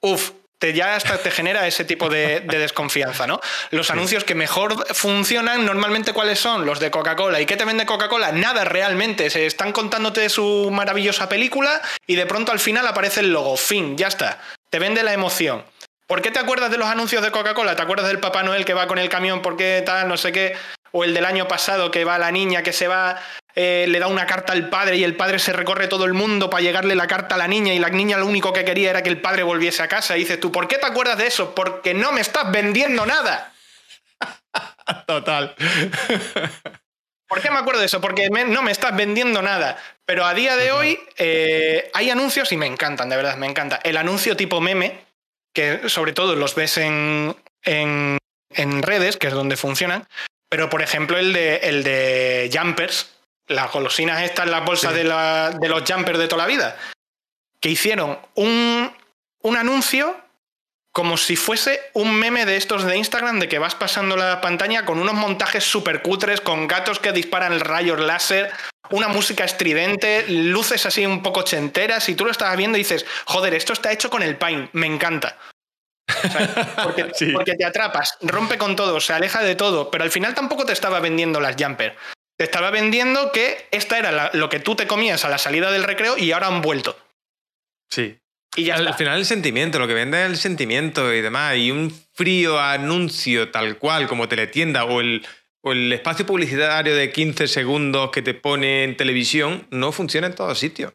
uff, 0.00 0.30
te, 0.58 0.72
ya 0.72 0.96
hasta 0.96 1.18
te 1.18 1.30
genera 1.30 1.66
ese 1.66 1.84
tipo 1.84 2.08
de, 2.08 2.40
desconfianza, 2.40 3.26
¿no? 3.26 3.40
Los 3.70 3.90
anuncios 3.90 4.24
que 4.24 4.34
mejor 4.34 4.92
funcionan, 4.94 5.64
normalmente, 5.64 6.12
¿cuáles 6.12 6.40
son? 6.40 6.66
Los 6.66 6.80
de 6.80 6.90
Coca-Cola. 6.90 7.40
¿Y 7.40 7.46
qué 7.46 7.56
te 7.56 7.64
vende 7.64 7.86
Coca-Cola? 7.86 8.32
Nada 8.32 8.64
realmente. 8.64 9.30
Se 9.30 9.46
están 9.46 9.72
contándote 9.72 10.28
su 10.28 10.70
maravillosa 10.72 11.28
película 11.28 11.80
y 12.06 12.16
de 12.16 12.26
pronto 12.26 12.50
al 12.50 12.58
final 12.58 12.86
aparece 12.86 13.20
el 13.20 13.32
logo. 13.32 13.56
Fin, 13.56 13.96
ya 13.96 14.08
está. 14.08 14.40
Te 14.70 14.78
vende 14.78 15.02
la 15.02 15.12
emoción. 15.12 15.64
¿Por 16.06 16.22
qué 16.22 16.30
te 16.30 16.38
acuerdas 16.38 16.70
de 16.70 16.78
los 16.78 16.88
anuncios 16.88 17.22
de 17.22 17.30
Coca-Cola? 17.30 17.76
¿Te 17.76 17.82
acuerdas 17.82 18.08
del 18.08 18.18
Papá 18.18 18.42
Noel 18.42 18.64
que 18.64 18.74
va 18.74 18.86
con 18.86 18.98
el 18.98 19.08
camión? 19.08 19.42
¿Por 19.42 19.56
qué 19.56 19.82
tal? 19.84 20.08
No 20.08 20.16
sé 20.16 20.32
qué 20.32 20.56
o 20.92 21.04
el 21.04 21.14
del 21.14 21.24
año 21.24 21.48
pasado 21.48 21.90
que 21.90 22.04
va 22.04 22.18
la 22.18 22.30
niña 22.30 22.62
que 22.62 22.72
se 22.72 22.88
va, 22.88 23.20
eh, 23.54 23.86
le 23.88 23.98
da 23.98 24.06
una 24.06 24.26
carta 24.26 24.52
al 24.52 24.68
padre 24.68 24.96
y 24.96 25.04
el 25.04 25.16
padre 25.16 25.38
se 25.38 25.52
recorre 25.52 25.88
todo 25.88 26.04
el 26.04 26.14
mundo 26.14 26.48
para 26.50 26.62
llegarle 26.62 26.94
la 26.94 27.06
carta 27.06 27.34
a 27.34 27.38
la 27.38 27.48
niña 27.48 27.74
y 27.74 27.78
la 27.78 27.90
niña 27.90 28.16
lo 28.16 28.26
único 28.26 28.52
que 28.52 28.64
quería 28.64 28.90
era 28.90 29.02
que 29.02 29.10
el 29.10 29.20
padre 29.20 29.42
volviese 29.42 29.82
a 29.82 29.88
casa. 29.88 30.16
Y 30.16 30.20
dices 30.20 30.40
tú, 30.40 30.52
¿por 30.52 30.68
qué 30.68 30.78
te 30.78 30.86
acuerdas 30.86 31.18
de 31.18 31.26
eso? 31.26 31.54
Porque 31.54 31.94
no 31.94 32.12
me 32.12 32.20
estás 32.20 32.50
vendiendo 32.50 33.04
nada. 33.06 33.52
Total. 35.06 35.54
¿Por 37.28 37.42
qué 37.42 37.50
me 37.50 37.58
acuerdo 37.58 37.80
de 37.80 37.86
eso? 37.86 38.00
Porque 38.00 38.30
no 38.30 38.62
me 38.62 38.70
estás 38.70 38.96
vendiendo 38.96 39.42
nada. 39.42 39.76
Pero 40.06 40.24
a 40.24 40.32
día 40.32 40.56
de 40.56 40.72
hoy 40.72 40.98
eh, 41.18 41.90
hay 41.92 42.10
anuncios 42.10 42.50
y 42.52 42.56
me 42.56 42.66
encantan, 42.66 43.10
de 43.10 43.16
verdad, 43.16 43.36
me 43.36 43.46
encanta. 43.46 43.78
El 43.84 43.98
anuncio 43.98 44.36
tipo 44.36 44.60
meme, 44.60 45.04
que 45.52 45.88
sobre 45.88 46.14
todo 46.14 46.36
los 46.36 46.54
ves 46.54 46.78
en, 46.78 47.36
en, 47.62 48.18
en 48.54 48.82
redes, 48.82 49.18
que 49.18 49.26
es 49.26 49.34
donde 49.34 49.58
funcionan, 49.58 50.08
pero, 50.48 50.70
por 50.70 50.82
ejemplo, 50.82 51.18
el 51.18 51.32
de, 51.32 51.56
el 51.56 51.84
de 51.84 52.50
Jumpers, 52.52 53.14
las 53.46 53.70
golosinas 53.70 54.22
estas 54.22 54.46
en 54.46 54.52
las 54.52 54.64
bolsas 54.64 54.94
de, 54.94 55.04
de, 55.04 55.68
los 55.68 55.82
Jumpers 55.90 56.18
de 56.18 56.28
toda 56.28 56.42
la 56.42 56.48
vida, 56.48 56.76
que 57.60 57.68
hicieron 57.68 58.18
un, 58.34 58.90
un 59.42 59.56
anuncio 59.56 60.16
como 60.98 61.16
si 61.16 61.36
fuese 61.36 61.80
un 61.92 62.12
meme 62.12 62.44
de 62.44 62.56
estos 62.56 62.82
de 62.82 62.96
Instagram 62.96 63.38
de 63.38 63.48
que 63.48 63.60
vas 63.60 63.76
pasando 63.76 64.16
la 64.16 64.40
pantalla 64.40 64.84
con 64.84 64.98
unos 64.98 65.14
montajes 65.14 65.62
súper 65.62 66.02
cutres, 66.02 66.40
con 66.40 66.66
gatos 66.66 66.98
que 66.98 67.12
disparan 67.12 67.60
rayos 67.60 68.00
láser, 68.00 68.50
una 68.90 69.06
música 69.06 69.44
estridente, 69.44 70.24
luces 70.28 70.86
así 70.86 71.06
un 71.06 71.22
poco 71.22 71.42
chenteras, 71.42 72.08
y 72.08 72.16
tú 72.16 72.24
lo 72.24 72.32
estabas 72.32 72.56
viendo 72.56 72.76
y 72.76 72.80
dices, 72.80 73.06
joder, 73.26 73.54
esto 73.54 73.74
está 73.74 73.92
hecho 73.92 74.10
con 74.10 74.24
el 74.24 74.36
Paint, 74.38 74.70
me 74.72 74.88
encanta. 74.88 75.38
porque, 76.82 77.04
te 77.56 77.64
atrapas, 77.64 78.18
rompe 78.22 78.58
con 78.58 78.74
todo, 78.74 78.98
se 78.98 79.12
aleja 79.12 79.40
de 79.44 79.54
todo, 79.54 79.92
pero 79.92 80.02
al 80.02 80.10
final 80.10 80.34
tampoco 80.34 80.66
te 80.66 80.72
estaba 80.72 80.98
vendiendo 80.98 81.38
las 81.38 81.54
jumper. 81.56 81.96
Te 82.36 82.42
estaba 82.42 82.72
vendiendo 82.72 83.30
que 83.30 83.68
esta 83.70 84.00
era 84.00 84.32
lo 84.34 84.48
que 84.48 84.58
tú 84.58 84.74
te 84.74 84.88
comías 84.88 85.24
a 85.24 85.28
la 85.28 85.38
salida 85.38 85.70
del 85.70 85.84
recreo 85.84 86.18
y 86.18 86.32
ahora 86.32 86.48
han 86.48 86.60
vuelto. 86.60 86.98
Sí. 87.88 88.18
Y 88.56 88.64
ya 88.64 88.76
al, 88.76 88.94
final 88.94 89.18
el 89.18 89.26
sentimiento, 89.26 89.78
lo 89.78 89.86
que 89.86 89.94
vende 89.94 90.22
es 90.24 90.30
el 90.30 90.36
sentimiento 90.36 91.12
y 91.12 91.20
demás. 91.20 91.56
Y 91.56 91.70
un 91.70 91.90
frío 92.12 92.58
anuncio 92.58 93.50
tal 93.50 93.78
cual 93.78 94.08
como 94.08 94.28
teletienda 94.28 94.84
o 94.84 95.00
el, 95.00 95.24
o 95.60 95.72
el 95.72 95.92
espacio 95.92 96.26
publicitario 96.26 96.94
de 96.94 97.12
15 97.12 97.46
segundos 97.46 98.10
que 98.10 98.22
te 98.22 98.34
pone 98.34 98.84
en 98.84 98.96
televisión 98.96 99.66
no 99.70 99.92
funciona 99.92 100.26
en 100.26 100.34
todos 100.34 100.58
sitios. 100.58 100.92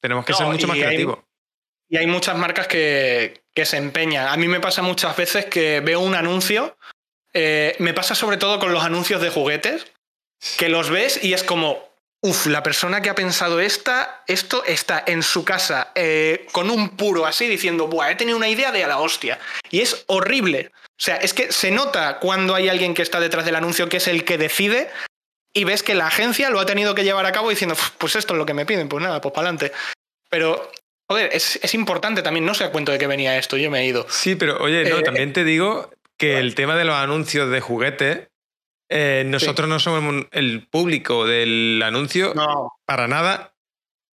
Tenemos 0.00 0.24
que 0.24 0.34
ser 0.34 0.46
mucho 0.46 0.66
más 0.66 0.76
creativos. 0.76 1.20
y 1.88 1.96
hay 1.96 2.06
muchas 2.06 2.36
marcas 2.36 2.66
que, 2.66 3.42
se 3.54 3.76
empeñan. 3.76 4.26
A 4.26 4.36
mí 4.36 4.48
me 4.48 4.60
pasa 4.60 4.82
muchas 4.82 5.16
veces 5.16 5.44
que 5.44 5.80
veo 5.80 6.00
un 6.00 6.14
anuncio, 6.14 6.76
eh, 7.32 7.76
me 7.78 7.94
pasa 7.94 8.14
sobre 8.14 8.36
todo 8.36 8.58
con 8.58 8.72
los 8.72 8.82
anuncios 8.82 9.20
de 9.20 9.30
juguetes, 9.30 9.92
que 10.58 10.68
los 10.68 10.90
ves 10.90 11.22
y 11.22 11.34
es 11.34 11.44
como, 11.44 11.91
uff, 12.22 12.46
la 12.46 12.62
persona 12.62 13.02
que 13.02 13.10
ha 13.10 13.14
pensado 13.14 13.60
esta, 13.60 14.22
esto 14.26 14.64
está 14.64 15.02
en 15.06 15.22
su 15.22 15.44
casa 15.44 15.92
eh, 15.94 16.46
con 16.52 16.70
un 16.70 16.96
puro 16.96 17.26
así 17.26 17.46
diciendo, 17.46 17.88
buah, 17.88 18.12
he 18.12 18.16
tenido 18.16 18.36
una 18.36 18.48
idea 18.48 18.72
de 18.72 18.84
a 18.84 18.88
la 18.88 18.98
hostia. 18.98 19.38
Y 19.70 19.80
es 19.80 20.04
horrible. 20.06 20.70
O 20.74 21.04
sea, 21.04 21.16
es 21.16 21.34
que 21.34 21.52
se 21.52 21.70
nota 21.70 22.18
cuando 22.20 22.54
hay 22.54 22.68
alguien 22.68 22.94
que 22.94 23.02
está 23.02 23.20
detrás 23.20 23.44
del 23.44 23.56
anuncio 23.56 23.88
que 23.88 23.96
es 23.96 24.08
el 24.08 24.24
que 24.24 24.38
decide 24.38 24.90
y 25.52 25.64
ves 25.64 25.82
que 25.82 25.94
la 25.94 26.06
agencia 26.06 26.48
lo 26.48 26.60
ha 26.60 26.66
tenido 26.66 26.94
que 26.94 27.04
llevar 27.04 27.26
a 27.26 27.32
cabo 27.32 27.50
diciendo, 27.50 27.76
pues 27.98 28.16
esto 28.16 28.34
es 28.34 28.38
lo 28.38 28.46
que 28.46 28.54
me 28.54 28.64
piden, 28.64 28.88
pues 28.88 29.02
nada, 29.02 29.20
pues 29.20 29.34
para 29.34 29.48
adelante. 29.48 29.72
Pero 30.30 30.70
Joder, 31.12 31.28
es, 31.34 31.74
importante 31.74 32.22
también, 32.22 32.46
no 32.46 32.54
sé 32.54 32.64
a 32.64 32.72
cuento 32.72 32.90
de 32.90 32.98
qué 32.98 33.06
venía 33.06 33.36
esto, 33.36 33.58
yo 33.58 33.70
me 33.70 33.80
he 33.80 33.86
ido. 33.86 34.06
Sí, 34.08 34.34
pero 34.34 34.56
oye, 34.62 34.88
no, 34.88 35.00
eh, 35.00 35.02
también 35.02 35.34
te 35.34 35.44
digo 35.44 35.90
que 36.16 36.38
el 36.38 36.54
tema 36.54 36.74
de 36.74 36.84
los 36.84 36.94
anuncios 36.94 37.50
de 37.50 37.60
juguetes, 37.60 38.28
eh, 38.92 39.24
nosotros 39.26 39.68
no 39.68 39.78
somos 39.78 40.26
el 40.32 40.66
público 40.68 41.26
del 41.26 41.82
anuncio 41.82 42.34
para 42.84 43.08
nada. 43.08 43.54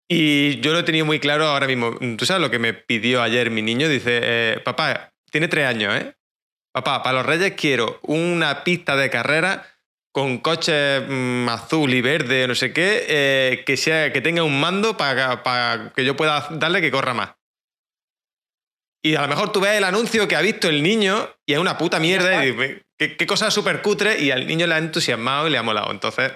Y 0.08 0.58
yo 0.60 0.72
lo 0.72 0.80
he 0.80 0.82
tenido 0.82 1.06
muy 1.06 1.20
claro 1.20 1.46
ahora 1.46 1.66
mismo. 1.66 1.96
Tú 2.16 2.26
sabes 2.26 2.40
lo 2.40 2.50
que 2.50 2.58
me 2.58 2.74
pidió 2.74 3.22
ayer 3.22 3.50
mi 3.50 3.62
niño. 3.62 3.88
Dice, 3.88 4.20
eh, 4.22 4.60
papá, 4.64 5.12
tiene 5.30 5.46
tres 5.46 5.66
años, 5.66 5.94
¿eh? 5.94 6.14
Papá, 6.72 7.02
para 7.02 7.18
los 7.18 7.26
Reyes 7.26 7.54
quiero 7.56 8.00
una 8.02 8.64
pista 8.64 8.96
de 8.96 9.10
carrera 9.10 9.66
con 10.12 10.38
coche 10.38 11.00
mm, 11.00 11.48
azul 11.48 11.92
y 11.92 12.00
verde, 12.00 12.48
no 12.48 12.54
sé 12.54 12.72
qué, 12.72 13.04
eh, 13.08 13.62
que, 13.64 13.76
sea, 13.76 14.12
que 14.12 14.20
tenga 14.20 14.42
un 14.42 14.58
mando 14.60 14.96
para, 14.96 15.92
que 15.94 16.04
yo 16.04 16.16
pueda 16.16 16.48
darle 16.50 16.80
que 16.80 16.90
corra 16.90 17.14
más. 17.14 17.30
Y 19.02 19.14
a 19.14 19.22
lo 19.22 19.28
mejor 19.28 19.52
tú 19.52 19.60
ves 19.60 19.72
el 19.76 19.84
anuncio 19.84 20.28
que 20.28 20.36
ha 20.36 20.40
visto 20.40 20.68
el 20.68 20.82
niño 20.82 21.30
y 21.46 21.54
es 21.54 21.58
una 21.58 21.78
puta 21.78 21.98
mierda 21.98 22.44
y 22.44 22.52
dices, 22.52 22.82
¿qué, 22.98 23.16
qué 23.16 23.26
cosa 23.26 23.50
súper 23.50 23.80
cutre 23.82 24.20
y 24.20 24.30
al 24.30 24.46
niño 24.46 24.66
le 24.66 24.74
ha 24.74 24.78
entusiasmado 24.78 25.48
y 25.48 25.50
le 25.50 25.58
ha 25.58 25.62
molado. 25.62 25.90
Entonces, 25.90 26.32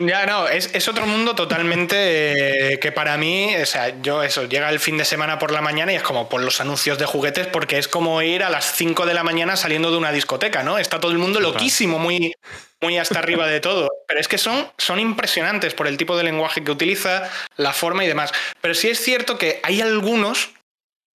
ya, 0.00 0.24
no, 0.24 0.48
es, 0.48 0.88
otro 0.88 1.06
mundo 1.06 1.34
totalmente 1.34 2.72
eh, 2.72 2.78
que 2.78 2.90
para 2.90 3.18
mí, 3.18 3.54
o 3.54 3.66
sea, 3.66 4.00
yo 4.00 4.22
eso, 4.22 4.48
llega 4.48 4.70
el 4.70 4.80
fin 4.80 4.96
de 4.96 5.04
semana 5.04 5.38
por 5.38 5.52
la 5.52 5.60
mañana 5.60 5.92
y 5.92 5.96
es 5.96 6.02
como 6.02 6.26
por 6.26 6.40
los 6.40 6.58
anuncios 6.62 6.96
de 6.96 7.04
juguetes 7.04 7.48
porque 7.48 7.76
es 7.76 7.86
como 7.86 8.22
ir 8.22 8.42
a 8.42 8.48
las 8.48 8.64
5 8.76 9.04
de 9.04 9.12
la 9.12 9.24
mañana 9.24 9.56
saliendo 9.56 9.90
de 9.90 9.98
una 9.98 10.10
discoteca, 10.10 10.62
¿no? 10.62 10.78
Está 10.78 11.00
todo 11.00 11.12
el 11.12 11.18
mundo 11.18 11.38
loquísimo, 11.38 11.98
muy, 11.98 12.32
muy 12.80 12.96
hasta 12.96 13.18
arriba 13.18 13.46
de 13.46 13.60
todo. 13.60 13.90
Pero 14.08 14.18
es 14.18 14.26
que 14.26 14.38
son, 14.38 14.72
son 14.78 15.00
impresionantes 15.00 15.74
por 15.74 15.86
el 15.86 15.98
tipo 15.98 16.16
de 16.16 16.24
lenguaje 16.24 16.64
que 16.64 16.70
utiliza, 16.70 17.30
la 17.58 17.74
forma 17.74 18.02
y 18.02 18.08
demás. 18.08 18.32
Pero 18.62 18.72
sí 18.72 18.88
es 18.88 19.04
cierto 19.04 19.36
que 19.36 19.60
hay 19.62 19.82
algunos 19.82 20.48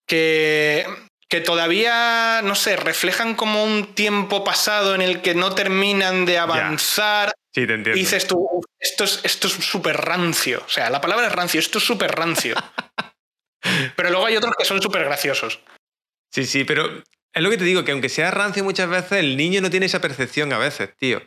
que, 0.08 0.86
que 1.30 1.42
todavía, 1.42 2.42
no 2.44 2.56
sé, 2.56 2.76
reflejan 2.76 3.36
como 3.36 3.64
un 3.64 3.94
tiempo 3.94 4.44
pasado 4.44 4.96
en 4.96 5.02
el 5.02 5.22
que 5.22 5.36
no 5.36 5.56
terminan 5.56 6.26
de 6.26 6.38
avanzar. 6.38 7.34
Sí, 7.54 7.66
te 7.66 7.74
entiendo. 7.74 7.98
Y 7.98 8.02
dices 8.02 8.28
tú, 8.28 8.62
esto 8.80 9.04
es 9.04 9.22
esto 9.24 9.50
súper 9.50 9.98
rancio. 9.98 10.64
O 10.66 10.70
sea, 10.70 10.90
la 10.90 11.02
palabra 11.02 11.28
es 11.28 11.34
rancio, 11.34 11.60
esto 11.60 11.80
es 11.80 11.84
súper 11.84 12.12
rancio. 12.12 12.56
pero 13.96 14.10
luego 14.10 14.26
hay 14.26 14.38
otros 14.38 14.54
que 14.58 14.66
son 14.66 14.82
súper 14.82 15.06
graciosos. 15.06 15.60
Sí, 16.34 16.46
sí, 16.46 16.64
pero 16.64 17.04
es 17.34 17.44
lo 17.44 17.50
que 17.50 17.58
te 17.58 17.64
digo, 17.64 17.84
que 17.84 17.92
aunque 17.92 18.10
sea 18.10 18.32
rancio 18.32 18.64
muchas 18.64 18.90
veces, 18.90 19.20
el 19.20 19.38
niño 19.38 19.62
no 19.62 19.70
tiene 19.70 19.86
esa 19.88 20.02
percepción 20.02 20.52
a 20.54 20.58
veces, 20.58 20.96
tío. 20.98 21.22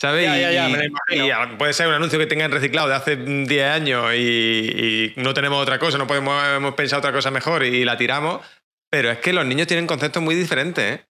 ¿Sabes? 0.00 0.24
Ya, 0.24 0.38
ya, 0.38 0.52
ya, 0.52 0.68
me 0.68 0.86
y, 1.08 1.56
puede 1.56 1.72
ser 1.72 1.88
un 1.88 1.94
anuncio 1.94 2.20
que 2.20 2.26
tengan 2.26 2.52
reciclado 2.52 2.88
de 2.88 2.94
hace 2.94 3.16
10 3.16 3.64
años 3.64 4.14
y, 4.14 5.12
no 5.16 5.34
tenemos 5.34 5.60
otra 5.60 5.78
cosa, 5.80 5.98
no 5.98 6.06
podemos 6.06 6.40
hemos 6.46 6.74
pensado 6.74 7.00
otra 7.00 7.12
cosa 7.12 7.32
mejor 7.32 7.64
y 7.64 7.84
la 7.84 7.96
tiramos. 7.96 8.46
Pero 8.90 9.10
es 9.10 9.18
que 9.18 9.32
los 9.32 9.44
niños 9.44 9.66
tienen 9.66 9.86
conceptos 9.86 10.22
muy 10.22 10.34
diferentes, 10.34 11.00
¿eh? 11.00 11.04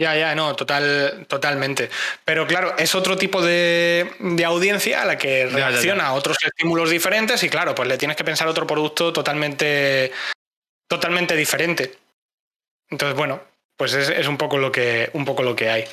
Ya, 0.00 0.16
ya, 0.16 0.34
no, 0.34 0.56
total, 0.56 1.26
totalmente. 1.28 1.90
Pero 2.24 2.46
claro, 2.46 2.74
es 2.78 2.94
otro 2.94 3.18
tipo 3.18 3.42
de, 3.42 4.10
audiencia 4.46 5.02
a 5.02 5.04
la 5.04 5.18
que 5.18 5.44
reacciona 5.44 6.06
a 6.06 6.12
otros 6.14 6.38
estímulos 6.42 6.88
diferentes 6.88 7.42
y 7.42 7.50
claro, 7.50 7.74
pues 7.74 7.86
le 7.86 7.98
tienes 7.98 8.16
que 8.16 8.24
pensar 8.24 8.48
otro 8.48 8.66
producto 8.66 9.12
totalmente, 9.12 10.10
totalmente 10.88 11.36
diferente. 11.36 11.98
Entonces, 12.88 13.14
bueno, 13.14 13.42
pues 13.76 13.92
es, 13.92 14.26
un, 14.26 14.38
poco 14.38 14.56
lo 14.56 14.72
que, 14.72 15.10
un 15.12 15.26
poco 15.26 15.42
lo 15.42 15.54
que 15.54 15.68
hay. 15.68 15.84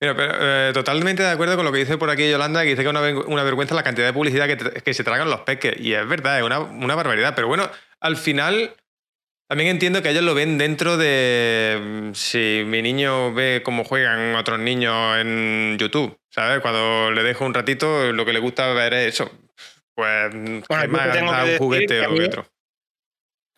Mira, 0.00 0.16
pero, 0.16 0.32
eh, 0.40 0.72
totalmente 0.72 1.22
de 1.22 1.30
acuerdo 1.30 1.56
con 1.56 1.64
lo 1.64 1.72
que 1.72 1.78
dice 1.78 1.98
por 1.98 2.08
aquí 2.08 2.30
Yolanda, 2.30 2.62
que 2.62 2.70
dice 2.70 2.82
que 2.82 2.88
es 2.88 3.26
una, 3.26 3.42
vergüenza 3.42 3.74
la 3.74 3.82
cantidad 3.82 4.06
de 4.06 4.12
publicidad 4.14 4.48
que, 4.48 4.94
se 4.94 5.04
tragan 5.04 5.28
los 5.28 5.40
peques. 5.40 5.78
Y 5.78 5.92
es 5.92 6.08
verdad, 6.08 6.38
es 6.38 6.44
una, 6.44 6.60
una 6.60 6.94
barbaridad. 6.94 7.34
Pero 7.34 7.48
bueno, 7.48 7.68
al 8.00 8.16
final 8.16 8.74
también 9.50 9.70
entiendo 9.70 10.00
que 10.00 10.10
ellos 10.10 10.22
lo 10.22 10.32
ven 10.32 10.58
dentro 10.58 10.96
de 10.96 11.76
mm, 11.82 12.14
si 12.14 12.62
mi 12.64 12.82
niño 12.82 13.34
ve 13.34 13.62
cómo 13.64 13.82
juegan 13.82 14.36
otros 14.36 14.60
niños 14.60 15.18
en 15.18 15.76
YouTube, 15.76 16.16
¿sabes? 16.30 16.60
Cuando 16.60 17.10
le 17.10 17.24
dejo 17.24 17.44
un 17.44 17.52
ratito, 17.52 18.12
lo 18.12 18.24
que 18.24 18.32
le 18.32 18.38
gusta 18.38 18.72
ver 18.72 18.94
es 18.94 19.14
eso. 19.14 19.28
Pues 19.92 20.32
bueno, 20.68 20.92
más 20.92 21.48
un 21.48 21.58
juguete 21.58 22.06
o 22.06 22.24
otro. 22.24 22.46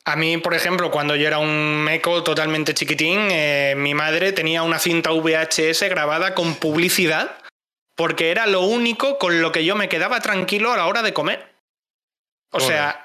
A 0.05 0.17
mí, 0.17 0.37
por 0.39 0.55
ejemplo, 0.55 0.91
cuando 0.91 1.15
yo 1.15 1.29
era 1.29 1.39
un 1.39 1.85
meco 1.85 2.25
totalmente 2.25 2.75
chiquitín, 2.75 3.29
eh, 3.31 3.75
mi 3.77 3.95
madre 3.95 4.33
tenía 4.33 4.63
una 4.65 4.81
cinta 4.81 5.11
VHS 5.11 5.89
grabada 5.89 6.35
con 6.35 6.57
publicidad 6.57 7.39
porque 7.95 8.31
era 8.31 8.47
lo 8.47 8.63
único 8.63 9.19
con 9.19 9.41
lo 9.41 9.53
que 9.53 9.65
yo 9.65 9.77
me 9.77 9.89
quedaba 9.89 10.21
tranquilo 10.21 10.73
a 10.73 10.77
la 10.77 10.87
hora 10.87 11.03
de 11.03 11.13
comer. 11.13 11.55
O 12.51 12.59
sea, 12.59 13.05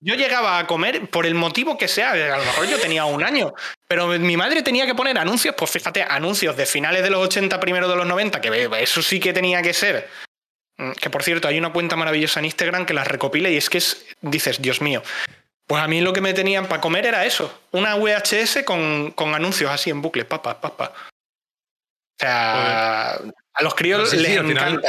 yo 0.00 0.14
llegaba 0.14 0.58
a 0.58 0.66
comer 0.66 1.10
por 1.10 1.26
el 1.26 1.34
motivo 1.34 1.76
que 1.76 1.86
sea, 1.86 2.12
a 2.12 2.38
lo 2.38 2.44
mejor 2.44 2.66
yo 2.66 2.80
tenía 2.80 3.04
un 3.04 3.22
año, 3.22 3.52
pero 3.86 4.06
mi 4.06 4.36
madre 4.36 4.62
tenía 4.62 4.86
que 4.86 4.94
poner 4.94 5.18
anuncios, 5.18 5.54
pues 5.56 5.70
fíjate, 5.70 6.02
anuncios 6.02 6.56
de 6.56 6.66
finales 6.66 7.02
de 7.02 7.10
los 7.10 7.24
80, 7.26 7.60
primero 7.60 7.88
de 7.88 7.96
los 7.96 8.06
90, 8.06 8.40
que 8.40 8.70
eso 8.80 9.02
sí 9.02 9.20
que 9.20 9.32
tenía 9.32 9.60
que 9.60 9.74
ser. 9.74 10.08
Mm, 10.78 10.92
que 10.92 11.10
por 11.10 11.22
cierto, 11.22 11.48
hay 11.48 11.58
una 11.58 11.72
cuenta 11.72 11.96
maravillosa 11.96 12.40
en 12.40 12.46
Instagram 12.46 12.86
que 12.86 12.94
las 12.94 13.06
recopila 13.06 13.50
y 13.50 13.56
es 13.56 13.68
que 13.68 13.78
es, 13.78 14.06
dices, 14.20 14.62
Dios 14.62 14.80
mío. 14.80 15.02
Pues 15.68 15.82
a 15.82 15.86
mí 15.86 16.00
lo 16.00 16.14
que 16.14 16.22
me 16.22 16.32
tenían 16.32 16.66
para 16.66 16.80
comer 16.80 17.04
era 17.04 17.26
eso, 17.26 17.60
una 17.72 17.94
VHS 17.94 18.64
con, 18.64 19.10
con 19.10 19.34
anuncios 19.34 19.70
así 19.70 19.90
en 19.90 20.00
bucle, 20.00 20.24
papá, 20.24 20.58
papá. 20.58 20.94
O 20.96 22.18
sea, 22.18 23.12
a 23.12 23.62
los 23.62 23.74
críos 23.74 24.12
les 24.14 24.38
encanta. 24.38 24.88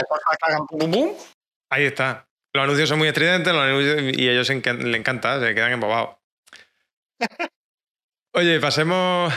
Ahí 1.69 1.83
está. 1.83 2.25
Los 2.53 2.63
anuncios 2.63 2.87
son 2.87 2.97
muy 2.97 3.09
estridentes 3.09 3.53
y 3.53 4.27
a 4.27 4.31
ellos 4.31 4.49
les 4.49 4.95
encanta, 4.95 5.39
se 5.41 5.53
quedan 5.53 5.73
embobados. 5.73 6.15
Oye, 8.33 8.59
pasemos. 8.61 9.33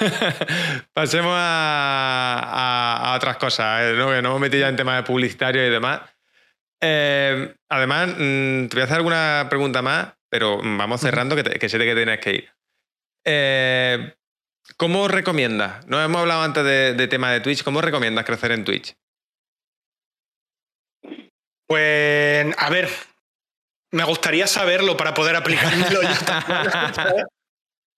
pasemos 0.92 1.34
a, 1.36 3.14
otras 3.16 3.36
cosas, 3.36 3.82
¿eh? 3.82 3.92
¿no? 3.96 4.10
que 4.10 4.22
no 4.22 4.30
hemos 4.30 4.40
metido 4.40 4.62
ya 4.62 4.68
en 4.68 4.76
temas 4.76 4.96
de 4.96 5.02
publicitario 5.04 5.64
y 5.64 5.70
demás. 5.70 6.00
Eh, 6.80 7.54
además, 7.68 8.08
mm, 8.08 8.66
te 8.66 8.76
voy 8.76 8.80
a 8.80 8.84
hacer 8.84 8.96
alguna 8.96 9.46
pregunta 9.48 9.82
más, 9.82 10.13
pero 10.34 10.58
vamos 10.58 11.00
cerrando, 11.00 11.36
que, 11.36 11.68
sé 11.68 11.78
de 11.78 11.84
que 11.84 11.94
tienes 11.94 12.18
que 12.18 12.30
ir. 12.32 12.52
Eh, 13.24 14.16
¿Cómo 14.76 15.06
recomiendas? 15.06 15.86
No 15.86 16.02
hemos 16.02 16.22
hablado 16.22 16.42
antes 16.42 16.64
de, 16.64 16.94
de 16.94 17.06
tema 17.06 17.30
de 17.30 17.38
Twitch. 17.38 17.62
¿Cómo 17.62 17.80
recomiendas 17.80 18.24
crecer 18.24 18.50
en 18.50 18.64
Twitch? 18.64 18.96
Pues, 21.68 22.52
a 22.58 22.68
ver, 22.68 22.88
me 23.92 24.02
gustaría 24.02 24.48
saberlo 24.48 24.96
para 24.96 25.14
poder 25.14 25.36
aplicármelo 25.36 26.02
yo 26.02 26.08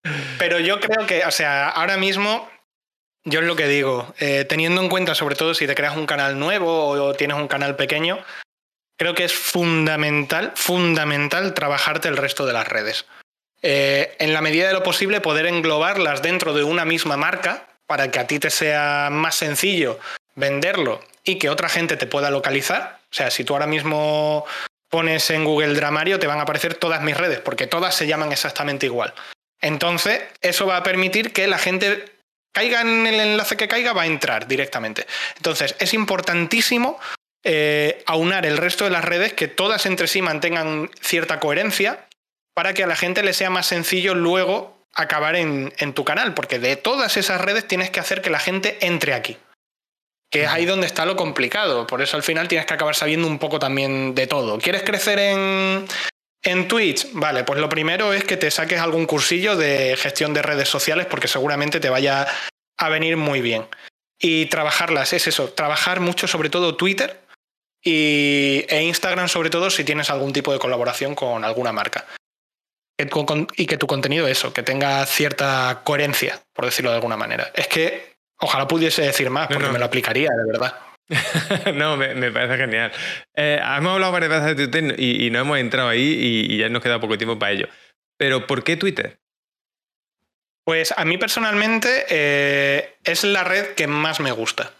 Pero 0.38 0.60
yo 0.60 0.78
creo 0.78 1.06
que, 1.06 1.24
o 1.24 1.30
sea, 1.30 1.70
ahora 1.70 1.96
mismo, 1.96 2.50
yo 3.24 3.40
es 3.40 3.46
lo 3.46 3.56
que 3.56 3.66
digo, 3.66 4.14
eh, 4.18 4.44
teniendo 4.44 4.82
en 4.82 4.90
cuenta, 4.90 5.14
sobre 5.14 5.36
todo 5.36 5.54
si 5.54 5.66
te 5.66 5.74
creas 5.74 5.96
un 5.96 6.04
canal 6.04 6.38
nuevo 6.38 6.88
o 6.88 7.14
tienes 7.14 7.38
un 7.38 7.48
canal 7.48 7.76
pequeño, 7.76 8.22
creo 8.96 9.14
que 9.14 9.24
es 9.24 9.34
fundamental, 9.34 10.52
fundamental 10.56 11.54
trabajarte 11.54 12.08
el 12.08 12.16
resto 12.16 12.46
de 12.46 12.52
las 12.52 12.68
redes. 12.68 13.06
Eh, 13.62 14.14
en 14.18 14.32
la 14.32 14.40
medida 14.40 14.66
de 14.68 14.74
lo 14.74 14.82
posible, 14.82 15.20
poder 15.20 15.46
englobarlas 15.46 16.22
dentro 16.22 16.52
de 16.54 16.62
una 16.62 16.84
misma 16.84 17.16
marca 17.16 17.66
para 17.86 18.10
que 18.10 18.18
a 18.18 18.26
ti 18.26 18.38
te 18.38 18.50
sea 18.50 19.08
más 19.10 19.34
sencillo 19.34 19.98
venderlo 20.34 21.02
y 21.24 21.36
que 21.38 21.50
otra 21.50 21.68
gente 21.68 21.96
te 21.96 22.06
pueda 22.06 22.30
localizar. 22.30 23.00
O 23.10 23.14
sea, 23.14 23.30
si 23.30 23.44
tú 23.44 23.54
ahora 23.54 23.66
mismo 23.66 24.44
pones 24.88 25.30
en 25.30 25.44
Google 25.44 25.74
Dramario, 25.74 26.18
te 26.18 26.26
van 26.26 26.38
a 26.38 26.42
aparecer 26.42 26.74
todas 26.74 27.02
mis 27.02 27.16
redes, 27.16 27.40
porque 27.40 27.66
todas 27.66 27.94
se 27.94 28.06
llaman 28.06 28.32
exactamente 28.32 28.86
igual. 28.86 29.14
Entonces, 29.60 30.22
eso 30.42 30.66
va 30.66 30.76
a 30.76 30.82
permitir 30.82 31.32
que 31.32 31.46
la 31.46 31.58
gente 31.58 32.04
caiga 32.52 32.82
en 32.82 33.06
el 33.06 33.20
enlace 33.20 33.56
que 33.56 33.68
caiga, 33.68 33.92
va 33.92 34.02
a 34.02 34.06
entrar 34.06 34.46
directamente. 34.46 35.06
Entonces, 35.36 35.74
es 35.78 35.94
importantísimo 35.94 37.00
eh, 37.48 38.02
aunar 38.06 38.44
el 38.44 38.56
resto 38.56 38.82
de 38.82 38.90
las 38.90 39.04
redes, 39.04 39.32
que 39.32 39.46
todas 39.46 39.86
entre 39.86 40.08
sí 40.08 40.20
mantengan 40.20 40.90
cierta 41.00 41.38
coherencia, 41.38 42.08
para 42.54 42.74
que 42.74 42.82
a 42.82 42.88
la 42.88 42.96
gente 42.96 43.22
le 43.22 43.34
sea 43.34 43.50
más 43.50 43.66
sencillo 43.66 44.16
luego 44.16 44.76
acabar 44.92 45.36
en 45.36 45.92
tu 45.94 46.04
canal, 46.04 46.34
porque 46.34 46.58
de 46.58 46.74
todas 46.74 47.16
esas 47.16 47.40
redes 47.40 47.68
tienes 47.68 47.90
que 47.90 48.00
hacer 48.00 48.20
que 48.20 48.30
la 48.30 48.40
gente 48.40 48.78
entre 48.80 49.14
aquí. 49.14 49.36
Que 50.30 50.42
es 50.42 50.48
ahí 50.48 50.66
donde 50.66 50.86
está 50.86 51.06
lo 51.06 51.14
complicado. 51.14 51.86
Por 51.86 52.02
eso 52.02 52.16
al 52.16 52.24
final 52.24 52.48
tienes 52.48 52.66
que 52.66 52.74
acabar 52.74 52.96
sabiendo 52.96 53.28
un 53.28 53.38
poco 53.38 53.58
también 53.58 54.14
de 54.14 54.26
todo. 54.26 54.58
¿Quieres 54.58 54.82
crecer 54.82 55.18
en, 55.18 55.86
En 56.42 56.68
Twitch, 56.68 57.08
vale, 57.12 57.44
pues 57.44 57.60
lo 57.60 57.68
primero 57.68 58.12
es 58.12 58.24
que 58.24 58.36
te 58.36 58.50
saques 58.50 58.80
algún 58.80 59.06
cursillo 59.06 59.56
de 59.56 59.96
gestión 59.96 60.34
de 60.34 60.42
redes 60.42 60.68
sociales 60.68 61.06
porque 61.06 61.28
seguramente 61.28 61.78
te 61.78 61.90
vaya 61.90 62.26
a 62.76 62.88
venir 62.88 63.16
muy 63.16 63.40
bien. 63.40 63.66
Y 64.18 64.46
trabajarlas, 64.46 65.12
es 65.12 65.26
eso, 65.26 65.50
trabajar 65.50 66.00
mucho 66.00 66.26
sobre 66.26 66.50
todo 66.50 66.76
Twitter 66.76 67.25
y, 67.86 68.66
e 68.68 68.82
Instagram 68.82 69.28
sobre 69.28 69.48
todo 69.48 69.70
si 69.70 69.84
tienes 69.84 70.10
algún 70.10 70.32
tipo 70.32 70.52
de 70.52 70.58
colaboración 70.58 71.14
con 71.14 71.44
alguna 71.44 71.72
marca. 71.72 72.04
Y 72.98 73.66
que 73.66 73.78
tu 73.78 73.86
contenido, 73.86 74.26
eso, 74.26 74.52
que 74.52 74.62
tenga 74.62 75.06
cierta 75.06 75.82
coherencia, 75.84 76.42
por 76.52 76.64
decirlo 76.64 76.90
de 76.90 76.96
alguna 76.96 77.16
manera. 77.16 77.52
Es 77.54 77.68
que 77.68 78.16
ojalá 78.38 78.66
pudiese 78.66 79.02
decir 79.02 79.30
más 79.30 79.46
porque 79.46 79.68
me 79.68 79.78
lo 79.78 79.84
aplicaría, 79.84 80.30
de 80.30 80.52
verdad. 80.52 80.74
no, 81.74 81.96
me, 81.96 82.32
parece 82.32 82.56
genial. 82.56 82.90
Eh, 83.36 83.60
hemos 83.62 83.92
hablado 83.92 84.12
varias 84.12 84.30
veces 84.30 84.46
de 84.46 84.54
Twitter 84.66 85.00
y, 85.00 85.30
no 85.30 85.40
hemos 85.40 85.58
entrado 85.58 85.88
ahí 85.88 86.16
y, 86.18 86.56
ya 86.56 86.68
nos 86.68 86.82
queda 86.82 86.98
poco 86.98 87.16
tiempo 87.16 87.38
para 87.38 87.52
ello. 87.52 87.68
Pero 88.18 88.48
¿por 88.48 88.64
qué 88.64 88.76
Twitter? 88.76 89.20
Pues 90.64 90.92
a 90.96 91.04
mí 91.04 91.18
personalmente 91.18 92.06
eh, 92.08 92.96
es 93.04 93.22
la 93.22 93.44
red 93.44 93.74
que 93.74 93.86
más 93.86 94.18
me 94.18 94.32
gusta. 94.32 94.72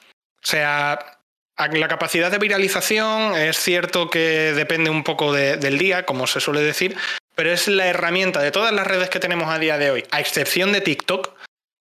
O 0.42 0.48
sea, 0.48 1.15
la 1.58 1.88
capacidad 1.88 2.30
de 2.30 2.38
viralización 2.38 3.34
es 3.34 3.58
cierto 3.58 4.10
que 4.10 4.52
depende 4.52 4.90
un 4.90 5.04
poco 5.04 5.32
del 5.32 5.78
día, 5.78 6.04
como 6.04 6.26
se 6.26 6.40
suele 6.40 6.60
decir, 6.60 6.96
pero 7.34 7.52
es 7.52 7.68
la 7.68 7.86
herramienta 7.86 8.40
de 8.40 8.50
todas 8.50 8.72
las 8.72 8.86
redes 8.86 9.08
que 9.08 9.20
tenemos 9.20 9.48
a 9.48 9.58
día 9.58 9.78
de 9.78 9.90
hoy, 9.90 10.04
a 10.10 10.20
excepción 10.20 10.72
de 10.72 10.80
TikTok, 10.80 11.34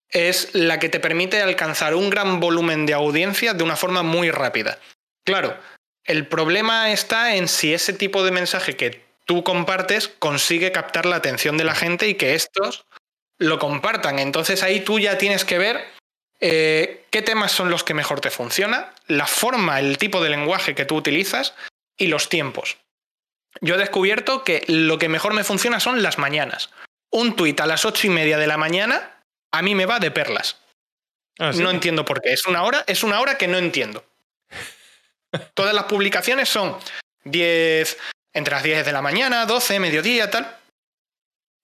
es 0.09 0.53
la 0.53 0.79
que 0.79 0.89
te 0.89 0.99
permite 0.99 1.41
alcanzar 1.41 1.95
un 1.95 2.09
gran 2.09 2.39
volumen 2.39 2.85
de 2.85 2.93
audiencia 2.93 3.53
de 3.53 3.63
una 3.63 3.75
forma 3.75 4.03
muy 4.03 4.31
rápida. 4.31 4.79
Claro, 5.25 5.57
el 6.05 6.27
problema 6.27 6.91
está 6.91 7.35
en 7.35 7.47
si 7.47 7.73
ese 7.73 7.91
tipo 7.91 8.23
de 8.23 8.31
mensaje 8.31 8.77
que 8.77 9.03
tú 9.25 9.43
compartes 9.43 10.07
consigue 10.07 10.71
captar 10.71 11.05
la 11.05 11.17
atención 11.17 11.57
de 11.57 11.63
la 11.63 11.75
gente 11.75 12.07
y 12.07 12.15
que 12.15 12.35
estos 12.35 12.85
lo 13.37 13.59
compartan. 13.59 14.19
Entonces 14.19 14.63
ahí 14.63 14.81
tú 14.81 14.99
ya 14.99 15.17
tienes 15.17 15.43
que 15.43 15.57
ver 15.57 15.83
eh, 16.47 17.07
qué 17.09 17.23
temas 17.23 17.51
son 17.51 17.71
los 17.71 17.83
que 17.83 17.95
mejor 17.95 18.21
te 18.21 18.29
funciona, 18.29 18.93
la 19.07 19.25
forma, 19.25 19.79
el 19.79 19.97
tipo 19.97 20.21
de 20.21 20.29
lenguaje 20.29 20.75
que 20.75 20.85
tú 20.85 20.95
utilizas 20.95 21.55
y 21.97 22.05
los 22.05 22.29
tiempos. 22.29 22.77
Yo 23.61 23.73
he 23.73 23.77
descubierto 23.79 24.43
que 24.43 24.63
lo 24.67 24.99
que 24.99 25.09
mejor 25.09 25.33
me 25.33 25.43
funciona 25.43 25.79
son 25.79 26.03
las 26.03 26.19
mañanas. 26.19 26.69
Un 27.11 27.35
tuit 27.35 27.59
a 27.61 27.65
las 27.65 27.83
ocho 27.83 28.05
y 28.05 28.11
media 28.11 28.37
de 28.37 28.45
la 28.45 28.57
mañana 28.57 29.23
a 29.51 29.63
mí 29.63 29.73
me 29.73 29.87
va 29.87 29.97
de 29.97 30.11
perlas. 30.11 30.59
Ah, 31.39 31.51
no 31.55 31.71
entiendo 31.71 32.05
por 32.05 32.21
qué. 32.21 32.33
Es 32.33 32.45
una 32.45 32.61
hora, 32.61 32.83
es 32.85 33.01
una 33.01 33.21
hora 33.21 33.39
que 33.39 33.47
no 33.47 33.57
entiendo. 33.57 34.05
Todas 35.55 35.73
las 35.73 35.85
publicaciones 35.85 36.47
son 36.47 36.77
10, 37.23 37.97
entre 38.33 38.53
las 38.53 38.61
10 38.61 38.85
de 38.85 38.91
la 38.91 39.01
mañana, 39.01 39.47
12, 39.47 39.79
mediodía, 39.79 40.29
tal. 40.29 40.59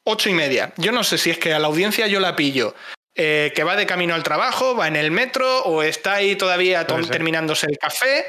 8 0.05 0.29
y 0.29 0.33
media. 0.33 0.73
Yo 0.77 0.91
no 0.91 1.03
sé 1.03 1.19
si 1.19 1.29
es 1.29 1.37
que 1.37 1.53
a 1.53 1.59
la 1.59 1.67
audiencia 1.67 2.07
yo 2.07 2.19
la 2.19 2.35
pillo. 2.35 2.73
Eh, 3.15 3.51
que 3.53 3.65
va 3.65 3.75
de 3.75 3.85
camino 3.85 4.15
al 4.15 4.23
trabajo, 4.23 4.75
va 4.75 4.87
en 4.87 4.95
el 4.95 5.11
metro 5.11 5.63
o 5.63 5.83
está 5.83 6.15
ahí 6.15 6.37
todavía 6.37 6.87
terminándose 6.87 7.67
el 7.67 7.77
café. 7.77 8.25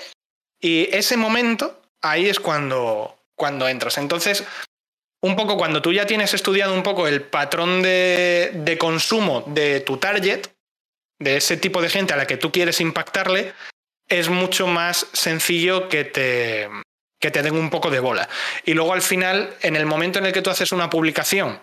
Y 0.60 0.88
ese 0.94 1.16
momento, 1.16 1.80
ahí 2.00 2.28
es 2.28 2.40
cuando, 2.40 3.16
cuando 3.36 3.68
entras. 3.68 3.98
Entonces, 3.98 4.44
un 5.22 5.36
poco 5.36 5.56
cuando 5.56 5.82
tú 5.82 5.92
ya 5.92 6.06
tienes 6.06 6.34
estudiado 6.34 6.74
un 6.74 6.82
poco 6.82 7.06
el 7.06 7.22
patrón 7.22 7.82
de, 7.82 8.76
consumo 8.78 9.44
de 9.46 9.80
tu 9.80 9.98
target, 9.98 10.48
de 11.20 11.36
ese 11.36 11.56
tipo 11.56 11.80
de 11.80 11.88
gente 11.88 12.14
a 12.14 12.16
la 12.16 12.26
que 12.26 12.36
tú 12.36 12.50
quieres 12.50 12.80
impactarle, 12.80 13.52
es 14.08 14.28
mucho 14.28 14.66
más 14.66 15.06
sencillo 15.12 15.88
que 15.88 16.04
te, 16.04 16.68
que 17.20 17.30
te 17.30 17.42
den 17.42 17.54
un 17.54 17.70
poco 17.70 17.88
de 17.90 18.00
bola. 18.00 18.28
Y 18.64 18.74
luego 18.74 18.92
al 18.92 19.02
final, 19.02 19.56
en 19.62 19.76
el 19.76 19.86
momento 19.86 20.18
en 20.18 20.26
el 20.26 20.32
que 20.32 20.42
tú 20.42 20.50
haces 20.50 20.72
una 20.72 20.90
publicación 20.90 21.60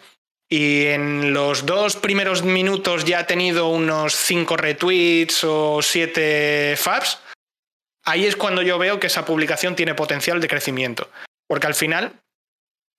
y 0.50 0.88
en 0.88 1.32
los 1.34 1.68
dos 1.68 1.96
primeros 1.96 2.42
minutos 2.42 3.06
ya 3.06 3.20
ha 3.20 3.28
tenido 3.28 3.70
unos 3.70 4.16
cinco 4.16 4.58
retweets 4.58 5.44
o 5.44 5.82
siete 5.84 6.76
faps, 6.76 7.20
ahí 8.04 8.26
es 8.26 8.36
cuando 8.36 8.64
yo 8.64 8.80
veo 8.80 9.00
que 9.00 9.08
esa 9.08 9.26
publicación 9.26 9.76
tiene 9.76 9.94
potencial 9.94 10.42
de 10.42 10.48
crecimiento. 10.48 11.10
Porque 11.48 11.68
al 11.68 11.76
final 11.76 12.14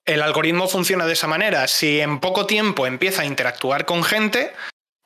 el 0.07 0.23
algoritmo 0.23 0.69
funciona 0.69 1.07
de 1.07 1.13
esa 1.13 1.27
manera. 1.27 1.67
Si 1.67 2.01
en 2.01 2.21
poco 2.21 2.47
tiempo 2.47 2.87
empieza 2.87 3.23
a 3.23 3.27
interactuar 3.27 3.85
con 3.85 4.05
gente, 4.05 4.53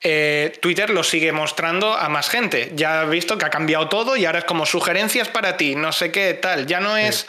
eh, 0.03 0.53
Twitter 0.61 0.91
lo 0.91 1.03
sigue 1.03 1.33
mostrando 1.33 1.95
a 1.95 2.11
más 2.11 2.29
gente. 2.29 2.73
Ya 2.75 3.03
has 3.03 3.11
visto 3.11 3.39
que 3.39 3.47
ha 3.47 3.51
cambiado 3.51 3.89
todo 3.89 4.17
y 4.17 4.27
ahora 4.27 4.41
es 4.41 4.45
como 4.45 4.67
sugerencias 4.67 5.29
para 5.29 5.57
ti, 5.57 5.77
no 5.77 5.93
sé 5.93 6.13
qué, 6.13 6.35
tal. 6.35 6.67
Ya 6.67 6.81
no 6.81 6.97
es 6.97 7.27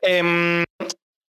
em, 0.00 0.62
eh, 0.62 0.63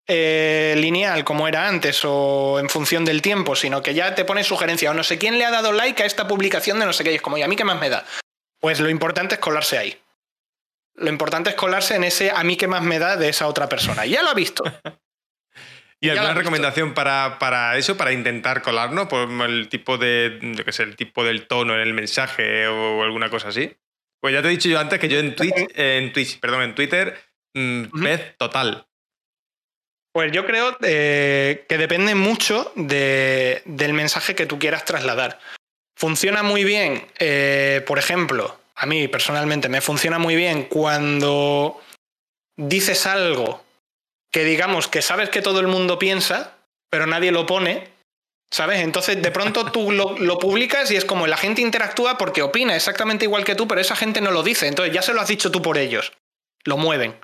lineal 0.06 1.24
como 1.24 1.48
era 1.48 1.66
antes 1.66 2.02
o 2.04 2.58
en 2.60 2.68
función 2.68 3.04
del 3.04 3.22
tiempo, 3.22 3.56
sino 3.56 3.82
que 3.82 3.94
ya 3.94 4.14
te 4.14 4.24
pone 4.24 4.44
sugerencia 4.44 4.90
o 4.90 4.94
no 4.94 5.02
sé 5.02 5.18
quién 5.18 5.38
le 5.38 5.44
ha 5.44 5.50
dado 5.50 5.72
like 5.72 6.02
a 6.02 6.06
esta 6.06 6.28
publicación 6.28 6.78
de 6.78 6.86
no 6.86 6.92
sé 6.92 7.04
qué. 7.04 7.12
Y 7.12 7.16
es 7.16 7.22
como, 7.22 7.38
¿y 7.38 7.42
a 7.42 7.48
mí 7.48 7.56
qué 7.56 7.64
más 7.64 7.80
me 7.80 7.88
da? 7.88 8.04
Pues 8.60 8.80
lo 8.80 8.90
importante 8.90 9.36
es 9.36 9.40
colarse 9.40 9.78
ahí. 9.78 9.98
Lo 10.96 11.08
importante 11.08 11.50
es 11.50 11.56
colarse 11.56 11.96
en 11.96 12.04
ese 12.04 12.30
a 12.30 12.44
mí 12.44 12.56
qué 12.56 12.68
más 12.68 12.82
me 12.82 12.98
da 12.98 13.16
de 13.16 13.28
esa 13.28 13.48
otra 13.48 13.68
persona. 13.68 14.06
Ya 14.06 14.22
lo 14.22 14.30
ha 14.30 14.34
visto. 14.34 14.64
¿Y 16.00 16.10
alguna 16.10 16.34
recomendación 16.34 16.92
para, 16.92 17.38
para, 17.38 17.78
eso, 17.78 17.96
para 17.96 18.12
intentar 18.12 18.60
colarnos? 18.60 19.08
Por 19.08 19.28
el 19.48 19.68
tipo 19.70 19.96
de, 19.96 20.38
yo 20.42 20.64
qué 20.64 20.72
sé, 20.72 20.82
el 20.82 20.96
tipo 20.96 21.24
del 21.24 21.46
tono 21.46 21.74
en 21.74 21.80
el 21.80 21.94
mensaje 21.94 22.68
o 22.68 23.02
alguna 23.02 23.30
cosa 23.30 23.48
así. 23.48 23.74
Pues 24.20 24.34
ya 24.34 24.42
te 24.42 24.48
he 24.48 24.50
dicho 24.50 24.68
yo 24.68 24.78
antes 24.78 24.98
que 24.98 25.08
yo 25.08 25.18
en 25.18 25.34
Twitch, 25.36 25.54
en 25.74 26.12
Twitch, 26.12 26.40
perdón, 26.40 26.62
en 26.62 26.74
Twitter, 26.74 27.18
mm, 27.54 28.02
pez 28.02 28.36
total. 28.36 28.86
Pues 30.14 30.30
yo 30.30 30.46
creo 30.46 30.76
eh, 30.82 31.64
que 31.68 31.76
depende 31.76 32.14
mucho 32.14 32.70
del 32.76 33.92
mensaje 33.94 34.36
que 34.36 34.46
tú 34.46 34.60
quieras 34.60 34.84
trasladar. 34.84 35.40
Funciona 35.96 36.44
muy 36.44 36.62
bien, 36.62 37.04
eh, 37.18 37.82
por 37.84 37.98
ejemplo, 37.98 38.56
a 38.76 38.86
mí 38.86 39.08
personalmente 39.08 39.68
me 39.68 39.80
funciona 39.80 40.20
muy 40.20 40.36
bien 40.36 40.66
cuando 40.66 41.80
dices 42.56 43.06
algo 43.06 43.64
que 44.30 44.44
digamos 44.44 44.86
que 44.86 45.02
sabes 45.02 45.30
que 45.30 45.42
todo 45.42 45.58
el 45.58 45.66
mundo 45.66 45.98
piensa, 45.98 46.58
pero 46.90 47.08
nadie 47.08 47.32
lo 47.32 47.44
pone, 47.44 47.88
¿sabes? 48.52 48.82
Entonces 48.82 49.20
de 49.20 49.32
pronto 49.32 49.72
tú 49.72 49.90
lo, 50.20 50.38
publicas 50.38 50.92
y 50.92 50.96
es 50.96 51.04
como 51.04 51.26
la 51.26 51.36
gente 51.36 51.60
interactúa 51.60 52.18
porque 52.18 52.42
opina 52.42 52.76
exactamente 52.76 53.24
igual 53.24 53.42
que 53.42 53.56
tú, 53.56 53.66
pero 53.66 53.80
esa 53.80 53.96
gente 53.96 54.20
no 54.20 54.30
lo 54.30 54.44
dice, 54.44 54.68
entonces 54.68 54.94
ya 54.94 55.02
se 55.02 55.12
lo 55.12 55.20
has 55.20 55.28
dicho 55.28 55.50
tú 55.50 55.60
por 55.60 55.76
ellos, 55.76 56.12
lo 56.62 56.76
mueven. 56.76 57.16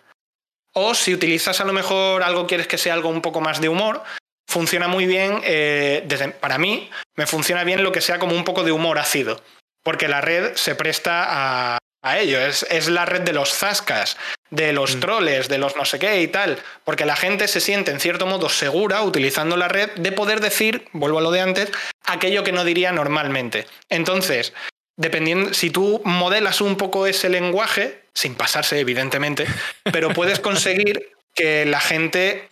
O 0.72 0.94
si 0.94 1.14
utilizas 1.14 1.60
a 1.60 1.64
lo 1.64 1.72
mejor 1.72 2.22
algo, 2.22 2.47
quieres 2.47 2.66
que 2.66 2.78
sea 2.78 2.94
algo 2.94 3.09
un 3.09 3.22
poco 3.22 3.40
más 3.40 3.60
de 3.60 3.68
humor, 3.68 4.02
funciona 4.48 4.88
muy 4.88 5.06
bien, 5.06 5.40
eh, 5.44 6.02
desde, 6.06 6.28
para 6.28 6.59
mí 6.59 6.90
me 7.16 7.26
funciona 7.26 7.64
bien 7.64 7.82
lo 7.82 7.92
que 7.92 8.01
sea 8.01 8.18
como 8.18 8.34
un 8.34 8.44
poco 8.44 8.64
de 8.64 8.72
humor 8.72 8.98
ácido, 8.98 9.42
porque 9.82 10.09
la 10.09 10.20
red 10.20 10.55
se 10.55 10.74
presta 10.74 11.26
a, 11.28 11.78
a 12.02 12.18
ello. 12.18 12.40
Es, 12.40 12.88
la 12.88 13.05
red 13.05 13.22
de 13.22 13.32
los 13.32 13.52
zascas, 13.52 14.16
de 14.51 14.72
los 14.72 14.97
mm. 14.97 15.01
troles, 15.01 15.48
de 15.48 15.59
los 15.59 15.76
no 15.76 15.84
sé 15.84 15.98
qué 15.98 16.22
y 16.22 16.28
tal. 16.28 16.59
Porque 16.84 17.05
la 17.05 17.16
gente 17.16 17.48
se 17.48 17.60
siente 17.60 17.90
en 17.90 18.01
cierto 18.01 18.26
modo 18.26 18.48
segura 18.48 19.02
utilizando 19.02 19.56
la 19.56 19.68
red 19.68 19.90
de 19.97 20.12
poder 20.12 20.40
decir, 20.40 20.88
vuelvo 20.92 21.18
a 21.18 21.22
lo 21.22 21.30
de 21.30 21.40
antes, 21.40 21.70
aquello 22.05 22.44
que 22.44 22.52
no 22.52 22.64
diría 22.64 22.92
normalmente. 22.92 23.66
Entonces, 23.88 24.52
dependiendo, 24.97 25.55
si 25.55 25.70
tú 25.70 26.01
modelas 26.05 26.60
un 26.60 26.76
poco 26.76 27.06
ese 27.06 27.28
lenguaje, 27.28 27.99
sin 28.15 28.35
pasarse, 28.35 28.81
evidentemente, 28.81 29.47
pero 29.93 30.11
puedes 30.11 30.41
conseguir 30.41 31.12
que 31.35 31.65
la 31.66 31.81
gente 31.81 32.49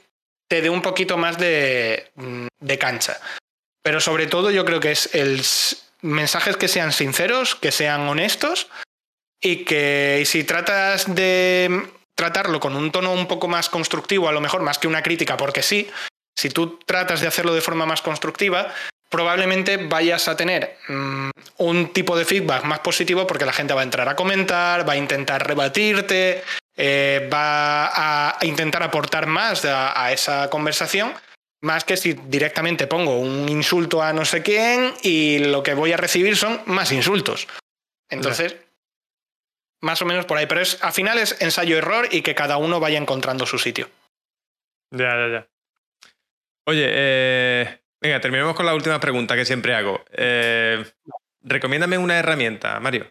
te 0.49 0.63
dé 0.63 0.71
un 0.71 0.83
poquito 0.83 1.17
más 1.17 1.39
de, 1.39 2.11
de 2.61 2.79
cancha. 2.79 3.21
Pero 3.83 4.01
sobre 4.01 4.27
todo 4.27 4.51
yo 4.51 4.65
creo 4.65 4.81
que 4.81 4.93
es 4.93 5.15
el 5.15 5.43
mensajes 6.01 6.57
que 6.57 6.69
sean 6.69 6.93
sinceros, 6.93 7.55
que 7.55 7.73
sean 7.73 8.09
honestos 8.09 8.69
y 9.41 9.65
que 9.65 10.23
si 10.27 10.45
tratas 10.45 11.15
de 11.15 11.91
tratarlo 12.15 12.61
con 12.61 12.77
un 12.77 12.91
tono 12.91 13.13
un 13.13 13.27
poco 13.27 13.49
más 13.49 13.69
constructivo, 13.69 14.29
a 14.29 14.33
lo 14.33 14.41
mejor 14.41 14.63
más 14.63 14.79
que 14.79 14.89
una 14.89 15.03
crítica, 15.03 15.37
porque 15.37 15.63
sí, 15.63 15.89
si 16.37 16.51
tú 16.51 16.79
tratas 16.85 17.21
de 17.21 17.29
hacerlo 17.29 17.55
de 17.55 17.61
forma 17.61 17.87
más 17.87 18.03
constructiva, 18.03 18.75
probablemente 19.09 19.77
vayas 19.77 20.29
a 20.29 20.37
tener 20.37 20.77
mm, 20.89 21.31
un 21.59 21.93
tipo 21.93 22.17
de 22.17 22.25
feedback 22.25 22.65
más 22.65 22.81
positivo 22.81 23.27
porque 23.27 23.47
la 23.47 23.53
gente 23.53 23.75
va 23.75 23.81
a 23.81 23.85
entrar 23.85 24.09
a 24.09 24.17
comentar, 24.17 24.89
va 24.89 24.93
a 24.93 24.97
intentar 24.97 25.47
rebatirte, 25.47 26.43
eh, 26.77 27.29
va 27.33 27.89
a 28.39 28.39
intentar 28.45 28.83
aportar 28.83 29.27
más 29.27 29.65
a, 29.65 30.13
esa 30.13 30.51
conversación, 30.51 31.13
más 31.63 31.85
que 31.85 31.97
si 31.97 32.13
directamente 32.13 32.87
pongo 32.87 33.19
un 33.19 33.49
insulto 33.49 34.03
a 34.03 34.13
no 34.13 34.25
sé 34.25 34.43
quién 34.43 34.95
y 35.03 35.39
lo 35.39 35.63
que 35.63 35.75
voy 35.75 35.93
a 35.93 35.97
recibir 35.97 36.37
son 36.37 36.61
más 36.67 36.93
insultos. 36.93 37.49
Entonces, 38.11 38.57
más 39.81 40.01
o 40.03 40.05
menos 40.05 40.25
por 40.25 40.39
ahí, 40.39 40.47
pero 40.47 40.61
es, 40.61 40.83
al 40.83 40.93
final 40.93 41.19
es 41.19 41.41
ensayo-error 41.41 42.09
y 42.11 42.23
que 42.23 42.35
cada 42.35 42.57
uno 42.59 42.81
vaya 42.81 42.99
encontrando 42.99 43.47
su 43.47 43.59
sitio. 43.59 43.89
Ya, 44.91 45.17
ya, 45.17 45.29
ya. 45.29 45.49
Oye, 46.67 46.87
eh, 46.89 47.81
venga, 48.01 48.21
terminemos 48.21 48.55
con 48.55 48.67
la 48.67 48.75
última 48.75 49.01
pregunta 49.01 49.37
que 49.37 49.45
siempre 49.45 49.75
hago. 49.75 50.05
Eh, 50.13 50.85
recomiéndame 51.43 51.99
una 51.99 52.19
herramienta, 52.19 52.79
Mario. 52.81 53.11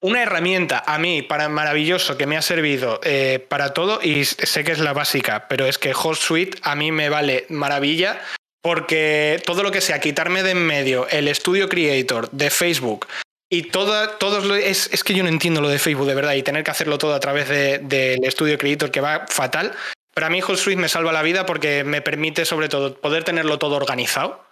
una 0.00 0.22
herramienta 0.22 0.82
a 0.86 0.98
mí 0.98 1.22
para 1.22 1.48
maravilloso 1.48 2.18
que 2.18 2.26
me 2.26 2.36
ha 2.36 2.42
servido 2.42 3.00
eh, 3.04 3.44
para 3.48 3.72
todo 3.72 4.00
y 4.02 4.24
sé 4.24 4.64
que 4.64 4.72
es 4.72 4.80
la 4.80 4.92
básica, 4.92 5.48
pero 5.48 5.66
es 5.66 5.78
que 5.78 5.94
HostSuite 5.94 6.58
a 6.62 6.74
mí 6.74 6.92
me 6.92 7.08
vale 7.08 7.46
maravilla 7.48 8.20
porque 8.62 9.42
todo 9.44 9.62
lo 9.62 9.70
que 9.70 9.80
sea 9.80 10.00
quitarme 10.00 10.42
de 10.42 10.52
en 10.52 10.66
medio 10.66 11.06
el 11.08 11.34
Studio 11.34 11.68
Creator 11.68 12.30
de 12.30 12.50
Facebook 12.50 13.06
y 13.50 13.62
toda, 13.62 14.18
todos 14.18 14.44
es, 14.58 14.90
es, 14.92 15.04
que 15.04 15.14
yo 15.14 15.22
no 15.22 15.28
entiendo 15.28 15.60
lo 15.60 15.68
de 15.68 15.78
Facebook 15.78 16.06
de 16.06 16.14
verdad 16.14 16.32
y 16.34 16.42
tener 16.42 16.64
que 16.64 16.70
hacerlo 16.70 16.98
todo 16.98 17.14
a 17.14 17.20
través 17.20 17.48
del 17.48 17.88
de, 17.88 18.30
Studio 18.30 18.58
Creator 18.58 18.90
que 18.90 19.00
va 19.00 19.26
fatal. 19.28 19.72
Pero 20.14 20.26
a 20.26 20.30
mí 20.30 20.40
HostSuite 20.40 20.80
me 20.80 20.88
salva 20.88 21.12
la 21.12 21.22
vida 21.22 21.44
porque 21.44 21.84
me 21.84 22.00
permite 22.00 22.44
sobre 22.44 22.68
todo 22.68 22.94
poder 22.94 23.24
tenerlo 23.24 23.58
todo 23.58 23.76
organizado 23.76 24.44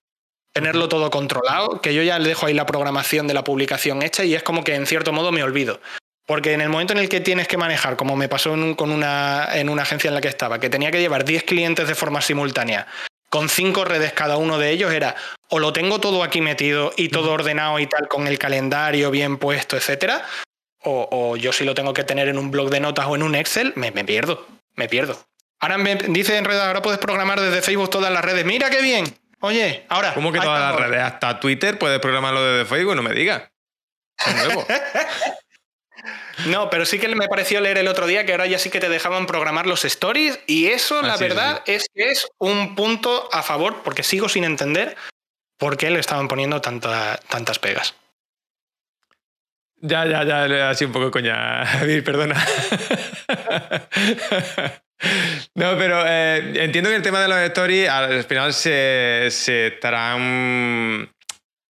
tenerlo 0.52 0.88
todo 0.88 1.10
controlado, 1.10 1.80
que 1.80 1.94
yo 1.94 2.02
ya 2.02 2.18
le 2.18 2.28
dejo 2.28 2.46
ahí 2.46 2.54
la 2.54 2.66
programación 2.66 3.26
de 3.26 3.34
la 3.34 3.44
publicación 3.44 4.02
hecha 4.02 4.24
y 4.24 4.34
es 4.34 4.42
como 4.42 4.64
que 4.64 4.74
en 4.74 4.86
cierto 4.86 5.12
modo 5.12 5.32
me 5.32 5.42
olvido. 5.42 5.80
Porque 6.26 6.52
en 6.52 6.60
el 6.60 6.68
momento 6.68 6.92
en 6.92 7.00
el 7.00 7.08
que 7.08 7.20
tienes 7.20 7.48
que 7.48 7.56
manejar, 7.56 7.96
como 7.96 8.16
me 8.16 8.28
pasó 8.28 8.54
en, 8.54 8.74
con 8.74 8.90
una, 8.92 9.48
en 9.54 9.68
una 9.68 9.82
agencia 9.82 10.08
en 10.08 10.14
la 10.14 10.20
que 10.20 10.28
estaba, 10.28 10.60
que 10.60 10.70
tenía 10.70 10.90
que 10.90 11.00
llevar 11.00 11.24
10 11.24 11.44
clientes 11.44 11.88
de 11.88 11.94
forma 11.94 12.20
simultánea, 12.20 12.86
con 13.28 13.48
cinco 13.48 13.84
redes 13.84 14.12
cada 14.12 14.36
uno 14.36 14.58
de 14.58 14.70
ellos, 14.70 14.92
era 14.92 15.16
o 15.48 15.58
lo 15.58 15.72
tengo 15.72 16.00
todo 16.00 16.22
aquí 16.22 16.40
metido 16.40 16.92
y 16.96 17.08
todo 17.08 17.32
ordenado 17.32 17.78
y 17.80 17.86
tal, 17.86 18.06
con 18.08 18.28
el 18.28 18.38
calendario 18.38 19.10
bien 19.10 19.38
puesto, 19.38 19.76
etcétera, 19.76 20.24
o, 20.84 21.36
yo 21.36 21.52
si 21.52 21.64
lo 21.64 21.74
tengo 21.74 21.94
que 21.94 22.04
tener 22.04 22.28
en 22.28 22.38
un 22.38 22.50
blog 22.50 22.68
de 22.70 22.80
notas 22.80 23.06
o 23.06 23.14
en 23.14 23.22
un 23.22 23.34
Excel, 23.34 23.72
me, 23.76 23.90
me 23.90 24.04
pierdo, 24.04 24.46
me 24.74 24.88
pierdo. 24.88 25.18
Ahora 25.62 25.78
me 25.78 25.94
dice 25.94 26.36
en 26.36 26.44
red, 26.44 26.58
ahora 26.58 26.82
puedes 26.82 26.98
programar 26.98 27.40
desde 27.40 27.62
Facebook 27.62 27.88
todas 27.88 28.12
las 28.12 28.24
redes. 28.24 28.44
Mira 28.44 28.68
qué 28.68 28.82
bien. 28.82 29.04
Oye, 29.38 29.86
ahora. 29.88 30.12
¿Cómo 30.12 30.32
que 30.32 30.40
todas 30.40 30.60
las 30.60 30.88
redes? 30.88 31.00
Hasta 31.00 31.38
Twitter 31.38 31.78
puedes 31.78 32.00
programarlo 32.00 32.44
desde 32.44 32.68
Facebook, 32.68 32.96
no 32.96 33.02
me 33.02 33.14
digas. 33.14 33.44
nuevo. 34.34 34.66
no, 36.46 36.68
pero 36.68 36.84
sí 36.84 36.98
que 36.98 37.06
me 37.14 37.28
pareció 37.28 37.60
leer 37.60 37.78
el 37.78 37.86
otro 37.86 38.08
día 38.08 38.26
que 38.26 38.32
ahora 38.32 38.46
ya 38.46 38.58
sí 38.58 38.70
que 38.70 38.80
te 38.80 38.88
dejaban 38.88 39.26
programar 39.26 39.68
los 39.68 39.84
stories 39.84 40.40
y 40.48 40.66
eso, 40.66 40.98
ah, 40.98 41.06
la 41.06 41.16
verdad, 41.16 41.62
es 41.66 41.86
que 41.94 42.10
es 42.10 42.26
un 42.38 42.74
punto 42.74 43.28
a 43.30 43.44
favor, 43.44 43.84
porque 43.84 44.02
sigo 44.02 44.28
sin 44.28 44.42
entender 44.42 44.96
por 45.58 45.76
qué 45.76 45.90
le 45.90 46.00
estaban 46.00 46.26
poniendo 46.26 46.60
tantas 46.60 47.58
pegas. 47.60 47.94
Ya, 49.76 50.06
ya, 50.06 50.24
ya, 50.24 50.70
así 50.70 50.84
un 50.86 50.92
poco 50.92 51.12
coña, 51.12 51.62
perdona. 52.04 52.44
No, 55.54 55.76
pero 55.76 56.02
eh, 56.06 56.52
entiendo 56.64 56.88
que 56.88 56.96
el 56.96 57.02
tema 57.02 57.20
de 57.20 57.28
los 57.28 57.38
stories 57.38 57.88
al 57.88 58.24
final 58.24 58.54
se, 58.54 59.26
estarán. 59.26 61.10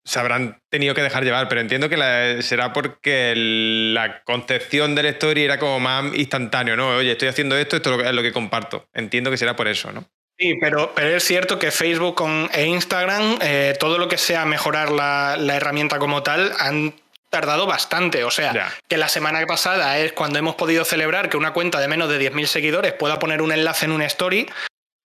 Se 0.04 0.18
habrán 0.18 0.58
tenido 0.70 0.94
que 0.94 1.02
dejar 1.02 1.22
llevar, 1.22 1.48
pero 1.48 1.60
entiendo 1.60 1.88
que 1.88 2.38
será 2.40 2.72
porque 2.72 3.34
la 3.36 4.22
concepción 4.22 4.94
del 4.94 5.06
story 5.06 5.44
era 5.44 5.58
como 5.58 5.80
más 5.80 6.16
instantáneo, 6.16 6.76
¿no? 6.76 6.96
Oye, 6.96 7.12
estoy 7.12 7.28
haciendo 7.28 7.56
esto, 7.58 7.76
esto 7.76 8.00
es 8.00 8.12
lo 8.14 8.22
que 8.22 8.32
comparto. 8.32 8.88
Entiendo 8.94 9.30
que 9.30 9.36
será 9.36 9.54
por 9.54 9.68
eso, 9.68 9.92
¿no? 9.92 10.08
Sí, 10.38 10.54
pero, 10.60 10.92
pero 10.94 11.16
es 11.16 11.24
cierto 11.24 11.58
que 11.58 11.70
Facebook 11.70 12.24
e 12.54 12.66
Instagram, 12.66 13.38
eh, 13.42 13.76
todo 13.78 13.98
lo 13.98 14.08
que 14.08 14.16
sea 14.16 14.46
mejorar 14.46 14.90
la, 14.90 15.36
la 15.38 15.56
herramienta 15.56 15.98
como 15.98 16.22
tal, 16.22 16.52
han 16.58 16.94
tardado 17.30 17.66
bastante. 17.66 18.24
O 18.24 18.30
sea, 18.30 18.72
que 18.88 18.96
la 18.96 19.08
semana 19.08 19.44
pasada 19.46 19.98
es 19.98 20.12
cuando 20.12 20.38
hemos 20.38 20.54
podido 20.54 20.84
celebrar 20.84 21.28
que 21.28 21.36
una 21.36 21.52
cuenta 21.52 21.80
de 21.80 21.88
menos 21.88 22.08
de 22.08 22.20
10.000 22.30 22.46
seguidores 22.46 22.92
pueda 22.92 23.18
poner 23.18 23.42
un 23.42 23.52
enlace 23.52 23.86
en 23.86 23.92
una 23.92 24.06
story. 24.06 24.48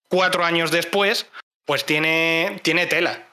Cuatro 0.08 0.44
años 0.44 0.70
después, 0.70 1.26
pues 1.64 1.84
tiene, 1.84 2.60
tiene 2.62 2.86
tela. 2.86 3.28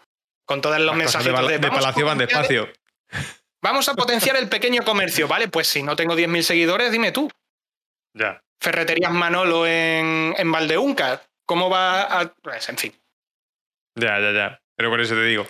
Con 0.45 0.61
todos 0.61 0.79
los 0.79 0.95
mensajes 0.95 1.31
de, 1.31 1.59
de, 1.59 1.69
Palacio 1.69 2.05
van 2.05 2.17
despacio. 2.17 2.71
Vamos 3.61 3.89
a 3.89 3.93
potenciar 3.93 4.37
el 4.37 4.47
pequeño 4.47 4.83
comercio, 4.83 5.27
¿vale? 5.27 5.47
Pues 5.47 5.67
si 5.67 5.83
no 5.83 5.95
tengo 5.95 6.15
10.000 6.15 6.41
seguidores, 6.41 6.91
dime 6.91 7.11
tú. 7.11 7.29
Ya. 8.13 8.41
Ferreterías 8.59 9.11
Manolo 9.11 9.67
en, 9.67 10.33
en 10.37 10.51
Valdeunca. 10.51 11.21
¿Cómo 11.45 11.69
va 11.69 12.01
a.? 12.01 12.33
Pues, 12.41 12.69
en 12.69 12.77
fin. 12.77 12.93
Ya, 13.95 14.19
ya, 14.19 14.31
ya. 14.31 14.61
Pero 14.75 14.89
por 14.89 15.01
eso 15.01 15.15
te 15.15 15.23
digo. 15.23 15.45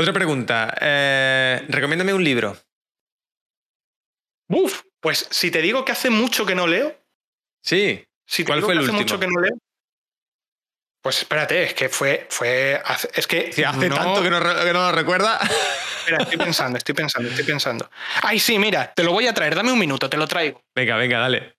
Otra 0.00 0.12
pregunta. 0.12 0.74
Eh, 0.80 1.64
recomiéndame 1.68 2.14
un 2.14 2.22
libro. 2.22 2.56
Uf, 4.48 4.82
pues 5.00 5.26
si 5.30 5.50
te 5.50 5.60
digo 5.60 5.84
que 5.84 5.92
hace 5.92 6.08
mucho 6.08 6.46
que 6.46 6.54
no 6.54 6.66
leo. 6.68 6.96
Sí. 7.62 8.04
Si 8.24 8.44
¿Cuál 8.44 8.62
fue 8.62 8.74
el 8.74 8.80
hace 8.80 8.92
mucho 8.92 9.18
que 9.18 9.26
no 9.26 9.40
leo. 9.40 9.58
Pues 11.02 11.18
espérate, 11.18 11.64
es 11.64 11.74
que 11.74 11.88
fue. 11.88 12.26
fue 12.30 12.80
es 13.14 13.26
que. 13.26 13.50
hace 13.66 13.90
tanto 13.90 14.22
que 14.22 14.30
no, 14.30 14.38
lo 14.40 14.92
recuerda. 14.92 15.40
Espera, 15.98 16.22
estoy 16.22 16.38
pensando, 16.44 16.78
estoy 16.78 16.94
pensando, 16.94 17.28
estoy 17.28 17.44
pensando. 17.44 17.90
Ay, 18.22 18.38
sí, 18.38 18.58
mira, 18.58 18.92
te 18.94 19.02
lo 19.02 19.12
voy 19.12 19.26
a 19.26 19.34
traer, 19.34 19.56
dame 19.56 19.72
un 19.72 19.78
minuto, 19.78 20.08
te 20.08 20.16
lo 20.16 20.28
traigo. 20.28 20.62
Venga, 20.76 20.96
venga, 20.96 21.18
dale. 21.18 21.56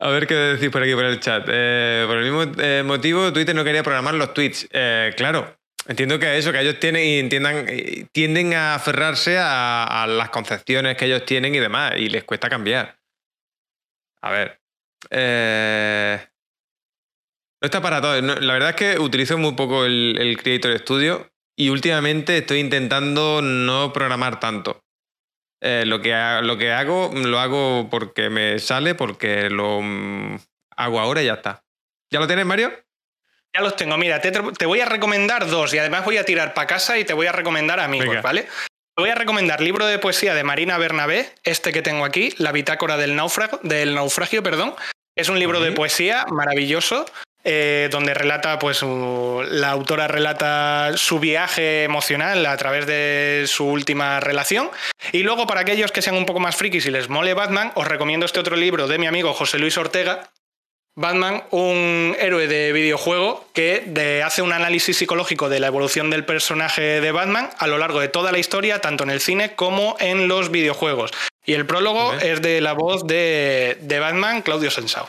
A 0.00 0.08
ver 0.10 0.26
qué 0.26 0.34
decís 0.34 0.68
por 0.68 0.82
aquí 0.82 0.94
por 0.94 1.04
el 1.04 1.20
chat. 1.20 1.44
Eh, 1.48 2.04
por 2.06 2.18
el 2.18 2.24
mismo 2.24 2.62
eh, 2.62 2.82
motivo, 2.84 3.32
Twitter 3.32 3.54
no 3.54 3.64
quería 3.64 3.82
programar 3.82 4.14
los 4.14 4.34
tweets. 4.34 4.68
claro, 5.16 5.56
Entiendo 5.86 6.18
que 6.18 6.38
eso, 6.38 6.52
que 6.52 6.60
ellos 6.60 6.78
tienen 6.78 7.04
y 7.04 7.18
entiendan, 7.18 7.66
tienden 8.12 8.54
a 8.54 8.76
aferrarse 8.76 9.36
a, 9.38 10.06
las 10.08 10.30
concepciones 10.30 10.96
que 10.96 11.06
ellos 11.06 11.24
tienen 11.24 11.54
y 11.54 11.58
demás, 11.58 11.94
y 11.96 12.08
les 12.08 12.24
cuesta 12.24 12.48
cambiar. 12.48 12.98
A 14.20 14.30
ver. 14.30 14.60
Eh, 15.10 16.24
no 17.60 17.66
está 17.66 17.80
para 17.80 18.00
todo. 18.00 18.20
la 18.20 18.52
verdad 18.52 18.70
es 18.70 18.76
que 18.76 18.98
utilizo 18.98 19.38
muy 19.38 19.54
poco 19.54 19.84
el, 19.84 20.38
Creator 20.40 20.78
Studio 20.78 21.30
y 21.56 21.68
últimamente 21.70 22.38
estoy 22.38 22.60
intentando 22.60 23.42
no 23.42 23.92
programar 23.92 24.38
tanto. 24.38 24.84
Eh, 25.60 25.84
lo, 25.86 26.00
que, 26.00 26.12
lo 26.42 26.58
que 26.58 26.72
hago, 26.72 27.10
lo 27.14 27.38
hago 27.38 27.88
porque 27.88 28.30
me 28.30 28.58
sale, 28.58 28.94
porque 28.94 29.48
lo 29.48 29.80
mm, 29.80 30.38
hago 30.76 31.00
ahora 31.00 31.22
y 31.22 31.26
ya 31.26 31.34
está. 31.34 31.64
¿Ya 32.10 32.20
lo 32.20 32.26
tienes, 32.26 32.46
Mario? 32.46 32.72
Ya 33.54 33.60
los 33.60 33.76
tengo. 33.76 33.98
Mira, 33.98 34.20
te, 34.20 34.66
voy 34.66 34.80
a 34.80 34.86
recomendar 34.86 35.46
dos 35.46 35.74
y 35.74 35.78
además 35.78 36.04
voy 36.04 36.16
a 36.16 36.24
tirar 36.24 36.54
para 36.54 36.66
casa 36.66 36.98
y 36.98 37.04
te 37.04 37.12
voy 37.12 37.26
a 37.26 37.32
recomendar 37.32 37.80
amigos, 37.80 38.22
¿vale? 38.22 38.42
Te 38.42 39.02
voy 39.02 39.10
a 39.10 39.14
recomendar 39.14 39.60
libro 39.60 39.86
de 39.86 39.98
poesía 39.98 40.34
de 40.34 40.42
Marina 40.42 40.78
Bernabé, 40.78 41.34
este 41.44 41.72
que 41.72 41.82
tengo 41.82 42.04
aquí, 42.04 42.34
La 42.38 42.52
bitácora 42.52 42.96
del 42.96 43.14
naufragio, 43.14 43.60
del 43.62 43.94
naufragio, 43.94 44.42
perdón. 44.42 44.74
Es 45.16 45.28
un 45.28 45.38
libro 45.38 45.60
de 45.60 45.72
poesía 45.72 46.24
maravilloso, 46.30 47.04
eh, 47.44 47.88
donde 47.90 48.14
relata, 48.14 48.58
pues, 48.58 48.82
la 48.82 49.70
autora 49.70 50.08
relata 50.08 50.92
su 50.96 51.18
viaje 51.18 51.84
emocional 51.84 52.46
a 52.46 52.56
través 52.56 52.86
de 52.86 53.44
su 53.46 53.66
última 53.66 54.20
relación. 54.20 54.70
Y 55.12 55.22
luego, 55.24 55.46
para 55.46 55.60
aquellos 55.60 55.92
que 55.92 56.00
sean 56.00 56.16
un 56.16 56.24
poco 56.24 56.40
más 56.40 56.56
frikis 56.56 56.86
y 56.86 56.90
les 56.90 57.10
mole 57.10 57.34
Batman, 57.34 57.72
os 57.74 57.86
recomiendo 57.86 58.24
este 58.24 58.40
otro 58.40 58.56
libro 58.56 58.88
de 58.88 58.98
mi 58.98 59.06
amigo 59.06 59.34
José 59.34 59.58
Luis 59.58 59.76
Ortega, 59.76 60.30
Batman, 60.94 61.42
un 61.50 62.14
héroe 62.20 62.46
de 62.46 62.70
videojuego 62.72 63.46
que 63.54 64.22
hace 64.24 64.42
un 64.42 64.52
análisis 64.52 64.98
psicológico 64.98 65.48
de 65.48 65.58
la 65.58 65.68
evolución 65.68 66.10
del 66.10 66.26
personaje 66.26 67.00
de 67.00 67.12
Batman 67.12 67.48
a 67.58 67.66
lo 67.66 67.78
largo 67.78 68.00
de 68.00 68.08
toda 68.08 68.30
la 68.30 68.38
historia, 68.38 68.80
tanto 68.80 69.04
en 69.04 69.10
el 69.10 69.20
cine 69.20 69.54
como 69.54 69.96
en 70.00 70.28
los 70.28 70.50
videojuegos. 70.50 71.12
Y 71.46 71.54
el 71.54 71.64
prólogo 71.64 72.12
es 72.14 72.42
de 72.42 72.60
la 72.60 72.74
voz 72.74 73.06
de, 73.06 73.78
Batman, 74.00 74.42
Claudio 74.42 74.70
Sensao. 74.70 75.08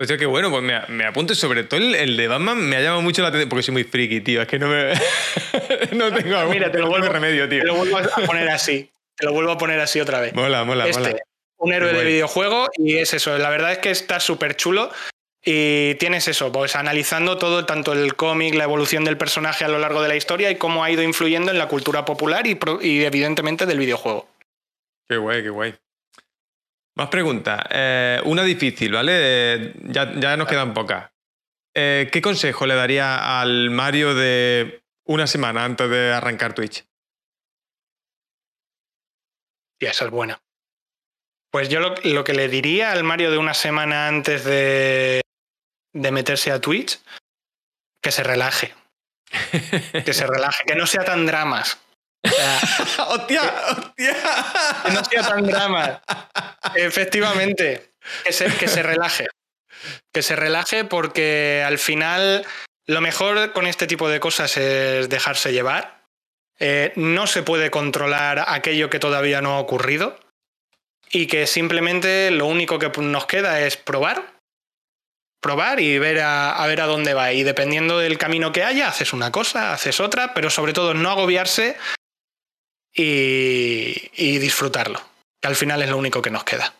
Hostia, 0.00 0.16
qué 0.16 0.26
bueno, 0.26 0.50
pues 0.50 0.62
me, 0.62 0.80
me 0.86 1.04
apunto 1.04 1.34
sobre 1.34 1.64
todo 1.64 1.80
el, 1.80 2.16
de 2.16 2.28
Batman 2.28 2.58
me 2.58 2.76
ha 2.76 2.80
llamado 2.80 3.02
mucho 3.02 3.22
la 3.22 3.28
atención 3.28 3.48
porque 3.48 3.64
soy 3.64 3.72
muy 3.72 3.82
friki, 3.82 4.20
tío. 4.20 4.40
Es 4.40 4.46
que 4.46 4.60
no 4.60 4.68
me. 4.68 4.92
no 5.96 6.14
tengo 6.14 6.44
Mira, 6.48 6.70
te 6.70 6.78
lo 6.78 6.88
vuelvo, 6.88 7.08
remedio, 7.08 7.48
tío. 7.48 7.62
Te 7.62 7.66
lo 7.66 7.74
vuelvo 7.74 7.98
a 7.98 8.24
poner 8.24 8.48
así. 8.48 8.88
Te 9.16 9.26
lo 9.26 9.32
vuelvo 9.32 9.50
a 9.50 9.58
poner 9.58 9.80
así 9.80 10.00
otra 10.00 10.20
vez. 10.20 10.32
Mola, 10.32 10.62
mola, 10.62 10.86
este, 10.86 11.00
mola 11.00 11.16
un 11.58 11.72
héroe 11.72 11.92
de 11.92 12.04
videojuego 12.04 12.68
y 12.76 12.96
es 12.96 13.12
eso. 13.14 13.36
La 13.36 13.50
verdad 13.50 13.72
es 13.72 13.78
que 13.78 13.90
está 13.90 14.20
súper 14.20 14.56
chulo. 14.56 14.90
Y 15.44 15.94
tienes 15.94 16.28
eso, 16.28 16.50
pues 16.52 16.76
analizando 16.76 17.38
todo, 17.38 17.64
tanto 17.64 17.92
el 17.92 18.16
cómic, 18.16 18.54
la 18.54 18.64
evolución 18.64 19.04
del 19.04 19.16
personaje 19.16 19.64
a 19.64 19.68
lo 19.68 19.78
largo 19.78 20.02
de 20.02 20.08
la 20.08 20.16
historia 20.16 20.50
y 20.50 20.56
cómo 20.56 20.82
ha 20.82 20.90
ido 20.90 21.02
influyendo 21.02 21.50
en 21.50 21.58
la 21.58 21.68
cultura 21.68 22.04
popular 22.04 22.46
y, 22.46 22.58
evidentemente 23.04 23.64
del 23.64 23.78
videojuego. 23.78 24.28
Qué 25.08 25.16
guay, 25.16 25.42
qué 25.42 25.50
guay. 25.50 25.74
Más 26.96 27.08
preguntas. 27.08 27.62
Eh, 27.70 28.20
una 28.24 28.42
difícil, 28.42 28.92
¿vale? 28.92 29.12
Eh, 29.14 29.74
ya, 29.84 30.12
ya, 30.18 30.36
nos 30.36 30.48
quedan 30.48 30.74
pocas. 30.74 31.10
Eh, 31.72 32.10
¿Qué 32.12 32.20
consejo 32.20 32.66
le 32.66 32.74
daría 32.74 33.40
al 33.40 33.70
Mario 33.70 34.14
de 34.14 34.82
una 35.06 35.28
semana 35.28 35.64
antes 35.64 35.88
de 35.88 36.12
arrancar 36.12 36.52
Twitch? 36.52 36.84
Y 39.80 39.86
esa 39.86 40.06
es 40.06 40.10
buena. 40.10 40.42
Pues 41.50 41.68
yo 41.68 41.80
lo, 41.80 42.24
que 42.24 42.34
le 42.34 42.48
diría 42.48 42.92
al 42.92 43.04
Mario 43.04 43.30
de 43.30 43.38
una 43.38 43.54
semana 43.54 44.06
antes 44.06 44.44
de, 44.44 45.22
de 45.92 46.10
meterse 46.10 46.52
a 46.52 46.60
Twitch, 46.60 47.00
que 48.02 48.10
se 48.10 48.22
relaje. 48.22 48.74
que 50.04 50.14
se 50.14 50.26
relaje, 50.26 50.64
que 50.66 50.74
no 50.74 50.86
sea 50.86 51.04
tan 51.04 51.26
dramas. 51.26 51.78
¡Hostia! 53.08 53.42
¡Hostia! 53.70 54.16
Que 54.84 54.92
no 54.92 55.04
sea 55.04 55.22
tan 55.22 55.46
dramas. 55.46 56.00
Efectivamente, 56.74 57.92
que 58.24 58.32
se, 58.32 58.54
que 58.56 58.68
se 58.68 58.82
relaje. 58.82 59.28
Que 60.12 60.22
se 60.22 60.36
relaje 60.36 60.84
porque 60.84 61.62
al 61.66 61.78
final 61.78 62.46
lo 62.86 63.00
mejor 63.00 63.52
con 63.52 63.66
este 63.66 63.86
tipo 63.86 64.08
de 64.08 64.20
cosas 64.20 64.56
es 64.56 65.08
dejarse 65.08 65.52
llevar 65.52 65.98
eh, 66.60 66.92
no 66.96 67.26
se 67.26 67.42
puede 67.42 67.70
controlar 67.70 68.44
aquello 68.48 68.90
que 68.90 68.98
todavía 68.98 69.40
no 69.40 69.52
ha 69.52 69.60
ocurrido 69.60 70.18
y 71.10 71.26
que 71.26 71.46
simplemente 71.46 72.30
lo 72.30 72.46
único 72.46 72.78
que 72.78 72.90
nos 73.00 73.26
queda 73.26 73.60
es 73.60 73.76
probar, 73.76 74.34
probar 75.40 75.80
y 75.80 75.98
ver 75.98 76.20
a, 76.20 76.64
ver 76.66 76.80
a 76.80 76.86
dónde 76.86 77.14
va. 77.14 77.32
Y 77.32 77.42
dependiendo 77.42 77.98
del 77.98 78.18
camino 78.18 78.52
que 78.52 78.64
haya, 78.64 78.88
haces 78.88 79.12
una 79.12 79.32
cosa, 79.32 79.72
haces 79.72 80.00
otra, 80.00 80.34
pero 80.34 80.50
sobre 80.50 80.72
todo 80.72 80.94
no 80.94 81.10
agobiarse 81.10 81.76
y, 82.92 84.38
disfrutarlo, 84.38 85.00
que 85.40 85.48
al 85.48 85.56
final 85.56 85.82
es 85.82 85.90
lo 85.90 85.96
único 85.96 86.22
que 86.22 86.30
nos 86.30 86.44
queda. 86.44 86.74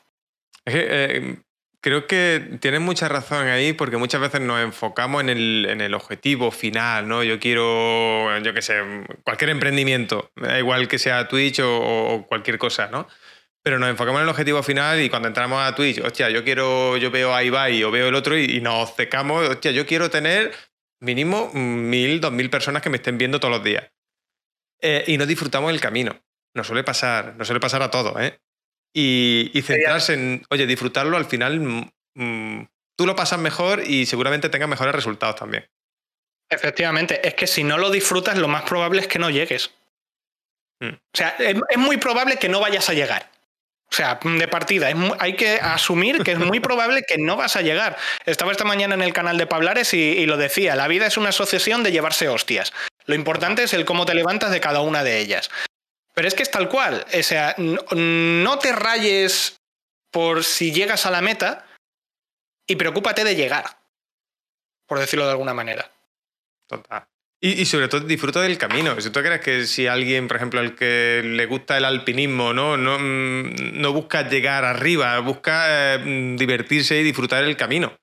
Eh, 0.66 1.36
creo 1.80 2.06
que 2.06 2.58
tienes 2.60 2.80
mucha 2.80 3.08
razón 3.08 3.46
ahí 3.46 3.72
porque 3.72 3.96
muchas 3.96 4.20
veces 4.20 4.40
nos 4.40 4.60
enfocamos 4.60 5.22
en 5.22 5.28
el, 5.28 5.94
objetivo 5.94 6.50
final, 6.50 7.08
¿no? 7.08 7.22
Yo 7.22 7.38
quiero, 7.38 8.38
yo 8.40 8.52
qué 8.52 8.62
sé, 8.62 8.82
cualquier 9.24 9.50
emprendimiento, 9.50 10.30
igual 10.58 10.88
que 10.88 10.98
sea 10.98 11.28
Twitch 11.28 11.60
o, 11.62 12.24
cualquier 12.28 12.58
cosa, 12.58 12.88
¿no? 12.88 13.08
Pero 13.62 13.78
nos 13.78 13.90
enfocamos 13.90 14.20
en 14.20 14.24
el 14.24 14.30
objetivo 14.30 14.62
final 14.62 15.00
y 15.00 15.10
cuando 15.10 15.28
entramos 15.28 15.60
a 15.62 15.74
Twitch, 15.74 16.00
hostia, 16.00 16.30
yo 16.30 16.44
quiero, 16.44 16.96
yo 16.96 17.10
veo 17.10 17.34
a 17.34 17.42
Ibai 17.42 17.82
o 17.84 17.90
veo 17.90 18.08
el 18.08 18.14
otro 18.14 18.38
y, 18.38 18.60
nos 18.60 18.94
secamos, 18.94 19.48
hostia, 19.48 19.72
yo 19.72 19.86
quiero 19.86 20.10
tener 20.10 20.52
mínimo 21.00 21.50
mil, 21.52 22.20
dos 22.20 22.32
mil 22.32 22.50
personas 22.50 22.82
que 22.82 22.90
me 22.90 22.96
estén 22.96 23.18
viendo 23.18 23.40
todos 23.40 23.54
los 23.54 23.64
días. 23.64 23.90
Eh, 24.80 25.04
y 25.08 25.18
no 25.18 25.26
disfrutamos 25.26 25.72
el 25.72 25.80
camino. 25.80 26.20
Nos 26.54 26.66
suele 26.66 26.84
pasar, 26.84 27.36
nos 27.36 27.46
suele 27.46 27.60
pasar 27.60 27.82
a 27.82 27.90
todos, 27.90 28.20
¿eh? 28.20 28.38
Y, 28.94 29.50
centrarse 29.62 30.14
en, 30.14 30.42
oye, 30.50 30.66
disfrutarlo 30.66 31.16
al 31.16 31.26
final, 31.26 31.60
mm, 31.60 31.90
mm, 32.14 32.68
tú 32.96 33.06
lo 33.06 33.14
pasas 33.14 33.38
mejor 33.38 33.82
y 33.86 34.06
seguramente 34.06 34.48
tengas 34.48 34.68
mejores 34.68 34.94
resultados 34.94 35.36
también. 35.36 35.68
Efectivamente, 36.50 37.26
es 37.26 37.34
que 37.34 37.46
si 37.46 37.62
no 37.62 37.76
lo 37.76 37.90
disfrutas, 37.90 38.38
lo 38.38 38.48
más 38.48 38.62
probable 38.62 39.02
es 39.02 39.06
que 39.06 39.18
no 39.18 39.30
llegues. 39.30 39.70
Mm. 40.80 40.94
O 40.94 41.16
sea, 41.16 41.36
es, 41.38 41.56
muy 41.76 41.98
probable 41.98 42.38
que 42.38 42.48
no 42.48 42.60
vayas 42.60 42.88
a 42.88 42.94
llegar. 42.94 43.30
O 43.90 43.94
sea, 43.94 44.20
de 44.22 44.48
partida, 44.48 44.90
hay 45.18 45.34
que 45.34 45.54
asumir 45.54 46.22
que 46.22 46.32
es 46.32 46.38
muy 46.38 46.60
probable 46.60 47.02
que 47.08 47.16
no 47.16 47.36
vas 47.36 47.56
a 47.56 47.62
llegar. 47.62 47.96
Estaba 48.26 48.52
esta 48.52 48.64
mañana 48.64 48.94
en 48.94 49.02
el 49.02 49.14
canal 49.14 49.38
de 49.38 49.46
Pablares 49.46 49.94
y, 49.94 50.26
lo 50.26 50.36
decía, 50.36 50.76
la 50.76 50.88
vida 50.88 51.06
es 51.06 51.16
una 51.16 51.32
sucesión 51.32 51.82
de 51.82 51.90
llevarse 51.90 52.28
hostias. 52.28 52.72
Lo 53.06 53.14
importante 53.14 53.62
es 53.62 53.72
el 53.72 53.86
cómo 53.86 54.04
te 54.04 54.14
levantas 54.14 54.50
de 54.50 54.60
cada 54.60 54.82
una 54.82 55.02
de 55.02 55.18
ellas. 55.18 55.50
Pero 56.12 56.28
es 56.28 56.34
que 56.34 56.42
es 56.42 56.50
tal 56.50 56.68
cual. 56.68 57.06
O 57.18 57.22
sea, 57.22 57.54
no 57.56 58.58
te 58.58 58.72
rayes 58.72 59.56
por 60.10 60.44
si 60.44 60.70
llegas 60.70 61.06
a 61.06 61.10
la 61.10 61.22
meta 61.22 61.64
y 62.66 62.76
preocúpate 62.76 63.24
de 63.24 63.36
llegar. 63.36 63.78
Por 64.86 64.98
decirlo 64.98 65.24
de 65.24 65.30
alguna 65.32 65.54
manera. 65.54 65.90
Total. 66.66 67.06
Y, 67.40 67.64
sobre 67.66 67.86
todo 67.86 68.00
disfruta 68.00 68.42
del 68.42 68.58
camino. 68.58 69.00
Si 69.00 69.10
tú 69.10 69.20
crees 69.20 69.40
que 69.40 69.64
si 69.66 69.86
alguien, 69.86 70.26
por 70.26 70.38
ejemplo, 70.38 70.60
el 70.60 70.74
que 70.74 71.22
le 71.24 71.46
gusta 71.46 71.76
el 71.76 71.84
alpinismo, 71.84 72.52
no, 72.52 72.76
no, 72.76 72.98
mm, 72.98 73.80
no 73.80 73.92
busca 73.92 74.28
llegar 74.28 74.64
arriba, 74.64 75.16
busca 75.20 75.94
eh, 75.94 76.34
divertirse 76.36 76.98
y 76.98 77.04
disfrutar 77.04 77.44
el 77.44 77.56
camino. 77.56 77.96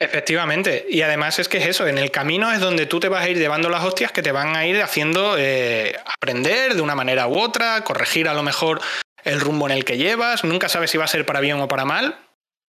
Efectivamente, 0.00 0.86
y 0.88 1.02
además 1.02 1.40
es 1.40 1.48
que 1.48 1.58
es 1.58 1.66
eso, 1.66 1.86
en 1.88 1.98
el 1.98 2.12
camino 2.12 2.52
es 2.52 2.60
donde 2.60 2.86
tú 2.86 3.00
te 3.00 3.08
vas 3.08 3.24
a 3.24 3.30
ir 3.30 3.36
llevando 3.36 3.68
las 3.68 3.82
hostias 3.82 4.12
que 4.12 4.22
te 4.22 4.30
van 4.30 4.54
a 4.54 4.64
ir 4.64 4.80
haciendo 4.80 5.36
eh, 5.36 5.98
aprender 6.04 6.74
de 6.74 6.82
una 6.82 6.94
manera 6.94 7.26
u 7.26 7.36
otra, 7.36 7.82
corregir 7.82 8.28
a 8.28 8.34
lo 8.34 8.44
mejor 8.44 8.80
el 9.24 9.40
rumbo 9.40 9.66
en 9.66 9.72
el 9.72 9.84
que 9.84 9.96
llevas, 9.96 10.44
nunca 10.44 10.68
sabes 10.68 10.92
si 10.92 10.98
va 10.98 11.04
a 11.04 11.08
ser 11.08 11.26
para 11.26 11.40
bien 11.40 11.58
o 11.58 11.66
para 11.66 11.84
mal, 11.84 12.16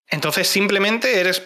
entonces 0.08 0.46
simplemente 0.46 1.18
eres 1.18 1.42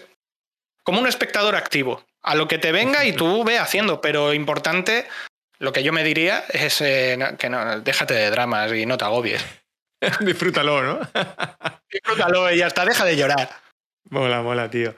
como 0.83 1.01
un 1.01 1.07
espectador 1.07 1.57
activo, 1.57 2.05
a 2.23 2.35
lo 2.35 2.49
que 2.49 2.59
te 2.59 2.73
venga 2.73 3.05
y 3.05 3.13
tú 3.13 3.45
ve 3.45 3.59
haciendo, 3.59 4.01
pero 4.01 4.35
importante, 4.35 5.07
lo 5.59 5.73
que 5.73 5.83
yo 5.83 5.93
me 5.93 6.05
diría 6.05 6.45
es 6.51 6.81
eh, 6.81 7.19
que 7.39 7.49
no, 7.51 7.81
déjate 7.81 8.15
de 8.15 8.31
dramas 8.31 8.73
y 8.73 8.87
no 8.87 8.99
te 8.99 9.05
agobies. 9.05 9.45
Disfrútalo, 10.21 10.83
¿no? 10.83 11.01
Disfrútalo 11.91 12.51
y 12.51 12.59
ya 12.59 12.67
está, 12.67 12.85
deja 12.85 13.05
de 13.05 13.17
llorar. 13.17 13.49
Mola, 14.09 14.43
mola, 14.43 14.71
tío. 14.71 14.95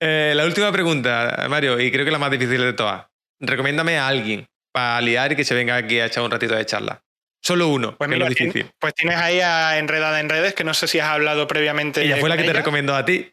Eh, 0.00 0.32
la 0.34 0.44
última 0.44 0.72
pregunta, 0.72 1.46
Mario, 1.48 1.78
y 1.78 1.92
creo 1.92 2.04
que 2.04 2.10
la 2.10 2.18
más 2.18 2.30
difícil 2.30 2.60
de 2.60 2.72
todas. 2.72 3.06
Recomiéndame 3.38 3.98
a 3.98 4.08
alguien 4.08 4.48
para 4.72 5.00
liar 5.00 5.32
y 5.32 5.36
que 5.36 5.44
se 5.44 5.54
venga 5.54 5.76
aquí 5.76 6.00
a 6.00 6.06
echar 6.06 6.22
un 6.22 6.30
ratito 6.30 6.54
de 6.54 6.64
charla. 6.64 7.02
Solo 7.42 7.68
uno, 7.68 7.96
pues 7.96 8.08
que 8.08 8.14
es 8.14 8.20
lo 8.20 8.28
difícil. 8.28 8.70
Pues 8.78 8.94
tienes 8.94 9.16
ahí 9.16 9.40
a 9.40 9.78
Enredada 9.78 10.20
en 10.20 10.28
Redes, 10.28 10.54
que 10.54 10.64
no 10.64 10.74
sé 10.74 10.88
si 10.88 10.98
has 10.98 11.08
hablado 11.08 11.46
previamente. 11.46 12.02
Ella 12.02 12.18
fue 12.18 12.28
la 12.28 12.36
que 12.36 12.44
te 12.44 12.52
recomendó 12.52 12.94
a 12.94 13.04
ti. 13.04 13.32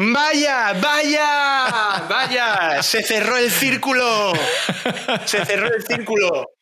¡Vaya! 0.00 0.74
¡Vaya! 0.74 2.06
¡Vaya! 2.08 2.82
¡Se 2.82 3.02
cerró 3.02 3.36
el 3.36 3.50
círculo! 3.50 4.32
¡Se 5.24 5.44
cerró 5.44 5.74
el 5.74 5.84
círculo! 5.84 6.52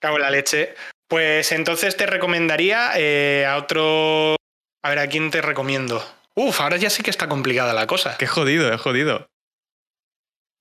Cago 0.00 0.16
en 0.16 0.22
la 0.22 0.30
leche. 0.30 0.74
Pues 1.08 1.50
entonces 1.50 1.96
te 1.96 2.06
recomendaría 2.06 2.92
eh, 2.94 3.44
a 3.44 3.56
otro. 3.56 4.36
A 4.84 4.88
ver, 4.90 5.00
¿a 5.00 5.08
quién 5.08 5.32
te 5.32 5.42
recomiendo? 5.42 6.04
Uf, 6.34 6.60
ahora 6.60 6.76
ya 6.76 6.90
sí 6.90 7.02
que 7.02 7.10
está 7.10 7.28
complicada 7.28 7.72
la 7.74 7.88
cosa. 7.88 8.16
Qué 8.16 8.28
jodido, 8.28 8.72
es 8.72 8.80
jodido. 8.80 9.28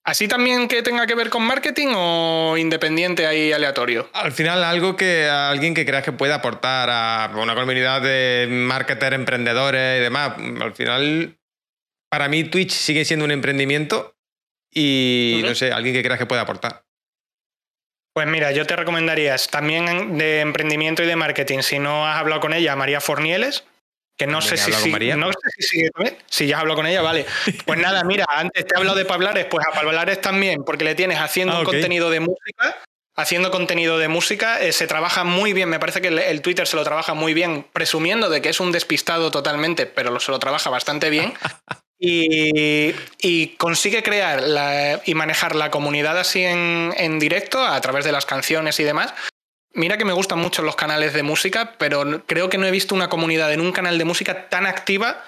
¿Así 0.04 0.28
también 0.28 0.70
que 0.70 0.82
tenga 0.82 1.06
que 1.06 1.16
ver 1.16 1.30
con 1.30 1.44
marketing 1.44 1.90
o 1.94 2.56
independiente 2.58 3.28
ahí 3.28 3.52
aleatorio? 3.52 4.10
Al 4.14 4.32
final, 4.32 4.64
algo 4.64 4.95
que 4.95 5.28
alguien 5.28 5.74
que 5.76 5.86
creas 5.86 6.04
que 6.04 6.14
pueda 6.14 6.36
aportar 6.36 6.90
a 6.90 7.30
una 7.36 7.54
comunidad 7.54 8.02
de 8.02 8.48
marketers, 8.49 9.16
emprendedores 9.16 9.99
y 9.99 10.02
demás. 10.02 10.34
Al 10.62 10.74
final, 10.74 11.36
para 12.10 12.28
mí, 12.30 12.44
Twitch 12.44 12.72
sigue 12.72 13.06
siendo 13.06 13.26
un 13.26 13.32
emprendimiento 13.32 14.16
y 14.74 15.42
no 15.44 15.56
sé, 15.56 15.72
alguien 15.72 15.94
que 15.96 16.04
creas 16.04 16.20
que 16.20 16.26
pueda 16.26 16.42
aportar. 16.42 16.84
Pues 18.14 18.28
mira, 18.28 18.52
yo 18.52 18.66
te 18.66 18.76
recomendaría 18.76 19.36
también 19.52 20.18
de 20.18 20.40
emprendimiento 20.40 21.04
y 21.04 21.06
de 21.06 21.16
marketing, 21.16 21.60
si 21.60 21.78
no 21.78 22.08
has 22.08 22.18
hablado 22.18 22.42
con 22.42 22.54
ella, 22.54 22.76
María 22.76 23.00
Fornieles, 23.00 23.64
que 24.18 24.26
no 24.26 24.42
sé, 24.42 24.58
si, 24.58 24.72
no 24.72 25.28
sé 25.32 25.50
si 25.60 25.62
sigue 25.62 25.92
Si 26.26 26.48
ya 26.48 26.60
hablo 26.60 26.74
con 26.74 26.88
ella, 26.88 27.04
vale. 27.04 27.28
Pues 27.66 27.80
nada, 27.80 28.04
mira, 28.04 28.26
antes 28.28 28.66
te 28.66 28.74
he 28.74 28.78
hablado 28.78 28.98
de 28.98 29.06
Pablares, 29.06 29.46
pues 29.46 29.64
a 29.68 29.72
Pablares 29.72 30.20
también, 30.20 30.64
porque 30.64 30.84
le 30.84 30.96
tienes 30.96 31.20
haciendo 31.20 31.58
ah, 31.58 31.64
contenido 31.64 32.10
de 32.10 32.22
música. 32.22 32.78
Haciendo 33.16 33.52
contenido 33.52 33.98
de 34.00 34.08
música, 34.08 34.62
eh, 34.62 34.74
se 34.74 34.86
trabaja 34.88 35.24
muy 35.24 35.54
bien. 35.54 35.70
Me 35.70 35.80
parece 35.80 36.02
que 36.02 36.08
el, 36.08 36.42
Twitter 36.42 36.68
se 36.68 36.76
lo 36.76 36.84
trabaja 36.84 37.14
muy 37.14 37.34
bien, 37.34 37.66
presumiendo 37.74 38.30
de 38.30 38.42
que 38.42 38.50
es 38.50 38.60
un 38.60 38.72
despistado 38.72 39.32
totalmente, 39.32 39.86
pero 39.86 40.20
se 40.20 40.32
lo 40.32 40.40
trabaja 40.40 40.70
bastante 40.70 41.10
bien. 41.12 41.34
Y, 41.99 43.56
consigue 43.57 44.03
crear 44.03 45.02
y 45.06 45.14
manejar 45.15 45.56
la 45.56 45.72
comunidad 45.72 46.18
así 46.18 46.44
en, 46.44 46.94
en, 46.95 47.18
directo 47.18 47.65
a 47.65 47.80
través 47.82 48.06
de 48.06 48.11
las 48.11 48.26
canciones 48.26 48.80
y 48.80 48.84
demás 48.84 49.14
Mira 49.78 49.99
que 49.99 50.06
me 50.06 50.14
gustan 50.14 50.40
mucho 50.40 50.64
los 50.64 50.76
canales 50.76 51.14
de 51.14 51.22
música, 51.22 51.76
pero 51.78 52.24
creo 52.26 52.49
que 52.49 52.57
no 52.57 52.65
he 52.65 52.72
visto 52.72 52.95
una 52.95 53.10
comunidad 53.10 53.53
en 53.53 53.61
un 53.61 53.72
canal 53.72 53.99
de 53.99 54.06
música 54.06 54.49
tan 54.49 54.65
activa 54.65 55.24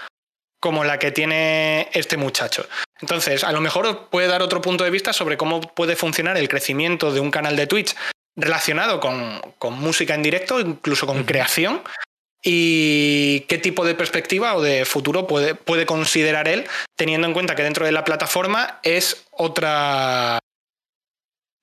como 0.59 0.83
la 0.83 0.97
que 0.97 1.11
tiene 1.11 1.87
este 1.93 2.17
muchacho. 2.17 2.67
Entonces, 2.99 3.43
a 3.43 3.51
lo 3.51 3.61
mejor 3.61 4.09
puede 4.09 4.27
dar 4.27 4.41
otro 4.41 4.59
punto 4.59 4.83
de 4.83 4.89
vista 4.89 5.13
sobre 5.13 5.37
cómo 5.37 5.61
puede 5.61 5.95
funcionar 5.95 6.35
el 6.35 6.49
crecimiento 6.49 7.13
de 7.13 7.19
un 7.19 7.29
canal 7.29 7.55
de 7.55 7.67
Twitch 7.67 7.95
relacionado 8.35 8.99
con, 8.99 9.39
música 9.75 10.15
en 10.15 10.23
directo, 10.23 10.59
incluso 10.59 11.05
con 11.05 11.25
creación, 11.25 11.83
y 12.43 13.41
qué 13.41 13.57
tipo 13.57 13.85
de 13.85 13.95
perspectiva 13.95 14.55
o 14.55 14.61
de 14.61 14.85
futuro 14.85 15.27
puede, 15.27 15.55
puede 15.55 15.85
considerar 15.85 16.47
él, 16.47 16.65
teniendo 16.95 17.27
en 17.27 17.33
cuenta 17.33 17.55
que 17.55 17.63
dentro 17.63 17.85
de 17.85 17.91
la 17.91 18.05
plataforma 18.05 18.79
es 18.83 19.25
otra, 19.31 20.39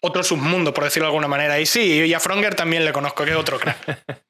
otro 0.01 0.23
submundo, 0.23 0.75
por 0.75 0.85
decirlo 0.85 1.07
de 1.07 1.11
alguna 1.11 1.29
manera. 1.29 1.59
Y 1.61 1.67
sí, 1.67 2.05
y 2.05 2.15
a 2.15 2.21
Fronger 2.21 2.55
también 2.55 2.85
le 2.85 2.93
conozco, 2.93 3.25
que 3.25 3.31
es 3.31 3.37
otro 3.37 3.59
crack. 3.59 3.77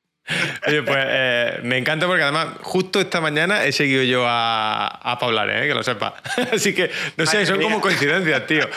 Oye, 0.66 0.82
pues 0.82 0.98
eh, 0.98 1.60
me 1.62 1.78
encanta 1.78 2.06
porque 2.08 2.24
además 2.24 2.48
justo 2.62 3.00
esta 3.00 3.20
mañana 3.20 3.64
he 3.64 3.70
seguido 3.70 4.02
yo 4.02 4.24
a, 4.26 4.86
a 4.88 5.18
¿eh? 5.48 5.68
que 5.68 5.74
lo 5.74 5.84
sepa. 5.84 6.14
Así 6.52 6.74
que, 6.74 6.90
no 7.16 7.26
sé, 7.26 7.46
son 7.46 7.60
como 7.62 7.80
coincidencias, 7.80 8.46
tío. 8.46 8.68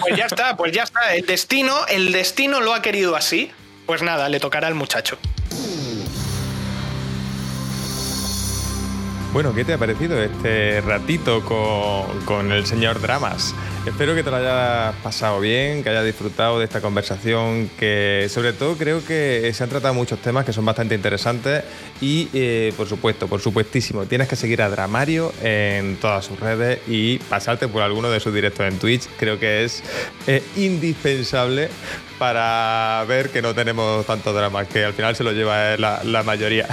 Pues 0.00 0.16
ya 0.16 0.26
está, 0.26 0.56
pues 0.56 0.72
ya 0.72 0.84
está. 0.84 1.14
El 1.16 1.26
destino, 1.26 1.86
el 1.88 2.12
destino 2.12 2.60
lo 2.60 2.72
ha 2.72 2.82
querido 2.82 3.16
así. 3.16 3.50
Pues 3.84 4.02
nada, 4.02 4.28
le 4.28 4.38
tocará 4.38 4.68
al 4.68 4.74
muchacho. 4.74 5.18
Bueno, 9.36 9.54
¿qué 9.54 9.66
te 9.66 9.74
ha 9.74 9.78
parecido 9.78 10.18
este 10.22 10.80
ratito 10.80 11.44
con, 11.44 12.22
con 12.24 12.52
el 12.52 12.64
señor 12.64 13.02
Dramas? 13.02 13.54
Espero 13.84 14.14
que 14.14 14.22
te 14.22 14.30
lo 14.30 14.36
hayas 14.36 14.94
pasado 15.02 15.40
bien, 15.40 15.82
que 15.82 15.90
hayas 15.90 16.06
disfrutado 16.06 16.58
de 16.58 16.64
esta 16.64 16.80
conversación, 16.80 17.68
que 17.78 18.28
sobre 18.30 18.54
todo 18.54 18.78
creo 18.78 19.04
que 19.04 19.52
se 19.52 19.62
han 19.62 19.68
tratado 19.68 19.92
muchos 19.92 20.20
temas 20.20 20.46
que 20.46 20.54
son 20.54 20.64
bastante 20.64 20.94
interesantes 20.94 21.64
y 22.00 22.30
eh, 22.32 22.72
por 22.78 22.88
supuesto, 22.88 23.28
por 23.28 23.42
supuestísimo, 23.42 24.06
tienes 24.06 24.26
que 24.26 24.36
seguir 24.36 24.62
a 24.62 24.70
Dramario 24.70 25.34
en 25.42 25.96
todas 25.96 26.24
sus 26.24 26.40
redes 26.40 26.80
y 26.88 27.18
pasarte 27.18 27.68
por 27.68 27.82
alguno 27.82 28.08
de 28.08 28.20
sus 28.20 28.32
directos 28.32 28.66
en 28.66 28.78
Twitch. 28.78 29.06
Creo 29.18 29.38
que 29.38 29.64
es 29.64 29.82
eh, 30.26 30.42
indispensable 30.56 31.68
para 32.18 33.04
ver 33.06 33.30
que 33.30 33.42
no 33.42 33.54
tenemos 33.54 34.06
tanto 34.06 34.32
drama, 34.32 34.64
que 34.64 34.84
al 34.84 34.92
final 34.94 35.14
se 35.16 35.24
lo 35.24 35.32
lleva 35.32 35.76
la, 35.76 36.02
la 36.04 36.22
mayoría. 36.22 36.66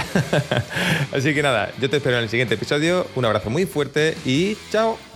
Así 1.13 1.33
que 1.33 1.43
nada, 1.43 1.71
yo 1.79 1.89
te 1.89 1.97
espero 1.97 2.17
en 2.17 2.23
el 2.23 2.29
siguiente 2.29 2.55
episodio. 2.55 3.07
Un 3.15 3.25
abrazo 3.25 3.49
muy 3.49 3.65
fuerte 3.65 4.15
y 4.25 4.57
chao. 4.71 5.12